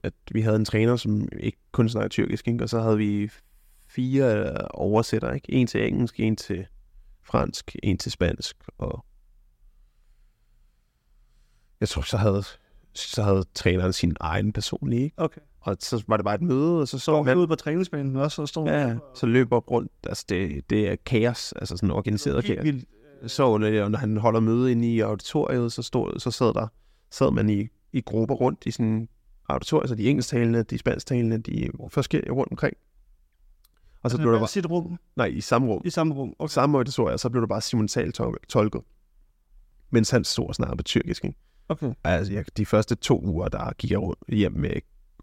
at 0.02 0.14
vi 0.32 0.40
havde 0.40 0.56
en 0.56 0.64
træner, 0.64 0.96
som 0.96 1.28
ikke 1.40 1.58
kun 1.72 1.88
snakker 1.88 2.08
tyrkisk, 2.08 2.48
ikke? 2.48 2.64
og 2.64 2.68
så 2.68 2.80
havde 2.80 2.98
vi 2.98 3.30
fire 3.88 4.58
oversætter, 4.70 5.32
ikke? 5.32 5.52
En 5.52 5.66
til 5.66 5.86
engelsk, 5.86 6.20
en 6.20 6.36
til 6.36 6.66
fransk, 7.22 7.76
en 7.82 7.98
til 7.98 8.12
spansk, 8.12 8.56
og 8.78 9.04
jeg 11.80 11.88
tror, 11.88 12.02
så 12.02 12.16
havde, 12.16 12.42
så 12.94 13.22
havde 13.22 13.44
træneren 13.54 13.92
sin 13.92 14.16
egen 14.20 14.52
personlige, 14.52 15.02
ikke? 15.04 15.18
Okay. 15.18 15.40
Og 15.60 15.76
så 15.80 16.04
var 16.08 16.16
det 16.16 16.24
bare 16.24 16.34
et 16.34 16.42
møde, 16.42 16.80
og 16.80 16.88
så 16.88 16.98
så 16.98 17.22
man... 17.22 17.38
ud 17.38 17.46
på 17.46 17.54
træningsbanen 17.54 18.16
også, 18.16 18.42
og 18.42 18.48
stod 18.48 18.68
Ja, 18.68 18.96
så 19.14 19.26
løb 19.26 19.52
op 19.52 19.70
rundt. 19.70 19.92
Altså, 20.06 20.24
det, 20.28 20.70
det 20.70 20.88
er 20.88 20.96
kaos, 20.96 21.52
altså 21.52 21.76
sådan 21.76 21.90
organiseret 21.90 22.44
kaos. 22.44 22.64
Vildt. 22.64 22.88
Så 23.26 23.58
når, 23.58 23.88
når 23.88 23.98
han 23.98 24.16
holder 24.16 24.40
møde 24.40 24.72
inde 24.72 24.94
i 24.94 25.00
auditoriet, 25.00 25.72
så, 25.72 25.82
stod, 25.82 26.20
så 26.20 26.30
sad 26.30 26.54
der 26.54 26.68
sad 27.10 27.30
man 27.30 27.50
i, 27.50 27.68
i 27.92 28.00
grupper 28.00 28.34
rundt 28.34 28.66
i 28.66 28.70
sådan 28.70 29.08
auditoriet, 29.48 29.88
så 29.88 29.94
de 29.94 30.08
engelsktalende, 30.08 30.62
de 30.62 30.78
spansktalende, 30.78 31.38
de 31.38 31.70
forskellige 31.88 32.32
rundt 32.32 32.52
omkring. 32.52 32.76
Og 34.06 34.10
så 34.10 34.16
blev 34.16 34.32
der 34.32 34.38
bare... 34.38 34.48
sit 34.48 34.70
rum? 34.70 34.98
Nej, 35.16 35.26
i 35.26 35.40
samme 35.40 35.68
rum. 35.68 35.82
I 35.84 35.90
samme 35.90 36.14
rum, 36.14 36.34
okay. 36.38 36.52
Samme 36.52 36.78
auditorium, 36.78 37.12
og 37.12 37.20
så 37.20 37.28
blev 37.30 37.40
der 37.40 37.46
bare 37.46 37.60
simultalt 37.60 38.20
tolket. 38.48 38.80
Mens 39.90 40.10
han 40.10 40.24
stod 40.24 40.48
og 40.48 40.54
snakkede 40.54 40.76
på 40.76 40.82
tyrkisk, 40.82 41.24
ikke? 41.24 41.38
Okay. 41.68 41.92
Altså, 42.04 42.32
jeg, 42.32 42.44
de 42.56 42.66
første 42.66 42.94
to 42.94 43.20
uger, 43.24 43.48
der 43.48 43.72
gik 43.72 43.90
jeg 43.90 44.00
hjem 44.28 44.52
med 44.52 44.70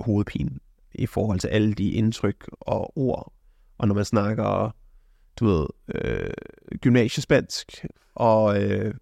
hovedpine 0.01 0.59
i 0.95 1.05
forhold 1.05 1.39
til 1.39 1.47
alle 1.47 1.73
de 1.73 1.91
indtryk 1.91 2.49
og 2.59 2.97
ord. 2.97 3.33
Og 3.77 3.87
når 3.87 3.95
man 3.95 4.05
snakker, 4.05 4.75
du 5.39 5.45
ved, 5.45 5.65
øh, 5.95 6.31
gymnasiespansk, 6.81 7.85
og 8.15 8.63
øh, 8.63 8.93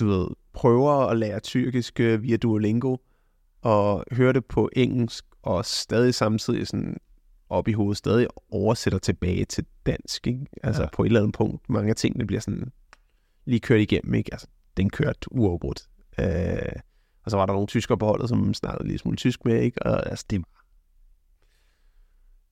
du 0.00 0.06
ved, 0.06 0.28
prøver 0.52 0.92
at 0.92 1.16
lære 1.16 1.40
tyrkisk 1.40 2.00
øh, 2.00 2.22
via 2.22 2.36
Duolingo, 2.36 2.96
og 3.62 4.04
hører 4.12 4.32
det 4.32 4.44
på 4.44 4.70
engelsk, 4.72 5.24
og 5.42 5.64
stadig 5.64 6.14
samtidig 6.14 6.66
sådan 6.66 6.96
op 7.48 7.68
i 7.68 7.72
hovedet 7.72 7.96
stadig 7.96 8.26
oversætter 8.50 8.98
tilbage 8.98 9.44
til 9.44 9.64
dansk. 9.86 10.26
Ikke? 10.26 10.46
Altså 10.62 10.82
ja. 10.82 10.88
på 10.92 11.02
et 11.02 11.06
eller 11.06 11.20
andet 11.20 11.34
punkt, 11.34 11.70
mange 11.70 11.90
af 11.90 11.96
tingene 11.96 12.26
bliver 12.26 12.40
sådan 12.40 12.72
lige 13.44 13.60
kørt 13.60 13.80
igennem. 13.80 14.14
Ikke? 14.14 14.34
Altså, 14.34 14.46
den 14.76 14.90
kørte 14.90 15.32
uafbrudt. 15.32 15.88
Øh, 16.20 16.72
og 17.24 17.30
så 17.30 17.36
var 17.36 17.46
der 17.46 17.52
nogle 17.52 17.66
tyskere 17.66 17.98
på 17.98 18.06
holdet, 18.06 18.28
som 18.28 18.54
snakkede 18.54 18.88
lige 18.88 18.98
smule 18.98 19.16
tysk 19.16 19.44
med, 19.44 19.60
ikke? 19.60 19.82
og 19.82 20.10
altså, 20.10 20.24
det 20.30 20.38
var, 20.38 20.64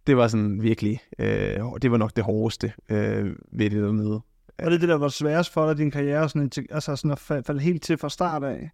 det 0.06 0.16
var 0.16 0.28
sådan 0.28 0.62
virkelig, 0.62 1.00
øh, 1.18 1.60
det 1.82 1.90
var 1.90 1.96
nok 1.96 2.16
det 2.16 2.24
hårdeste 2.24 2.72
øh, 2.88 3.36
ved 3.52 3.70
det 3.70 3.82
dernede. 3.82 4.20
Og 4.58 4.70
det 4.70 4.80
det, 4.80 4.88
der 4.88 4.94
var 4.94 5.08
sværest 5.08 5.52
for 5.52 5.66
dig, 5.66 5.78
din 5.78 5.90
karriere, 5.90 6.28
sådan, 6.28 6.50
altså 6.70 6.96
sådan 6.96 7.10
at 7.10 7.18
falde 7.18 7.60
helt 7.60 7.82
til 7.82 7.98
fra 7.98 8.08
start 8.08 8.44
af? 8.44 8.70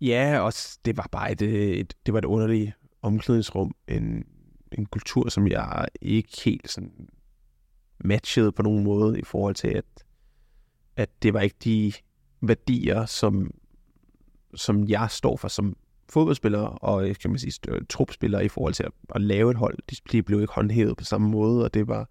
Ja, 0.00 0.40
og 0.40 0.52
det 0.84 0.96
var 0.96 1.08
bare 1.12 1.32
et, 1.32 1.42
et, 1.42 1.94
det 2.06 2.14
var 2.14 2.18
et 2.18 2.24
underligt 2.24 2.72
omklædningsrum, 3.02 3.74
en, 3.88 4.24
en 4.72 4.86
kultur, 4.86 5.28
som 5.28 5.48
jeg 5.48 5.88
ikke 6.00 6.40
helt 6.44 6.70
sådan 6.70 7.08
matchede 7.98 8.52
på 8.52 8.62
nogen 8.62 8.84
måde 8.84 9.20
i 9.20 9.24
forhold 9.24 9.54
til, 9.54 9.68
at, 9.68 9.84
at 10.96 11.10
det 11.22 11.34
var 11.34 11.40
ikke 11.40 11.56
de 11.64 11.92
værdier, 12.40 13.06
som, 13.06 13.50
som 14.54 14.88
jeg 14.88 15.10
står 15.10 15.36
for 15.36 15.48
som 15.48 15.76
fodboldspiller 16.08 16.60
og 16.60 17.08
øh, 17.08 17.16
kan 17.16 17.30
man 17.30 17.38
sige, 17.38 17.52
øh, 17.68 17.80
trupspiller 17.88 18.40
i 18.40 18.48
forhold 18.48 18.74
til 18.74 18.82
at, 18.82 18.92
at 19.14 19.20
lave 19.20 19.50
et 19.50 19.56
hold. 19.56 19.78
De 20.12 20.22
blev 20.22 20.40
ikke 20.40 20.52
håndhævet 20.52 20.96
på 20.96 21.04
samme 21.04 21.28
måde, 21.28 21.64
og 21.64 21.74
det 21.74 21.88
var, 21.88 22.10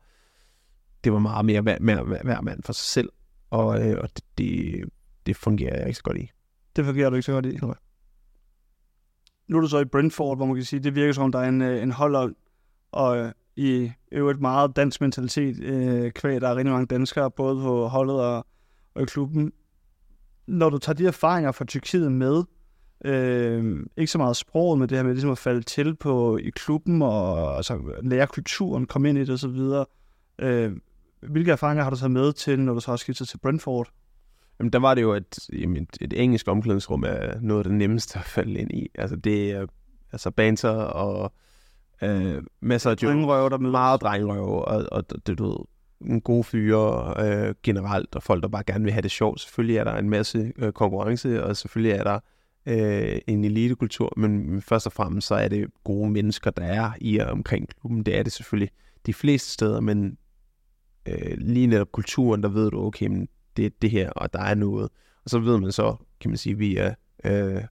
det 1.03 1.13
var 1.13 1.19
meget 1.19 1.45
mere 1.45 1.61
hver, 1.61 1.77
hver, 1.79 2.23
hver 2.23 2.41
mand 2.41 2.63
for 2.63 2.73
sig 2.73 2.85
selv, 2.85 3.09
og, 3.49 3.87
øh, 3.87 3.97
og 4.01 4.09
det, 4.15 4.23
det, 4.37 4.83
det 5.25 5.35
fungerer 5.35 5.77
jeg 5.77 5.87
ikke 5.87 5.97
så 5.97 6.03
godt 6.03 6.17
i. 6.17 6.31
Det 6.75 6.85
fungerer 6.85 7.09
du 7.09 7.15
ikke 7.15 7.25
så 7.25 7.31
godt 7.31 7.45
i? 7.45 7.57
Nej. 7.57 7.75
Nu 9.47 9.57
er 9.57 9.61
du 9.61 9.67
så 9.67 9.79
i 9.79 9.85
Brentford, 9.85 10.37
hvor 10.37 10.45
man 10.45 10.55
kan 10.55 10.65
sige, 10.65 10.79
det 10.79 10.95
virker 10.95 11.13
som, 11.13 11.31
der 11.31 11.39
er 11.39 11.49
en, 11.49 11.61
en 11.61 11.91
hold 11.91 12.35
og 12.91 13.33
i 13.55 13.91
øvrigt 14.11 14.41
meget 14.41 14.75
dansk 14.75 15.01
mentalitet, 15.01 15.63
øh, 15.63 16.11
kvæg, 16.11 16.41
der 16.41 16.49
er 16.49 16.55
rigtig 16.55 16.71
mange 16.71 16.85
danskere, 16.85 17.31
både 17.31 17.61
på 17.61 17.87
holdet 17.87 18.19
og, 18.19 18.45
og 18.95 19.01
i 19.01 19.05
klubben. 19.05 19.51
Når 20.47 20.69
du 20.69 20.77
tager 20.77 20.95
de 20.95 21.07
erfaringer 21.07 21.51
fra 21.51 21.65
Tyrkiet 21.65 22.11
med, 22.11 22.43
øh, 23.05 23.85
ikke 23.97 24.11
så 24.11 24.17
meget 24.17 24.37
sproget, 24.37 24.79
men 24.79 24.89
det 24.89 24.97
her 24.97 25.03
med 25.03 25.13
ligesom 25.13 25.31
at 25.31 25.37
falde 25.37 25.61
til 25.61 25.95
på 25.95 26.37
i 26.37 26.49
klubben, 26.49 27.01
og 27.01 27.55
altså, 27.57 27.79
lære 28.01 28.27
kulturen, 28.27 28.85
komme 28.85 29.09
ind 29.09 29.17
i 29.17 29.21
det 29.25 29.29
osv., 29.29 29.85
øh, 30.39 30.71
hvilke 31.21 31.51
erfaringer 31.51 31.83
har 31.83 31.89
du 31.89 31.95
taget 31.95 32.11
med 32.11 32.33
til, 32.33 32.59
når 32.59 32.73
du 32.73 32.79
så 32.79 32.91
har 32.91 32.97
skiftet 32.97 33.27
til 33.27 33.37
Brentford? 33.37 33.89
Jamen, 34.59 34.73
der 34.73 34.79
var 34.79 34.93
det 34.93 35.01
jo, 35.01 35.13
at 35.13 35.49
jamen, 35.53 35.83
et, 35.83 35.97
et 36.01 36.23
engelsk 36.23 36.47
omklædningsrum 36.47 37.03
er 37.03 37.39
noget 37.41 37.59
af 37.59 37.63
det 37.63 37.73
nemmeste 37.73 38.19
at 38.19 38.25
falde 38.25 38.59
ind 38.59 38.71
i. 38.71 38.87
Altså, 38.95 39.15
det 39.15 39.51
er 39.51 39.65
altså 40.11 40.31
banter 40.31 40.69
og 40.69 41.33
Øh, 42.01 42.43
masser 42.61 42.91
af 42.91 42.97
drengerøv, 42.97 43.49
der 43.49 43.57
Meget 43.57 44.01
drengerøv, 44.01 44.63
og, 44.67 44.85
og 44.91 45.27
det, 45.27 45.37
du 45.37 45.47
ved, 45.47 45.57
en 46.01 46.21
gode 46.21 46.43
fyre 46.43 47.13
øh, 47.19 47.55
generelt, 47.63 48.15
og 48.15 48.23
folk, 48.23 48.43
der 48.43 48.49
bare 48.49 48.63
gerne 48.63 48.83
vil 48.83 48.93
have 48.93 49.01
det 49.01 49.11
sjovt. 49.11 49.41
Selvfølgelig 49.41 49.77
er 49.77 49.83
der 49.83 49.95
en 49.95 50.09
masse 50.09 50.53
øh, 50.57 50.71
konkurrence, 50.71 51.43
og 51.43 51.57
selvfølgelig 51.57 51.91
er 51.91 52.03
der 52.03 52.19
øh, 52.65 53.19
en 53.27 53.43
elitekultur, 53.43 54.13
men 54.17 54.61
først 54.61 54.85
og 54.85 54.93
fremmest 54.93 55.27
så 55.27 55.35
er 55.35 55.47
det 55.47 55.67
gode 55.83 56.09
mennesker, 56.09 56.51
der 56.51 56.63
er 56.63 56.91
i 57.01 57.17
og 57.17 57.27
omkring 57.27 57.67
klubben. 57.79 58.03
Det 58.03 58.17
er 58.17 58.23
det 58.23 58.31
selvfølgelig 58.31 58.71
de 59.05 59.13
fleste 59.13 59.51
steder, 59.51 59.79
men 59.79 60.17
øh, 61.07 61.37
lige 61.37 61.67
netop 61.67 61.91
kulturen, 61.91 62.43
der 62.43 62.49
ved 62.49 62.71
du, 62.71 62.81
okay, 62.81 63.07
men 63.07 63.27
det 63.57 63.65
er 63.65 63.69
det 63.81 63.91
her, 63.91 64.09
og 64.09 64.33
der 64.33 64.41
er 64.41 64.55
noget. 64.55 64.89
Og 65.23 65.29
så 65.29 65.39
ved 65.39 65.57
man 65.57 65.71
så, 65.71 65.95
kan 66.19 66.31
man 66.31 66.37
sige, 66.37 66.57
via, 66.57 66.95
øh, 67.23 67.63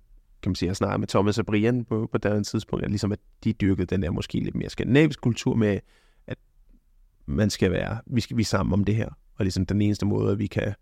kan 0.46 0.50
man 0.50 0.54
sige, 0.54 0.66
jeg 0.66 0.76
snakkede 0.76 0.98
med 0.98 1.08
Thomas 1.08 1.38
og 1.38 1.46
Brian 1.46 1.84
på, 1.84 2.08
på 2.12 2.18
det 2.18 2.46
tidspunkt, 2.46 2.84
at 2.84 2.90
ligesom 2.90 3.12
at 3.12 3.18
de 3.44 3.52
dyrkede 3.52 3.86
den 3.86 4.02
der 4.02 4.10
måske 4.10 4.40
lidt 4.40 4.54
mere 4.54 4.68
skandinavisk 4.68 5.20
kultur 5.20 5.54
med, 5.54 5.80
at 6.26 6.38
man 7.26 7.50
skal 7.50 7.70
være, 7.70 7.98
vi 8.06 8.20
skal 8.20 8.36
vi 8.36 8.42
sammen 8.42 8.72
om 8.72 8.84
det 8.84 8.96
her. 8.96 9.08
Og 9.34 9.44
ligesom 9.44 9.66
den 9.66 9.82
eneste 9.82 10.06
måde, 10.06 10.32
at 10.32 10.38
vi 10.38 10.46
kan, 10.46 10.74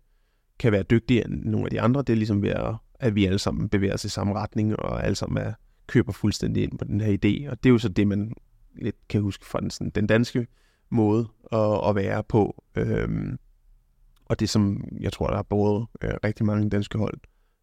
kan 0.59 0.71
være 0.71 0.83
dygtigere 0.83 1.27
end 1.27 1.43
nogle 1.43 1.65
af 1.65 1.71
de 1.71 1.81
andre, 1.81 2.01
det 2.01 2.09
er 2.09 2.17
ligesom 2.17 2.41
ved 2.41 2.49
at, 2.49 2.75
at 2.99 3.15
vi 3.15 3.25
alle 3.25 3.39
sammen 3.39 3.69
bevæger 3.69 3.93
os 3.93 4.05
i 4.05 4.09
samme 4.09 4.33
retning, 4.33 4.79
og 4.79 5.03
alle 5.03 5.15
sammen 5.15 5.43
er, 5.43 5.53
køber 5.87 6.11
fuldstændig 6.11 6.63
ind 6.63 6.77
på 6.77 6.85
den 6.85 7.01
her 7.01 7.07
idé. 7.07 7.51
Og 7.51 7.63
det 7.63 7.69
er 7.69 7.73
jo 7.73 7.77
så 7.77 7.89
det, 7.89 8.07
man 8.07 8.33
lidt 8.75 9.07
kan 9.09 9.21
huske 9.21 9.45
fra 9.45 9.59
den, 9.59 9.69
sådan, 9.69 9.89
den 9.89 10.07
danske 10.07 10.47
måde 10.89 11.27
at, 11.51 11.89
at 11.89 11.95
være 11.95 12.23
på. 12.23 12.63
Øhm, 12.75 13.37
og 14.25 14.39
det, 14.39 14.49
som 14.49 14.83
jeg 14.99 15.13
tror, 15.13 15.27
der 15.27 15.35
har 15.35 15.43
båret 15.43 15.87
øh, 16.01 16.11
rigtig 16.23 16.45
mange 16.45 16.69
danske 16.69 16.97
hold 16.97 17.19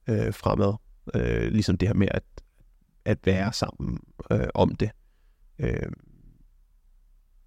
øh, 0.09 0.35
fremad. 0.35 0.75
Øh, 1.15 1.53
ligesom 1.53 1.79
det 1.79 1.89
her 1.89 1.95
med 1.95 2.09
at, 2.11 2.25
at 3.05 3.19
være 3.25 3.53
sammen 3.53 3.99
øh, 4.33 4.47
om 4.55 4.75
det. 4.75 4.91
Øh, 5.59 5.93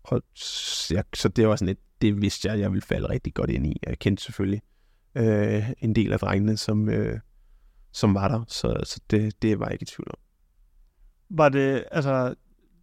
og 0.04 0.22
ja, 0.92 1.02
så 1.14 1.30
det 1.30 1.48
var 1.48 1.56
sådan 1.56 1.72
et, 1.72 1.80
det 2.02 2.22
vidste 2.22 2.48
jeg, 2.48 2.60
jeg 2.60 2.72
ville 2.72 2.82
falde 2.82 3.10
rigtig 3.10 3.34
godt 3.34 3.50
ind 3.50 3.68
i. 3.68 3.80
Jeg 3.88 4.00
kendte 4.00 4.24
selvfølgelig 4.24 4.62
øh, 5.16 5.70
en 5.80 5.96
del 5.96 6.14
af 6.14 6.20
drengene, 6.20 6.58
som, 6.58 6.90
øh, 6.90 7.20
som 7.92 8.14
var 8.14 8.28
der, 8.28 8.44
så, 8.48 8.82
så 8.84 9.00
det, 9.10 9.42
det 9.42 9.60
var 9.60 9.66
jeg 9.66 9.74
ikke 9.74 9.84
i 9.84 9.86
tvivl 9.96 10.08
om. 10.10 10.20
Var 11.30 11.50
det, 11.50 11.84
altså, 11.92 12.36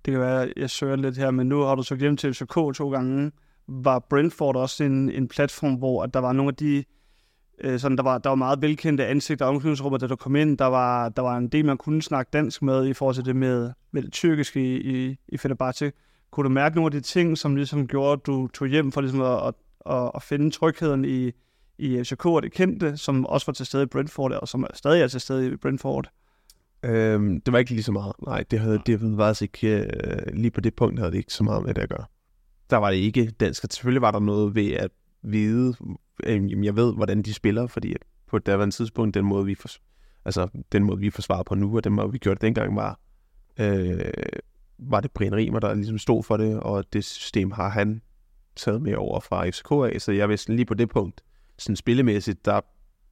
det 0.05 0.13
kan 0.13 0.21
være, 0.21 0.53
jeg 0.57 0.71
søger 0.71 0.97
lidt 0.97 1.17
her, 1.17 1.31
men 1.31 1.47
nu 1.47 1.61
har 1.61 1.75
du 1.75 1.83
så 1.83 1.97
hjem 1.97 2.17
til 2.17 2.35
FCK 2.35 2.55
to 2.55 2.91
gange. 2.91 3.33
Var 3.69 3.99
Brentford 3.99 4.57
også 4.57 4.85
en, 4.85 5.11
en 5.11 5.29
platform, 5.29 5.75
hvor 5.75 6.03
at 6.03 6.15
der 6.15 6.21
var 6.21 6.33
nogle 6.33 6.49
af 6.49 6.57
de, 6.57 6.85
øh, 7.63 7.79
sådan, 7.79 7.97
der, 7.97 8.03
var, 8.03 8.19
der 8.19 8.29
var 8.29 8.37
meget 8.37 8.63
velkendte 8.63 9.07
ansigter 9.07 9.45
og 9.45 9.51
omklædningsrummet, 9.51 10.01
da 10.01 10.07
du 10.07 10.17
kom 10.17 10.37
ind. 10.37 10.59
Der 10.59 10.65
var, 10.65 11.09
der 11.09 11.23
var 11.23 11.37
en 11.37 11.49
del, 11.49 11.65
man 11.65 11.77
kunne 11.77 12.03
snakke 12.03 12.31
dansk 12.33 12.63
med 12.63 12.87
i 12.87 12.93
forhold 12.93 13.15
til 13.15 13.25
det 13.25 13.37
med, 13.37 13.71
med 13.93 14.03
det 14.03 14.13
tyrkiske 14.13 14.61
i, 14.61 14.81
i, 14.81 15.17
i 15.29 15.39
Fenerbahce. 15.39 15.93
Kunne 16.31 16.45
du 16.45 16.49
mærke 16.49 16.75
nogle 16.77 16.87
af 16.87 16.93
de 16.93 17.01
ting, 17.01 17.39
som 17.39 17.57
ligesom 17.57 17.87
gjorde, 17.87 18.13
at 18.13 18.27
du 18.27 18.49
tog 18.49 18.69
hjem 18.69 18.93
for 18.93 19.01
ligesom 19.01 19.21
at, 19.21 19.47
at, 19.47 19.55
at, 19.91 20.11
at 20.15 20.23
finde 20.23 20.51
trygheden 20.51 21.05
i, 21.05 21.31
i 21.79 22.05
FCK 22.05 22.27
og 22.27 22.43
det 22.43 22.53
kendte, 22.53 22.97
som 22.97 23.27
også 23.27 23.47
var 23.47 23.53
til 23.53 23.67
stede 23.67 23.83
i 23.83 23.87
Brentford, 23.87 24.33
og 24.33 24.49
som 24.49 24.67
stadig 24.75 25.03
er 25.03 25.07
til 25.07 25.21
stede 25.21 25.53
i 25.53 25.57
Brentford? 25.57 26.11
Øhm, 26.83 27.41
det 27.41 27.53
var 27.53 27.59
ikke 27.59 27.71
lige 27.71 27.83
så 27.83 27.93
meget. 27.93 28.13
Nej, 28.27 28.45
det 28.51 28.59
havde, 28.59 28.81
det 28.87 29.01
havde 29.01 29.17
faktisk 29.17 29.43
ikke, 29.43 29.77
øh, 29.79 30.35
lige 30.35 30.51
på 30.51 30.61
det 30.61 30.75
punkt 30.75 30.99
havde 30.99 31.13
det 31.13 31.19
ikke 31.19 31.33
så 31.33 31.45
meget 31.45 31.65
med 31.65 31.75
det 31.75 31.83
at 31.83 31.89
gøre. 31.89 32.05
Der 32.71 32.77
var 32.77 32.91
det 32.91 32.97
ikke 32.97 33.31
dansk. 33.41 33.65
Selvfølgelig 33.71 34.03
var 34.03 34.11
der 34.11 34.21
noget 34.21 34.55
ved 34.55 34.73
at 34.73 34.91
vide, 35.23 35.75
øh, 36.25 36.65
jeg 36.65 36.77
ved, 36.77 36.95
hvordan 36.95 37.23
de 37.23 37.35
spiller, 37.35 37.67
fordi 37.67 37.95
på 38.27 38.39
var 38.47 38.65
en 38.65 38.71
tidspunkt, 38.71 39.15
den 39.15 39.25
måde, 39.25 39.45
vi, 39.45 39.55
for, 39.55 39.69
altså, 40.25 40.49
den 40.73 40.85
måde, 40.85 40.99
vi 40.99 41.11
forsvarede 41.11 41.45
på 41.45 41.55
nu, 41.55 41.77
og 41.77 41.85
den 41.85 41.93
måde, 41.93 42.13
vi 42.13 42.19
gjorde 42.19 42.35
det 42.35 42.43
dengang, 42.43 42.77
var, 42.77 43.01
øh, 43.61 44.01
var 44.79 45.01
det 45.01 45.11
Brian 45.11 45.35
Riemer, 45.35 45.59
der 45.59 45.75
ligesom 45.75 45.99
stod 45.99 46.23
for 46.23 46.37
det, 46.37 46.61
og 46.61 46.93
det 46.93 47.05
system 47.05 47.51
har 47.51 47.69
han 47.69 48.03
taget 48.57 48.83
med 48.83 48.95
over 48.95 49.21
fra 49.21 49.49
FCK 49.51 49.71
af, 49.71 50.01
så 50.01 50.13
jeg 50.13 50.29
vidste 50.29 50.57
lige 50.57 50.67
på 50.67 50.75
det 50.75 50.89
punkt, 50.89 51.21
sådan 51.59 51.77
spillemæssigt, 51.77 52.45
der 52.45 52.61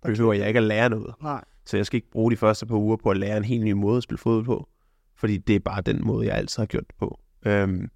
behøver 0.02 0.32
jeg 0.32 0.48
ikke 0.48 0.58
at 0.58 0.66
lære 0.66 0.90
noget. 0.90 1.14
Nej. 1.22 1.44
Så 1.66 1.76
jeg 1.76 1.86
skal 1.86 1.96
ikke 1.96 2.10
bruge 2.10 2.30
de 2.30 2.36
første 2.36 2.66
par 2.66 2.76
uger 2.76 2.96
på 2.96 3.10
at 3.10 3.16
lære 3.16 3.36
en 3.36 3.44
helt 3.44 3.64
ny 3.64 3.72
måde 3.72 3.96
at 3.96 4.02
spille 4.02 4.18
fodbold 4.18 4.44
på, 4.44 4.68
fordi 5.16 5.36
det 5.38 5.56
er 5.56 5.60
bare 5.60 5.82
den 5.82 6.06
måde, 6.06 6.26
jeg 6.26 6.36
altid 6.36 6.60
har 6.60 6.66
gjort 6.66 6.86
det 6.86 6.96
på. 6.98 7.20
Øhm, 7.46 7.90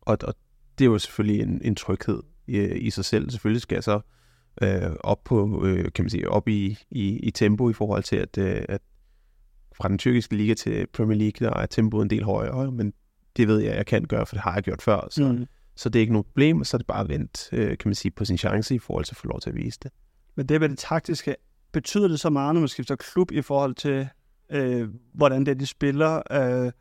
og, 0.00 0.18
og 0.24 0.34
det 0.78 0.84
er 0.84 0.90
jo 0.90 0.98
selvfølgelig 0.98 1.42
en, 1.42 1.60
en 1.64 1.74
tryghed 1.74 2.22
i, 2.52 2.78
i 2.78 2.90
sig 2.90 3.04
selv. 3.04 3.30
Selvfølgelig 3.30 3.62
skal 3.62 3.76
jeg 3.76 3.84
så 3.84 4.00
øh, 4.62 4.90
op 5.00 5.24
på, 5.24 5.66
øh, 5.66 5.92
kan 5.94 6.04
man 6.04 6.10
sige, 6.10 6.30
op 6.30 6.48
i, 6.48 6.78
i, 6.90 7.18
i 7.18 7.30
tempo 7.30 7.70
i 7.70 7.72
forhold 7.72 8.02
til, 8.02 8.16
at, 8.16 8.38
øh, 8.38 8.64
at 8.68 8.80
fra 9.76 9.88
den 9.88 9.98
tyrkiske 9.98 10.36
liga 10.36 10.54
til 10.54 10.86
Premier 10.92 11.18
League, 11.18 11.46
der 11.46 11.56
er 11.56 11.66
tempoet 11.66 12.02
en 12.02 12.10
del 12.10 12.24
højere, 12.24 12.72
men 12.72 12.92
det 13.36 13.48
ved 13.48 13.58
jeg, 13.58 13.76
jeg 13.76 13.86
kan 13.86 14.04
gøre, 14.04 14.26
for 14.26 14.34
det 14.34 14.42
har 14.42 14.54
jeg 14.54 14.62
gjort 14.62 14.82
før. 14.82 15.08
Så, 15.10 15.32
mm. 15.32 15.46
så 15.76 15.88
det 15.88 15.98
er 15.98 16.00
ikke 16.00 16.12
noget 16.12 16.26
problem, 16.26 16.60
og 16.60 16.66
så 16.66 16.76
er 16.76 16.78
det 16.78 16.86
bare 16.86 17.00
at 17.00 17.08
vente, 17.08 17.56
øh, 17.56 17.68
kan 17.68 17.88
man 17.88 17.94
sige, 17.94 18.12
på 18.12 18.24
sin 18.24 18.38
chance 18.38 18.74
i 18.74 18.78
forhold 18.78 19.04
til 19.04 19.12
at 19.12 19.16
få 19.16 19.26
lov 19.26 19.40
til 19.40 19.50
at 19.50 19.56
vise 19.56 19.78
det. 19.82 19.90
Men 20.34 20.46
det 20.46 20.60
med 20.60 20.68
det 20.68 20.78
taktiske, 20.78 21.36
betyder 21.72 22.08
det 22.08 22.20
så 22.20 22.30
meget, 22.30 22.54
når 22.54 22.60
man 22.60 22.68
skifter 22.68 22.96
klub 22.96 23.32
i 23.32 23.42
forhold 23.42 23.74
til, 23.74 24.08
øh, 24.50 24.88
hvordan 25.14 25.40
det 25.40 25.48
er, 25.48 25.54
de 25.54 25.66
spiller? 25.66 26.22
Øh, 26.32 26.72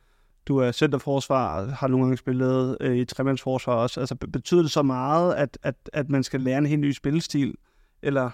du 0.48 0.58
er 0.58 0.72
centerforsvar, 0.72 1.66
har 1.66 1.88
nogle 1.88 2.06
gange 2.06 2.18
spillet 2.18 2.78
øh, 2.82 2.98
i 2.98 3.06
tremandsforsvar 3.06 3.74
også. 3.74 4.00
Altså, 4.00 4.16
betyder 4.16 4.62
det 4.62 4.72
så 4.72 4.82
meget, 4.82 5.34
at, 5.34 5.58
at, 5.64 5.76
at 5.94 6.10
man 6.10 6.24
skal 6.24 6.42
lære 6.42 6.58
en 6.58 6.66
helt 6.66 6.82
ny 6.82 6.92
spillestil? 6.92 7.56
Eller? 8.02 8.30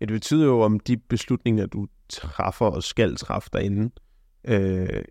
Ja, 0.00 0.04
det 0.04 0.12
betyder 0.12 0.46
jo, 0.46 0.60
om 0.60 0.80
de 0.80 0.96
beslutninger, 0.96 1.66
du 1.66 1.86
træffer 2.08 2.66
og 2.66 2.82
skal 2.82 3.16
træffe 3.16 3.50
derinde, 3.52 3.90
øh, 4.44 5.04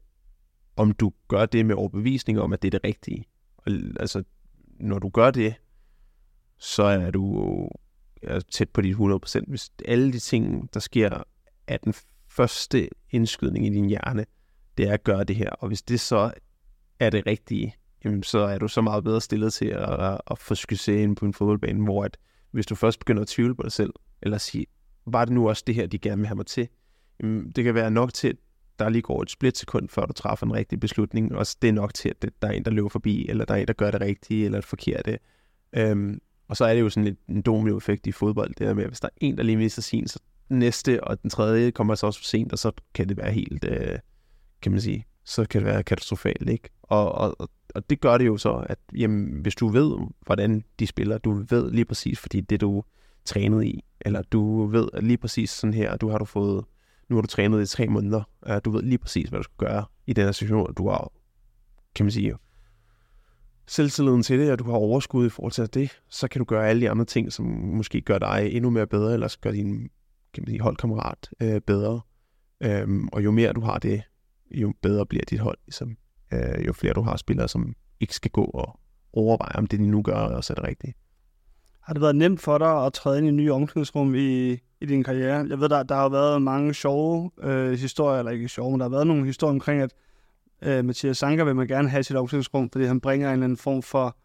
om 0.76 0.92
du 0.92 1.12
gør 1.28 1.46
det 1.46 1.66
med 1.66 1.76
overbevisning 1.76 2.40
om, 2.40 2.54
at 2.54 2.62
det 2.62 2.68
er 2.68 2.80
det 2.80 2.84
rigtige. 2.84 3.26
Og, 3.58 3.72
altså, 4.00 4.24
når 4.80 5.00
du 5.00 5.10
gør 5.10 5.32
det, 5.32 5.56
så 6.58 6.84
er 6.84 7.12
du 7.12 7.70
er 8.24 8.40
tæt 8.40 8.70
på 8.70 8.82
dit 8.82 8.96
100%. 8.96 9.44
Hvis 9.48 9.72
alle 9.86 10.14
de 10.14 10.20
ting, 10.20 10.74
der 10.74 10.80
sker, 10.80 11.24
er 11.68 11.78
den 11.78 11.94
første 12.28 12.90
indskydning 13.12 13.66
i 13.66 13.70
din 13.70 13.86
hjerne, 13.86 14.26
det 14.80 14.90
er 14.90 14.94
at 14.94 15.04
gøre 15.04 15.24
det 15.24 15.36
her. 15.36 15.50
Og 15.50 15.68
hvis 15.68 15.82
det 15.82 16.00
så 16.00 16.32
er 17.00 17.10
det 17.10 17.26
rigtige, 17.28 17.76
jamen, 18.06 18.24
så 18.24 18.40
er 18.40 18.58
du 18.58 18.68
så 18.68 18.82
meget 18.82 19.04
bedre 19.04 19.22
stillet 19.22 19.54
til 19.54 19.66
at, 19.66 20.02
at, 20.02 20.22
at 20.32 20.40
få 20.40 20.56
succes 20.56 20.88
ind 20.88 21.16
på 21.16 21.26
en 21.26 21.34
fodboldbane, 21.34 21.84
hvor 21.84 22.04
at, 22.04 22.18
hvis 22.52 22.66
du 22.66 22.76
først 22.76 23.00
begynder 23.00 23.22
at 23.22 23.28
tvivle 23.28 23.56
på 23.56 23.64
dig 23.64 23.72
selv, 23.72 23.94
eller 24.22 24.38
sige, 24.38 24.66
var 25.06 25.26
det 25.26 25.34
nu 25.34 25.50
også 25.50 25.64
det 25.68 25.76
her, 25.76 25.88
de 25.88 25.98
gerne 25.98 26.18
vil 26.18 26.28
have 26.28 26.36
mig 26.36 26.46
til? 26.46 26.68
Jamen, 27.20 27.52
det 27.52 27.64
kan 27.64 27.76
være 27.76 27.92
nok 27.92 28.14
til, 28.14 28.28
at 28.28 28.36
der 28.80 28.90
lige 28.90 29.02
går 29.02 29.22
et 29.22 29.32
splitsekund, 29.32 29.90
før 29.90 30.06
du 30.06 30.14
træffer 30.14 30.46
en 30.46 30.54
rigtig 30.54 30.80
beslutning, 30.80 31.36
og 31.36 31.46
det 31.62 31.68
er 31.68 31.74
nok 31.74 31.94
til, 31.94 32.10
at 32.10 32.30
der 32.42 32.48
er 32.48 32.52
en, 32.52 32.66
der 32.66 32.72
løber 32.72 32.90
forbi, 32.90 33.30
eller 33.30 33.46
der 33.46 33.54
er 33.54 33.58
en, 33.58 33.68
der 33.68 33.74
gør 33.74 33.92
det 33.92 34.02
rigtige, 34.02 34.46
eller 34.46 34.58
det 34.58 34.66
forkerte. 34.66 35.20
Øhm, 35.74 36.22
og 36.48 36.58
så 36.58 36.66
er 36.66 36.74
det 36.74 36.82
jo 36.82 36.90
sådan 36.90 37.04
lidt 37.04 37.20
en 37.30 37.42
dominoeffekt 37.42 38.08
i 38.08 38.12
fodbold, 38.12 38.50
det 38.50 38.68
der 38.68 38.74
med, 38.74 38.84
at 38.84 38.90
hvis 38.90 39.00
der 39.00 39.08
er 39.08 39.18
en, 39.22 39.38
der 39.38 39.44
lige 39.44 39.58
mister 39.58 39.82
sin, 39.82 40.08
så 40.08 40.20
næste 40.50 41.04
og 41.04 41.22
den 41.22 41.30
tredje 41.30 41.72
kommer 41.72 41.96
så 41.96 42.06
også 42.06 42.20
for 42.20 42.26
sent, 42.26 42.52
og 42.52 42.60
så 42.60 42.72
kan 42.94 43.10
det 43.10 43.18
være 43.18 43.32
helt, 43.32 43.66
øh, 43.66 44.00
kan 44.62 44.72
man 44.72 44.82
sige, 44.82 45.06
så 45.24 45.46
kan 45.46 45.62
det 45.62 45.66
være 45.66 45.84
katastrofalt, 45.84 46.50
ikke? 46.50 46.70
Og, 46.84 47.12
og, 47.12 47.50
og 47.76 47.90
det 47.90 48.02
gør 48.02 48.18
det 48.18 48.26
jo 48.26 48.38
så, 48.38 48.66
at 48.70 48.80
jamen, 48.96 49.42
hvis 49.42 49.56
du 49.56 49.68
ved, 49.68 49.98
hvordan 50.26 50.64
de 50.80 50.88
spiller, 50.88 51.18
du 51.18 51.44
ved 51.50 51.72
lige 51.72 51.86
præcis, 51.86 52.20
fordi 52.20 52.42
det 52.42 52.62
du 52.62 52.84
trænet 53.26 53.64
i, 53.64 53.84
eller 54.02 54.22
du 54.22 54.66
ved 54.66 54.90
lige 55.02 55.18
præcis 55.18 55.50
sådan 55.50 55.74
her, 55.74 55.98
du 55.98 56.10
har 56.10 56.18
du 56.18 56.26
fået, 56.26 56.66
nu 57.10 57.16
har 57.16 57.22
du 57.22 57.28
trænet 57.28 57.62
i 57.62 57.66
tre 57.66 57.88
måneder, 57.88 58.24
øh, 58.48 58.62
du 58.66 58.72
ved 58.72 58.82
lige 58.82 58.98
præcis, 58.98 59.30
hvad 59.30 59.40
du 59.40 59.44
skal 59.44 59.58
gøre 59.58 59.86
i 60.08 60.14
den 60.14 60.26
her 60.26 60.32
situation, 60.32 60.74
du 60.74 60.90
har, 60.90 61.12
kan 61.96 62.06
man 62.06 62.12
sige, 62.12 62.36
selvtilliden 63.68 64.24
til 64.24 64.40
det, 64.40 64.52
og 64.52 64.60
du 64.60 64.64
har 64.64 64.74
overskud 64.74 65.26
i 65.26 65.30
forhold 65.30 65.52
til 65.52 65.74
det, 65.74 66.02
så 66.10 66.28
kan 66.28 66.40
du 66.40 66.46
gøre 66.46 66.70
alle 66.70 66.82
de 66.82 66.90
andre 66.90 67.06
ting, 67.06 67.34
som 67.34 67.46
måske 67.46 68.02
gør 68.02 68.18
dig 68.18 68.50
endnu 68.52 68.70
mere 68.70 68.88
bedre, 68.88 69.14
eller 69.14 69.38
gør 69.42 69.52
din 69.52 69.90
kan 70.34 70.44
man 70.44 70.48
sige, 70.48 70.62
holdkammerat 70.62 71.30
øh, 71.42 71.62
bedre. 71.62 72.02
Øhm, 72.64 73.08
og 73.08 73.24
jo 73.24 73.32
mere 73.32 73.54
du 73.54 73.62
har 73.62 73.78
det, 73.78 74.04
jo 74.52 74.74
bedre 74.82 75.06
bliver 75.06 75.26
dit 75.30 75.40
hold. 75.40 75.58
Ligesom, 75.66 75.98
øh, 76.34 76.68
jo 76.68 76.74
flere 76.74 76.94
du 76.94 77.02
har 77.02 77.18
spillere, 77.18 77.48
som 77.48 77.74
ikke 78.00 78.16
skal 78.16 78.32
gå 78.32 78.44
og 78.44 78.80
overveje, 79.14 79.56
om 79.56 79.68
det 79.68 79.80
de 79.80 79.88
nu 79.88 80.02
gør, 80.02 80.14
også 80.14 80.54
er 80.54 80.56
det 80.56 80.64
rigtige. 80.64 80.94
Har 81.82 81.94
det 81.94 82.02
været 82.02 82.16
nemt 82.16 82.42
for 82.42 82.58
dig 82.58 82.86
at 82.86 82.94
træde 82.94 83.18
ind 83.18 83.28
i 83.28 83.30
en 83.30 83.38
ny 83.38 83.52
omklædningsrum 83.52 84.16
i, 84.16 84.52
i 84.82 84.86
din 84.88 85.04
karriere? 85.04 85.46
Jeg 85.50 85.60
ved, 85.60 85.70
der, 85.70 85.84
der 85.84 85.96
har 85.96 86.10
været 86.10 86.42
mange 86.42 86.74
sjove 86.74 87.32
øh, 87.44 87.72
historier, 87.72 88.20
eller 88.20 88.32
ikke 88.32 88.50
sjove, 88.50 88.72
men 88.72 88.80
der 88.80 88.86
har 88.86 88.90
været 88.90 89.08
nogle 89.08 89.26
historier 89.26 89.54
omkring, 89.54 89.82
at 89.82 89.94
øh, 90.62 90.86
Mathias 90.86 91.18
Sanker 91.18 91.44
vil 91.44 91.56
man 91.56 91.68
gerne 91.68 91.90
have 91.90 92.04
sit 92.04 92.16
omklædningsrum, 92.16 92.70
fordi 92.70 92.86
han 92.86 93.02
bringer 93.02 93.28
en 93.28 93.34
eller 93.34 93.44
anden 93.44 93.58
form 93.58 93.82
for 93.82 94.18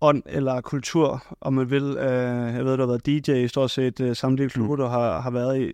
ånd 0.00 0.22
eller 0.26 0.60
kultur, 0.60 1.36
om 1.40 1.52
man 1.52 1.70
vil. 1.70 1.82
Øh, 1.82 2.54
jeg 2.54 2.64
ved, 2.64 2.76
du 2.76 2.82
har 2.82 2.86
været 2.86 3.06
DJ 3.06 3.32
i 3.32 3.48
stort 3.48 3.70
set 3.70 4.00
øh, 4.00 4.16
samtlige 4.16 4.48
klubber, 4.48 4.76
mm. 4.76 4.80
du 4.80 4.86
har, 4.86 5.20
har 5.20 5.30
været 5.30 5.60
i. 5.60 5.72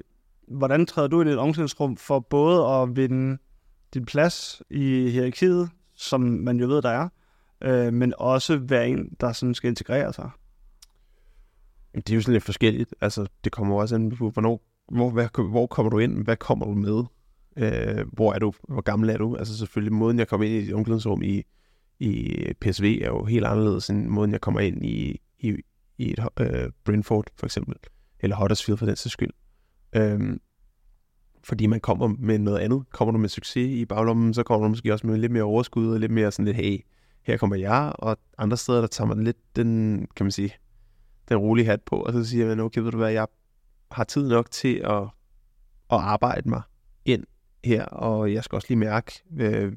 Hvordan 0.48 0.86
træder 0.86 1.08
du 1.08 1.20
ind 1.20 1.30
i 1.30 1.32
et 1.32 1.38
omklædningsrum 1.38 1.96
for 1.96 2.20
både 2.20 2.66
at 2.66 2.96
vinde 2.96 3.38
din 3.94 4.04
plads 4.04 4.62
i 4.70 5.10
hierarkiet, 5.10 5.70
som 5.94 6.20
man 6.20 6.60
jo 6.60 6.66
ved, 6.66 6.82
der 6.82 6.90
er, 6.90 7.08
øh, 7.62 7.92
men 7.92 8.14
også 8.18 8.56
være 8.56 8.88
en, 8.88 9.16
der 9.20 9.32
sådan 9.32 9.54
skal 9.54 9.68
integrere 9.68 10.12
sig? 10.12 10.30
Det 11.94 12.10
er 12.10 12.14
jo 12.14 12.20
sådan 12.20 12.32
lidt 12.32 12.44
forskelligt. 12.44 12.94
Altså, 13.00 13.26
det 13.44 13.52
kommer 13.52 13.80
også 13.80 13.94
an 13.94 14.10
på, 14.10 14.30
hvornår, 14.30 14.62
hvor, 14.92 15.10
hvad, 15.10 15.48
hvor 15.50 15.66
kommer 15.66 15.90
du 15.90 15.98
ind? 15.98 16.24
Hvad 16.24 16.36
kommer 16.36 16.66
du 16.66 16.74
med? 16.74 17.04
Øh, 17.56 18.06
hvor 18.12 18.32
er 18.32 18.38
du? 18.38 18.52
Hvor 18.68 18.80
gammel 18.80 19.10
er 19.10 19.16
du? 19.16 19.36
Altså 19.36 19.58
selvfølgelig, 19.58 19.92
måden 19.92 20.18
jeg 20.18 20.28
kommer 20.28 20.46
ind 20.46 20.54
i 20.54 20.68
et 20.68 20.72
ungdomsrum 20.72 21.22
i, 21.22 21.42
i 21.98 22.44
PSV 22.60 22.98
er 23.02 23.06
jo 23.06 23.24
helt 23.24 23.44
anderledes 23.46 23.90
end 23.90 24.06
måden 24.06 24.32
jeg 24.32 24.40
kommer 24.40 24.60
ind 24.60 24.84
i, 24.84 25.20
i, 25.38 25.54
i 25.98 26.10
et 26.12 26.18
øh, 26.40 26.70
Brentford 26.84 27.26
for 27.36 27.46
eksempel, 27.46 27.74
eller 28.20 28.36
Huddersfield 28.36 28.78
for 28.78 28.86
den 28.86 28.96
sags 28.96 29.12
skyld. 29.12 29.30
Øh, 29.96 30.20
fordi 31.48 31.66
man 31.66 31.80
kommer 31.80 32.08
med 32.18 32.38
noget 32.38 32.58
andet. 32.58 32.84
Kommer 32.92 33.12
du 33.12 33.18
med 33.18 33.28
succes 33.28 33.70
i 33.70 33.84
baglommen, 33.84 34.34
så 34.34 34.42
kommer 34.42 34.66
du 34.66 34.68
måske 34.68 34.92
også 34.92 35.06
med 35.06 35.18
lidt 35.18 35.32
mere 35.32 35.42
overskud, 35.42 35.92
og 35.92 36.00
lidt 36.00 36.12
mere 36.12 36.32
sådan 36.32 36.44
lidt, 36.44 36.56
hey, 36.56 36.80
her 37.22 37.36
kommer 37.36 37.56
jeg, 37.56 37.92
og 37.94 38.18
andre 38.38 38.56
steder, 38.56 38.80
der 38.80 38.86
tager 38.86 39.08
man 39.08 39.24
lidt 39.24 39.36
den, 39.56 39.98
kan 40.16 40.26
man 40.26 40.30
sige, 40.30 40.54
den 41.28 41.36
rolige 41.36 41.66
hat 41.66 41.82
på, 41.82 41.96
og 41.96 42.12
så 42.12 42.24
siger 42.24 42.46
man, 42.46 42.60
okay, 42.60 42.80
ved 42.80 42.90
du 42.90 42.96
hvad, 42.96 43.12
jeg 43.12 43.26
har 43.90 44.04
tid 44.04 44.28
nok 44.28 44.50
til 44.50 44.74
at, 44.74 45.02
at 45.90 45.98
arbejde 45.98 46.48
mig 46.48 46.62
ind 47.04 47.24
her, 47.64 47.84
og 47.84 48.32
jeg 48.32 48.44
skal 48.44 48.56
også 48.56 48.66
lige 48.68 48.78
mærke, 48.78 49.12
øh, 49.36 49.72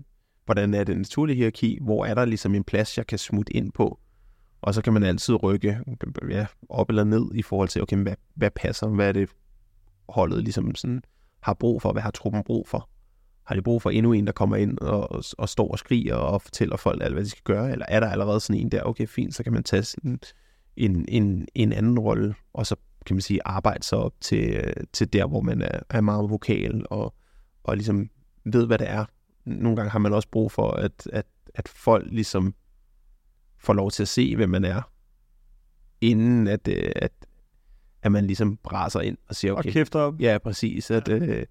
hvordan 0.45 0.73
er 0.73 0.83
det 0.83 0.97
naturlige 0.97 1.35
hierarki, 1.35 1.77
hvor 1.81 2.05
er 2.05 2.13
der 2.13 2.25
ligesom 2.25 2.55
en 2.55 2.63
plads, 2.63 2.97
jeg 2.97 3.07
kan 3.07 3.17
smutte 3.17 3.53
ind 3.53 3.71
på, 3.71 3.99
og 4.61 4.73
så 4.73 4.81
kan 4.81 4.93
man 4.93 5.03
altid 5.03 5.43
rykke 5.43 5.79
ja, 6.29 6.45
op 6.69 6.89
eller 6.89 7.03
ned 7.03 7.31
i 7.33 7.41
forhold 7.41 7.69
til, 7.69 7.81
okay, 7.81 7.97
hvad, 7.97 8.15
hvad 8.35 8.51
passer, 8.51 8.87
hvad 8.87 9.07
er 9.07 9.11
det 9.11 9.29
holdet 10.09 10.43
ligesom 10.43 10.75
sådan 10.75 11.03
har 11.41 11.53
brug 11.53 11.81
for, 11.81 11.91
hvad 11.91 12.01
har 12.01 12.11
truppen 12.11 12.43
brug 12.43 12.67
for? 12.67 12.89
Har 13.43 13.55
de 13.55 13.61
brug 13.61 13.81
for 13.81 13.89
endnu 13.89 14.13
en, 14.13 14.27
der 14.27 14.33
kommer 14.33 14.55
ind 14.55 14.77
og, 14.77 15.11
og, 15.11 15.23
og 15.37 15.49
står 15.49 15.71
og 15.71 15.79
skriger 15.79 16.15
og 16.15 16.41
fortæller 16.41 16.77
folk 16.77 17.03
alt, 17.03 17.13
hvad 17.13 17.23
de 17.23 17.29
skal 17.29 17.43
gøre? 17.43 17.71
Eller 17.71 17.85
er 17.89 17.99
der 17.99 18.09
allerede 18.09 18.39
sådan 18.39 18.61
en 18.61 18.71
der, 18.71 18.83
okay, 18.83 19.07
fint, 19.07 19.35
så 19.35 19.43
kan 19.43 19.53
man 19.53 19.63
tage 19.63 19.83
sådan 19.83 20.19
en, 20.77 21.05
en, 21.07 21.47
en 21.55 21.73
anden 21.73 21.99
rolle, 21.99 22.35
og 22.53 22.67
så 22.67 22.75
kan 23.05 23.15
man 23.15 23.21
sige, 23.21 23.39
arbejde 23.45 23.83
sig 23.83 23.97
op 23.97 24.13
til, 24.21 24.73
til 24.93 25.13
der, 25.13 25.27
hvor 25.27 25.41
man 25.41 25.61
er, 25.61 25.79
er 25.89 26.01
meget 26.01 26.29
vokal 26.29 26.85
og, 26.89 27.15
og 27.63 27.75
ligesom 27.75 28.09
ved, 28.45 28.67
hvad 28.67 28.77
det 28.77 28.89
er. 28.89 29.05
Nogle 29.45 29.75
gange 29.75 29.89
har 29.91 29.99
man 29.99 30.13
også 30.13 30.27
brug 30.31 30.51
for, 30.51 30.71
at, 30.71 31.07
at, 31.13 31.25
at 31.55 31.67
folk 31.67 32.07
ligesom 32.11 32.55
får 33.59 33.73
lov 33.73 33.91
til 33.91 34.03
at 34.03 34.07
se, 34.07 34.35
hvem 34.35 34.49
man 34.49 34.65
er, 34.65 34.81
inden 36.01 36.47
at, 36.47 36.67
øh, 36.67 36.91
at, 36.95 37.11
at 38.03 38.11
man 38.11 38.27
ligesom 38.27 38.57
braser 38.57 38.99
ind 38.99 39.17
og 39.29 39.35
siger, 39.35 39.53
okay. 39.53 39.69
Og 39.69 39.73
kæfter 39.73 39.99
op. 39.99 40.19
Ja, 40.19 40.37
præcis. 40.43 40.91
At, 40.91 41.07
ja. 41.07 41.15
Øh, 41.15 41.45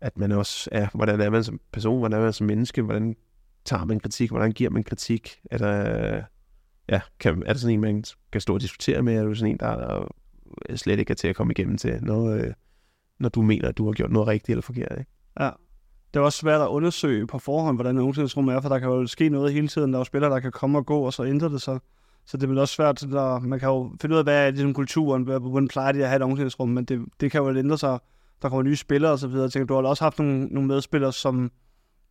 at 0.00 0.18
man 0.18 0.32
også 0.32 0.68
er, 0.72 0.88
hvordan 0.94 1.20
er 1.20 1.30
man 1.30 1.44
som 1.44 1.60
person, 1.72 1.98
hvordan 1.98 2.18
er 2.18 2.22
man 2.22 2.32
som 2.32 2.46
menneske, 2.46 2.82
hvordan 2.82 3.16
tager 3.64 3.84
man 3.84 4.00
kritik, 4.00 4.30
hvordan 4.30 4.52
giver 4.52 4.70
man 4.70 4.84
kritik, 4.84 5.40
er 5.50 5.58
der, 5.58 6.22
ja, 6.88 7.00
kan, 7.20 7.42
er 7.46 7.52
der 7.52 7.60
sådan 7.60 7.74
en, 7.74 7.80
man 7.80 8.04
kan 8.32 8.40
stå 8.40 8.54
og 8.54 8.60
diskutere 8.60 9.02
med, 9.02 9.16
er 9.16 9.24
du 9.24 9.34
sådan 9.34 9.50
en, 9.50 9.58
der 9.58 10.08
slet 10.74 10.98
ikke 10.98 11.10
er 11.10 11.14
til 11.14 11.28
at 11.28 11.36
komme 11.36 11.50
igennem 11.50 11.76
til, 11.76 11.98
når, 12.02 12.30
øh, 12.30 12.52
når 13.18 13.28
du 13.28 13.42
mener, 13.42 13.68
at 13.68 13.78
du 13.78 13.86
har 13.86 13.92
gjort 13.92 14.10
noget 14.10 14.28
rigtigt 14.28 14.50
eller 14.50 14.62
forkert, 14.62 14.98
ikke? 14.98 15.10
Ja. 15.40 15.50
Det 16.14 16.20
er 16.20 16.24
også 16.24 16.38
svært 16.38 16.60
at 16.60 16.66
undersøge 16.66 17.26
på 17.26 17.38
forhånd, 17.38 17.76
hvordan 17.76 17.98
omklædningsrum 17.98 18.48
er, 18.48 18.60
for 18.60 18.68
der 18.68 18.78
kan 18.78 18.88
jo 18.88 19.06
ske 19.06 19.28
noget 19.28 19.52
hele 19.52 19.68
tiden. 19.68 19.92
Der 19.92 19.96
er 19.96 20.00
jo 20.00 20.04
spillere, 20.04 20.30
der 20.30 20.40
kan 20.40 20.52
komme 20.52 20.78
og 20.78 20.86
gå, 20.86 21.00
og 21.00 21.12
så 21.12 21.24
ændre 21.24 21.48
det 21.48 21.62
sig. 21.62 21.78
Så 22.26 22.36
det 22.36 22.42
er 22.42 22.48
vel 22.48 22.58
også 22.58 22.74
svært, 22.74 23.00
der, 23.00 23.38
man 23.38 23.58
kan 23.58 23.68
jo 23.68 23.92
finde 24.00 24.14
ud 24.14 24.18
af, 24.18 24.24
hvad 24.24 24.46
er 24.46 24.50
ligesom 24.50 24.74
kulturen, 24.74 25.22
hvordan 25.22 25.68
plejer 25.68 25.92
de 25.92 26.02
at 26.02 26.08
have 26.08 26.16
et 26.16 26.22
omklædningsrum, 26.22 26.68
men 26.68 26.84
det, 26.84 27.04
det 27.20 27.30
kan 27.30 27.42
jo 27.42 27.56
ændre 27.56 27.78
sig. 27.78 27.98
Der 28.42 28.48
kommer 28.48 28.62
nye 28.62 28.76
spillere 28.76 29.12
og 29.12 29.18
så 29.18 29.28
videre. 29.28 29.42
Jeg 29.42 29.52
tænker, 29.52 29.66
du 29.66 29.74
har 29.74 29.82
også 29.82 30.04
haft 30.04 30.18
nogle, 30.18 30.46
nogle 30.46 30.68
medspillere, 30.68 31.12
som 31.12 31.50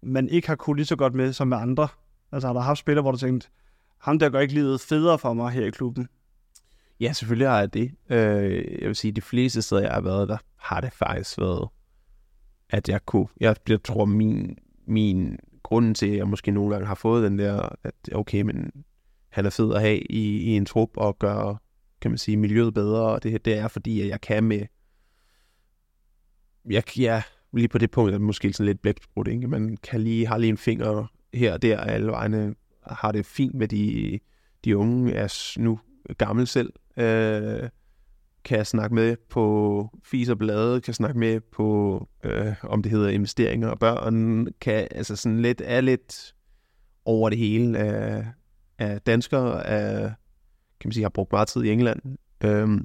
man 0.03 0.29
ikke 0.29 0.47
har 0.47 0.55
kunnet 0.55 0.77
lige 0.77 0.85
så 0.85 0.95
godt 0.95 1.13
med 1.13 1.33
som 1.33 1.47
med 1.47 1.57
andre. 1.57 1.87
Altså 2.31 2.47
har 2.47 2.53
der 2.53 2.61
haft 2.61 2.79
spillere, 2.79 3.01
hvor 3.01 3.11
du 3.11 3.17
tænkte, 3.17 3.47
ham 3.97 4.19
der 4.19 4.29
gør 4.29 4.39
ikke 4.39 4.53
livet 4.53 4.81
federe 4.81 5.19
for 5.19 5.33
mig 5.33 5.51
her 5.51 5.65
i 5.65 5.69
klubben? 5.69 6.07
Ja, 6.99 7.13
selvfølgelig 7.13 7.47
har 7.47 7.59
jeg 7.59 7.73
det. 7.73 7.91
Øh, 8.09 8.81
jeg 8.81 8.87
vil 8.87 8.95
sige, 8.95 9.11
de 9.11 9.21
fleste 9.21 9.61
steder, 9.61 9.81
jeg 9.81 9.91
har 9.91 10.01
været, 10.01 10.29
der 10.29 10.37
har 10.55 10.81
det 10.81 10.93
faktisk 10.93 11.39
været, 11.39 11.69
at 12.69 12.89
jeg 12.89 13.05
kunne. 13.05 13.27
Jeg, 13.39 13.55
jeg 13.69 13.83
tror, 13.83 14.05
min, 14.05 14.57
min 14.87 15.37
grund 15.63 15.95
til, 15.95 16.07
at 16.07 16.17
jeg 16.17 16.27
måske 16.27 16.51
nogle 16.51 16.73
gange 16.73 16.87
har 16.87 16.95
fået 16.95 17.23
den 17.23 17.39
der, 17.39 17.69
at 17.83 17.93
okay, 18.13 18.41
men 18.41 18.71
han 19.31 19.45
er 19.45 19.49
fed 19.49 19.73
at 19.73 19.81
have 19.81 19.99
i, 19.99 20.37
i 20.37 20.49
en 20.49 20.65
trup 20.65 20.89
og 20.97 21.19
gøre, 21.19 21.57
kan 22.01 22.11
man 22.11 22.17
sige, 22.17 22.37
miljøet 22.37 22.73
bedre, 22.73 23.01
og 23.01 23.23
det, 23.23 23.45
det 23.45 23.57
er 23.57 23.67
fordi, 23.67 24.01
at 24.01 24.07
jeg 24.07 24.21
kan 24.21 24.43
med, 24.43 24.65
jeg, 26.69 26.97
ja, 26.97 27.23
lige 27.53 27.67
på 27.67 27.77
det 27.77 27.91
punkt 27.91 28.09
er 28.09 28.11
det 28.11 28.21
måske 28.21 28.53
sådan 28.53 28.65
lidt 28.65 28.81
blæbsbrudt, 28.81 29.27
ikke? 29.27 29.47
Man 29.47 29.77
kan 29.83 30.01
lige, 30.01 30.27
har 30.27 30.37
lige 30.37 30.49
en 30.49 30.57
finger 30.57 31.11
her 31.33 31.53
og 31.53 31.61
der, 31.61 31.79
alle 31.79 32.11
vegne 32.11 32.55
har 32.87 33.11
det 33.11 33.25
fint 33.25 33.55
med 33.55 33.67
de, 33.67 34.19
de 34.65 34.77
unge, 34.77 35.13
er 35.13 35.53
nu 35.59 35.79
gammel 36.17 36.47
selv, 36.47 36.73
øh, 36.97 37.69
kan 38.43 38.57
jeg 38.57 38.67
snakke 38.67 38.95
med 38.95 39.15
på 39.29 39.89
fis 40.03 40.29
og 40.29 40.37
blade, 40.37 40.81
kan 40.81 40.93
snakke 40.93 41.19
med 41.19 41.39
på, 41.39 42.07
øh, 42.23 42.53
om 42.63 42.83
det 42.83 42.91
hedder 42.91 43.09
investeringer 43.09 43.67
og 43.67 43.79
børn, 43.79 44.47
kan 44.61 44.87
altså 44.91 45.15
sådan 45.15 45.41
lidt, 45.41 45.61
er 45.65 45.81
lidt 45.81 46.35
over 47.05 47.29
det 47.29 47.37
hele 47.37 47.79
Øh, 47.79 48.25
af 48.81 49.01
danskere, 49.01 49.67
af, 49.67 50.13
kan 50.79 50.87
man 50.87 50.93
sige, 50.93 51.03
har 51.03 51.09
brugt 51.09 51.31
meget 51.31 51.47
tid 51.47 51.63
i 51.63 51.71
England, 51.71 52.17
øh, 52.43 52.81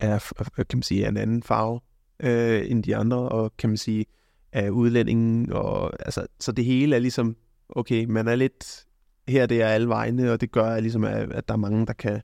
er, 0.00 0.32
kan 0.56 0.78
man 0.78 0.82
sige, 0.82 1.04
af 1.04 1.08
en 1.08 1.16
anden 1.16 1.42
farve 1.42 1.80
øh, 2.20 2.70
end 2.70 2.84
de 2.84 2.96
andre, 2.96 3.16
og 3.16 3.56
kan 3.56 3.70
man 3.70 3.76
sige, 3.76 4.06
af 4.52 4.70
udlændingen, 4.70 5.52
og 5.52 6.06
altså, 6.06 6.26
så 6.40 6.52
det 6.52 6.64
hele 6.64 6.96
er 6.96 7.00
ligesom, 7.00 7.36
okay, 7.68 8.04
man 8.04 8.28
er 8.28 8.34
lidt 8.34 8.86
her, 9.28 9.46
det 9.46 9.62
er 9.62 9.68
alle 9.68 9.88
vegne, 9.88 10.32
og 10.32 10.40
det 10.40 10.52
gør 10.52 10.80
ligesom, 10.80 11.04
at, 11.04 11.32
at 11.32 11.48
der 11.48 11.54
er 11.54 11.58
mange, 11.58 11.86
der 11.86 11.92
kan, 11.92 12.20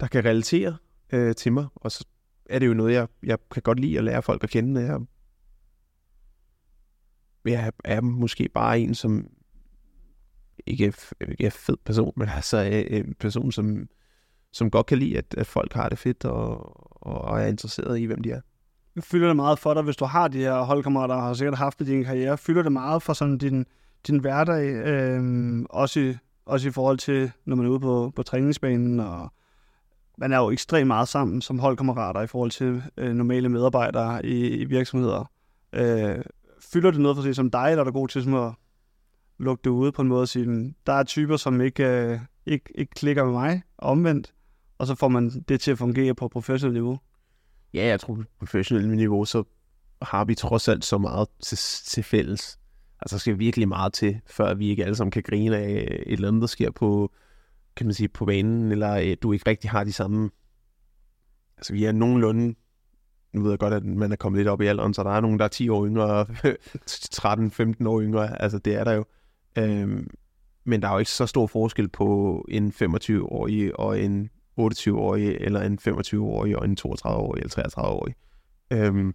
der 0.00 0.06
kan 0.06 0.24
relatere 0.24 0.76
øh, 1.12 1.34
til 1.34 1.52
mig, 1.52 1.66
og 1.74 1.92
så 1.92 2.04
er 2.46 2.58
det 2.58 2.66
jo 2.66 2.74
noget, 2.74 2.92
jeg, 2.92 3.08
jeg 3.22 3.38
kan 3.50 3.62
godt 3.62 3.80
lide 3.80 3.98
at 3.98 4.04
lære 4.04 4.22
folk 4.22 4.44
at 4.44 4.50
kende. 4.50 4.80
Jeg, 4.80 5.00
jeg 7.44 7.72
er 7.84 8.00
måske 8.00 8.48
bare 8.48 8.80
en, 8.80 8.94
som 8.94 9.28
ikke 10.66 10.92
ikke 11.20 11.50
fed 11.50 11.76
person, 11.84 12.12
men 12.16 12.28
altså 12.28 12.64
øh, 12.64 12.84
øh, 12.90 12.98
en 12.98 13.14
person, 13.20 13.52
som, 13.52 13.88
som 14.52 14.70
godt 14.70 14.86
kan 14.86 14.98
lide, 14.98 15.18
at, 15.18 15.34
at 15.38 15.46
folk 15.46 15.72
har 15.72 15.88
det 15.88 15.98
fedt 15.98 16.24
og, 16.24 16.76
og 17.06 17.40
er 17.40 17.46
interesseret 17.46 17.98
i, 17.98 18.04
hvem 18.04 18.22
de 18.22 18.30
er. 18.30 18.40
Fylder 19.00 19.26
det 19.26 19.36
meget 19.36 19.58
for 19.58 19.74
dig, 19.74 19.82
hvis 19.82 19.96
du 19.96 20.04
har 20.04 20.28
de 20.28 20.38
her 20.38 20.62
holdkammerater, 20.62 21.14
og 21.14 21.22
har 21.22 21.34
sikkert 21.34 21.58
haft 21.58 21.78
det 21.78 21.88
i 21.88 21.90
din 21.90 22.04
karriere, 22.04 22.38
fylder 22.38 22.62
det 22.62 22.72
meget 22.72 23.02
for 23.02 23.12
sådan 23.12 23.38
din, 23.38 23.66
din 24.06 24.18
hverdag, 24.18 24.66
øh, 24.66 25.64
også, 25.70 26.00
i, 26.00 26.14
også 26.46 26.68
i 26.68 26.72
forhold 26.72 26.98
til, 26.98 27.32
når 27.44 27.56
man 27.56 27.66
er 27.66 27.70
ude 27.70 27.80
på, 27.80 28.12
på 28.16 28.22
træningsbanen, 28.22 29.00
og 29.00 29.32
man 30.18 30.32
er 30.32 30.38
jo 30.38 30.50
ekstremt 30.50 30.86
meget 30.86 31.08
sammen 31.08 31.42
som 31.42 31.58
holdkammerater 31.58 32.20
i 32.20 32.26
forhold 32.26 32.50
til 32.50 32.82
øh, 32.96 33.14
normale 33.14 33.48
medarbejdere 33.48 34.26
i, 34.26 34.48
i 34.48 34.64
virksomheder. 34.64 35.30
Øh, 35.72 36.24
fylder 36.72 36.90
det 36.90 37.00
noget 37.00 37.16
for 37.16 37.22
sig 37.22 37.34
som 37.34 37.50
dig, 37.50 37.66
eller 37.70 37.80
er 37.80 37.84
du 37.84 37.90
god 37.90 38.08
til 38.08 38.22
som 38.22 38.34
at 38.34 38.52
lukke 39.42 39.60
det 39.64 39.70
ude 39.70 39.92
på 39.92 40.02
en 40.02 40.08
måde 40.08 40.22
og 40.22 40.28
sige, 40.28 40.74
der 40.86 40.92
er 40.92 41.02
typer, 41.02 41.36
som 41.36 41.60
ikke, 41.60 41.86
øh, 41.86 42.20
ikke, 42.46 42.64
ikke 42.74 42.90
klikker 42.94 43.24
med 43.24 43.32
mig, 43.32 43.62
omvendt, 43.78 44.34
og 44.78 44.86
så 44.86 44.94
får 44.94 45.08
man 45.08 45.30
det 45.48 45.60
til 45.60 45.70
at 45.70 45.78
fungere 45.78 46.14
på 46.14 46.28
professionelt 46.28 46.74
niveau? 46.74 46.98
Ja, 47.74 47.86
jeg 47.86 48.00
tror 48.00 48.14
på 48.14 48.22
professionelt 48.38 48.88
niveau, 48.88 49.24
så 49.24 49.44
har 50.02 50.24
vi 50.24 50.34
trods 50.34 50.68
alt 50.68 50.84
så 50.84 50.98
meget 50.98 51.28
til, 51.42 51.58
til 51.86 52.02
fælles. 52.02 52.58
Altså, 53.00 53.16
der 53.16 53.20
skal 53.20 53.38
virkelig 53.38 53.68
meget 53.68 53.92
til, 53.92 54.20
før 54.26 54.54
vi 54.54 54.68
ikke 54.68 54.84
alle 54.84 54.96
sammen 54.96 55.10
kan 55.10 55.22
grine 55.22 55.56
af 55.56 55.70
øh, 55.70 55.96
et 55.96 56.12
eller 56.12 56.28
andet, 56.28 56.40
der 56.40 56.46
sker 56.46 56.70
på, 56.70 57.12
kan 57.76 57.86
man 57.86 57.94
sige, 57.94 58.08
på 58.08 58.24
banen, 58.24 58.72
eller 58.72 58.94
øh, 58.94 59.16
du 59.22 59.32
ikke 59.32 59.50
rigtig 59.50 59.70
har 59.70 59.84
de 59.84 59.92
samme... 59.92 60.30
Altså, 61.56 61.72
vi 61.72 61.84
er 61.84 61.92
nogenlunde... 61.92 62.54
Nu 63.32 63.42
ved 63.42 63.50
jeg 63.50 63.58
godt, 63.58 63.74
at 63.74 63.84
man 63.84 64.12
er 64.12 64.16
kommet 64.16 64.38
lidt 64.38 64.48
op 64.48 64.60
i 64.60 64.66
alderen, 64.66 64.94
så 64.94 65.02
der 65.02 65.10
er 65.10 65.20
nogen, 65.20 65.38
der 65.38 65.44
er 65.44 65.48
10 65.48 65.68
år 65.68 65.86
yngre, 65.86 66.22
13-15 67.82 67.88
år 67.88 68.00
yngre. 68.00 68.42
Altså, 68.42 68.58
det 68.58 68.74
er 68.74 68.84
der 68.84 68.92
jo. 68.92 69.04
Øhm, 69.58 70.10
men 70.64 70.82
der 70.82 70.88
er 70.88 70.92
jo 70.92 70.98
ikke 70.98 71.10
så 71.10 71.26
stor 71.26 71.46
forskel 71.46 71.88
på 71.88 72.44
en 72.48 72.72
25-årig 72.82 73.80
og 73.80 74.00
en 74.00 74.30
28-årig, 74.60 75.36
eller 75.40 75.60
en 75.60 75.78
25-årig 75.88 76.56
og 76.58 76.64
en 76.64 76.76
32-årig 76.80 77.40
eller 77.42 77.68
33-årig. 77.68 78.14
Øhm, 78.70 79.14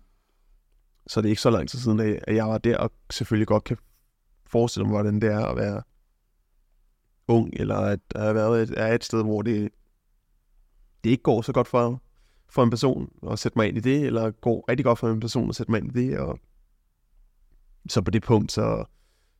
så 1.07 1.21
det 1.21 1.27
er 1.27 1.29
ikke 1.29 1.41
så 1.41 1.49
lang 1.49 1.69
tid 1.69 1.79
siden, 1.79 1.99
at 1.99 2.35
jeg 2.35 2.45
var 2.45 2.57
der, 2.57 2.77
og 2.77 2.91
selvfølgelig 3.09 3.47
godt 3.47 3.63
kan 3.63 3.77
forestille 4.45 4.85
mig, 4.85 4.91
hvordan 4.91 5.21
det 5.21 5.31
er 5.31 5.45
at 5.45 5.57
være 5.57 5.81
ung, 7.27 7.53
eller 7.53 7.75
at 7.75 7.99
have 8.15 8.35
været 8.35 8.63
et, 8.63 8.73
er 8.77 8.95
et 8.95 9.03
sted, 9.03 9.23
hvor 9.23 9.41
det, 9.41 9.69
det 11.03 11.09
ikke 11.09 11.23
går 11.23 11.41
så 11.41 11.53
godt 11.53 11.67
for, 11.67 12.01
for 12.49 12.63
en 12.63 12.69
person 12.69 13.09
at 13.31 13.39
sætte 13.39 13.57
mig 13.57 13.67
ind 13.67 13.77
i 13.77 13.79
det, 13.79 14.05
eller 14.05 14.31
går 14.31 14.65
rigtig 14.69 14.85
godt 14.85 14.99
for 14.99 15.09
en 15.09 15.19
person 15.19 15.49
at 15.49 15.55
sætte 15.55 15.71
mig 15.71 15.77
ind 15.77 15.97
i 15.97 16.07
det, 16.07 16.19
og 16.19 16.39
så 17.89 18.01
på 18.01 18.11
det 18.11 18.23
punkt, 18.23 18.51
så 18.51 18.85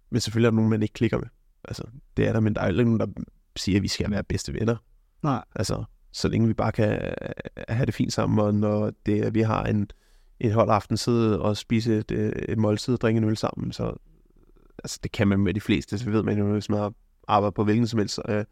men 0.09 0.21
selvfølgelig 0.21 0.47
er 0.47 0.51
der 0.51 0.55
nogen, 0.55 0.69
man 0.69 0.81
ikke 0.81 0.93
klikker 0.93 1.17
med. 1.17 1.27
Altså, 1.67 1.83
det 2.17 2.27
er 2.27 2.33
der, 2.33 2.39
men 2.39 2.55
der 2.55 2.61
er 2.61 2.67
ikke 2.67 2.83
nogen, 2.83 2.99
der 2.99 3.07
siger, 3.55 3.77
at 3.77 3.83
vi 3.83 3.87
skal 3.87 4.11
være 4.11 4.23
bedste 4.23 4.53
venner. 4.53 4.75
Nej. 5.23 5.43
Altså, 5.55 5.83
så 6.11 6.27
længe 6.27 6.47
vi 6.47 6.53
bare 6.53 6.71
kan 6.71 7.13
have 7.69 7.85
det 7.85 7.93
fint 7.93 8.13
sammen, 8.13 8.39
og 8.39 8.55
når 8.55 8.91
det, 9.05 9.33
vi 9.33 9.41
har 9.41 9.63
en, 9.63 9.91
en 10.39 10.51
hold 10.51 10.69
aften 10.69 10.97
sidde 10.97 11.41
og 11.41 11.57
spise 11.57 11.97
et, 11.97 12.11
et 12.49 12.57
måltid 12.57 12.93
og 12.93 13.01
drikke 13.01 13.17
en 13.17 13.23
øl 13.23 13.37
sammen, 13.37 13.71
så 13.71 13.93
altså, 14.83 14.99
det 15.03 15.11
kan 15.11 15.27
man 15.27 15.39
med 15.39 15.53
de 15.53 15.61
fleste, 15.61 15.97
så 15.97 16.09
ved 16.09 16.23
man 16.23 16.37
jo, 16.37 16.51
hvis 16.51 16.69
man 16.69 16.79
har 16.79 16.93
arbejdet 17.27 17.53
på 17.53 17.63
hvilken 17.63 17.87
som 17.87 17.99
helst 17.99 18.19
øh, 18.29 18.45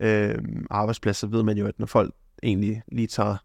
øh, 0.00 0.38
arbejdsplads, 0.70 1.16
så 1.16 1.26
ved 1.26 1.42
man 1.42 1.58
jo, 1.58 1.66
at 1.66 1.78
når 1.78 1.86
folk 1.86 2.14
egentlig 2.42 2.82
lige 2.92 3.06
tager 3.06 3.36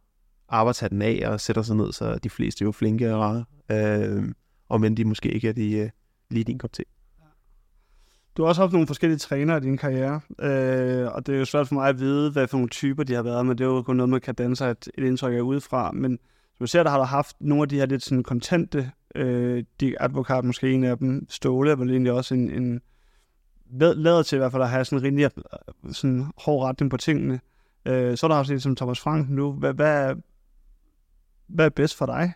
arbejdshatten 0.49 1.01
af 1.01 1.23
og 1.25 1.41
sætter 1.41 1.61
sig 1.61 1.75
ned, 1.75 1.91
så 1.91 2.05
er 2.05 2.17
de 2.17 2.29
fleste 2.29 2.63
jo 2.63 2.71
flinke 2.71 3.15
og 3.15 3.21
rare, 3.21 3.45
øh, 3.71 4.33
og 4.69 4.81
men 4.81 4.97
de 4.97 5.05
måske 5.05 5.31
ikke 5.31 5.49
er 5.49 5.53
de, 5.53 5.71
øh, 5.71 5.89
lige 6.29 6.43
din 6.43 6.57
kop 6.57 6.73
te. 6.73 6.83
Du 8.37 8.41
har 8.41 8.49
også 8.49 8.61
haft 8.61 8.73
nogle 8.73 8.87
forskellige 8.87 9.17
trænere 9.17 9.57
i 9.57 9.61
din 9.61 9.77
karriere, 9.77 10.21
øh, 10.39 11.13
og 11.13 11.27
det 11.27 11.35
er 11.35 11.39
jo 11.39 11.45
svært 11.45 11.67
for 11.67 11.75
mig 11.75 11.89
at 11.89 11.99
vide, 11.99 12.31
hvad 12.31 12.47
for 12.47 12.57
nogle 12.57 12.69
typer 12.69 13.03
de 13.03 13.13
har 13.13 13.23
været, 13.23 13.45
men 13.45 13.57
det 13.57 13.63
er 13.63 13.67
jo 13.67 13.81
kun 13.81 13.95
noget, 13.95 14.09
man 14.09 14.21
kan 14.21 14.35
danne 14.35 14.55
sig 14.55 14.71
et, 14.71 14.87
et 14.97 15.03
indtryk 15.03 15.33
af 15.33 15.39
udefra. 15.39 15.91
Men 15.91 16.19
som 16.57 16.63
jeg 16.63 16.69
ser, 16.69 16.83
der 16.83 16.89
har 16.89 16.97
du 16.97 17.03
haft 17.03 17.35
nogle 17.39 17.61
af 17.61 17.69
de 17.69 17.77
her 17.77 17.85
lidt 17.85 18.03
sådan 18.03 18.23
kontante, 18.23 18.91
øh, 19.15 19.63
de 19.79 20.01
advokat 20.01 20.45
måske 20.45 20.71
en 20.71 20.83
af 20.83 20.97
dem, 20.97 21.25
Ståle 21.29 21.71
er 21.71 21.75
vel 21.75 21.91
egentlig 21.91 22.11
også 22.11 22.33
en, 22.33 22.49
en 22.49 22.81
lader 23.79 24.23
til 24.23 24.35
i 24.35 24.39
hvert 24.39 24.51
fald 24.51 24.63
at 24.63 24.69
have 24.69 24.85
sådan 24.85 24.99
en 24.99 25.03
rimelig 25.03 25.31
øh, 25.37 25.93
sådan 25.93 26.25
hård 26.37 26.65
retning 26.65 26.91
på 26.91 26.97
tingene. 26.97 27.39
Øh, 27.85 28.17
så 28.17 28.25
er 28.25 28.27
der 28.27 28.35
også 28.35 28.53
en 28.53 28.59
som 28.59 28.75
Thomas 28.75 28.99
Frank 28.99 29.29
nu. 29.29 29.51
Hvad, 29.51 29.73
hvad, 29.73 30.15
hvad 31.47 31.65
er 31.65 31.69
bedst 31.69 31.97
for 31.97 32.05
dig 32.05 32.33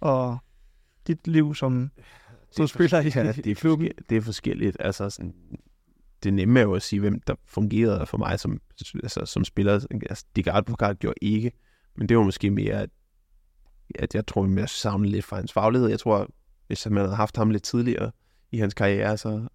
og 0.00 0.38
dit 1.06 1.26
liv 1.26 1.54
som 1.54 1.90
du 2.58 2.66
spiller 2.66 3.00
i, 3.00 3.08
ja, 3.14 3.32
det 3.32 3.46
er, 3.46 3.54
klubben? 3.54 3.88
Det 4.10 4.16
er 4.16 4.20
forskelligt. 4.20 4.76
Altså, 4.80 5.10
sådan, 5.10 5.34
det 6.22 6.34
nemme 6.34 6.60
er 6.60 6.64
jo 6.64 6.74
at 6.74 6.82
sige, 6.82 7.00
hvem 7.00 7.20
der 7.20 7.34
fungerede 7.44 8.06
for 8.06 8.18
mig 8.18 8.40
som, 8.40 8.60
altså, 9.02 9.26
som 9.26 9.44
spiller. 9.44 9.86
Altså, 10.10 10.24
Digard 10.36 10.64
Bukart 10.64 10.98
gjorde 10.98 11.18
ikke, 11.22 11.52
men 11.96 12.08
det 12.08 12.16
var 12.16 12.22
måske 12.22 12.50
mere, 12.50 12.82
at, 12.82 12.90
at 13.94 14.14
jeg 14.14 14.26
tror, 14.26 14.44
at 14.44 14.56
jeg 14.56 14.68
savnede 14.68 15.10
lidt 15.10 15.24
fra 15.24 15.36
hans 15.36 15.52
faglighed. 15.52 15.88
Jeg 15.88 16.00
tror, 16.00 16.28
hvis 16.66 16.86
man 16.90 17.04
havde 17.04 17.16
haft 17.16 17.36
ham 17.36 17.50
lidt 17.50 17.62
tidligere 17.62 18.10
i 18.52 18.58
hans 18.58 18.74
karriere, 18.74 19.16
så 19.16 19.48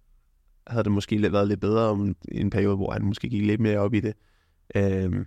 havde 0.66 0.84
det 0.84 0.92
måske 0.92 1.32
været 1.32 1.48
lidt 1.48 1.60
bedre 1.60 1.88
om 1.88 2.16
en 2.32 2.50
periode, 2.50 2.76
hvor 2.76 2.92
han 2.92 3.04
måske 3.04 3.28
gik 3.28 3.42
lidt 3.42 3.60
mere 3.60 3.78
op 3.78 3.94
i 3.94 4.00
det. 4.00 4.14
Øhm, 4.74 5.26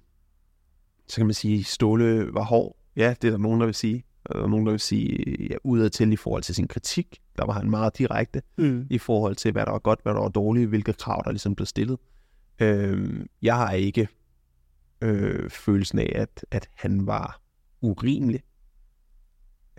så 1.08 1.16
kan 1.16 1.26
man 1.26 1.34
sige, 1.34 1.60
at 1.60 1.66
Ståle 1.66 2.34
var 2.34 2.44
hård. 2.44 2.78
Ja, 2.96 3.16
det 3.22 3.28
er 3.28 3.32
der 3.32 3.38
nogen, 3.38 3.60
der 3.60 3.66
vil 3.66 3.76
sige. 3.76 4.04
Der 4.28 4.44
er 4.44 4.48
nogen, 4.48 4.66
der 4.66 4.72
vil 4.72 4.80
sige, 4.80 5.36
ja, 5.50 5.56
udadtil 5.64 6.14
i 6.14 6.16
forhold 6.16 6.44
til 6.44 6.56
sin 6.56 6.68
kritik, 6.68 7.22
der 7.38 7.46
var 7.46 7.54
han 7.54 7.70
meget 7.70 7.98
direkte 7.98 8.42
mm. 8.58 8.88
i 8.90 8.98
forhold 8.98 9.36
til, 9.36 9.52
hvad 9.52 9.66
der 9.66 9.72
var 9.72 9.80
godt, 9.80 10.00
hvad 10.04 10.14
der 10.14 10.20
var 10.20 10.30
dårligt, 10.30 10.70
hvilke 10.70 10.94
krav, 10.94 11.22
der 11.26 11.32
ligesom 11.32 11.56
blev 11.56 11.66
stillet. 11.66 11.98
Øhm, 12.60 13.28
jeg 13.42 13.56
har 13.56 13.72
ikke 13.72 14.08
øh, 15.02 15.50
følelsen 15.50 16.00
af, 16.00 16.12
at, 16.16 16.46
at 16.52 16.70
han 16.76 17.08
var 17.08 17.42
urimelig. 17.82 18.44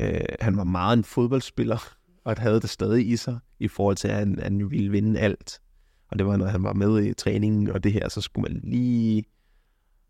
Øh, 0.00 0.20
han 0.40 0.56
var 0.56 0.64
meget 0.64 0.96
en 0.96 1.04
fodboldspiller, 1.04 1.96
og 2.24 2.36
havde 2.38 2.60
det 2.60 2.70
stadig 2.70 3.08
i 3.08 3.16
sig, 3.16 3.38
i 3.58 3.68
forhold 3.68 3.96
til, 3.96 4.08
at 4.08 4.14
han, 4.14 4.38
han 4.42 4.70
ville 4.70 4.90
vinde 4.90 5.20
alt. 5.20 5.60
Og 6.08 6.18
det 6.18 6.26
var, 6.26 6.36
når 6.36 6.46
han 6.46 6.62
var 6.62 6.72
med 6.72 7.04
i 7.04 7.14
træningen, 7.14 7.70
og 7.70 7.84
det 7.84 7.92
her, 7.92 8.08
så 8.08 8.20
skulle 8.20 8.52
man 8.52 8.60
lige 8.64 9.24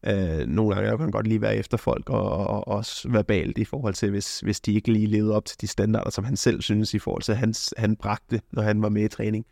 Øh, 0.06 0.46
nogle 0.46 0.74
gange 0.74 0.98
kan 0.98 1.10
godt 1.10 1.26
lige 1.26 1.40
være 1.40 1.56
efter 1.56 1.76
folk, 1.76 2.10
og, 2.10 2.30
og 2.30 2.68
også 2.68 3.08
verbalt 3.08 3.58
i 3.58 3.64
forhold 3.64 3.94
til, 3.94 4.10
hvis, 4.10 4.40
hvis 4.40 4.60
de 4.60 4.72
ikke 4.72 4.92
lige 4.92 5.06
levede 5.06 5.34
op 5.34 5.44
til 5.44 5.60
de 5.60 5.66
standarder, 5.66 6.10
som 6.10 6.24
han 6.24 6.36
selv 6.36 6.62
synes 6.62 6.94
i 6.94 6.98
forhold 6.98 7.22
til, 7.22 7.32
at 7.32 7.38
han, 7.38 7.54
han 7.76 7.96
bragte, 7.96 8.40
når 8.52 8.62
han 8.62 8.82
var 8.82 8.88
med 8.88 9.04
i 9.04 9.08
træning. 9.08 9.46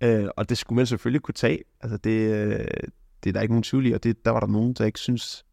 Øh, 0.00 0.28
og 0.36 0.48
det 0.48 0.58
skulle 0.58 0.76
man 0.76 0.86
selvfølgelig 0.86 1.22
kunne 1.22 1.34
tage. 1.34 1.62
Altså 1.80 1.96
det, 1.96 2.10
øh, 2.10 2.66
det 3.24 3.30
er 3.30 3.32
der 3.32 3.40
ikke 3.40 3.52
nogen 3.52 3.62
tvivl 3.62 3.86
i, 3.86 3.92
og 3.92 4.04
det, 4.04 4.24
der 4.24 4.30
var 4.30 4.40
der 4.40 4.46
nogen, 4.46 4.74
der 4.74 4.84
ikke 4.84 4.98
synes, 4.98 5.44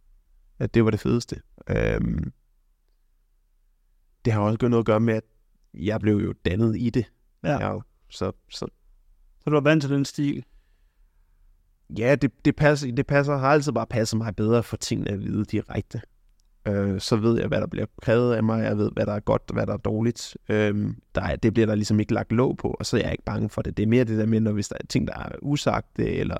at 0.59 0.73
det 0.73 0.85
var 0.85 0.91
det 0.91 0.99
fedeste. 0.99 1.41
Øh, 1.69 2.01
det 4.25 4.33
har 4.33 4.41
også 4.41 4.57
noget 4.61 4.81
at 4.81 4.85
gøre 4.85 4.99
med, 4.99 5.13
at 5.13 5.23
jeg 5.73 5.99
blev 5.99 6.17
jo 6.17 6.33
dannet 6.45 6.77
i 6.77 6.89
det. 6.89 7.11
Ja. 7.43 7.57
Jeg, 7.57 7.81
så, 8.09 8.31
så, 8.49 8.67
så 9.39 9.49
du 9.49 9.51
var 9.51 9.61
vant 9.61 9.81
til 9.81 9.91
den 9.91 10.05
stil? 10.05 10.43
Ja, 11.97 12.15
det, 12.15 12.31
det, 12.45 12.55
passer, 12.55 12.91
det 12.95 13.07
passer, 13.07 13.37
har 13.37 13.47
altid 13.47 13.71
bare 13.71 13.87
passet 13.87 14.17
mig 14.17 14.35
bedre 14.35 14.63
for 14.63 14.77
tingene 14.77 15.11
at 15.11 15.23
vide 15.23 15.45
direkte. 15.45 16.01
Øh, 16.67 16.99
så 16.99 17.15
ved 17.15 17.39
jeg, 17.39 17.47
hvad 17.47 17.61
der 17.61 17.67
bliver 17.67 17.85
krævet 18.01 18.35
af 18.35 18.43
mig, 18.43 18.63
jeg 18.63 18.77
ved, 18.77 18.91
hvad 18.93 19.05
der 19.05 19.13
er 19.13 19.19
godt 19.19 19.41
hvad 19.53 19.67
der 19.67 19.73
er 19.73 19.77
dårligt. 19.77 20.37
Øh, 20.49 20.93
der 21.15 21.21
er, 21.21 21.35
det 21.35 21.53
bliver 21.53 21.65
der 21.65 21.75
ligesom 21.75 21.99
ikke 21.99 22.13
lagt 22.13 22.31
låg 22.31 22.57
på, 22.57 22.67
og 22.79 22.85
så 22.85 22.97
er 22.97 23.01
jeg 23.01 23.11
ikke 23.11 23.23
bange 23.23 23.49
for 23.49 23.61
det. 23.61 23.77
Det 23.77 23.83
er 23.83 23.87
mere 23.87 24.03
det 24.03 24.17
der 24.17 24.25
med, 24.25 24.39
når 24.39 24.51
hvis 24.51 24.67
der 24.67 24.75
er 24.79 24.87
ting, 24.89 25.07
der 25.07 25.13
er 25.13 25.29
usagte, 25.41 26.09
eller 26.09 26.37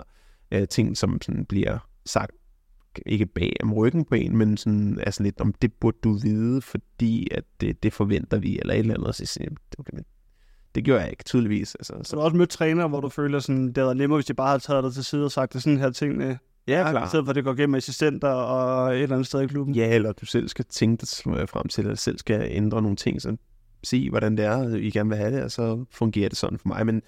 øh, 0.52 0.68
ting, 0.68 0.98
som 0.98 1.22
sådan 1.22 1.46
bliver 1.46 1.78
sagt 2.06 2.32
ikke 3.06 3.26
bag 3.26 3.54
om 3.64 3.74
ryggen 3.74 4.06
på 4.06 4.16
en, 4.16 4.38
men 4.38 4.58
sådan, 4.58 5.00
altså 5.00 5.24
lidt 5.24 5.42
om, 5.42 5.54
det 5.54 5.74
burde 5.74 5.98
du 6.04 6.14
vide, 6.14 6.62
fordi 6.62 7.28
at 7.32 7.44
det, 7.62 7.84
det 7.84 7.94
forventer 7.94 8.40
vi, 8.40 8.60
eller 8.60 8.74
et 8.74 8.80
eller 8.80 8.94
andet. 8.94 9.16
Så 9.16 9.26
siger, 9.26 9.50
okay, 9.80 9.98
det 10.76 10.84
gjorde 10.84 11.02
jeg 11.02 11.10
ikke, 11.10 11.24
tydeligvis. 11.24 11.76
Altså, 11.76 11.94
så. 12.04 12.16
du 12.16 12.20
har 12.20 12.26
også 12.26 12.38
mødt 12.38 12.50
træner, 12.50 12.88
hvor 12.88 13.02
du 13.02 13.10
føler, 13.10 13.40
sådan, 13.40 13.74
det 13.74 13.84
var 13.84 13.94
nemmere, 13.94 14.18
hvis 14.18 14.26
de 14.26 14.34
bare 14.34 14.48
havde 14.48 14.60
taget 14.60 14.84
dig 14.84 14.94
til 14.94 15.04
side 15.04 15.26
og 15.26 15.32
sagt, 15.32 15.54
det 15.54 15.64
sådan 15.64 15.80
her 15.80 15.90
ting, 15.90 16.40
Ja, 16.68 16.92
klar. 16.92 17.06
I 17.06 17.08
stedet 17.08 17.26
for, 17.26 17.30
at 17.30 17.36
det 17.36 17.44
går 17.44 17.54
gennem 17.54 17.76
assistenter 17.76 18.30
og 18.30 18.96
et 18.96 19.04
eller 19.04 19.16
andet 19.16 19.28
sted 19.28 19.42
i 19.42 19.48
klubben. 19.48 19.76
Ja, 19.76 19.96
eller 19.96 20.12
du 20.12 20.26
selv 20.26 20.48
skal 20.48 20.66
tænke 20.66 21.00
dig 21.02 21.50
frem 21.50 21.68
til, 21.68 21.82
eller 21.82 21.96
selv 21.96 22.18
skal 22.18 22.48
ændre 22.52 22.82
nogle 22.82 22.98
ting, 22.98 23.22
så 23.22 23.38
se, 23.84 24.10
hvordan 24.10 24.38
det 24.38 24.46
er, 24.46 24.76
I 24.76 24.90
gerne 24.90 25.10
vil 25.10 25.18
have 25.18 25.36
det, 25.36 25.44
og 25.44 25.52
så 25.52 25.86
fungerer 25.92 26.30
det 26.30 26.38
sådan 26.38 26.60
for 26.60 26.68
mig. 26.68 26.86
Men 26.86 27.02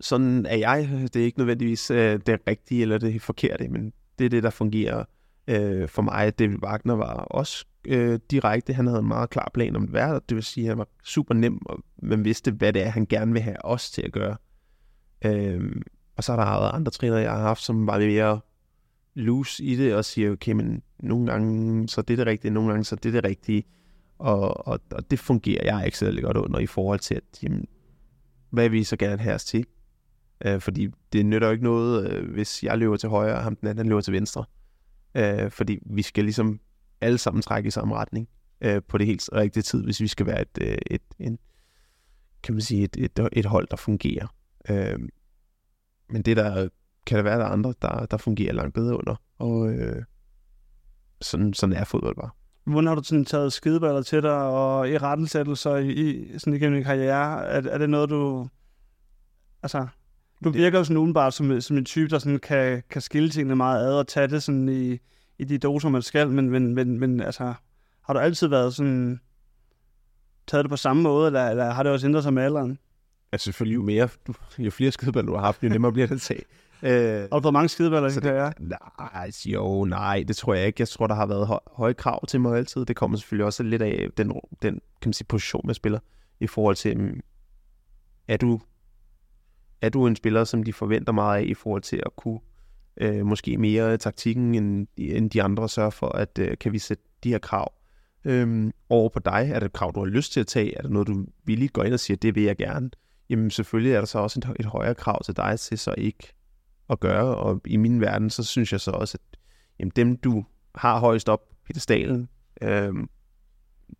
sådan 0.00 0.46
er 0.46 0.56
jeg. 0.56 0.88
Det 1.02 1.16
er 1.16 1.24
ikke 1.24 1.38
nødvendigvis 1.38 1.90
øh, 1.90 2.20
det 2.26 2.40
rigtige 2.46 2.82
eller 2.82 2.98
det 2.98 3.22
forkerte, 3.22 3.68
men 3.68 3.92
det 4.18 4.24
er 4.24 4.28
det, 4.28 4.42
der 4.42 4.50
fungerer 4.50 5.04
øh, 5.48 5.88
for 5.88 6.02
mig. 6.02 6.38
David 6.38 6.62
Wagner 6.62 6.94
var 6.94 7.14
også 7.14 7.66
øh, 7.84 8.18
direkte. 8.30 8.72
Han 8.72 8.86
havde 8.86 8.98
en 8.98 9.08
meget 9.08 9.30
klar 9.30 9.50
plan 9.54 9.76
om 9.76 9.86
det 9.86 10.28
det 10.28 10.34
vil 10.34 10.44
sige, 10.44 10.64
at 10.64 10.68
han 10.68 10.78
var 10.78 10.88
super 11.04 11.34
nem, 11.34 11.66
og 11.66 11.78
man 12.02 12.24
vidste, 12.24 12.50
hvad 12.50 12.72
det 12.72 12.82
er, 12.82 12.88
han 12.88 13.06
gerne 13.06 13.32
vil 13.32 13.42
have 13.42 13.64
os 13.64 13.90
til 13.90 14.02
at 14.02 14.12
gøre. 14.12 14.36
Øh, 15.24 15.82
og 16.16 16.24
så 16.24 16.32
har 16.32 16.44
der 16.44 16.60
været 16.60 16.74
andre 16.74 16.90
trænere, 16.90 17.20
jeg 17.20 17.30
har 17.30 17.42
haft, 17.42 17.62
som 17.62 17.86
var 17.86 17.98
mere 17.98 18.40
loose 19.14 19.64
i 19.64 19.76
det, 19.76 19.94
og 19.94 20.04
siger, 20.04 20.32
okay, 20.32 20.52
men 20.52 20.82
nogle 20.98 21.26
gange 21.26 21.88
så 21.88 22.02
det 22.02 22.14
er 22.14 22.16
det 22.16 22.26
rigtige, 22.26 22.50
nogle 22.50 22.70
gange 22.70 22.84
så 22.84 22.96
det 22.96 23.08
er 23.08 23.12
det 23.12 23.24
rigtige. 23.24 23.64
Og, 24.18 24.66
og, 24.66 24.80
og 24.90 25.10
det 25.10 25.18
fungerer 25.18 25.64
jeg 25.64 25.86
ikke 25.86 25.98
særlig 25.98 26.22
godt 26.22 26.36
under 26.36 26.58
i 26.58 26.66
forhold 26.66 26.98
til, 26.98 27.14
at 27.14 27.42
jamen, 27.42 27.66
hvad 28.50 28.68
vi 28.68 28.84
så 28.84 28.96
gerne 28.96 29.22
have 29.22 29.34
os 29.34 29.44
til? 29.44 29.66
Øh, 30.44 30.60
fordi 30.60 30.88
det 31.12 31.26
nytter 31.26 31.46
jo 31.46 31.52
ikke 31.52 31.64
noget, 31.64 32.10
øh, 32.10 32.30
hvis 32.30 32.62
jeg 32.62 32.78
løber 32.78 32.96
til 32.96 33.08
højre, 33.08 33.34
og 33.34 33.42
ham 33.42 33.56
den 33.56 33.68
anden 33.68 33.88
løber 33.88 34.00
til 34.00 34.12
venstre. 34.12 34.44
Øh, 35.14 35.50
fordi 35.50 35.78
vi 35.86 36.02
skal 36.02 36.24
ligesom 36.24 36.60
alle 37.02 37.18
sammen 37.18 37.42
trække 37.42 37.66
i 37.66 37.70
samme 37.70 37.94
retning 37.94 38.28
øh, 38.60 38.82
på 38.88 38.98
det 38.98 39.06
helt 39.06 39.30
rigtige 39.32 39.62
tid, 39.62 39.84
hvis 39.84 40.00
vi 40.00 40.06
skal 40.06 40.26
være 40.26 40.42
et, 40.42 40.58
øh, 40.60 40.78
et, 40.90 41.02
en, 41.18 41.38
kan 42.42 42.54
man 42.54 42.62
sige, 42.62 42.84
et, 42.84 42.96
et, 42.96 43.28
et 43.32 43.46
hold, 43.46 43.68
der 43.70 43.76
fungerer. 43.76 44.26
Øh, 44.70 44.98
men 46.08 46.22
det 46.22 46.36
der 46.36 46.68
kan 47.06 47.16
der 47.16 47.22
være 47.22 47.38
der 47.38 47.46
andre, 47.46 47.74
der, 47.82 48.06
der 48.06 48.16
fungerer 48.16 48.52
langt 48.52 48.74
bedre 48.74 48.98
under. 48.98 49.16
Og 49.38 49.70
øh, 49.70 50.02
sådan, 51.20 51.54
sådan 51.54 51.76
er 51.76 51.84
fodbold 51.84 52.16
bare. 52.16 52.30
Hvordan 52.64 52.86
har 52.86 52.94
du 52.94 53.02
sådan 53.04 53.24
taget 53.24 53.52
skideballer 53.52 54.02
til 54.02 54.22
dig, 54.22 54.36
og 54.36 54.90
i 54.90 54.98
rettensættelser 54.98 55.76
i, 55.76 55.90
i, 55.90 56.38
sådan 56.38 56.54
igennem 56.54 56.76
din 56.76 56.84
karriere? 56.84 57.46
Er, 57.46 57.62
er 57.62 57.78
det 57.78 57.90
noget, 57.90 58.10
du... 58.10 58.48
Altså, 59.62 59.86
du 60.44 60.50
virker 60.50 60.78
jo 60.78 60.84
sådan 60.84 60.96
udenbart 60.96 61.34
som, 61.34 61.60
som 61.60 61.76
en 61.76 61.84
type, 61.84 62.08
der 62.08 62.18
sådan 62.18 62.38
kan, 62.38 62.82
kan 62.90 63.02
skille 63.02 63.30
tingene 63.30 63.56
meget 63.56 63.86
ad 63.86 63.94
og 63.94 64.08
tage 64.08 64.28
det 64.28 64.42
sådan 64.42 64.68
i, 64.68 64.98
i 65.38 65.44
de 65.44 65.58
doser, 65.58 65.88
man 65.88 66.02
skal, 66.02 66.30
men, 66.30 66.50
men, 66.50 66.74
men, 66.74 66.98
men 66.98 67.20
altså, 67.20 67.54
har 68.02 68.12
du 68.12 68.18
altid 68.18 68.46
været 68.46 68.74
sådan, 68.74 69.20
taget 70.46 70.64
det 70.64 70.70
på 70.70 70.76
samme 70.76 71.02
måde, 71.02 71.26
eller, 71.26 71.48
eller 71.48 71.70
har 71.70 71.82
det 71.82 71.92
også 71.92 72.06
ændret 72.06 72.22
sig 72.22 72.34
med 72.34 72.42
alderen? 72.42 72.78
Altså 73.32 73.44
selvfølgelig, 73.44 73.74
jo 73.74 73.82
mere, 73.82 74.08
du, 74.26 74.34
jo 74.58 74.70
flere 74.70 74.90
skideballer 74.90 75.30
du 75.30 75.36
har 75.36 75.44
haft, 75.44 75.62
jo 75.62 75.68
nemmere 75.68 75.92
bliver 75.92 76.06
det 76.06 76.14
at 76.14 76.20
tage. 76.20 76.42
Øh, 76.82 77.20
har 77.32 77.38
du 77.38 77.42
fået 77.42 77.52
mange 77.52 77.68
skideballer 77.68 78.08
i 78.08 78.20
karriere? 78.20 78.52
Nej, 78.58 79.30
jo, 79.46 79.84
nej, 79.84 80.24
det 80.28 80.36
tror 80.36 80.54
jeg 80.54 80.66
ikke. 80.66 80.80
Jeg 80.80 80.88
tror, 80.88 81.06
der 81.06 81.14
har 81.14 81.26
været 81.26 81.46
høj, 81.46 81.58
høje 81.72 81.94
krav 81.94 82.26
til 82.26 82.40
mig 82.40 82.56
altid. 82.56 82.84
Det 82.84 82.96
kommer 82.96 83.16
selvfølgelig 83.16 83.46
også 83.46 83.62
lidt 83.62 83.82
af 83.82 84.08
den, 84.16 84.28
den 84.62 84.80
kan 85.00 85.08
man 85.08 85.12
sige, 85.12 85.26
position, 85.26 85.62
man 85.64 85.74
spiller, 85.74 85.98
i 86.40 86.46
forhold 86.46 86.76
til, 86.76 86.98
mm, 86.98 87.20
er 88.28 88.36
du, 88.36 88.60
er 89.80 89.88
du 89.88 90.06
en 90.06 90.16
spiller, 90.16 90.44
som 90.44 90.62
de 90.62 90.72
forventer 90.72 91.12
meget 91.12 91.38
af, 91.38 91.44
i 91.46 91.54
forhold 91.54 91.82
til 91.82 92.02
at 92.06 92.16
kunne 92.16 92.40
øh, 92.96 93.26
måske 93.26 93.58
mere 93.58 93.96
taktikken, 93.96 94.54
end, 94.54 94.86
end 94.96 95.30
de 95.30 95.42
andre 95.42 95.68
sørger 95.68 95.90
for, 95.90 96.08
at 96.08 96.38
øh, 96.38 96.58
kan 96.58 96.72
vi 96.72 96.78
sætte 96.78 97.04
de 97.24 97.28
her 97.28 97.38
krav 97.38 97.72
øh, 98.24 98.72
over 98.88 99.08
på 99.08 99.18
dig? 99.18 99.50
Er 99.54 99.58
det 99.58 99.66
et 99.66 99.72
krav, 99.72 99.92
du 99.94 100.00
har 100.00 100.06
lyst 100.06 100.32
til 100.32 100.40
at 100.40 100.46
tage? 100.46 100.78
Er 100.78 100.82
det 100.82 100.90
noget, 100.90 101.08
du 101.08 101.26
villigt 101.44 101.72
går 101.72 101.82
ind 101.82 101.94
og 101.94 102.00
siger, 102.00 102.16
det 102.16 102.34
vil 102.34 102.42
jeg 102.42 102.56
gerne? 102.56 102.90
Jamen 103.30 103.50
selvfølgelig 103.50 103.92
er 103.92 103.98
der 103.98 104.06
så 104.06 104.18
også 104.18 104.40
et, 104.40 104.56
et 104.60 104.66
højere 104.66 104.94
krav 104.94 105.22
til 105.24 105.36
dig 105.36 105.60
til 105.60 105.78
så 105.78 105.94
ikke 105.98 106.32
at 106.90 107.00
gøre, 107.00 107.36
og 107.36 107.60
i 107.66 107.76
min 107.76 108.00
verden, 108.00 108.30
så 108.30 108.44
synes 108.44 108.72
jeg 108.72 108.80
så 108.80 108.90
også, 108.90 109.18
at 109.20 109.38
jamen, 109.78 109.92
dem, 109.96 110.16
du 110.16 110.44
har 110.74 110.98
højst 110.98 111.28
op 111.28 111.40
i 111.70 111.78
stalen, 111.78 112.28
øh, 112.62 112.92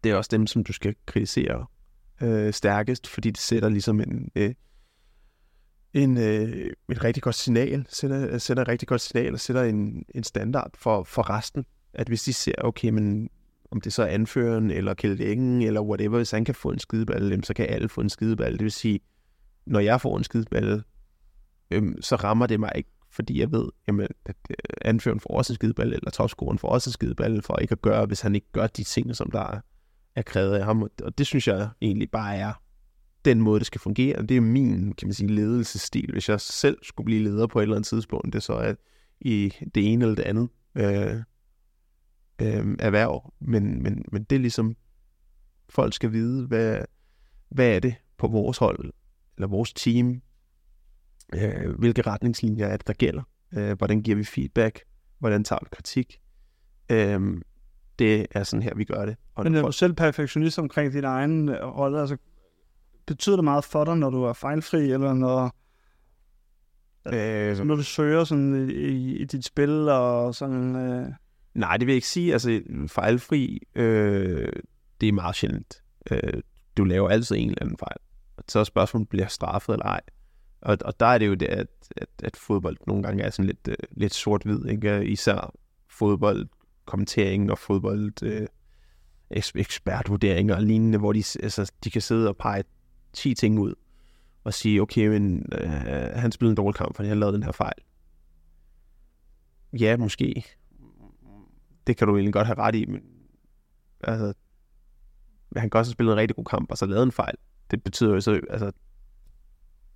det 0.04 0.12
er 0.12 0.16
også 0.16 0.28
dem, 0.32 0.46
som 0.46 0.64
du 0.64 0.72
skal 0.72 0.94
kritisere 1.06 1.66
øh, 2.22 2.52
stærkest, 2.52 3.08
fordi 3.08 3.30
det 3.30 3.40
sætter 3.40 3.68
ligesom 3.68 4.00
en, 4.00 4.30
øh, 4.34 4.54
en, 5.94 6.18
øh, 6.18 6.70
et 6.92 7.04
rigtig 7.04 7.22
godt 7.22 7.34
signal, 7.34 7.86
sender, 7.88 8.38
sender 8.38 8.62
et 8.62 8.68
rigtig 8.68 8.88
godt 8.88 9.00
signal 9.00 9.32
og 9.32 9.40
sætter 9.40 9.62
en, 9.62 10.04
en 10.14 10.24
standard 10.24 10.70
for, 10.74 11.04
for 11.04 11.30
resten. 11.30 11.64
At 11.94 12.08
hvis 12.08 12.22
de 12.22 12.32
ser, 12.32 12.52
okay, 12.58 12.88
men 12.88 13.30
om 13.70 13.80
det 13.80 13.92
så 13.92 14.02
er 14.02 14.06
anføreren, 14.06 14.70
eller 14.70 14.94
kældingen 14.94 15.62
eller 15.62 15.80
whatever, 15.80 16.16
hvis 16.16 16.30
han 16.30 16.44
kan 16.44 16.54
få 16.54 16.70
en 16.70 16.78
skideballe, 16.78 17.44
så 17.44 17.54
kan 17.54 17.66
alle 17.68 17.88
få 17.88 18.00
en 18.00 18.10
skideballe. 18.10 18.58
Det 18.58 18.64
vil 18.64 18.72
sige, 18.72 19.00
når 19.66 19.80
jeg 19.80 20.00
får 20.00 20.18
en 20.18 20.24
skideballe, 20.24 20.82
øhm, 21.70 22.02
så 22.02 22.16
rammer 22.16 22.46
det 22.46 22.60
mig 22.60 22.72
ikke, 22.74 22.90
fordi 23.10 23.40
jeg 23.40 23.52
ved, 23.52 23.68
jamen, 23.86 24.08
at 24.26 24.36
øh, 24.50 24.56
anføreren 24.80 25.20
får 25.20 25.36
også 25.36 25.52
en 25.52 25.54
skideballe, 25.54 25.94
eller 25.96 26.10
topscoren 26.10 26.58
får 26.58 26.68
også 26.68 26.90
en 26.90 26.92
skideballe, 26.92 27.42
for 27.42 27.56
ikke 27.56 27.72
at 27.72 27.82
gøre, 27.82 28.06
hvis 28.06 28.20
han 28.20 28.34
ikke 28.34 28.52
gør 28.52 28.66
de 28.66 28.84
ting, 28.84 29.16
som 29.16 29.30
der 29.30 29.60
er 30.16 30.22
krævet 30.22 30.54
af 30.54 30.64
ham. 30.64 30.82
Og 30.82 31.18
det 31.18 31.26
synes 31.26 31.48
jeg 31.48 31.68
egentlig 31.82 32.10
bare 32.10 32.36
er 32.36 32.52
den 33.24 33.40
måde, 33.40 33.58
det 33.58 33.66
skal 33.66 33.80
fungere. 33.80 34.22
Det 34.22 34.36
er 34.36 34.40
min, 34.40 34.92
kan 34.92 35.08
man 35.08 35.14
sige, 35.14 35.28
ledelsesstil. 35.28 36.12
Hvis 36.12 36.28
jeg 36.28 36.40
selv 36.40 36.78
skulle 36.82 37.04
blive 37.04 37.22
leder 37.22 37.46
på 37.46 37.58
et 37.58 37.62
eller 37.62 37.76
andet 37.76 37.88
tidspunkt, 37.88 38.26
det 38.26 38.34
er 38.34 38.40
så 38.40 38.54
at 38.54 38.76
i 39.20 39.52
det 39.74 39.92
ene 39.92 40.04
eller 40.04 40.14
det 40.14 40.22
andet 40.22 40.48
øh, 40.74 41.16
øh, 42.42 42.76
erhverv. 42.78 43.32
Men, 43.40 43.82
men, 43.82 44.04
men 44.12 44.24
det 44.24 44.36
er 44.36 44.40
ligesom, 44.40 44.76
folk 45.68 45.94
skal 45.94 46.12
vide, 46.12 46.46
hvad, 46.46 46.78
hvad 47.48 47.76
er 47.76 47.80
det 47.80 47.94
på 48.18 48.26
vores 48.26 48.58
hold, 48.58 48.92
eller 49.36 49.48
vores 49.48 49.72
team, 49.72 50.22
øh, 51.34 51.78
hvilke 51.78 52.02
retningslinjer 52.02 52.66
er 52.66 52.76
det, 52.76 52.86
der 52.86 52.92
gælder, 52.92 53.22
øh, 53.52 53.76
hvordan 53.78 54.02
giver 54.02 54.16
vi 54.16 54.24
feedback, 54.24 54.80
hvordan 55.18 55.44
tager 55.44 55.60
vi 55.62 55.68
kritik, 55.72 56.20
øh, 56.90 57.40
det 57.98 58.26
er 58.30 58.44
sådan 58.44 58.62
her, 58.62 58.74
vi 58.74 58.84
gør 58.84 59.06
det. 59.06 59.16
Og 59.34 59.44
Men 59.44 59.54
er 59.54 59.58
du 59.58 59.64
folk, 59.64 59.74
selv 59.74 59.92
perfektionist 59.92 60.58
omkring 60.58 60.92
din 60.92 61.04
egen 61.04 61.48
øh, 61.48 61.64
rolle? 61.64 62.00
Altså, 62.00 62.16
betyder 63.06 63.36
det 63.36 63.44
meget 63.44 63.64
for 63.64 63.84
dig, 63.84 63.96
når 63.96 64.10
du 64.10 64.22
er 64.22 64.32
fejlfri, 64.32 64.92
eller 64.92 65.14
når, 65.14 65.56
øh, 67.06 67.58
når 67.58 67.74
du 67.74 67.82
søger 67.82 68.24
sådan 68.24 68.70
i, 68.70 68.72
i, 68.72 69.16
i 69.16 69.24
dit 69.24 69.44
spil, 69.44 69.88
og 69.88 70.34
sådan... 70.34 70.76
Øh, 70.76 71.08
nej, 71.54 71.76
det 71.76 71.86
vil 71.86 71.92
jeg 71.92 71.96
ikke 71.96 72.08
sige. 72.08 72.32
Altså, 72.32 72.60
fejlfri, 72.88 73.62
øh, 73.74 74.52
det 75.00 75.08
er 75.08 75.12
meget 75.12 75.36
sjældent. 75.36 75.82
Øh, 76.10 76.42
du 76.76 76.84
laver 76.84 77.08
altid 77.08 77.36
en 77.36 77.48
eller 77.48 77.62
anden 77.62 77.76
fejl. 77.76 77.96
Og 78.36 78.44
så 78.48 78.58
er 78.58 78.64
spørgsmålet, 78.64 79.08
bliver 79.08 79.26
straffet 79.26 79.72
eller 79.72 79.86
ej. 79.86 80.00
Og, 80.60 80.78
og 80.84 81.00
der 81.00 81.06
er 81.06 81.18
det 81.18 81.26
jo 81.26 81.34
det, 81.34 81.46
at, 81.46 81.68
at, 81.96 82.08
at 82.24 82.36
fodbold 82.36 82.76
nogle 82.86 83.02
gange 83.02 83.22
er 83.22 83.30
sådan 83.30 83.46
lidt, 83.46 83.68
øh, 83.68 83.76
lidt 83.90 84.14
sort-hvid. 84.14 84.66
Ikke? 84.66 85.04
Især 85.04 85.54
fodbold, 85.88 86.48
kommentering 86.84 87.50
og 87.50 87.58
fodbold, 87.58 88.22
øh, 88.22 88.46
eks- 89.36 89.52
ekspertvurderinger 89.54 90.56
og 90.56 90.62
lignende, 90.62 90.98
hvor 90.98 91.12
de, 91.12 91.24
altså, 91.42 91.72
de 91.84 91.90
kan 91.90 92.02
sidde 92.02 92.28
og 92.28 92.36
pege 92.36 92.64
10 93.12 93.34
ting 93.34 93.58
ud 93.58 93.74
og 94.44 94.54
sige, 94.54 94.82
okay, 94.82 95.06
men 95.06 95.46
øh, 95.52 95.70
han 96.14 96.32
spillede 96.32 96.52
en 96.52 96.56
dårlig 96.56 96.76
kamp, 96.76 96.96
fordi 96.96 97.08
han 97.08 97.20
lavede 97.20 97.34
den 97.34 97.42
her 97.42 97.52
fejl. 97.52 97.78
Ja, 99.80 99.96
måske. 99.96 100.44
Det 101.86 101.96
kan 101.96 102.08
du 102.08 102.16
egentlig 102.16 102.32
godt 102.32 102.46
have 102.46 102.58
ret 102.58 102.74
i, 102.74 102.86
men 102.86 103.00
altså, 104.04 104.32
han 105.56 105.70
kan 105.70 105.78
også 105.78 105.88
have 105.90 105.92
spillet 105.94 106.12
en 106.12 106.18
rigtig 106.18 106.36
god 106.36 106.44
kamp, 106.44 106.70
og 106.70 106.78
så 106.78 106.86
lavet 106.86 107.02
en 107.02 107.12
fejl. 107.12 107.34
Det 107.70 107.82
betyder 107.82 108.14
jo 108.14 108.20
så, 108.20 108.40
altså, 108.50 108.72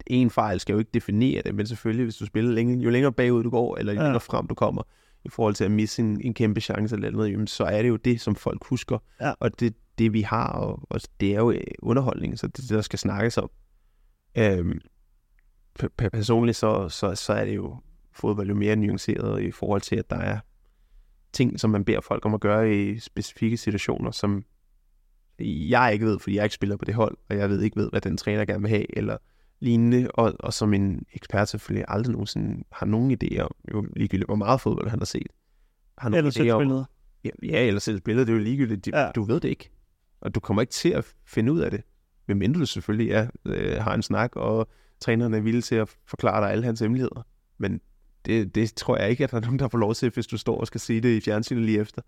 en 0.06 0.30
fejl 0.30 0.60
skal 0.60 0.72
jo 0.72 0.78
ikke 0.78 0.90
definere 0.94 1.42
det, 1.42 1.54
men 1.54 1.66
selvfølgelig, 1.66 2.04
hvis 2.04 2.16
du 2.16 2.26
spiller 2.26 2.52
længe, 2.52 2.78
jo 2.84 2.90
længere 2.90 3.12
bagud 3.12 3.42
du 3.44 3.50
går, 3.50 3.76
eller 3.76 3.92
jo 3.92 3.98
Ja. 3.98 4.04
længere 4.04 4.20
frem 4.20 4.46
du 4.46 4.54
kommer, 4.54 4.82
i 5.24 5.28
forhold 5.28 5.54
til 5.54 5.64
at 5.64 5.70
misse 5.70 6.02
en, 6.02 6.20
en 6.20 6.34
kæmpe 6.34 6.60
chance 6.60 6.94
eller 6.96 7.10
noget, 7.10 7.32
jamen, 7.32 7.46
så 7.46 7.64
er 7.64 7.82
det 7.82 7.88
jo 7.88 7.96
det, 7.96 8.20
som 8.20 8.34
folk 8.34 8.64
husker. 8.64 8.98
Ja. 9.20 9.32
Og 9.40 9.60
det, 9.60 9.74
det 9.98 10.12
vi 10.12 10.22
har, 10.22 10.48
og, 10.48 10.82
og 10.90 11.00
det 11.20 11.34
er 11.34 11.38
jo 11.38 11.50
øh, 11.50 11.60
underholdning, 11.78 12.38
så 12.38 12.46
det 12.46 12.58
er 12.58 12.62
det, 12.62 12.70
der 12.70 12.80
skal 12.80 12.98
snakkes 12.98 13.38
om. 13.38 13.50
Øhm, 14.38 14.80
personligt, 15.98 16.56
så, 16.56 16.88
så, 16.88 17.14
så 17.14 17.32
er 17.32 17.44
det 17.44 17.56
jo 17.56 17.76
fodbold 18.12 18.48
jo 18.48 18.54
mere 18.54 18.76
nuanceret 18.76 19.42
i 19.42 19.50
forhold 19.50 19.80
til, 19.80 19.96
at 19.96 20.10
der 20.10 20.16
er 20.16 20.38
ting, 21.32 21.60
som 21.60 21.70
man 21.70 21.84
beder 21.84 22.00
folk 22.00 22.26
om 22.26 22.34
at 22.34 22.40
gøre 22.40 22.74
i 22.74 22.98
specifikke 22.98 23.56
situationer, 23.56 24.10
som 24.10 24.44
jeg 25.38 25.90
ikke 25.92 26.06
ved, 26.06 26.18
fordi 26.18 26.36
jeg 26.36 26.44
ikke 26.44 26.54
spiller 26.54 26.76
på 26.76 26.84
det 26.84 26.94
hold, 26.94 27.16
og 27.28 27.36
jeg 27.36 27.50
ved 27.50 27.62
ikke 27.62 27.76
ved, 27.76 27.90
hvad 27.90 28.00
den 28.00 28.16
træner 28.16 28.44
gerne 28.44 28.60
vil 28.60 28.70
have, 28.70 28.98
eller 28.98 29.16
lignende, 29.60 30.10
og, 30.14 30.34
og 30.40 30.54
som 30.54 30.74
en 30.74 31.04
ekspert 31.12 31.48
selvfølgelig 31.48 31.84
aldrig 31.88 32.12
nogensinde 32.12 32.64
har 32.72 32.86
nogen 32.86 33.18
idé 33.22 33.38
om, 33.38 33.50
jo 33.74 33.86
ligegyldigt, 33.96 34.28
hvor 34.28 34.34
meget 34.34 34.60
fodbold 34.60 34.88
han 34.88 34.98
har 34.98 35.06
set. 35.06 35.26
Har 35.98 36.08
nogen 36.08 36.18
eller 36.18 36.30
selv 36.30 36.50
spillet. 36.50 36.86
Ja, 37.24 37.30
ja, 37.42 37.66
eller 37.66 37.80
selv 37.80 37.98
spillet, 37.98 38.26
det 38.26 38.32
er 38.32 38.36
jo 38.36 38.42
ligegyldigt. 38.42 38.88
Ja. 38.88 39.00
Ja. 39.00 39.10
Du 39.10 39.22
ved 39.22 39.40
det 39.40 39.48
ikke. 39.48 39.70
Og 40.20 40.34
du 40.34 40.40
kommer 40.40 40.62
ikke 40.62 40.72
til 40.72 40.88
at 40.88 41.14
finde 41.26 41.52
ud 41.52 41.60
af 41.60 41.70
det. 41.70 41.82
Medmindre 42.28 42.60
du 42.60 42.66
selvfølgelig 42.66 43.12
er, 43.12 43.30
øh, 43.44 43.76
har 43.76 43.94
en 43.94 44.02
snak, 44.02 44.36
og 44.36 44.68
træneren 45.00 45.34
er 45.34 45.40
villig 45.40 45.64
til 45.64 45.74
at 45.74 45.96
forklare 46.06 46.42
dig 46.42 46.50
alle 46.50 46.64
hans 46.64 46.80
hemmeligheder. 46.80 47.26
Men 47.58 47.80
det, 48.26 48.54
det 48.54 48.74
tror 48.74 48.96
jeg 48.96 49.10
ikke, 49.10 49.24
at 49.24 49.30
der 49.30 49.36
er 49.36 49.40
nogen, 49.40 49.58
der 49.58 49.68
får 49.68 49.78
lov 49.78 49.94
til, 49.94 50.10
hvis 50.10 50.26
du 50.26 50.38
står 50.38 50.60
og 50.60 50.66
skal 50.66 50.80
sige 50.80 51.00
det 51.00 51.16
i 51.16 51.20
fjernsynet 51.20 51.64
lige 51.64 51.80
efter. 51.80 52.02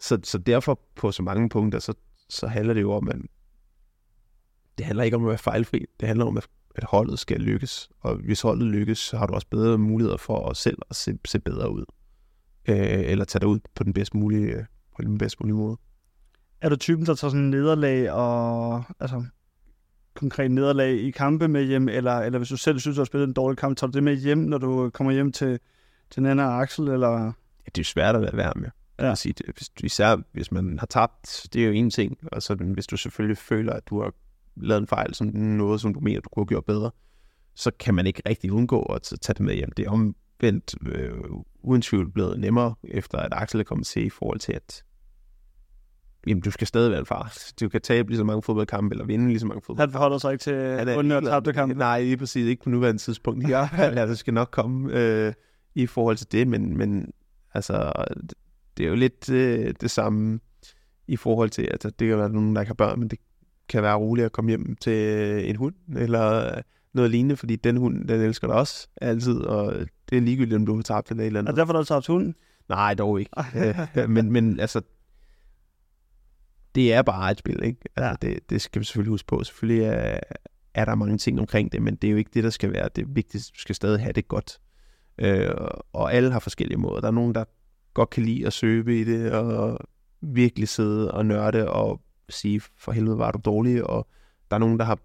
Så, 0.00 0.18
så 0.22 0.38
derfor 0.38 0.80
på 0.94 1.12
så 1.12 1.22
mange 1.22 1.48
punkter, 1.48 1.78
så, 1.78 1.94
så 2.28 2.46
handler 2.46 2.74
det 2.74 2.80
jo 2.80 2.92
om, 2.92 3.08
at 3.08 3.16
det 4.78 4.86
handler 4.86 5.04
ikke 5.04 5.16
om 5.16 5.22
at 5.24 5.28
være 5.28 5.38
fejlfri. 5.38 5.86
Det 6.00 6.08
handler 6.08 6.24
om, 6.24 6.36
at, 6.36 6.48
at 6.74 6.84
holdet 6.84 7.18
skal 7.18 7.40
lykkes. 7.40 7.90
Og 8.00 8.16
hvis 8.16 8.40
holdet 8.40 8.66
lykkes, 8.66 8.98
så 8.98 9.16
har 9.16 9.26
du 9.26 9.34
også 9.34 9.46
bedre 9.50 9.78
muligheder 9.78 10.16
for 10.16 10.48
at 10.48 10.56
selv 10.56 10.78
at 10.90 10.96
se, 10.96 11.18
se 11.24 11.38
bedre 11.38 11.70
ud. 11.70 11.84
Øh, 12.68 12.76
eller 12.78 13.24
tage 13.24 13.40
dig 13.40 13.48
ud 13.48 13.60
på 13.74 13.84
den 13.84 13.92
bedst 13.92 14.14
mulige, 14.14 14.46
øh, 14.46 14.64
på 14.96 15.02
den 15.02 15.18
bedst 15.18 15.40
mulige 15.40 15.56
måde. 15.56 15.76
Er 16.60 16.68
du 16.68 16.76
typen, 16.76 17.06
der 17.06 17.14
tager 17.14 17.30
sådan 17.30 17.50
nederlag 17.50 18.12
og... 18.12 18.84
Altså, 19.00 19.24
konkret 20.14 20.50
nederlag 20.50 20.92
i 20.92 21.10
kampe 21.10 21.48
med 21.48 21.64
hjem, 21.64 21.88
eller, 21.88 22.12
eller 22.12 22.38
hvis 22.38 22.48
du 22.48 22.56
selv 22.56 22.78
synes, 22.78 22.96
du 22.96 23.00
har 23.00 23.04
spillet 23.04 23.26
en 23.26 23.32
dårlig 23.32 23.58
kamp, 23.58 23.76
tager 23.76 23.90
du 23.90 23.96
det 23.96 24.02
med 24.02 24.16
hjem, 24.16 24.38
når 24.38 24.58
du 24.58 24.90
kommer 24.90 25.12
hjem 25.12 25.32
til, 25.32 25.58
til 26.10 26.22
Nana 26.22 26.46
og 26.46 26.62
Axel, 26.62 26.88
eller... 26.88 27.24
Ja, 27.24 27.70
det 27.74 27.78
er 27.78 27.84
svært 27.84 28.16
at 28.16 28.22
lade 28.22 28.36
være 28.36 28.52
med. 28.56 28.68
Ja. 28.98 29.14
Sige, 29.14 29.32
det, 29.32 29.46
hvis, 29.56 29.70
især 29.82 30.16
hvis 30.32 30.52
man 30.52 30.78
har 30.78 30.86
tabt, 30.86 31.48
det 31.52 31.62
er 31.62 31.66
jo 31.66 31.72
en 31.72 31.90
ting. 31.90 32.18
Og 32.32 32.42
så 32.42 32.54
hvis 32.54 32.86
du 32.86 32.96
selvfølgelig 32.96 33.38
føler, 33.38 33.72
at 33.72 33.88
du 33.88 34.02
har 34.02 34.12
lavet 34.56 34.80
en 34.80 34.86
fejl, 34.86 35.14
som 35.14 35.26
noget, 35.36 35.80
som 35.80 35.94
du 35.94 36.00
mener, 36.00 36.20
du 36.20 36.28
kunne 36.28 36.42
have 36.42 36.48
gjort 36.48 36.64
bedre, 36.64 36.90
så 37.54 37.70
kan 37.80 37.94
man 37.94 38.06
ikke 38.06 38.22
rigtig 38.28 38.52
undgå 38.52 38.82
at 38.82 39.02
tage 39.02 39.34
det 39.34 39.40
med 39.40 39.54
hjem. 39.54 39.72
Det 39.76 39.86
er 39.86 39.90
omvendt 39.90 40.74
øh, 40.86 41.14
uden 41.62 41.82
tvivl 41.82 42.10
blevet 42.10 42.40
nemmere, 42.40 42.74
efter 42.84 43.18
at 43.18 43.32
Axel 43.32 43.60
er 43.60 43.64
kommet 43.64 43.86
til 43.86 44.06
i 44.06 44.10
forhold 44.10 44.38
til, 44.38 44.52
at 44.52 44.84
jamen, 46.26 46.40
du 46.40 46.50
skal 46.50 46.66
stadig 46.66 46.90
være 46.90 47.00
en 47.00 47.06
far. 47.06 47.38
Du 47.60 47.68
kan 47.68 47.80
tabe 47.80 48.08
lige 48.08 48.18
så 48.18 48.24
mange 48.24 48.42
fodboldkampe, 48.42 48.92
eller 48.94 49.04
vinde 49.04 49.28
lige 49.28 49.40
så 49.40 49.46
mange 49.46 49.60
fodboldkampe. 49.60 49.82
Han 49.82 49.92
forholder 49.92 50.18
sig 50.18 50.32
ikke 50.32 50.42
til 50.42 50.54
er 50.54 50.96
under 50.96 51.16
og 51.16 51.22
tabte 51.22 51.52
kampe. 51.52 51.74
Nej, 51.74 52.02
lige 52.02 52.16
præcis. 52.16 52.46
Ikke 52.46 52.62
på 52.62 52.70
nuværende 52.70 53.02
tidspunkt. 53.02 53.48
Ja, 53.48 53.68
altså, 53.78 54.06
det 54.06 54.18
skal 54.18 54.34
nok 54.34 54.48
komme 54.50 54.92
øh, 54.92 55.32
i 55.74 55.86
forhold 55.86 56.16
til 56.16 56.32
det, 56.32 56.48
men, 56.48 56.76
men 56.76 57.10
altså, 57.54 57.92
det 58.76 58.84
er 58.84 58.88
jo 58.88 58.94
lidt 58.94 59.30
øh, 59.30 59.74
det 59.80 59.90
samme 59.90 60.40
i 61.08 61.16
forhold 61.16 61.50
til, 61.50 61.62
altså, 61.62 61.90
det 61.90 62.08
kan 62.08 62.18
være 62.18 62.30
nogen, 62.30 62.54
der 62.54 62.60
ikke 62.62 62.70
har 62.70 62.74
børn, 62.74 63.00
men 63.00 63.08
det 63.08 63.18
kan 63.68 63.82
være 63.82 63.94
roligt 63.96 64.24
at 64.24 64.32
komme 64.32 64.48
hjem 64.50 64.76
til 64.80 65.50
en 65.50 65.56
hund, 65.56 65.74
eller 65.96 66.54
noget 66.94 67.10
lignende, 67.10 67.36
fordi 67.36 67.56
den 67.56 67.76
hund, 67.76 68.08
den 68.08 68.20
elsker 68.20 68.46
dig 68.46 68.56
også 68.56 68.88
altid, 69.00 69.40
og 69.40 69.74
det 70.10 70.16
er 70.18 70.20
ligegyldigt, 70.22 70.56
om 70.56 70.66
du 70.66 70.74
har 70.74 70.82
tabt 70.82 71.08
den 71.08 71.20
eller 71.20 71.22
et 71.22 71.26
eller 71.26 71.40
Og 71.40 71.42
andet. 71.42 71.56
derfor 71.56 71.72
har 71.72 71.80
du 71.80 71.86
tabt 71.86 72.06
hunden. 72.06 72.34
Nej, 72.68 72.94
dog 72.94 73.20
ikke. 73.20 73.30
Øh, 73.96 74.10
men, 74.10 74.32
men 74.32 74.60
altså, 74.60 74.80
det 76.76 76.92
er 76.92 77.02
bare 77.02 77.30
et 77.30 77.38
spil, 77.38 77.62
ikke? 77.64 77.80
Altså, 77.96 78.08
Ja. 78.26 78.28
det, 78.32 78.50
det 78.50 78.60
skal 78.62 78.80
vi 78.80 78.84
selvfølgelig 78.84 79.10
huske 79.10 79.26
på. 79.26 79.44
Selvfølgelig 79.44 79.82
er, 79.84 80.18
er 80.74 80.84
der 80.84 80.94
mange 80.94 81.18
ting 81.18 81.40
omkring 81.40 81.72
det, 81.72 81.82
men 81.82 81.96
det 81.96 82.08
er 82.08 82.12
jo 82.12 82.16
ikke 82.16 82.30
det, 82.34 82.44
der 82.44 82.50
skal 82.50 82.72
være. 82.72 82.88
Det 82.96 83.02
er 83.02 83.06
vigtigt, 83.08 83.50
du 83.54 83.60
skal 83.60 83.74
stadig 83.74 84.00
have 84.00 84.12
det 84.12 84.28
godt. 84.28 84.58
Øh, 85.18 85.50
og 85.92 86.14
alle 86.14 86.32
har 86.32 86.38
forskellige 86.38 86.78
måder. 86.78 87.00
Der 87.00 87.08
er 87.08 87.12
nogen, 87.12 87.34
der 87.34 87.44
godt 87.94 88.10
kan 88.10 88.22
lide 88.22 88.46
at 88.46 88.52
søge 88.52 89.00
i 89.00 89.04
det, 89.04 89.32
og 89.32 89.78
virkelig 90.20 90.68
sidde 90.68 91.10
og 91.14 91.26
nørde 91.26 91.70
og 91.70 92.00
sige, 92.28 92.60
for 92.60 92.92
helvede 92.92 93.18
var 93.18 93.30
du 93.30 93.40
dårlig, 93.44 93.84
og 93.86 94.08
der 94.50 94.54
er 94.56 94.60
nogen, 94.60 94.78
der 94.78 94.84
har 94.84 94.98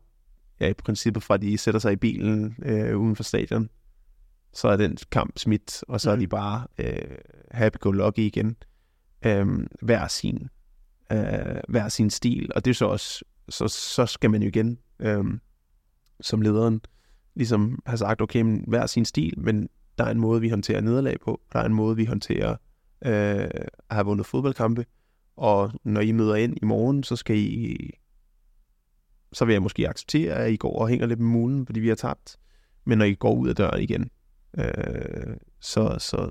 ja, 0.59 0.67
i 0.69 0.73
princippet 0.73 1.23
fra, 1.23 1.37
de 1.37 1.57
sætter 1.57 1.79
sig 1.79 1.93
i 1.93 1.95
bilen 1.95 2.55
øh, 2.63 2.97
uden 2.97 3.15
for 3.15 3.23
stadion, 3.23 3.69
så 4.53 4.67
er 4.67 4.75
den 4.77 4.97
kamp 5.11 5.37
smidt, 5.39 5.83
og 5.87 6.01
så 6.01 6.11
er 6.11 6.15
Mhm. 6.15 6.19
de 6.21 6.27
bare 6.27 6.67
øh, 6.77 7.17
happy-go-lucky 7.51 8.19
igen. 8.19 8.55
Øh, 9.25 9.47
hver 9.81 10.07
sin 10.07 10.49
øh, 11.11 11.61
hver 11.69 11.89
sin 11.89 12.09
stil, 12.09 12.51
og 12.55 12.65
det 12.65 12.71
er 12.71 12.75
så 12.75 12.85
også, 12.85 13.25
så, 13.49 13.67
så 13.67 14.05
skal 14.05 14.31
man 14.31 14.41
jo 14.41 14.47
igen, 14.47 14.77
øh, 14.99 15.25
som 16.21 16.41
lederen, 16.41 16.81
ligesom 17.35 17.79
har 17.85 17.95
sagt, 17.95 18.21
okay, 18.21 18.41
men 18.41 18.63
hver 18.67 18.85
sin 18.85 19.05
stil, 19.05 19.39
men 19.39 19.69
der 19.97 20.03
er 20.03 20.11
en 20.11 20.19
måde, 20.19 20.41
vi 20.41 20.49
håndterer 20.49 20.81
nederlag 20.81 21.19
på, 21.19 21.41
der 21.53 21.59
er 21.59 21.65
en 21.65 21.73
måde, 21.73 21.95
vi 21.95 22.05
håndterer 22.05 22.51
øh, 23.05 23.49
at 23.89 23.91
have 23.91 24.05
vundet 24.05 24.25
fodboldkampe, 24.25 24.85
og 25.37 25.71
når 25.83 26.01
I 26.01 26.11
møder 26.11 26.35
ind 26.35 26.57
i 26.61 26.65
morgen, 26.65 27.03
så 27.03 27.15
skal 27.15 27.37
I, 27.37 27.89
så 29.33 29.45
vil 29.45 29.53
jeg 29.53 29.61
måske 29.61 29.89
acceptere, 29.89 30.35
at 30.35 30.51
I 30.51 30.55
går 30.55 30.79
og 30.79 30.87
hænger 30.87 31.05
lidt 31.05 31.19
med 31.19 31.29
mulen, 31.29 31.65
fordi 31.65 31.79
vi 31.79 31.87
har 31.87 31.95
tabt, 31.95 32.37
men 32.85 32.97
når 32.97 33.05
I 33.05 33.13
går 33.13 33.35
ud 33.35 33.49
af 33.49 33.55
døren 33.55 33.81
igen, 33.81 34.09
øh, 34.57 35.35
så, 35.59 35.95
så, 35.99 36.29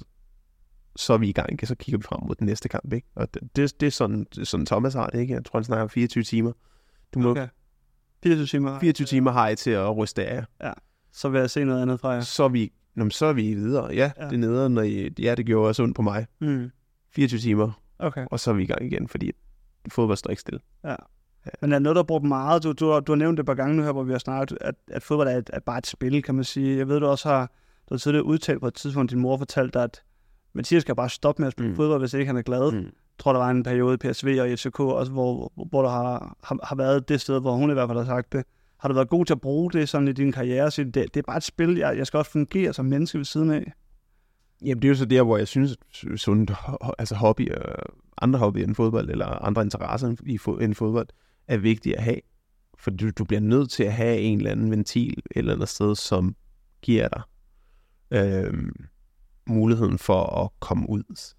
så 0.96 1.12
er 1.12 1.18
vi 1.18 1.28
i 1.28 1.32
gang, 1.32 1.52
ikke? 1.52 1.66
så 1.66 1.74
kigger 1.74 1.98
vi 1.98 2.02
frem 2.02 2.20
mod 2.26 2.34
den 2.34 2.46
næste 2.46 2.68
kamp. 2.68 2.92
Ikke? 2.92 3.08
Og 3.14 3.34
det, 3.34 3.42
det, 3.56 3.80
det 3.80 3.86
er 3.86 3.90
sådan, 3.90 4.26
det 4.34 4.38
er 4.40 4.44
sådan 4.44 4.66
Thomas 4.66 4.94
har 4.94 5.06
det, 5.06 5.20
ikke? 5.20 5.34
Jeg 5.34 5.44
tror, 5.44 5.58
han 5.58 5.64
snakker 5.64 5.82
om 5.82 5.88
24 5.90 6.24
timer. 6.24 6.52
Du 7.14 7.18
må, 7.18 7.30
okay. 7.30 7.40
Okay. 7.42 7.52
24 8.22 8.46
timer. 8.46 8.80
24 8.80 9.06
timer 9.06 9.30
har 9.30 9.48
I 9.48 9.56
til 9.56 9.70
at 9.70 9.96
ryste 9.96 10.26
af 10.26 10.34
jer. 10.34 10.44
Så 11.12 11.28
vil 11.28 11.38
jeg 11.38 11.50
se 11.50 11.64
noget 11.64 11.82
andet 11.82 12.00
fra 12.00 12.08
jer. 12.10 12.20
Så 12.20 12.44
er 12.44 12.48
vi, 12.48 12.72
nå, 12.94 13.10
så 13.10 13.26
er 13.26 13.32
vi 13.32 13.54
videre. 13.54 13.86
Ja, 13.86 13.94
Ja. 13.94 14.24
ja. 14.24 14.30
det 14.30 14.38
nede, 14.40 14.70
når 14.70 14.82
I, 14.82 15.10
ja, 15.18 15.34
det 15.34 15.46
gjorde 15.46 15.68
også 15.68 15.82
ondt 15.82 15.96
på 15.96 16.02
mig. 16.02 16.26
Mm. 16.40 16.70
24 17.12 17.40
timer, 17.40 17.82
Okay. 17.98 18.26
og 18.30 18.40
så 18.40 18.50
er 18.50 18.54
vi 18.54 18.62
i 18.62 18.66
gang 18.66 18.86
igen, 18.86 19.08
fordi 19.08 19.32
fodbold 19.88 20.16
står 20.16 20.30
ikke 20.30 20.40
stille. 20.40 20.60
Men 21.62 21.72
er 21.72 21.78
noget, 21.78 21.96
der 21.96 22.02
er 22.02 22.06
brugt 22.06 22.24
meget? 22.24 22.62
Du, 22.62 22.72
du, 22.72 22.90
har, 22.90 23.00
du 23.00 23.12
har 23.12 23.16
nævnt 23.16 23.36
det 23.36 23.42
et 23.42 23.46
par 23.46 23.54
gange 23.54 23.76
nu 23.76 23.82
her, 23.82 23.92
hvor 23.92 24.02
vi 24.02 24.12
har 24.12 24.18
snakket, 24.18 24.58
at, 24.60 24.74
at 24.88 25.02
fodbold 25.02 25.28
er, 25.28 25.36
et, 25.36 25.50
er 25.52 25.60
bare 25.60 25.78
et 25.78 25.86
spil, 25.86 26.22
kan 26.22 26.34
man 26.34 26.44
sige. 26.44 26.76
Jeg 26.78 26.88
ved, 26.88 27.00
du 27.00 27.06
også 27.06 27.28
har, 27.28 27.46
du 27.88 27.94
har 27.94 27.98
tidligere 27.98 28.24
udtalt 28.24 28.60
på 28.60 28.66
et 28.66 28.74
tidspunkt, 28.74 29.10
din 29.10 29.20
mor 29.20 29.36
fortalte 29.36 29.78
dig, 29.78 29.84
at 29.84 30.02
Mathias 30.52 30.82
skal 30.82 30.96
bare 30.96 31.08
stoppe 31.08 31.42
med 31.42 31.46
at 31.46 31.52
spille 31.52 31.70
mm. 31.70 31.76
Fodbold, 31.76 32.00
hvis 32.00 32.14
ikke 32.14 32.26
han 32.26 32.36
er 32.36 32.42
glad. 32.42 32.72
Mm. 32.72 32.78
Jeg 32.78 32.92
tror, 33.18 33.32
der 33.32 33.40
var 33.40 33.50
en 33.50 33.62
periode 33.62 33.94
i 33.94 33.96
PSV 33.96 34.38
og 34.40 34.48
FCK, 34.58 34.80
også, 34.80 35.12
hvor, 35.12 35.52
hvor 35.70 35.82
der 35.82 35.90
har, 35.90 36.36
har, 36.44 36.58
har 36.62 36.76
været 36.76 37.08
det 37.08 37.20
sted, 37.20 37.40
hvor 37.40 37.52
hun 37.52 37.70
i 37.70 37.72
hvert 37.72 37.88
fald 37.88 37.98
har 37.98 38.04
sagt 38.04 38.32
det. 38.32 38.44
Har 38.78 38.88
du 38.88 38.94
været 38.94 39.08
god 39.08 39.26
til 39.26 39.34
at 39.34 39.40
bruge 39.40 39.72
det 39.72 39.88
sådan 39.88 40.08
i 40.08 40.12
din 40.12 40.32
karriere? 40.32 40.70
Så 40.70 40.84
det, 40.84 40.94
det 40.94 41.16
er 41.16 41.22
bare 41.26 41.36
et 41.36 41.42
spil, 41.42 41.76
jeg, 41.76 41.98
jeg 41.98 42.06
skal 42.06 42.18
også 42.18 42.30
fungere 42.30 42.72
som 42.72 42.84
menneske 42.84 43.18
ved 43.18 43.24
siden 43.24 43.50
af. 43.50 43.72
Jamen, 44.62 44.82
det 44.82 44.84
er 44.84 44.88
jo 44.88 44.94
så 44.94 45.04
der, 45.04 45.22
hvor 45.22 45.36
jeg 45.36 45.48
synes, 45.48 45.76
at 46.12 46.20
sådan, 46.20 46.48
altså 46.98 47.14
hobby, 47.14 47.52
øh, 47.52 47.74
andre 48.22 48.38
hobbyer 48.38 48.64
end 48.64 48.74
fodbold, 48.74 49.10
eller 49.10 49.26
andre 49.26 49.62
interesser 49.62 50.14
i 50.26 50.38
end 50.64 50.74
fodbold, 50.74 51.08
er 51.48 51.58
vigtige 51.58 51.96
at 51.96 52.02
have. 52.02 52.20
For 52.78 52.90
du, 52.90 53.10
du 53.10 53.24
bliver 53.24 53.40
nødt 53.40 53.70
til 53.70 53.84
at 53.84 53.92
have 53.92 54.18
en 54.18 54.38
eller 54.38 54.50
anden 54.50 54.70
ventil 54.70 55.12
et 55.12 55.22
eller 55.36 55.54
andet 55.54 55.68
sted, 55.68 55.94
som 55.94 56.34
giver 56.82 57.08
dig 57.08 57.22
øh, 58.10 58.52
muligheden 59.50 59.98
for 59.98 60.44
at 60.44 60.50
komme 60.60 60.90
ud 60.90 61.32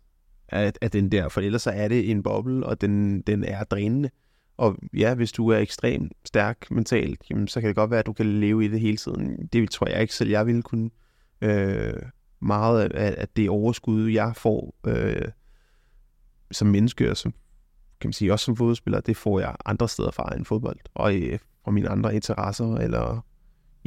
af, 0.49 0.73
af 0.81 0.91
den 0.91 1.11
der, 1.11 1.29
for 1.29 1.41
ellers 1.41 1.61
så 1.61 1.69
er 1.71 1.87
det 1.87 2.11
en 2.11 2.23
boble, 2.23 2.65
og 2.65 2.81
den, 2.81 3.21
den 3.21 3.43
er 3.43 3.63
drænende. 3.63 4.09
Og 4.57 4.77
ja, 4.93 5.13
hvis 5.15 5.31
du 5.31 5.47
er 5.47 5.57
ekstremt 5.57 6.13
stærk 6.25 6.71
mentalt, 6.71 7.21
jamen, 7.29 7.47
så 7.47 7.61
kan 7.61 7.67
det 7.67 7.75
godt 7.75 7.91
være, 7.91 7.99
at 7.99 8.05
du 8.05 8.13
kan 8.13 8.39
leve 8.39 8.65
i 8.65 8.67
det 8.67 8.79
hele 8.79 8.97
tiden. 8.97 9.47
Det 9.53 9.71
tror 9.71 9.89
jeg 9.89 10.01
ikke 10.01 10.15
selv, 10.15 10.29
jeg 10.29 10.45
ville 10.45 10.61
kunne. 10.61 10.89
Øh, 11.41 11.93
meget 12.41 12.91
af, 12.91 13.15
af 13.17 13.27
det 13.27 13.49
overskud, 13.49 14.09
jeg 14.09 14.35
får 14.35 14.75
øh, 14.87 15.27
som 16.51 16.67
menneske, 16.67 17.11
og 17.11 17.17
som, 17.17 17.31
kan 18.01 18.07
man 18.07 18.13
sige, 18.13 18.33
også 18.33 18.45
som 18.45 18.55
fodboldspiller, 18.55 18.99
det 18.99 19.17
får 19.17 19.39
jeg 19.39 19.55
andre 19.65 19.89
steder 19.89 20.11
fra 20.11 20.35
end 20.35 20.45
fodbold, 20.45 20.79
og 20.93 21.15
øh, 21.15 21.39
fra 21.65 21.71
mine 21.71 21.89
andre 21.89 22.15
interesser 22.15 22.75
eller 22.75 23.25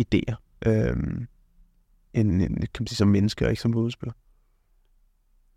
idéer, 0.01 0.34
øh, 0.66 0.96
end, 2.15 2.43
end, 2.43 2.57
kan 2.57 2.81
man 2.81 2.86
sige, 2.86 2.97
som 2.97 3.09
menneske, 3.09 3.45
og 3.45 3.51
ikke 3.51 3.62
som 3.62 3.73
fodboldspiller 3.73 4.12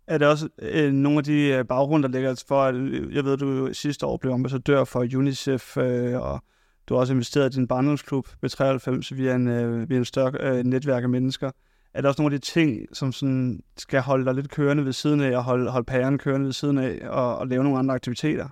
er 0.08 0.18
det 0.18 0.28
også 0.28 0.48
øh, 0.58 0.92
nogle 0.92 1.18
af 1.18 1.24
de 1.24 1.42
øh, 1.42 1.64
baggrunde, 1.64 2.08
der 2.08 2.12
ligger 2.14 2.44
for, 2.48 2.62
at 2.62 2.74
øh, 2.74 3.14
jeg 3.14 3.24
ved, 3.24 3.36
du 3.36 3.70
sidste 3.72 4.06
år 4.06 4.16
blev 4.16 4.32
ambassadør 4.32 4.84
for 4.84 5.06
UNICEF, 5.16 5.76
øh, 5.76 6.20
og 6.20 6.42
du 6.88 6.94
har 6.94 7.00
også 7.00 7.12
investeret 7.12 7.54
i 7.54 7.58
din 7.58 7.68
barndomsklub 7.68 8.28
B93 8.46 9.14
via 9.14 9.34
en, 9.34 9.48
øh, 9.48 9.90
via 9.90 9.98
en 9.98 10.04
større 10.04 10.32
øh, 10.40 10.64
netværk 10.64 11.02
af 11.02 11.08
mennesker. 11.08 11.50
Er 11.94 12.00
der 12.00 12.08
også 12.08 12.22
nogle 12.22 12.34
af 12.34 12.40
de 12.40 12.46
ting, 12.46 12.86
som 12.92 13.12
sådan 13.12 13.62
skal 13.76 14.00
holde 14.00 14.24
dig 14.24 14.34
lidt 14.34 14.50
kørende 14.50 14.84
ved 14.84 14.92
siden 14.92 15.20
af, 15.20 15.36
og 15.36 15.44
holde, 15.44 15.70
holde 15.70 15.84
pæren 15.84 16.18
kørende 16.18 16.46
ved 16.46 16.52
siden 16.52 16.78
af, 16.78 17.08
og, 17.08 17.38
og 17.38 17.46
lave 17.46 17.64
nogle 17.64 17.78
andre 17.78 17.94
aktiviteter? 17.94 18.48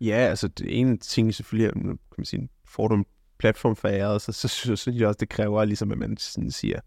Ja, 0.00 0.16
altså 0.16 0.48
det 0.48 0.80
ene 0.80 0.96
ting 0.96 1.34
selvfølgelig, 1.34 1.72
kan 1.72 1.98
man 2.18 2.24
sige, 2.24 2.48
får 2.68 2.88
du 2.88 2.94
en 2.94 3.04
platform 3.38 3.76
for 3.76 3.88
æret, 3.88 4.22
så, 4.22 4.32
så, 4.32 4.48
så 4.48 4.76
synes 4.76 5.00
jeg 5.00 5.08
også, 5.08 5.18
det 5.20 5.28
kræver 5.28 5.64
ligesom, 5.64 5.92
at 5.92 5.98
man 5.98 6.16
sådan 6.16 6.50
siger, 6.50 6.80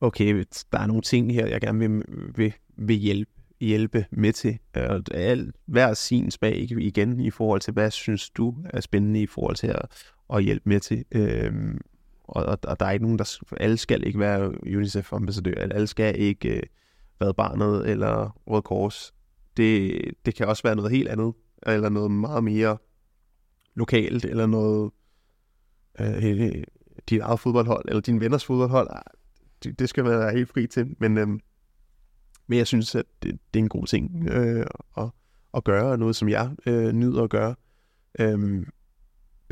okay, 0.00 0.44
der 0.72 0.78
er 0.78 0.86
nogle 0.86 1.02
ting 1.02 1.34
her, 1.34 1.46
jeg 1.46 1.60
gerne 1.60 1.78
vil, 1.78 2.02
vil, 2.36 2.52
vil 2.76 2.96
hjælpe, 2.96 3.30
hjælpe 3.60 4.06
med 4.10 4.32
til. 4.32 4.58
Og 4.74 5.02
alt, 5.14 5.56
hver 5.66 5.94
sin 5.94 6.30
smag 6.30 6.70
igen 6.70 7.20
i 7.20 7.30
forhold 7.30 7.60
til, 7.60 7.72
hvad 7.72 7.90
synes 7.90 8.30
du 8.30 8.54
er 8.64 8.80
spændende 8.80 9.22
i 9.22 9.26
forhold 9.26 9.56
til 9.56 9.66
at, 9.66 10.12
at 10.32 10.44
hjælpe 10.44 10.68
med 10.68 10.80
til. 10.80 11.04
Øhm, 11.12 11.80
og, 12.24 12.44
og, 12.44 12.58
og 12.64 12.80
der 12.80 12.86
er 12.86 12.90
ikke 12.90 13.04
nogen, 13.04 13.18
der... 13.18 13.38
Alle 13.56 13.76
skal 13.76 14.06
ikke 14.06 14.18
være 14.18 14.48
UNICEF-ambassadør, 14.76 15.54
alle 15.54 15.86
skal 15.86 16.20
ikke 16.20 16.56
øh, 16.56 16.62
være 17.20 17.34
barnet 17.34 17.90
eller 17.90 18.40
Røde 18.46 18.62
Kors. 18.62 19.14
Det, 19.56 20.00
det 20.26 20.34
kan 20.34 20.46
også 20.46 20.62
være 20.62 20.76
noget 20.76 20.90
helt 20.90 21.08
andet, 21.08 21.34
eller 21.62 21.88
noget 21.88 22.10
meget 22.10 22.44
mere 22.44 22.76
lokalt, 23.74 24.24
eller 24.24 24.46
noget 24.46 24.90
øh, 26.00 26.64
dit 27.10 27.20
eget 27.20 27.40
fodboldhold, 27.40 27.84
eller 27.88 28.00
din 28.00 28.20
venners 28.20 28.44
fodboldhold 28.44 28.88
det, 29.64 29.78
det 29.78 29.88
skal 29.88 30.04
være 30.04 30.32
helt 30.32 30.48
fri 30.48 30.66
til. 30.66 30.96
Men, 30.98 31.18
øhm, 31.18 31.40
men 32.46 32.58
jeg 32.58 32.66
synes, 32.66 32.94
at 32.94 33.04
det, 33.22 33.38
det 33.54 33.60
er 33.60 33.64
en 33.64 33.68
god 33.68 33.86
ting 33.86 34.28
øh, 34.28 34.66
at, 34.96 35.08
at 35.54 35.64
gøre, 35.64 35.98
noget 35.98 36.16
som 36.16 36.28
jeg 36.28 36.50
øh, 36.66 36.92
nyder 36.92 37.22
at 37.22 37.30
gøre. 37.30 37.54
Øhm, 38.18 38.66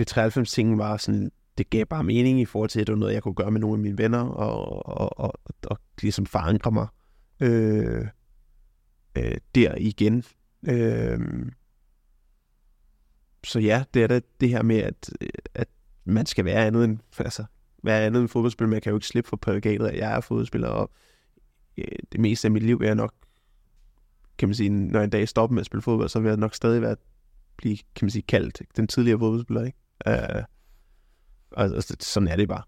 B93 0.00 0.44
ting 0.44 0.78
var 0.78 0.96
sådan, 0.96 1.30
det 1.58 1.70
gav 1.70 1.86
bare 1.86 2.04
mening 2.04 2.40
i 2.40 2.44
forhold 2.44 2.70
til, 2.70 2.80
at 2.80 2.86
det 2.86 2.92
var 2.92 2.98
noget, 2.98 3.14
jeg 3.14 3.22
kunne 3.22 3.34
gøre 3.34 3.50
med 3.50 3.60
nogle 3.60 3.74
af 3.74 3.78
mine 3.78 3.98
venner, 3.98 4.20
og, 4.20 4.86
og, 4.86 5.18
og, 5.18 5.32
og, 5.44 5.54
og 5.66 5.78
ligesom 6.02 6.26
forankre 6.26 6.70
mig 6.70 6.86
øh, 7.40 8.06
øh, 9.16 9.36
der 9.54 9.74
igen. 9.74 10.24
Øh, 10.68 11.18
så 13.44 13.60
ja, 13.60 13.84
det 13.94 14.02
er 14.02 14.06
det, 14.06 14.40
det 14.40 14.48
her 14.48 14.62
med, 14.62 14.76
at, 14.76 15.10
at 15.54 15.68
man 16.04 16.26
skal 16.26 16.44
være 16.44 16.66
andet 16.66 16.84
end, 16.84 16.98
altså, 17.18 17.44
være 17.82 18.04
andet 18.04 18.20
end 18.20 18.28
fodboldspiller, 18.28 18.68
men 18.68 18.74
jeg 18.74 18.82
kan 18.82 18.90
jo 18.90 18.96
ikke 18.96 19.06
slippe 19.06 19.28
for 19.28 19.36
prædikatet, 19.36 19.86
at 19.86 19.98
jeg 19.98 20.16
er 20.16 20.20
fodboldspiller, 20.20 20.68
og 20.68 20.90
øh, 21.78 21.84
det 22.12 22.20
meste 22.20 22.46
af 22.46 22.52
mit 22.52 22.62
liv 22.62 22.80
jeg 22.84 22.94
nok, 22.94 23.12
kan 24.38 24.48
man 24.48 24.54
sige, 24.54 24.70
når 24.70 24.98
jeg 24.98 25.04
en 25.04 25.10
dag 25.10 25.28
stopper 25.28 25.54
med 25.54 25.60
at 25.60 25.66
spille 25.66 25.82
fodbold, 25.82 26.08
så 26.08 26.20
vil 26.20 26.28
jeg 26.28 26.36
nok 26.36 26.54
stadig 26.54 26.82
være, 26.82 26.96
blive, 27.56 27.76
kan 27.76 28.04
man 28.04 28.10
sige, 28.10 28.22
kaldt 28.22 28.62
den 28.76 28.86
tidligere 28.86 29.18
fodboldspiller, 29.18 29.64
ikke? 29.64 29.78
Uh, 30.06 30.42
og, 31.50 31.70
og 31.76 31.82
sådan 31.82 32.28
er 32.28 32.36
det 32.36 32.48
bare. 32.48 32.62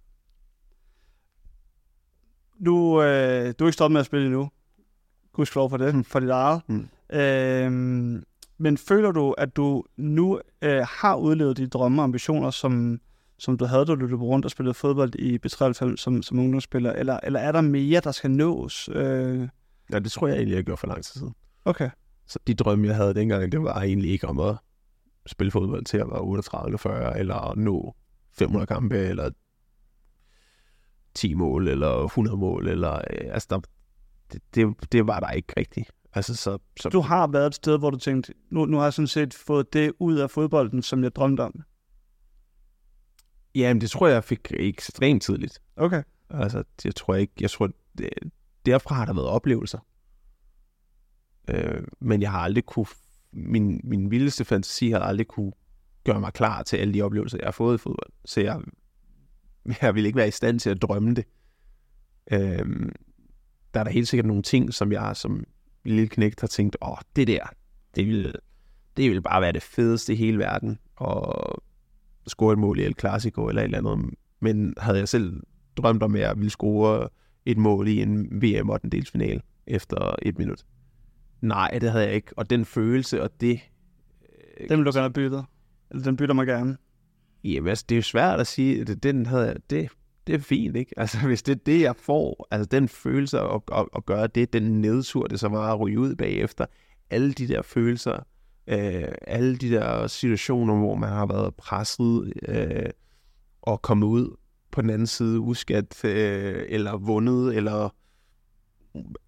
Nu, 2.58 3.02
øh, 3.02 3.54
du 3.58 3.64
er 3.64 3.68
ikke 3.68 3.72
stoppet 3.72 3.92
med 3.92 4.00
at 4.00 4.06
spille 4.06 4.26
endnu. 4.26 4.50
Gudskelov 5.32 5.70
for 5.70 5.76
det, 5.76 5.94
mm. 5.94 6.04
for 6.04 6.20
dit 6.20 6.28
eget. 6.28 6.62
Mm. 6.68 6.88
Øh, 7.18 8.22
men 8.58 8.78
føler 8.78 9.12
du, 9.12 9.32
at 9.32 9.56
du 9.56 9.84
nu 9.96 10.40
øh, 10.62 10.86
har 10.88 11.16
udlevet 11.16 11.56
de 11.56 11.66
drømme 11.66 12.02
og 12.02 12.04
ambitioner, 12.04 12.50
som, 12.50 13.00
som 13.40 13.58
du 13.58 13.64
havde, 13.64 13.86
da 13.86 13.94
du 13.94 14.06
løb 14.06 14.20
rundt 14.22 14.44
og 14.44 14.50
spillede 14.50 14.74
fodbold 14.74 15.14
i 15.14 15.38
B93 15.46 15.96
som, 15.96 16.22
som 16.22 16.38
ungdomsspiller? 16.38 16.92
Eller, 16.92 17.20
eller 17.22 17.40
er 17.40 17.52
der 17.52 17.60
mere, 17.60 18.00
der 18.00 18.12
skal 18.12 18.30
nås? 18.30 18.88
Øh... 18.92 19.48
Ja, 19.92 19.98
det 19.98 20.12
tror 20.12 20.26
jeg 20.26 20.36
egentlig, 20.36 20.56
jeg 20.56 20.64
gjorde 20.64 20.80
for 20.80 20.86
lang 20.86 21.04
tid 21.04 21.20
siden. 21.20 21.34
Okay. 21.64 21.90
Så 22.26 22.38
de 22.46 22.54
drømme, 22.54 22.86
jeg 22.86 22.96
havde 22.96 23.14
dengang, 23.14 23.52
det 23.52 23.62
var 23.62 23.82
egentlig 23.82 24.10
ikke 24.10 24.28
om 24.28 24.40
at 24.40 24.56
spille 25.26 25.50
fodbold 25.50 25.84
til 25.84 25.98
at 25.98 26.06
være 26.10 26.20
38 26.20 26.66
eller 26.66 26.78
40, 26.78 27.18
eller 27.18 27.54
nå 27.56 27.94
500 28.32 28.66
kampe, 28.66 28.96
eller 28.96 29.30
10 31.14 31.34
mål, 31.34 31.68
eller 31.68 32.04
100 32.04 32.36
mål, 32.36 32.68
eller 32.68 32.94
øh, 32.94 33.30
altså, 33.32 33.46
der, 33.50 33.60
det, 34.32 34.42
det, 34.54 34.92
det 34.92 35.06
var 35.06 35.20
der 35.20 35.30
ikke 35.30 35.52
rigtigt. 35.56 35.90
Altså, 36.12 36.36
så, 36.36 36.58
så... 36.80 36.88
Du 36.88 37.00
har 37.00 37.26
været 37.26 37.46
et 37.46 37.54
sted, 37.54 37.78
hvor 37.78 37.90
du 37.90 37.98
tænkte, 37.98 38.34
nu, 38.50 38.64
nu 38.64 38.76
har 38.76 38.84
jeg 38.84 38.92
sådan 38.92 39.06
set 39.06 39.34
fået 39.34 39.72
det 39.72 39.92
ud 39.98 40.16
af 40.16 40.30
fodbolden, 40.30 40.82
som 40.82 41.02
jeg 41.02 41.14
drømte 41.14 41.40
om. 41.40 41.62
Jamen, 43.54 43.80
det 43.80 43.90
tror 43.90 44.06
jeg, 44.06 44.14
jeg 44.14 44.24
fik 44.24 44.52
ekstremt 44.52 45.22
tidligt. 45.22 45.62
Okay. 45.76 46.02
Altså, 46.30 46.64
jeg 46.84 46.94
tror 46.94 47.14
ikke, 47.14 47.32
jeg 47.40 47.50
tror, 47.50 47.70
det, 47.98 48.08
derfra 48.66 48.94
har 48.94 49.04
der 49.04 49.14
været 49.14 49.28
oplevelser. 49.28 49.78
Øh, 51.48 51.82
men 52.00 52.22
jeg 52.22 52.30
har 52.30 52.38
aldrig 52.40 52.64
kunne, 52.64 52.86
min, 53.32 53.80
min 53.84 54.10
vildeste 54.10 54.44
fantasi 54.44 54.90
har 54.90 54.98
aldrig 54.98 55.26
kunne 55.26 55.52
gøre 56.04 56.20
mig 56.20 56.32
klar 56.32 56.62
til 56.62 56.76
alle 56.76 56.94
de 56.94 57.02
oplevelser, 57.02 57.38
jeg 57.38 57.46
har 57.46 57.52
fået 57.52 57.74
i 57.74 57.78
fodbold. 57.78 58.12
Så 58.24 58.40
jeg, 58.40 58.60
jeg 59.82 59.94
vil 59.94 60.06
ikke 60.06 60.16
være 60.16 60.28
i 60.28 60.30
stand 60.30 60.60
til 60.60 60.70
at 60.70 60.82
drømme 60.82 61.14
det. 61.14 61.24
Øh, 62.32 62.90
der 63.74 63.80
er 63.80 63.84
der 63.84 63.90
helt 63.90 64.08
sikkert 64.08 64.26
nogle 64.26 64.42
ting, 64.42 64.74
som 64.74 64.92
jeg 64.92 65.16
som 65.16 65.44
lille 65.84 66.08
knægt 66.08 66.40
har 66.40 66.48
tænkt, 66.48 66.76
åh, 66.82 66.96
det 67.16 67.26
der, 67.28 67.46
det 67.94 68.06
vil, 68.06 68.34
det 68.96 69.10
vil 69.10 69.22
bare 69.22 69.40
være 69.40 69.52
det 69.52 69.62
fedeste 69.62 70.12
i 70.12 70.16
hele 70.16 70.38
verden. 70.38 70.78
Og 70.96 71.62
score 72.26 72.52
et 72.52 72.58
mål 72.58 72.78
i 72.78 72.82
El 72.82 72.94
Clasico 73.00 73.48
eller 73.48 73.62
et 73.62 73.64
eller 73.64 73.78
andet. 73.78 74.14
Men 74.40 74.74
havde 74.78 74.98
jeg 74.98 75.08
selv 75.08 75.42
drømt 75.76 76.02
om, 76.02 76.14
at 76.14 76.20
jeg 76.20 76.36
ville 76.36 76.50
score 76.50 77.08
et 77.46 77.58
mål 77.58 77.88
i 77.88 78.02
en 78.02 78.42
VM 78.42 78.70
8. 78.70 79.02
final 79.12 79.42
efter 79.66 80.14
et 80.22 80.38
minut. 80.38 80.64
Nej, 81.40 81.78
det 81.80 81.90
havde 81.90 82.04
jeg 82.04 82.14
ikke. 82.14 82.32
Og 82.36 82.50
den 82.50 82.64
følelse 82.64 83.22
og 83.22 83.30
det... 83.40 83.60
Øh, 84.60 84.68
den 84.68 84.78
vil 84.78 84.86
du 84.86 84.92
gerne 84.94 85.12
bytte? 85.12 85.42
Eller 85.90 86.04
den 86.04 86.16
bytter 86.16 86.34
mig 86.34 86.46
gerne? 86.46 86.76
Jamen, 87.44 87.68
altså, 87.68 87.84
det 87.88 87.94
er 87.94 87.98
jo 87.98 88.02
svært 88.02 88.40
at 88.40 88.46
sige. 88.46 88.84
Det, 88.84 89.02
den 89.02 89.26
havde 89.26 89.46
jeg, 89.46 89.56
det, 89.70 89.88
det 90.26 90.34
er 90.34 90.38
fint, 90.38 90.76
ikke? 90.76 90.92
Altså, 90.96 91.18
hvis 91.26 91.42
det 91.42 91.52
er 91.52 91.60
det, 91.66 91.80
jeg 91.80 91.96
får, 91.96 92.46
altså 92.50 92.68
den 92.68 92.88
følelse 92.88 93.40
at, 93.40 93.60
at, 93.72 93.86
at 93.96 94.06
gøre 94.06 94.26
det, 94.26 94.52
den 94.52 94.80
nedsur, 94.80 95.26
det 95.26 95.40
så 95.40 95.48
var 95.48 95.72
at 95.72 95.80
ryge 95.80 95.98
ud 95.98 96.14
bagefter, 96.14 96.66
alle 97.10 97.32
de 97.32 97.48
der 97.48 97.62
følelser, 97.62 98.22
øh, 98.66 99.08
alle 99.22 99.56
de 99.56 99.70
der 99.70 100.06
situationer, 100.06 100.78
hvor 100.78 100.94
man 100.94 101.08
har 101.08 101.26
været 101.26 101.54
presset 101.54 102.32
øh, 102.48 102.90
og 103.62 103.82
kommet 103.82 104.06
ud 104.06 104.36
på 104.70 104.82
den 104.82 104.90
anden 104.90 105.06
side 105.06 105.40
uskat, 105.40 106.04
øh, 106.04 106.64
eller 106.68 106.96
vundet, 106.96 107.56
eller 107.56 107.88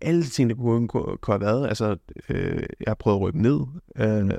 alle 0.00 0.22
de 0.22 0.28
ting, 0.28 0.50
der 0.50 0.56
kunne, 0.56 0.88
kunne, 0.88 1.16
kunne 1.16 1.34
have 1.34 1.40
været. 1.40 1.68
Altså, 1.68 1.96
øh, 2.28 2.62
jeg 2.80 2.90
har 2.90 2.94
prøvet 2.94 3.16
at 3.16 3.22
rykke 3.22 3.42
ned. 3.42 3.60
Øh, 3.96 4.30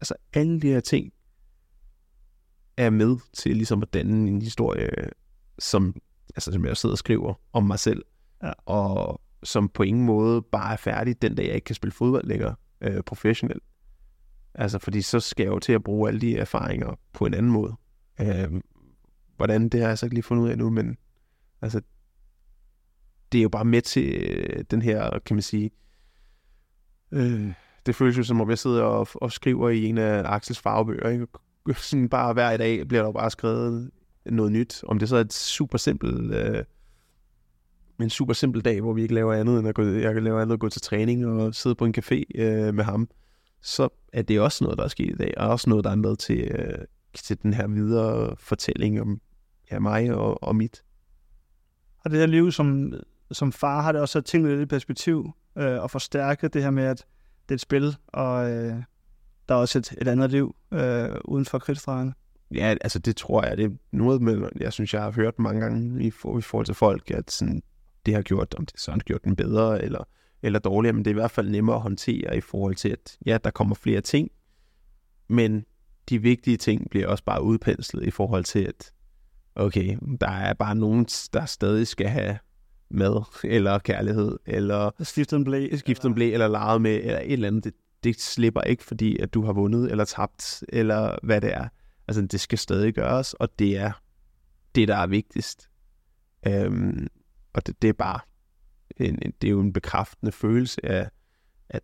altså, 0.00 0.14
alle 0.32 0.60
de 0.60 0.68
her 0.68 0.80
ting 0.80 1.12
er 2.76 2.90
med 2.90 3.16
til 3.32 3.56
ligesom 3.56 3.82
at 3.82 3.94
danne 3.94 4.28
en 4.28 4.42
historie, 4.42 4.90
som, 5.58 5.94
altså, 6.36 6.52
som 6.52 6.64
jeg 6.64 6.76
sidder 6.76 6.94
og 6.94 6.98
skriver 6.98 7.34
om 7.52 7.64
mig 7.64 7.78
selv, 7.78 8.02
ja. 8.42 8.52
og 8.66 9.20
som 9.42 9.68
på 9.68 9.82
ingen 9.82 10.04
måde 10.04 10.42
bare 10.42 10.72
er 10.72 10.76
færdig 10.76 11.22
den 11.22 11.34
dag, 11.34 11.46
jeg 11.46 11.54
ikke 11.54 11.64
kan 11.64 11.74
spille 11.74 11.92
fodbold 11.92 12.24
længere 12.24 12.54
øh, 12.80 13.02
professionelt. 13.02 13.62
Altså, 14.58 14.78
fordi 14.78 15.02
så 15.02 15.20
skal 15.20 15.44
jeg 15.44 15.50
jo 15.50 15.58
til 15.58 15.72
at 15.72 15.84
bruge 15.84 16.08
alle 16.08 16.20
de 16.20 16.36
erfaringer 16.36 16.94
på 17.12 17.26
en 17.26 17.34
anden 17.34 17.52
måde. 17.52 17.74
Øh, 18.20 18.60
hvordan, 19.36 19.68
det 19.68 19.80
har 19.80 19.88
jeg 19.88 19.98
så 19.98 20.06
ikke 20.06 20.14
lige 20.14 20.22
fundet 20.22 20.44
ud 20.44 20.48
af 20.48 20.58
nu, 20.58 20.70
men 20.70 20.96
altså, 21.62 21.80
det 23.32 23.38
er 23.38 23.42
jo 23.42 23.48
bare 23.48 23.64
med 23.64 23.82
til 23.82 24.14
øh, 24.14 24.64
den 24.70 24.82
her, 24.82 25.18
kan 25.18 25.36
man 25.36 25.42
sige, 25.42 25.70
øh, 27.12 27.52
det 27.86 27.94
føles 27.94 28.18
jo 28.18 28.22
som 28.22 28.40
om 28.40 28.50
jeg 28.50 28.58
sidder 28.58 28.82
og, 28.82 29.08
og 29.14 29.32
skriver 29.32 29.68
i 29.68 29.84
en 29.84 29.98
af 29.98 30.22
Axels 30.24 30.58
farvebøger, 30.58 31.08
ikke? 31.08 31.26
Sådan 31.74 32.08
bare 32.08 32.32
hver 32.32 32.56
dag 32.56 32.88
bliver 32.88 33.02
der 33.02 33.12
bare 33.12 33.30
skrevet 33.30 33.90
noget 34.26 34.52
nyt. 34.52 34.84
Om 34.86 34.98
det 34.98 35.08
så 35.08 35.16
er 35.16 35.20
et 35.20 35.32
super 35.32 35.78
simpelt, 35.78 36.34
øh, 36.34 36.64
en 38.00 38.10
super 38.10 38.34
simpel 38.34 38.64
dag, 38.64 38.80
hvor 38.80 38.92
vi 38.92 39.02
ikke 39.02 39.14
laver 39.14 39.34
andet 39.34 39.58
end 39.58 39.68
at 39.68 39.74
gå, 39.74 39.82
jeg 39.84 40.14
kan 40.14 40.24
lave 40.24 40.42
andet 40.42 40.54
at 40.54 40.60
gå 40.60 40.68
til 40.68 40.82
træning 40.82 41.26
og 41.26 41.54
sidde 41.54 41.74
på 41.74 41.84
en 41.84 41.94
café 41.98 42.22
øh, 42.34 42.74
med 42.74 42.84
ham 42.84 43.08
så 43.68 43.88
er 44.12 44.22
det 44.22 44.40
også 44.40 44.64
noget, 44.64 44.78
der 44.78 44.84
er 44.84 44.88
sket 44.88 45.10
i 45.10 45.16
dag, 45.16 45.34
og 45.36 45.48
også 45.48 45.70
noget, 45.70 45.84
der 45.84 45.90
er 45.90 45.94
med 45.94 46.16
til, 46.16 46.40
øh, 46.40 46.78
til 47.14 47.42
den 47.42 47.54
her 47.54 47.66
videre 47.66 48.36
fortælling 48.36 49.00
om 49.00 49.20
ja, 49.70 49.78
mig 49.78 50.14
og, 50.14 50.42
og 50.42 50.56
mit. 50.56 50.82
Og 52.04 52.10
det 52.10 52.18
her 52.18 52.26
liv 52.26 52.52
som, 52.52 52.92
som 53.32 53.52
far 53.52 53.82
har 53.82 53.92
det 53.92 54.00
også 54.00 54.12
sat 54.12 54.24
tingene 54.24 54.50
lidt 54.50 54.62
i 54.62 54.66
perspektiv, 54.66 55.30
øh, 55.58 55.82
og 55.82 55.90
forstærket 55.90 56.54
det 56.54 56.62
her 56.62 56.70
med, 56.70 56.84
at 56.84 57.06
det 57.42 57.50
er 57.50 57.54
et 57.54 57.60
spil, 57.60 57.96
og 58.06 58.50
øh, 58.50 58.82
der 59.48 59.54
er 59.54 59.58
også 59.58 59.78
et, 59.78 59.94
et 60.00 60.08
andet 60.08 60.30
liv 60.30 60.56
øh, 60.72 61.08
uden 61.24 61.44
for 61.44 61.58
kridtstregerne. 61.58 62.14
Ja, 62.54 62.74
altså 62.80 62.98
det 62.98 63.16
tror 63.16 63.44
jeg, 63.46 63.56
det 63.56 63.64
er 63.64 63.70
noget 63.92 64.22
med, 64.22 64.48
jeg 64.60 64.72
synes, 64.72 64.94
jeg 64.94 65.02
har 65.02 65.10
hørt 65.10 65.38
mange 65.38 65.60
gange 65.60 66.04
i, 66.04 66.10
for, 66.10 66.38
i 66.38 66.40
forhold 66.40 66.66
til 66.66 66.74
folk, 66.74 67.10
at 67.10 67.30
sådan, 67.30 67.62
det 68.06 68.14
har 68.14 68.22
gjort, 68.22 68.54
om 68.54 68.66
det 68.66 68.80
så 68.80 68.90
har 68.90 68.98
gjort 68.98 69.24
den 69.24 69.36
bedre 69.36 69.82
eller, 69.82 70.04
eller 70.42 70.58
dårligere, 70.58 70.92
men 70.92 71.04
det 71.04 71.10
er 71.10 71.14
i 71.14 71.20
hvert 71.20 71.30
fald 71.30 71.48
nemmere 71.48 71.76
at 71.76 71.82
håndtere 71.82 72.36
i 72.36 72.40
forhold 72.40 72.74
til, 72.74 72.88
at 72.88 73.18
ja, 73.26 73.38
der 73.44 73.50
kommer 73.50 73.74
flere 73.74 74.00
ting, 74.00 74.30
men 75.28 75.64
de 76.08 76.22
vigtige 76.22 76.56
ting 76.56 76.90
bliver 76.90 77.06
også 77.06 77.24
bare 77.24 77.42
udpenslet 77.42 78.04
i 78.04 78.10
forhold 78.10 78.44
til, 78.44 78.64
at 78.64 78.92
okay, 79.54 79.98
der 80.20 80.30
er 80.30 80.54
bare 80.54 80.74
nogen, 80.74 81.06
der 81.32 81.44
stadig 81.44 81.86
skal 81.86 82.08
have 82.08 82.38
mad, 82.90 83.22
eller 83.44 83.78
kærlighed, 83.78 84.38
eller 84.46 84.90
skiftet 85.00 85.36
en 85.36 85.44
blæ, 85.44 85.76
skiftet 85.76 86.08
en 86.08 86.14
blæ, 86.14 86.32
eller 86.32 86.48
leget 86.48 86.82
med, 86.82 86.96
eller 86.96 87.18
et 87.18 87.32
eller 87.32 87.48
andet. 87.48 87.64
Det, 87.64 87.74
det 88.04 88.20
slipper 88.20 88.60
ikke, 88.60 88.84
fordi 88.84 89.18
at 89.18 89.34
du 89.34 89.44
har 89.44 89.52
vundet, 89.52 89.90
eller 89.90 90.04
tabt, 90.04 90.64
eller 90.68 91.18
hvad 91.22 91.40
det 91.40 91.54
er. 91.54 91.68
Altså, 92.08 92.22
det 92.22 92.40
skal 92.40 92.58
stadig 92.58 92.94
gøres, 92.94 93.34
og 93.34 93.58
det 93.58 93.78
er 93.78 93.92
det, 94.74 94.88
der 94.88 94.96
er 94.96 95.06
vigtigst. 95.06 95.68
Øhm, 96.46 97.06
og 97.52 97.66
det, 97.66 97.82
det 97.82 97.88
er 97.88 97.92
bare, 97.92 98.20
en, 99.06 99.18
en, 99.22 99.32
det 99.42 99.48
er 99.48 99.52
jo 99.52 99.60
en 99.60 99.72
bekræftende 99.72 100.32
følelse 100.32 100.86
af, 100.86 101.10
at 101.68 101.82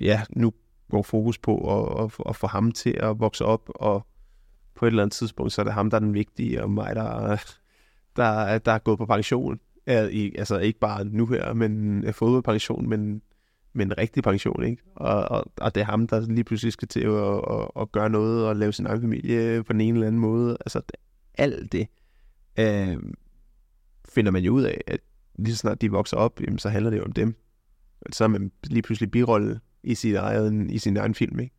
ja, 0.00 0.22
nu 0.30 0.52
går 0.90 1.02
fokus 1.02 1.38
på 1.38 1.56
at, 1.58 2.04
at, 2.04 2.28
at 2.28 2.36
få 2.36 2.46
ham 2.46 2.72
til 2.72 2.96
at 3.00 3.20
vokse 3.20 3.44
op, 3.44 3.70
og 3.74 4.06
på 4.74 4.86
et 4.86 4.90
eller 4.90 5.02
andet 5.02 5.14
tidspunkt, 5.14 5.52
så 5.52 5.62
er 5.62 5.64
det 5.64 5.72
ham, 5.72 5.90
der 5.90 5.96
er 5.96 6.00
den 6.00 6.14
vigtige, 6.14 6.62
og 6.62 6.70
mig, 6.70 6.96
der, 6.96 7.36
der, 8.16 8.58
der 8.58 8.72
er 8.72 8.78
gået 8.78 8.98
på 8.98 9.06
pension. 9.06 9.60
Altså 9.86 10.58
ikke 10.58 10.78
bare 10.78 11.04
nu 11.04 11.26
her, 11.26 11.52
men 11.52 12.04
øh, 12.04 12.14
fodboldpension, 12.14 12.88
men, 12.88 13.22
men 13.72 13.86
en 13.88 13.98
rigtig 13.98 14.22
pension, 14.22 14.64
ikke? 14.64 14.82
Og, 14.96 15.24
og, 15.24 15.44
og 15.56 15.74
det 15.74 15.80
er 15.80 15.84
ham, 15.84 16.06
der 16.06 16.20
lige 16.20 16.44
pludselig 16.44 16.72
skal 16.72 16.88
til 16.88 17.00
at, 17.00 17.40
at, 17.50 17.70
at 17.80 17.92
gøre 17.92 18.10
noget 18.10 18.46
og 18.46 18.56
lave 18.56 18.72
sin 18.72 18.86
egen 18.86 19.00
familie 19.00 19.62
på 19.64 19.72
den 19.72 19.80
ene 19.80 19.96
eller 19.96 20.06
anden 20.06 20.20
måde. 20.20 20.56
Altså 20.60 20.80
alt 21.34 21.72
det 21.72 21.88
øh, 22.58 22.96
finder 24.08 24.30
man 24.30 24.42
jo 24.42 24.52
ud 24.52 24.62
af, 24.62 24.80
at 24.86 25.00
lige 25.38 25.54
så 25.54 25.58
snart 25.58 25.80
de 25.80 25.90
vokser 25.90 26.16
op, 26.16 26.40
jamen, 26.40 26.58
så 26.58 26.68
handler 26.68 26.90
det 26.90 26.98
jo 26.98 27.04
om 27.04 27.12
dem. 27.12 27.34
Så 28.12 28.24
er 28.24 28.28
man 28.28 28.52
lige 28.64 28.82
pludselig 28.82 29.10
birolle 29.10 29.60
i 29.82 29.94
sin 29.94 30.16
egen, 30.16 30.70
i 30.70 30.78
sin 30.78 30.96
egen 30.96 31.14
film, 31.14 31.40
ikke? 31.40 31.54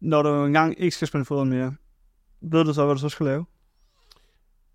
Når 0.00 0.22
du 0.22 0.44
engang 0.44 0.80
ikke 0.80 0.96
skal 0.96 1.08
spille 1.08 1.24
fodbold 1.24 1.48
mere, 1.48 1.74
ved 2.40 2.64
du 2.64 2.74
så, 2.74 2.84
hvad 2.84 2.94
du 2.94 3.00
så 3.00 3.08
skal 3.08 3.26
lave? 3.26 3.44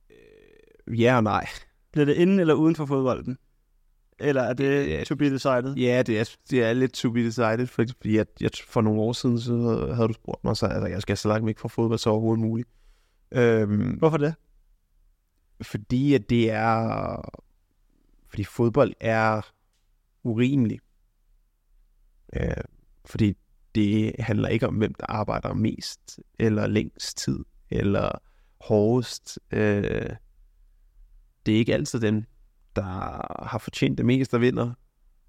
Øh, 0.09 1.01
ja 1.01 1.15
og 1.15 1.23
nej. 1.23 1.47
Bliver 1.91 2.05
det 2.05 2.15
inden 2.15 2.39
eller 2.39 2.53
uden 2.53 2.75
for 2.75 2.85
fodbolden? 2.85 3.37
Eller 4.19 4.41
er 4.41 4.53
det 4.53 4.89
ja, 4.89 5.03
to 5.03 5.15
be 5.15 5.33
decided? 5.33 5.75
Ja, 5.75 6.03
det 6.07 6.19
er, 6.19 6.35
det 6.49 6.63
er 6.63 6.73
lidt 6.73 6.93
to 6.93 7.11
be 7.11 7.25
decided, 7.25 7.67
fordi 7.67 8.15
jeg, 8.17 8.25
jeg, 8.41 8.51
for 8.67 8.81
nogle 8.81 9.01
år 9.01 9.13
siden, 9.13 9.39
så 9.39 9.53
havde 9.95 10.07
du 10.07 10.13
spurgt 10.13 10.43
mig, 10.43 10.57
så 10.57 10.65
altså, 10.65 10.87
jeg 10.87 11.01
skal 11.01 11.17
så 11.17 11.27
langt 11.27 11.45
væk 11.45 11.59
fra 11.59 11.67
fodbold 11.67 11.99
så 11.99 12.09
overhovedet 12.09 12.39
muligt. 12.39 12.69
Øhm, 13.31 13.97
Hvorfor 13.97 14.17
det? 14.17 14.35
Fordi 15.61 16.13
at 16.13 16.29
det 16.29 16.51
er... 16.51 17.21
Fordi 18.29 18.43
fodbold 18.43 18.93
er 18.99 19.41
urimelig. 20.23 20.79
Øh, 22.35 22.63
fordi 23.05 23.33
det 23.75 24.15
handler 24.19 24.49
ikke 24.49 24.67
om, 24.67 24.75
hvem 24.75 24.93
der 24.93 25.05
arbejder 25.09 25.53
mest, 25.53 26.19
eller 26.39 26.67
længst 26.67 27.17
tid, 27.17 27.39
eller 27.69 28.11
hårdest. 28.61 29.39
Øh, 29.51 30.09
det 31.45 31.53
er 31.53 31.57
ikke 31.57 31.73
altid 31.73 31.99
dem, 31.99 32.23
der 32.75 32.81
har 33.45 33.57
fortjent 33.57 33.97
det 33.97 34.05
mest, 34.05 34.31
der 34.31 34.37
vinder. 34.37 34.73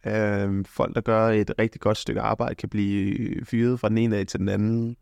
Øh, 0.06 0.64
folk, 0.64 0.94
der 0.94 1.00
gør 1.00 1.28
et 1.28 1.52
rigtig 1.58 1.80
godt 1.80 1.98
stykke 1.98 2.20
arbejde, 2.20 2.54
kan 2.54 2.68
blive 2.68 3.44
fyret 3.44 3.80
fra 3.80 3.88
den 3.88 3.98
ene 3.98 4.16
dag 4.16 4.26
til 4.26 4.40
den 4.40 4.48
anden. 4.48 4.96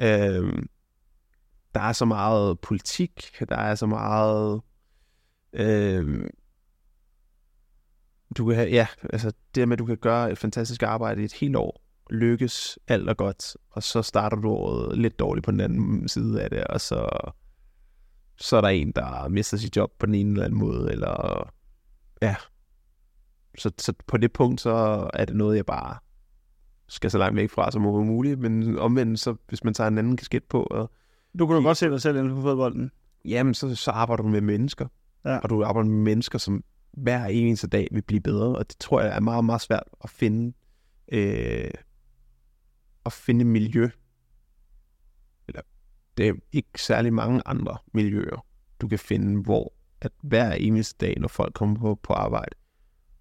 Øh, 0.00 0.62
der 1.74 1.80
er 1.80 1.92
så 1.92 2.04
meget 2.04 2.60
politik, 2.60 3.34
der 3.48 3.56
er 3.56 3.74
så 3.74 3.86
meget... 3.86 4.60
Øh, 5.52 6.28
du 8.36 8.46
kan 8.46 8.54
have, 8.54 8.70
ja, 8.70 8.86
altså 9.12 9.32
det 9.54 9.68
med, 9.68 9.72
at 9.72 9.78
du 9.78 9.86
kan 9.86 9.96
gøre 9.96 10.32
et 10.32 10.38
fantastisk 10.38 10.82
arbejde 10.82 11.22
i 11.22 11.24
et 11.24 11.32
helt 11.32 11.56
år, 11.56 11.82
lykkes 12.10 12.78
alt 12.88 13.08
og 13.08 13.16
godt, 13.16 13.56
og 13.70 13.82
så 13.82 14.02
starter 14.02 14.36
du 14.36 14.48
året 14.48 14.98
lidt 14.98 15.18
dårligt 15.18 15.44
på 15.44 15.50
den 15.50 15.60
anden 15.60 16.08
side 16.08 16.42
af 16.42 16.50
det, 16.50 16.64
og 16.64 16.80
så, 16.80 17.08
så 18.36 18.56
er 18.56 18.60
der 18.60 18.68
en, 18.68 18.92
der 18.92 19.28
mister 19.28 19.56
sit 19.56 19.76
job 19.76 19.92
på 19.98 20.06
den 20.06 20.14
ene 20.14 20.30
eller 20.30 20.44
anden 20.44 20.58
måde, 20.58 20.92
eller 20.92 21.50
ja. 22.22 22.36
Så, 23.58 23.70
så 23.78 23.92
på 24.06 24.16
det 24.16 24.32
punkt, 24.32 24.60
så 24.60 25.10
er 25.14 25.24
det 25.24 25.36
noget, 25.36 25.56
jeg 25.56 25.66
bare 25.66 25.98
skal 26.88 27.10
så 27.10 27.18
langt 27.18 27.36
væk 27.36 27.50
fra 27.50 27.70
som 27.70 27.82
overhovedet 27.82 28.12
muligt, 28.12 28.38
men 28.40 28.78
omvendt, 28.78 29.20
så 29.20 29.34
hvis 29.48 29.64
man 29.64 29.74
tager 29.74 29.88
en 29.88 29.98
anden 29.98 30.16
kasket 30.16 30.44
på, 30.44 30.62
og 30.62 30.90
du 31.38 31.46
kunne 31.46 31.56
jo 31.56 31.62
godt 31.62 31.78
se 31.78 31.90
dig 31.90 32.02
selv 32.02 32.16
inden 32.16 32.34
for 32.34 32.42
fodbolden. 32.42 32.90
Jamen, 33.24 33.54
så, 33.54 33.74
så 33.74 33.90
arbejder 33.90 34.22
du 34.22 34.28
med 34.28 34.40
mennesker. 34.40 34.86
Ja. 35.24 35.38
Og 35.38 35.50
du 35.50 35.64
arbejder 35.64 35.88
med 35.88 36.02
mennesker, 36.02 36.38
som 36.38 36.64
hver 36.92 37.26
eneste 37.26 37.66
dag 37.66 37.88
vil 37.92 38.02
blive 38.02 38.20
bedre. 38.20 38.58
Og 38.58 38.68
det 38.68 38.78
tror 38.78 39.00
jeg 39.00 39.16
er 39.16 39.20
meget, 39.20 39.44
meget 39.44 39.60
svært 39.60 39.88
at 40.04 40.10
finde, 40.10 40.52
øh, 41.12 41.70
at 43.06 43.12
finde 43.12 43.44
miljø. 43.44 43.88
Eller 45.48 45.62
det 46.16 46.28
er 46.28 46.34
ikke 46.52 46.82
særlig 46.82 47.12
mange 47.12 47.42
andre 47.46 47.76
miljøer, 47.94 48.46
du 48.80 48.88
kan 48.88 48.98
finde, 48.98 49.42
hvor 49.42 49.72
at 50.00 50.12
hver 50.22 50.52
eneste 50.52 51.06
dag, 51.06 51.14
når 51.20 51.28
folk 51.28 51.54
kommer 51.54 51.80
på, 51.80 51.94
på 51.94 52.12
arbejde, 52.12 52.56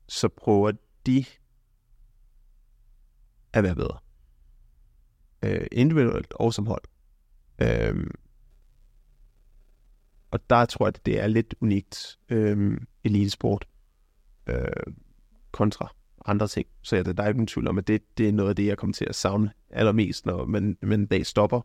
så 0.08 0.28
prøver 0.28 0.72
de 1.06 1.26
at 3.54 3.64
være 3.64 3.76
bedre. 3.76 3.98
Øh, 5.44 5.68
individuelt 5.72 6.34
og 6.34 6.54
som 6.54 6.68
hold. 6.68 6.84
Øhm, 7.64 8.12
og 10.32 10.50
der 10.50 10.66
tror 10.66 10.86
jeg, 10.86 10.94
at 10.96 11.06
det 11.06 11.20
er 11.20 11.28
lidt 11.28 11.56
unikt 11.62 12.20
øhm, 12.30 12.88
elitesport 13.04 13.68
øh, 14.48 14.94
kontra 15.52 15.94
andre 16.26 16.48
ting. 16.48 16.68
Så 16.82 16.96
ja, 16.96 17.04
der 17.04 17.24
er 17.24 17.28
ikke 17.28 17.38
nogen 17.38 17.48
tvivl 17.48 17.68
om, 17.68 17.78
at 17.78 17.88
det, 17.88 18.18
det 18.18 18.28
er 18.28 18.32
noget 18.32 18.50
af 18.50 18.56
det, 18.56 18.66
jeg 18.66 18.78
kommer 18.78 18.94
til 18.94 19.06
at 19.10 19.16
savne 19.16 19.52
allermest, 19.70 20.26
når 20.26 20.46
man, 20.46 20.78
man 20.82 21.00
en 21.00 21.06
dag 21.06 21.26
stopper 21.26 21.62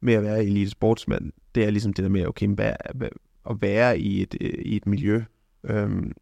med 0.00 0.14
at 0.14 0.22
være 0.22 0.44
elitesportsmand. 0.44 1.32
Det 1.54 1.64
er 1.64 1.70
ligesom 1.70 1.92
det 1.92 2.02
der 2.02 2.08
med, 2.08 2.26
okay, 2.26 2.48
hvad, 2.48 2.72
hvad, 2.94 3.08
at 3.50 3.62
være 3.62 3.98
i 3.98 4.22
et, 4.22 4.34
i 4.64 4.76
et 4.76 4.86
miljø, 4.86 5.24
øhm, 5.64 6.12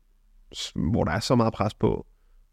hvor 0.75 1.05
der 1.05 1.13
er 1.13 1.21
så 1.21 1.35
meget 1.35 1.53
pres 1.53 1.75
på, 1.75 2.07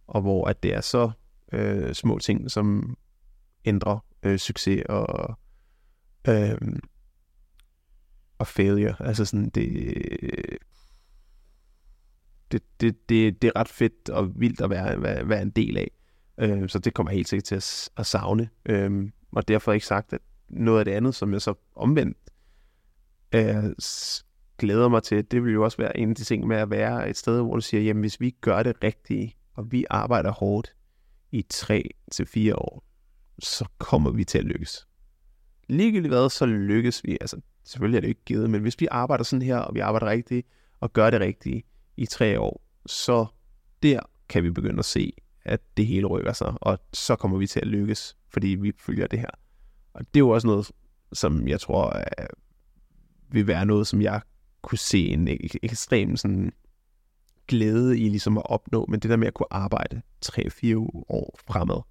og 0.07 0.21
hvor 0.21 0.47
at 0.47 0.63
det 0.63 0.73
er 0.73 0.81
så 0.81 1.11
øh, 1.51 1.93
små 1.93 2.19
ting, 2.19 2.51
som 2.51 2.97
ændrer 3.65 3.99
øh, 4.23 4.39
succes 4.39 4.83
og 4.89 5.39
Øhm, 6.27 6.79
og 8.37 8.47
failure. 8.47 8.95
Altså 8.99 9.25
sådan, 9.25 9.49
det, 9.49 9.93
det, 12.51 12.61
det, 12.81 13.09
det, 13.09 13.41
det 13.41 13.47
er 13.47 13.59
ret 13.59 13.69
fedt 13.69 14.09
og 14.09 14.39
vildt 14.39 14.61
at 14.61 14.69
være, 14.69 15.01
være, 15.01 15.29
være 15.29 15.41
en 15.41 15.49
del 15.49 15.77
af. 15.77 15.91
Øhm, 16.37 16.67
så 16.67 16.79
det 16.79 16.93
kommer 16.93 17.11
helt 17.11 17.27
sikkert 17.27 17.43
til 17.43 17.55
at, 17.55 17.89
at 17.97 18.05
savne. 18.05 18.49
Øhm, 18.65 19.11
og 19.31 19.47
derfor 19.47 19.73
ikke 19.73 19.85
sagt, 19.85 20.13
at 20.13 20.21
noget 20.49 20.79
af 20.79 20.85
det 20.85 20.91
andet, 20.91 21.15
som 21.15 21.33
jeg 21.33 21.41
så 21.41 21.53
omvendt 21.75 22.17
øh, 23.35 23.63
glæder 24.57 24.87
mig 24.87 25.03
til, 25.03 25.31
det 25.31 25.43
vil 25.43 25.53
jo 25.53 25.63
også 25.63 25.77
være 25.77 25.97
en 25.97 26.09
af 26.09 26.15
de 26.15 26.23
ting 26.23 26.47
med 26.47 26.57
at 26.57 26.69
være 26.69 27.09
et 27.09 27.17
sted, 27.17 27.41
hvor 27.41 27.55
du 27.55 27.61
siger, 27.61 27.83
jamen 27.83 28.01
hvis 28.01 28.21
vi 28.21 28.35
gør 28.41 28.63
det 28.63 28.83
rigtige, 28.83 29.35
og 29.53 29.71
vi 29.71 29.85
arbejder 29.89 30.31
hårdt 30.31 30.75
i 31.31 31.45
tre 31.49 31.89
til 32.11 32.25
fire 32.25 32.55
år, 32.55 32.83
så 33.39 33.65
kommer 33.77 34.11
vi 34.11 34.23
til 34.23 34.37
at 34.37 34.43
lykkes 34.43 34.87
ligegyldigt 35.67 36.13
hvad, 36.13 36.29
så 36.29 36.45
lykkes 36.45 37.03
vi. 37.03 37.17
Altså, 37.21 37.41
selvfølgelig 37.63 37.97
er 37.97 38.01
det 38.01 38.07
ikke 38.07 38.25
givet, 38.25 38.49
men 38.49 38.61
hvis 38.61 38.81
vi 38.81 38.87
arbejder 38.91 39.23
sådan 39.23 39.41
her, 39.41 39.57
og 39.57 39.75
vi 39.75 39.79
arbejder 39.79 40.07
rigtigt, 40.07 40.47
og 40.79 40.93
gør 40.93 41.09
det 41.09 41.19
rigtigt 41.19 41.65
i 41.97 42.05
tre 42.05 42.39
år, 42.39 42.61
så 42.85 43.25
der 43.83 43.99
kan 44.29 44.43
vi 44.43 44.51
begynde 44.51 44.79
at 44.79 44.85
se, 44.85 45.13
at 45.43 45.61
det 45.77 45.87
hele 45.87 46.07
rykker 46.07 46.33
sig, 46.33 46.53
og 46.61 46.79
så 46.93 47.15
kommer 47.15 47.37
vi 47.37 47.47
til 47.47 47.59
at 47.59 47.67
lykkes, 47.67 48.17
fordi 48.29 48.47
vi 48.47 48.71
følger 48.79 49.07
det 49.07 49.19
her. 49.19 49.29
Og 49.93 49.99
det 49.99 50.15
er 50.15 50.19
jo 50.19 50.29
også 50.29 50.47
noget, 50.47 50.71
som 51.13 51.47
jeg 51.47 51.59
tror 51.59 51.85
uh, 52.19 52.25
vil 53.33 53.47
være 53.47 53.65
noget, 53.65 53.87
som 53.87 54.01
jeg 54.01 54.21
kunne 54.61 54.77
se 54.77 55.07
en 55.07 55.27
ekstrem 55.63 56.17
sådan, 56.17 56.51
glæde 57.47 57.99
i 57.99 58.09
ligesom 58.09 58.37
at 58.37 58.43
opnå, 58.45 58.85
men 58.89 58.99
det 58.99 59.09
der 59.09 59.17
med 59.17 59.27
at 59.27 59.33
kunne 59.33 59.53
arbejde 59.53 60.01
3-4 60.25 60.75
år 61.09 61.39
fremad, 61.47 61.81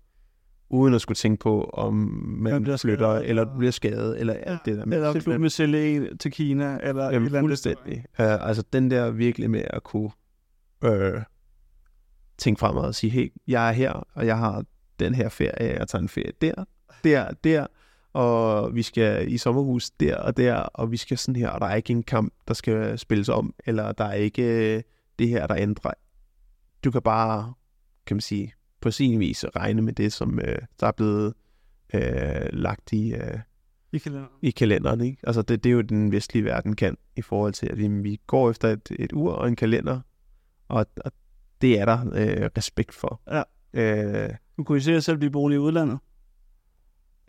uden 0.71 0.95
at 0.95 1.01
skulle 1.01 1.17
tænke 1.17 1.41
på, 1.41 1.71
om 1.73 1.95
man 2.25 2.63
bliver 2.63 2.77
flytter, 2.77 3.15
skadet, 3.15 3.31
eller 3.31 3.57
bliver 3.59 3.73
skadet, 3.73 4.21
eller 4.21 4.35
alt 4.35 4.47
ja, 4.47 4.59
det 4.65 4.79
der. 4.79 4.85
Men 4.85 4.93
eller 4.93 5.13
klubben 5.13 5.43
vil 5.43 5.51
sælge 5.51 5.97
en 5.97 6.19
til 6.19 6.31
Kina, 6.31 6.79
eller 6.83 7.05
jamen, 7.05 7.23
et 7.23 7.27
eller 7.27 7.39
andet. 7.39 7.51
Fuldstændig. 7.51 8.05
Uh, 8.19 8.49
altså 8.49 8.65
den 8.73 8.91
der 8.91 9.11
virkelig 9.11 9.51
med 9.51 9.65
at 9.71 9.83
kunne 9.83 10.11
uh, 10.87 11.23
tænke 12.39 12.59
fremad 12.59 12.83
og 12.83 12.95
sige, 12.95 13.11
hey, 13.11 13.33
jeg 13.47 13.69
er 13.69 13.73
her, 13.73 13.93
og 14.15 14.27
jeg 14.27 14.39
har 14.39 14.65
den 14.99 15.15
her 15.15 15.29
ferie, 15.29 15.79
jeg 15.79 15.89
tager 15.89 16.03
en 16.03 16.09
ferie 16.09 16.33
der, 16.41 16.65
der, 17.05 17.33
der, 17.45 17.67
og 18.13 18.75
vi 18.75 18.83
skal 18.83 19.33
i 19.33 19.39
sommerhus 19.39 19.91
der 19.91 20.17
og 20.17 20.37
der, 20.37 20.55
og 20.55 20.91
vi 20.91 20.97
skal 20.97 21.19
sådan 21.19 21.37
her, 21.37 21.49
og 21.49 21.61
der 21.61 21.67
er 21.67 21.75
ikke 21.75 21.91
en 21.91 22.03
kamp, 22.03 22.33
der 22.49 22.55
skal 22.55 22.99
spilles 22.99 23.29
om, 23.29 23.55
eller 23.67 23.93
der 23.93 24.05
er 24.05 24.15
ikke 24.15 24.77
det 25.19 25.29
her, 25.29 25.47
der 25.47 25.57
ændrer. 25.57 25.91
Du 26.85 26.91
kan 26.91 27.03
bare 27.03 27.53
kan 28.07 28.17
man 28.17 28.21
sige, 28.21 28.53
på 28.85 28.91
sin 28.91 29.21
vis 29.21 29.45
regne 29.57 29.83
med 29.83 29.93
det, 29.93 30.13
som 30.13 30.39
øh, 30.41 30.59
der 30.81 30.87
er 30.87 30.93
blevet 30.93 31.35
øh, 31.95 32.47
lagt 32.53 32.93
i, 32.93 33.15
øh, 33.15 33.39
I 33.93 33.99
kalenderen. 33.99 34.29
i 34.43 34.51
kalenderen. 34.51 35.01
Ikke? 35.01 35.19
Altså 35.23 35.43
det, 35.43 35.65
det 35.65 35.71
er 35.71 35.75
jo 35.75 35.81
den 35.81 36.13
vestlige 36.13 36.45
verden 36.45 36.77
kan, 36.77 36.97
i 37.17 37.23
forhold 37.23 37.53
til, 37.53 37.67
at 37.67 37.79
vi, 37.79 37.89
vi 37.89 38.21
går 38.27 38.51
efter 38.51 38.69
et, 38.69 38.89
et 38.99 39.13
ur 39.13 39.33
og 39.33 39.49
en 39.49 39.57
kalender, 39.57 40.01
og, 40.69 40.87
og 41.05 41.13
det 41.61 41.81
er 41.81 41.85
der 41.85 42.01
øh, 42.01 42.51
respekt 42.57 42.95
for. 42.95 43.21
Ja. 43.31 43.43
Øh, 43.73 44.31
Du 44.57 44.65
kunne 44.65 44.79
I 44.79 44.81
se 44.81 44.93
jer 44.93 45.01
selv 45.01 45.19
blive 45.19 45.31
boende 45.31 45.55
i 45.55 45.59
udlandet? 45.59 45.99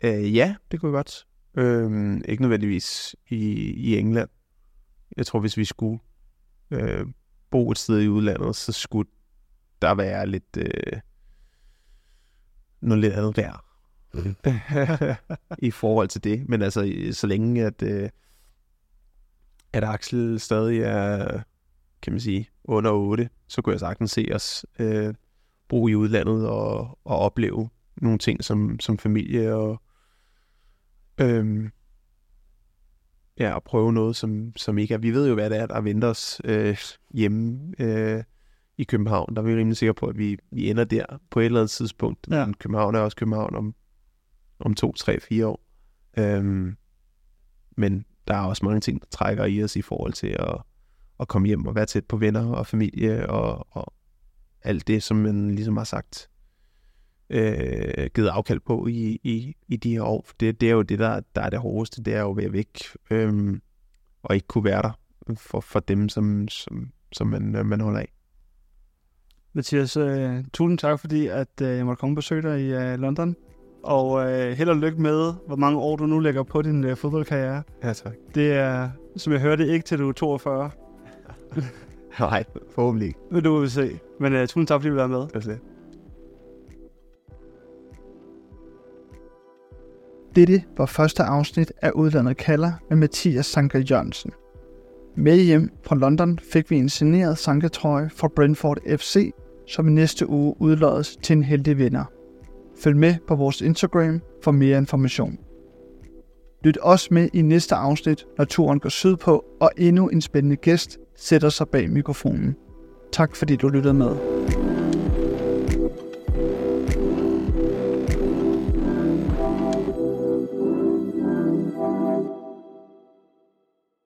øh, 0.04 0.34
ja, 0.36 0.54
det 0.70 0.80
kunne 0.80 0.88
jeg 0.88 1.04
godt. 1.04 1.26
Øh, 1.54 2.20
ikke 2.28 2.42
nødvendigvis 2.42 3.16
i, 3.28 3.36
i 3.70 3.98
England. 3.98 4.28
Jeg 5.16 5.26
tror, 5.26 5.40
hvis 5.40 5.56
vi 5.56 5.64
skulle 5.64 5.98
øh, 6.70 7.06
bo 7.50 7.70
et 7.70 7.78
sted 7.78 8.00
i 8.00 8.08
udlandet, 8.08 8.56
så 8.56 8.72
skulle 8.72 9.10
der 9.82 9.94
være 9.94 10.26
lidt 10.26 10.56
øh, 10.58 11.00
noget 12.80 13.00
lidt 13.00 13.12
andet 13.12 13.36
værd 13.36 13.66
i 15.58 15.70
forhold 15.70 16.08
til 16.08 16.24
det. 16.24 16.48
Men 16.48 16.62
altså, 16.62 17.08
så 17.12 17.26
længe 17.26 17.64
at, 17.64 17.82
øh, 17.82 18.08
at 19.72 19.84
Axel 19.84 20.40
stadig 20.40 20.80
er, 20.80 21.40
kan 22.02 22.12
man 22.12 22.20
sige, 22.20 22.48
under 22.64 22.90
8, 22.90 23.28
så 23.48 23.62
kunne 23.62 23.72
jeg 23.72 23.80
sagtens 23.80 24.10
se 24.10 24.28
os 24.34 24.66
øh, 24.78 25.14
bo 25.68 25.88
i 25.88 25.94
udlandet 25.94 26.48
og, 26.48 26.98
og 27.04 27.18
opleve 27.18 27.68
nogle 27.96 28.18
ting 28.18 28.44
som, 28.44 28.80
som 28.80 28.98
familie 28.98 29.54
og 29.54 29.82
øhm, 31.20 31.70
ja, 33.38 33.54
og 33.54 33.62
prøve 33.62 33.92
noget, 33.92 34.16
som, 34.16 34.52
som 34.56 34.78
ikke 34.78 34.94
er... 34.94 34.98
Vi 34.98 35.10
ved 35.10 35.28
jo, 35.28 35.34
hvad 35.34 35.50
det 35.50 35.58
er, 35.58 35.66
der 35.66 35.80
venter 35.80 36.08
os 36.08 36.40
øh, 36.44 36.78
hjemme 37.14 37.74
øh, 37.78 38.22
i 38.78 38.84
København. 38.84 39.36
Der 39.36 39.42
er 39.42 39.46
vi 39.46 39.54
rimelig 39.54 39.76
sikre 39.76 39.94
på, 39.94 40.06
at 40.06 40.18
vi, 40.18 40.38
vi 40.50 40.70
ender 40.70 40.84
der 40.84 41.04
på 41.30 41.40
et 41.40 41.44
eller 41.44 41.60
andet 41.60 41.70
tidspunkt. 41.70 42.26
Ja. 42.30 42.46
Men 42.46 42.54
København 42.54 42.94
er 42.94 42.98
også 42.98 43.16
København 43.16 43.54
om, 43.54 43.74
om 44.58 44.74
to, 44.74 44.92
tre, 44.92 45.20
fire 45.20 45.46
år. 45.46 45.60
Øhm, 46.18 46.76
men 47.76 48.04
der 48.28 48.34
er 48.34 48.44
også 48.44 48.64
mange 48.64 48.80
ting, 48.80 49.00
der 49.00 49.06
trækker 49.10 49.44
i 49.44 49.62
os 49.62 49.76
i 49.76 49.82
forhold 49.82 50.12
til 50.12 50.36
at, 50.38 50.58
at 51.20 51.28
komme 51.28 51.46
hjem 51.46 51.66
og 51.66 51.74
være 51.74 51.86
tæt 51.86 52.04
på 52.04 52.16
venner 52.16 52.52
og 52.52 52.66
familie 52.66 53.30
og, 53.30 53.66
og 53.70 53.92
alt 54.62 54.86
det, 54.86 55.02
som 55.02 55.16
man 55.16 55.54
ligesom 55.54 55.76
har 55.76 55.84
sagt, 55.84 56.30
øh, 57.30 58.10
givet 58.14 58.28
afkald 58.28 58.60
på 58.60 58.86
i, 58.86 59.20
i, 59.22 59.56
i 59.68 59.76
de 59.76 59.92
her 59.92 60.02
år. 60.02 60.22
For 60.26 60.34
det, 60.40 60.60
det 60.60 60.68
er 60.68 60.74
jo 60.74 60.82
det, 60.82 60.98
der, 60.98 61.20
der 61.34 61.42
er 61.42 61.50
det 61.50 61.58
hårdeste, 61.58 62.02
det 62.02 62.14
er 62.14 62.20
jo 62.20 62.30
at 62.30 62.36
være 62.36 62.52
væk 62.52 62.82
øhm, 63.10 63.62
og 64.22 64.34
ikke 64.34 64.46
kunne 64.46 64.64
være 64.64 64.82
der 64.82 64.92
for, 65.36 65.60
for 65.60 65.80
dem, 65.80 66.08
som, 66.08 66.48
som, 66.48 66.92
som 67.12 67.26
man, 67.26 67.66
man 67.66 67.80
holder 67.80 68.00
af. 68.00 68.12
Mathias, 69.56 69.96
øh, 69.96 70.44
tusind 70.52 70.78
tak, 70.78 71.00
fordi 71.00 71.26
at, 71.26 71.48
øh, 71.62 71.68
jeg 71.68 71.86
måtte 71.86 72.00
komme 72.00 72.12
og 72.12 72.16
besøge 72.16 72.42
dig 72.42 72.60
i 72.60 72.74
øh, 72.74 72.98
London. 72.98 73.36
Og 73.82 74.32
øh, 74.32 74.52
held 74.52 74.68
og 74.68 74.76
lykke 74.76 75.02
med, 75.02 75.32
hvor 75.46 75.56
mange 75.56 75.78
år 75.78 75.96
du 75.96 76.06
nu 76.06 76.18
lægger 76.18 76.42
på 76.42 76.62
din 76.62 76.84
øh, 76.84 76.96
fodboldkarriere. 76.96 77.62
Ja, 77.84 77.92
tak. 77.92 78.12
Det 78.34 78.52
er, 78.52 78.88
som 79.16 79.32
jeg 79.32 79.40
hørte, 79.40 79.66
ikke 79.66 79.84
til 79.84 79.98
du 79.98 80.08
er 80.08 80.12
42. 80.12 80.70
Nej, 82.20 82.44
forhåbentlig 82.74 83.08
ikke. 83.08 83.18
Men 83.30 83.42
du 83.42 83.58
vil 83.58 83.70
se. 83.70 83.98
Men 84.20 84.32
øh, 84.32 84.40
tusind 84.40 84.66
tak, 84.66 84.80
fordi 84.80 84.88
du 84.88 84.94
vil 84.94 84.98
være 84.98 85.08
med. 85.08 85.26
Altså. 85.34 85.56
Dette 90.34 90.62
var 90.76 90.86
første 90.86 91.22
afsnit 91.22 91.72
af 91.82 91.90
Udlandet 91.90 92.36
kalder 92.36 92.72
med 92.88 92.96
Mathias 92.96 93.46
Sanker 93.46 93.78
Jørgensen. 93.78 94.30
Med 95.14 95.36
hjem 95.36 95.70
fra 95.82 95.96
London 95.96 96.38
fik 96.52 96.70
vi 96.70 96.76
en 96.76 96.88
signeret 96.88 97.38
sanketrøje 97.38 98.10
fra 98.10 98.28
Brentford 98.28 98.78
FC, 98.98 99.32
som 99.68 99.88
i 99.88 99.90
næste 99.90 100.28
uge 100.28 100.54
udloddes 100.60 101.16
til 101.16 101.36
en 101.36 101.42
heldig 101.42 101.78
vinder. 101.78 102.04
Følg 102.78 102.96
med 102.96 103.14
på 103.28 103.34
vores 103.34 103.60
Instagram 103.60 104.20
for 104.42 104.50
mere 104.50 104.78
information. 104.78 105.38
Lyt 106.64 106.76
også 106.76 107.08
med 107.10 107.28
i 107.32 107.42
næste 107.42 107.74
afsnit, 107.74 108.26
når 108.38 108.44
turen 108.44 108.80
går 108.80 108.88
sydpå, 108.88 109.44
og 109.60 109.70
endnu 109.76 110.08
en 110.08 110.20
spændende 110.20 110.56
gæst 110.56 110.98
sætter 111.16 111.48
sig 111.48 111.68
bag 111.68 111.90
mikrofonen. 111.90 112.56
Tak 113.12 113.36
fordi 113.36 113.56
du 113.56 113.68
lyttede 113.68 113.94
med. 113.94 114.65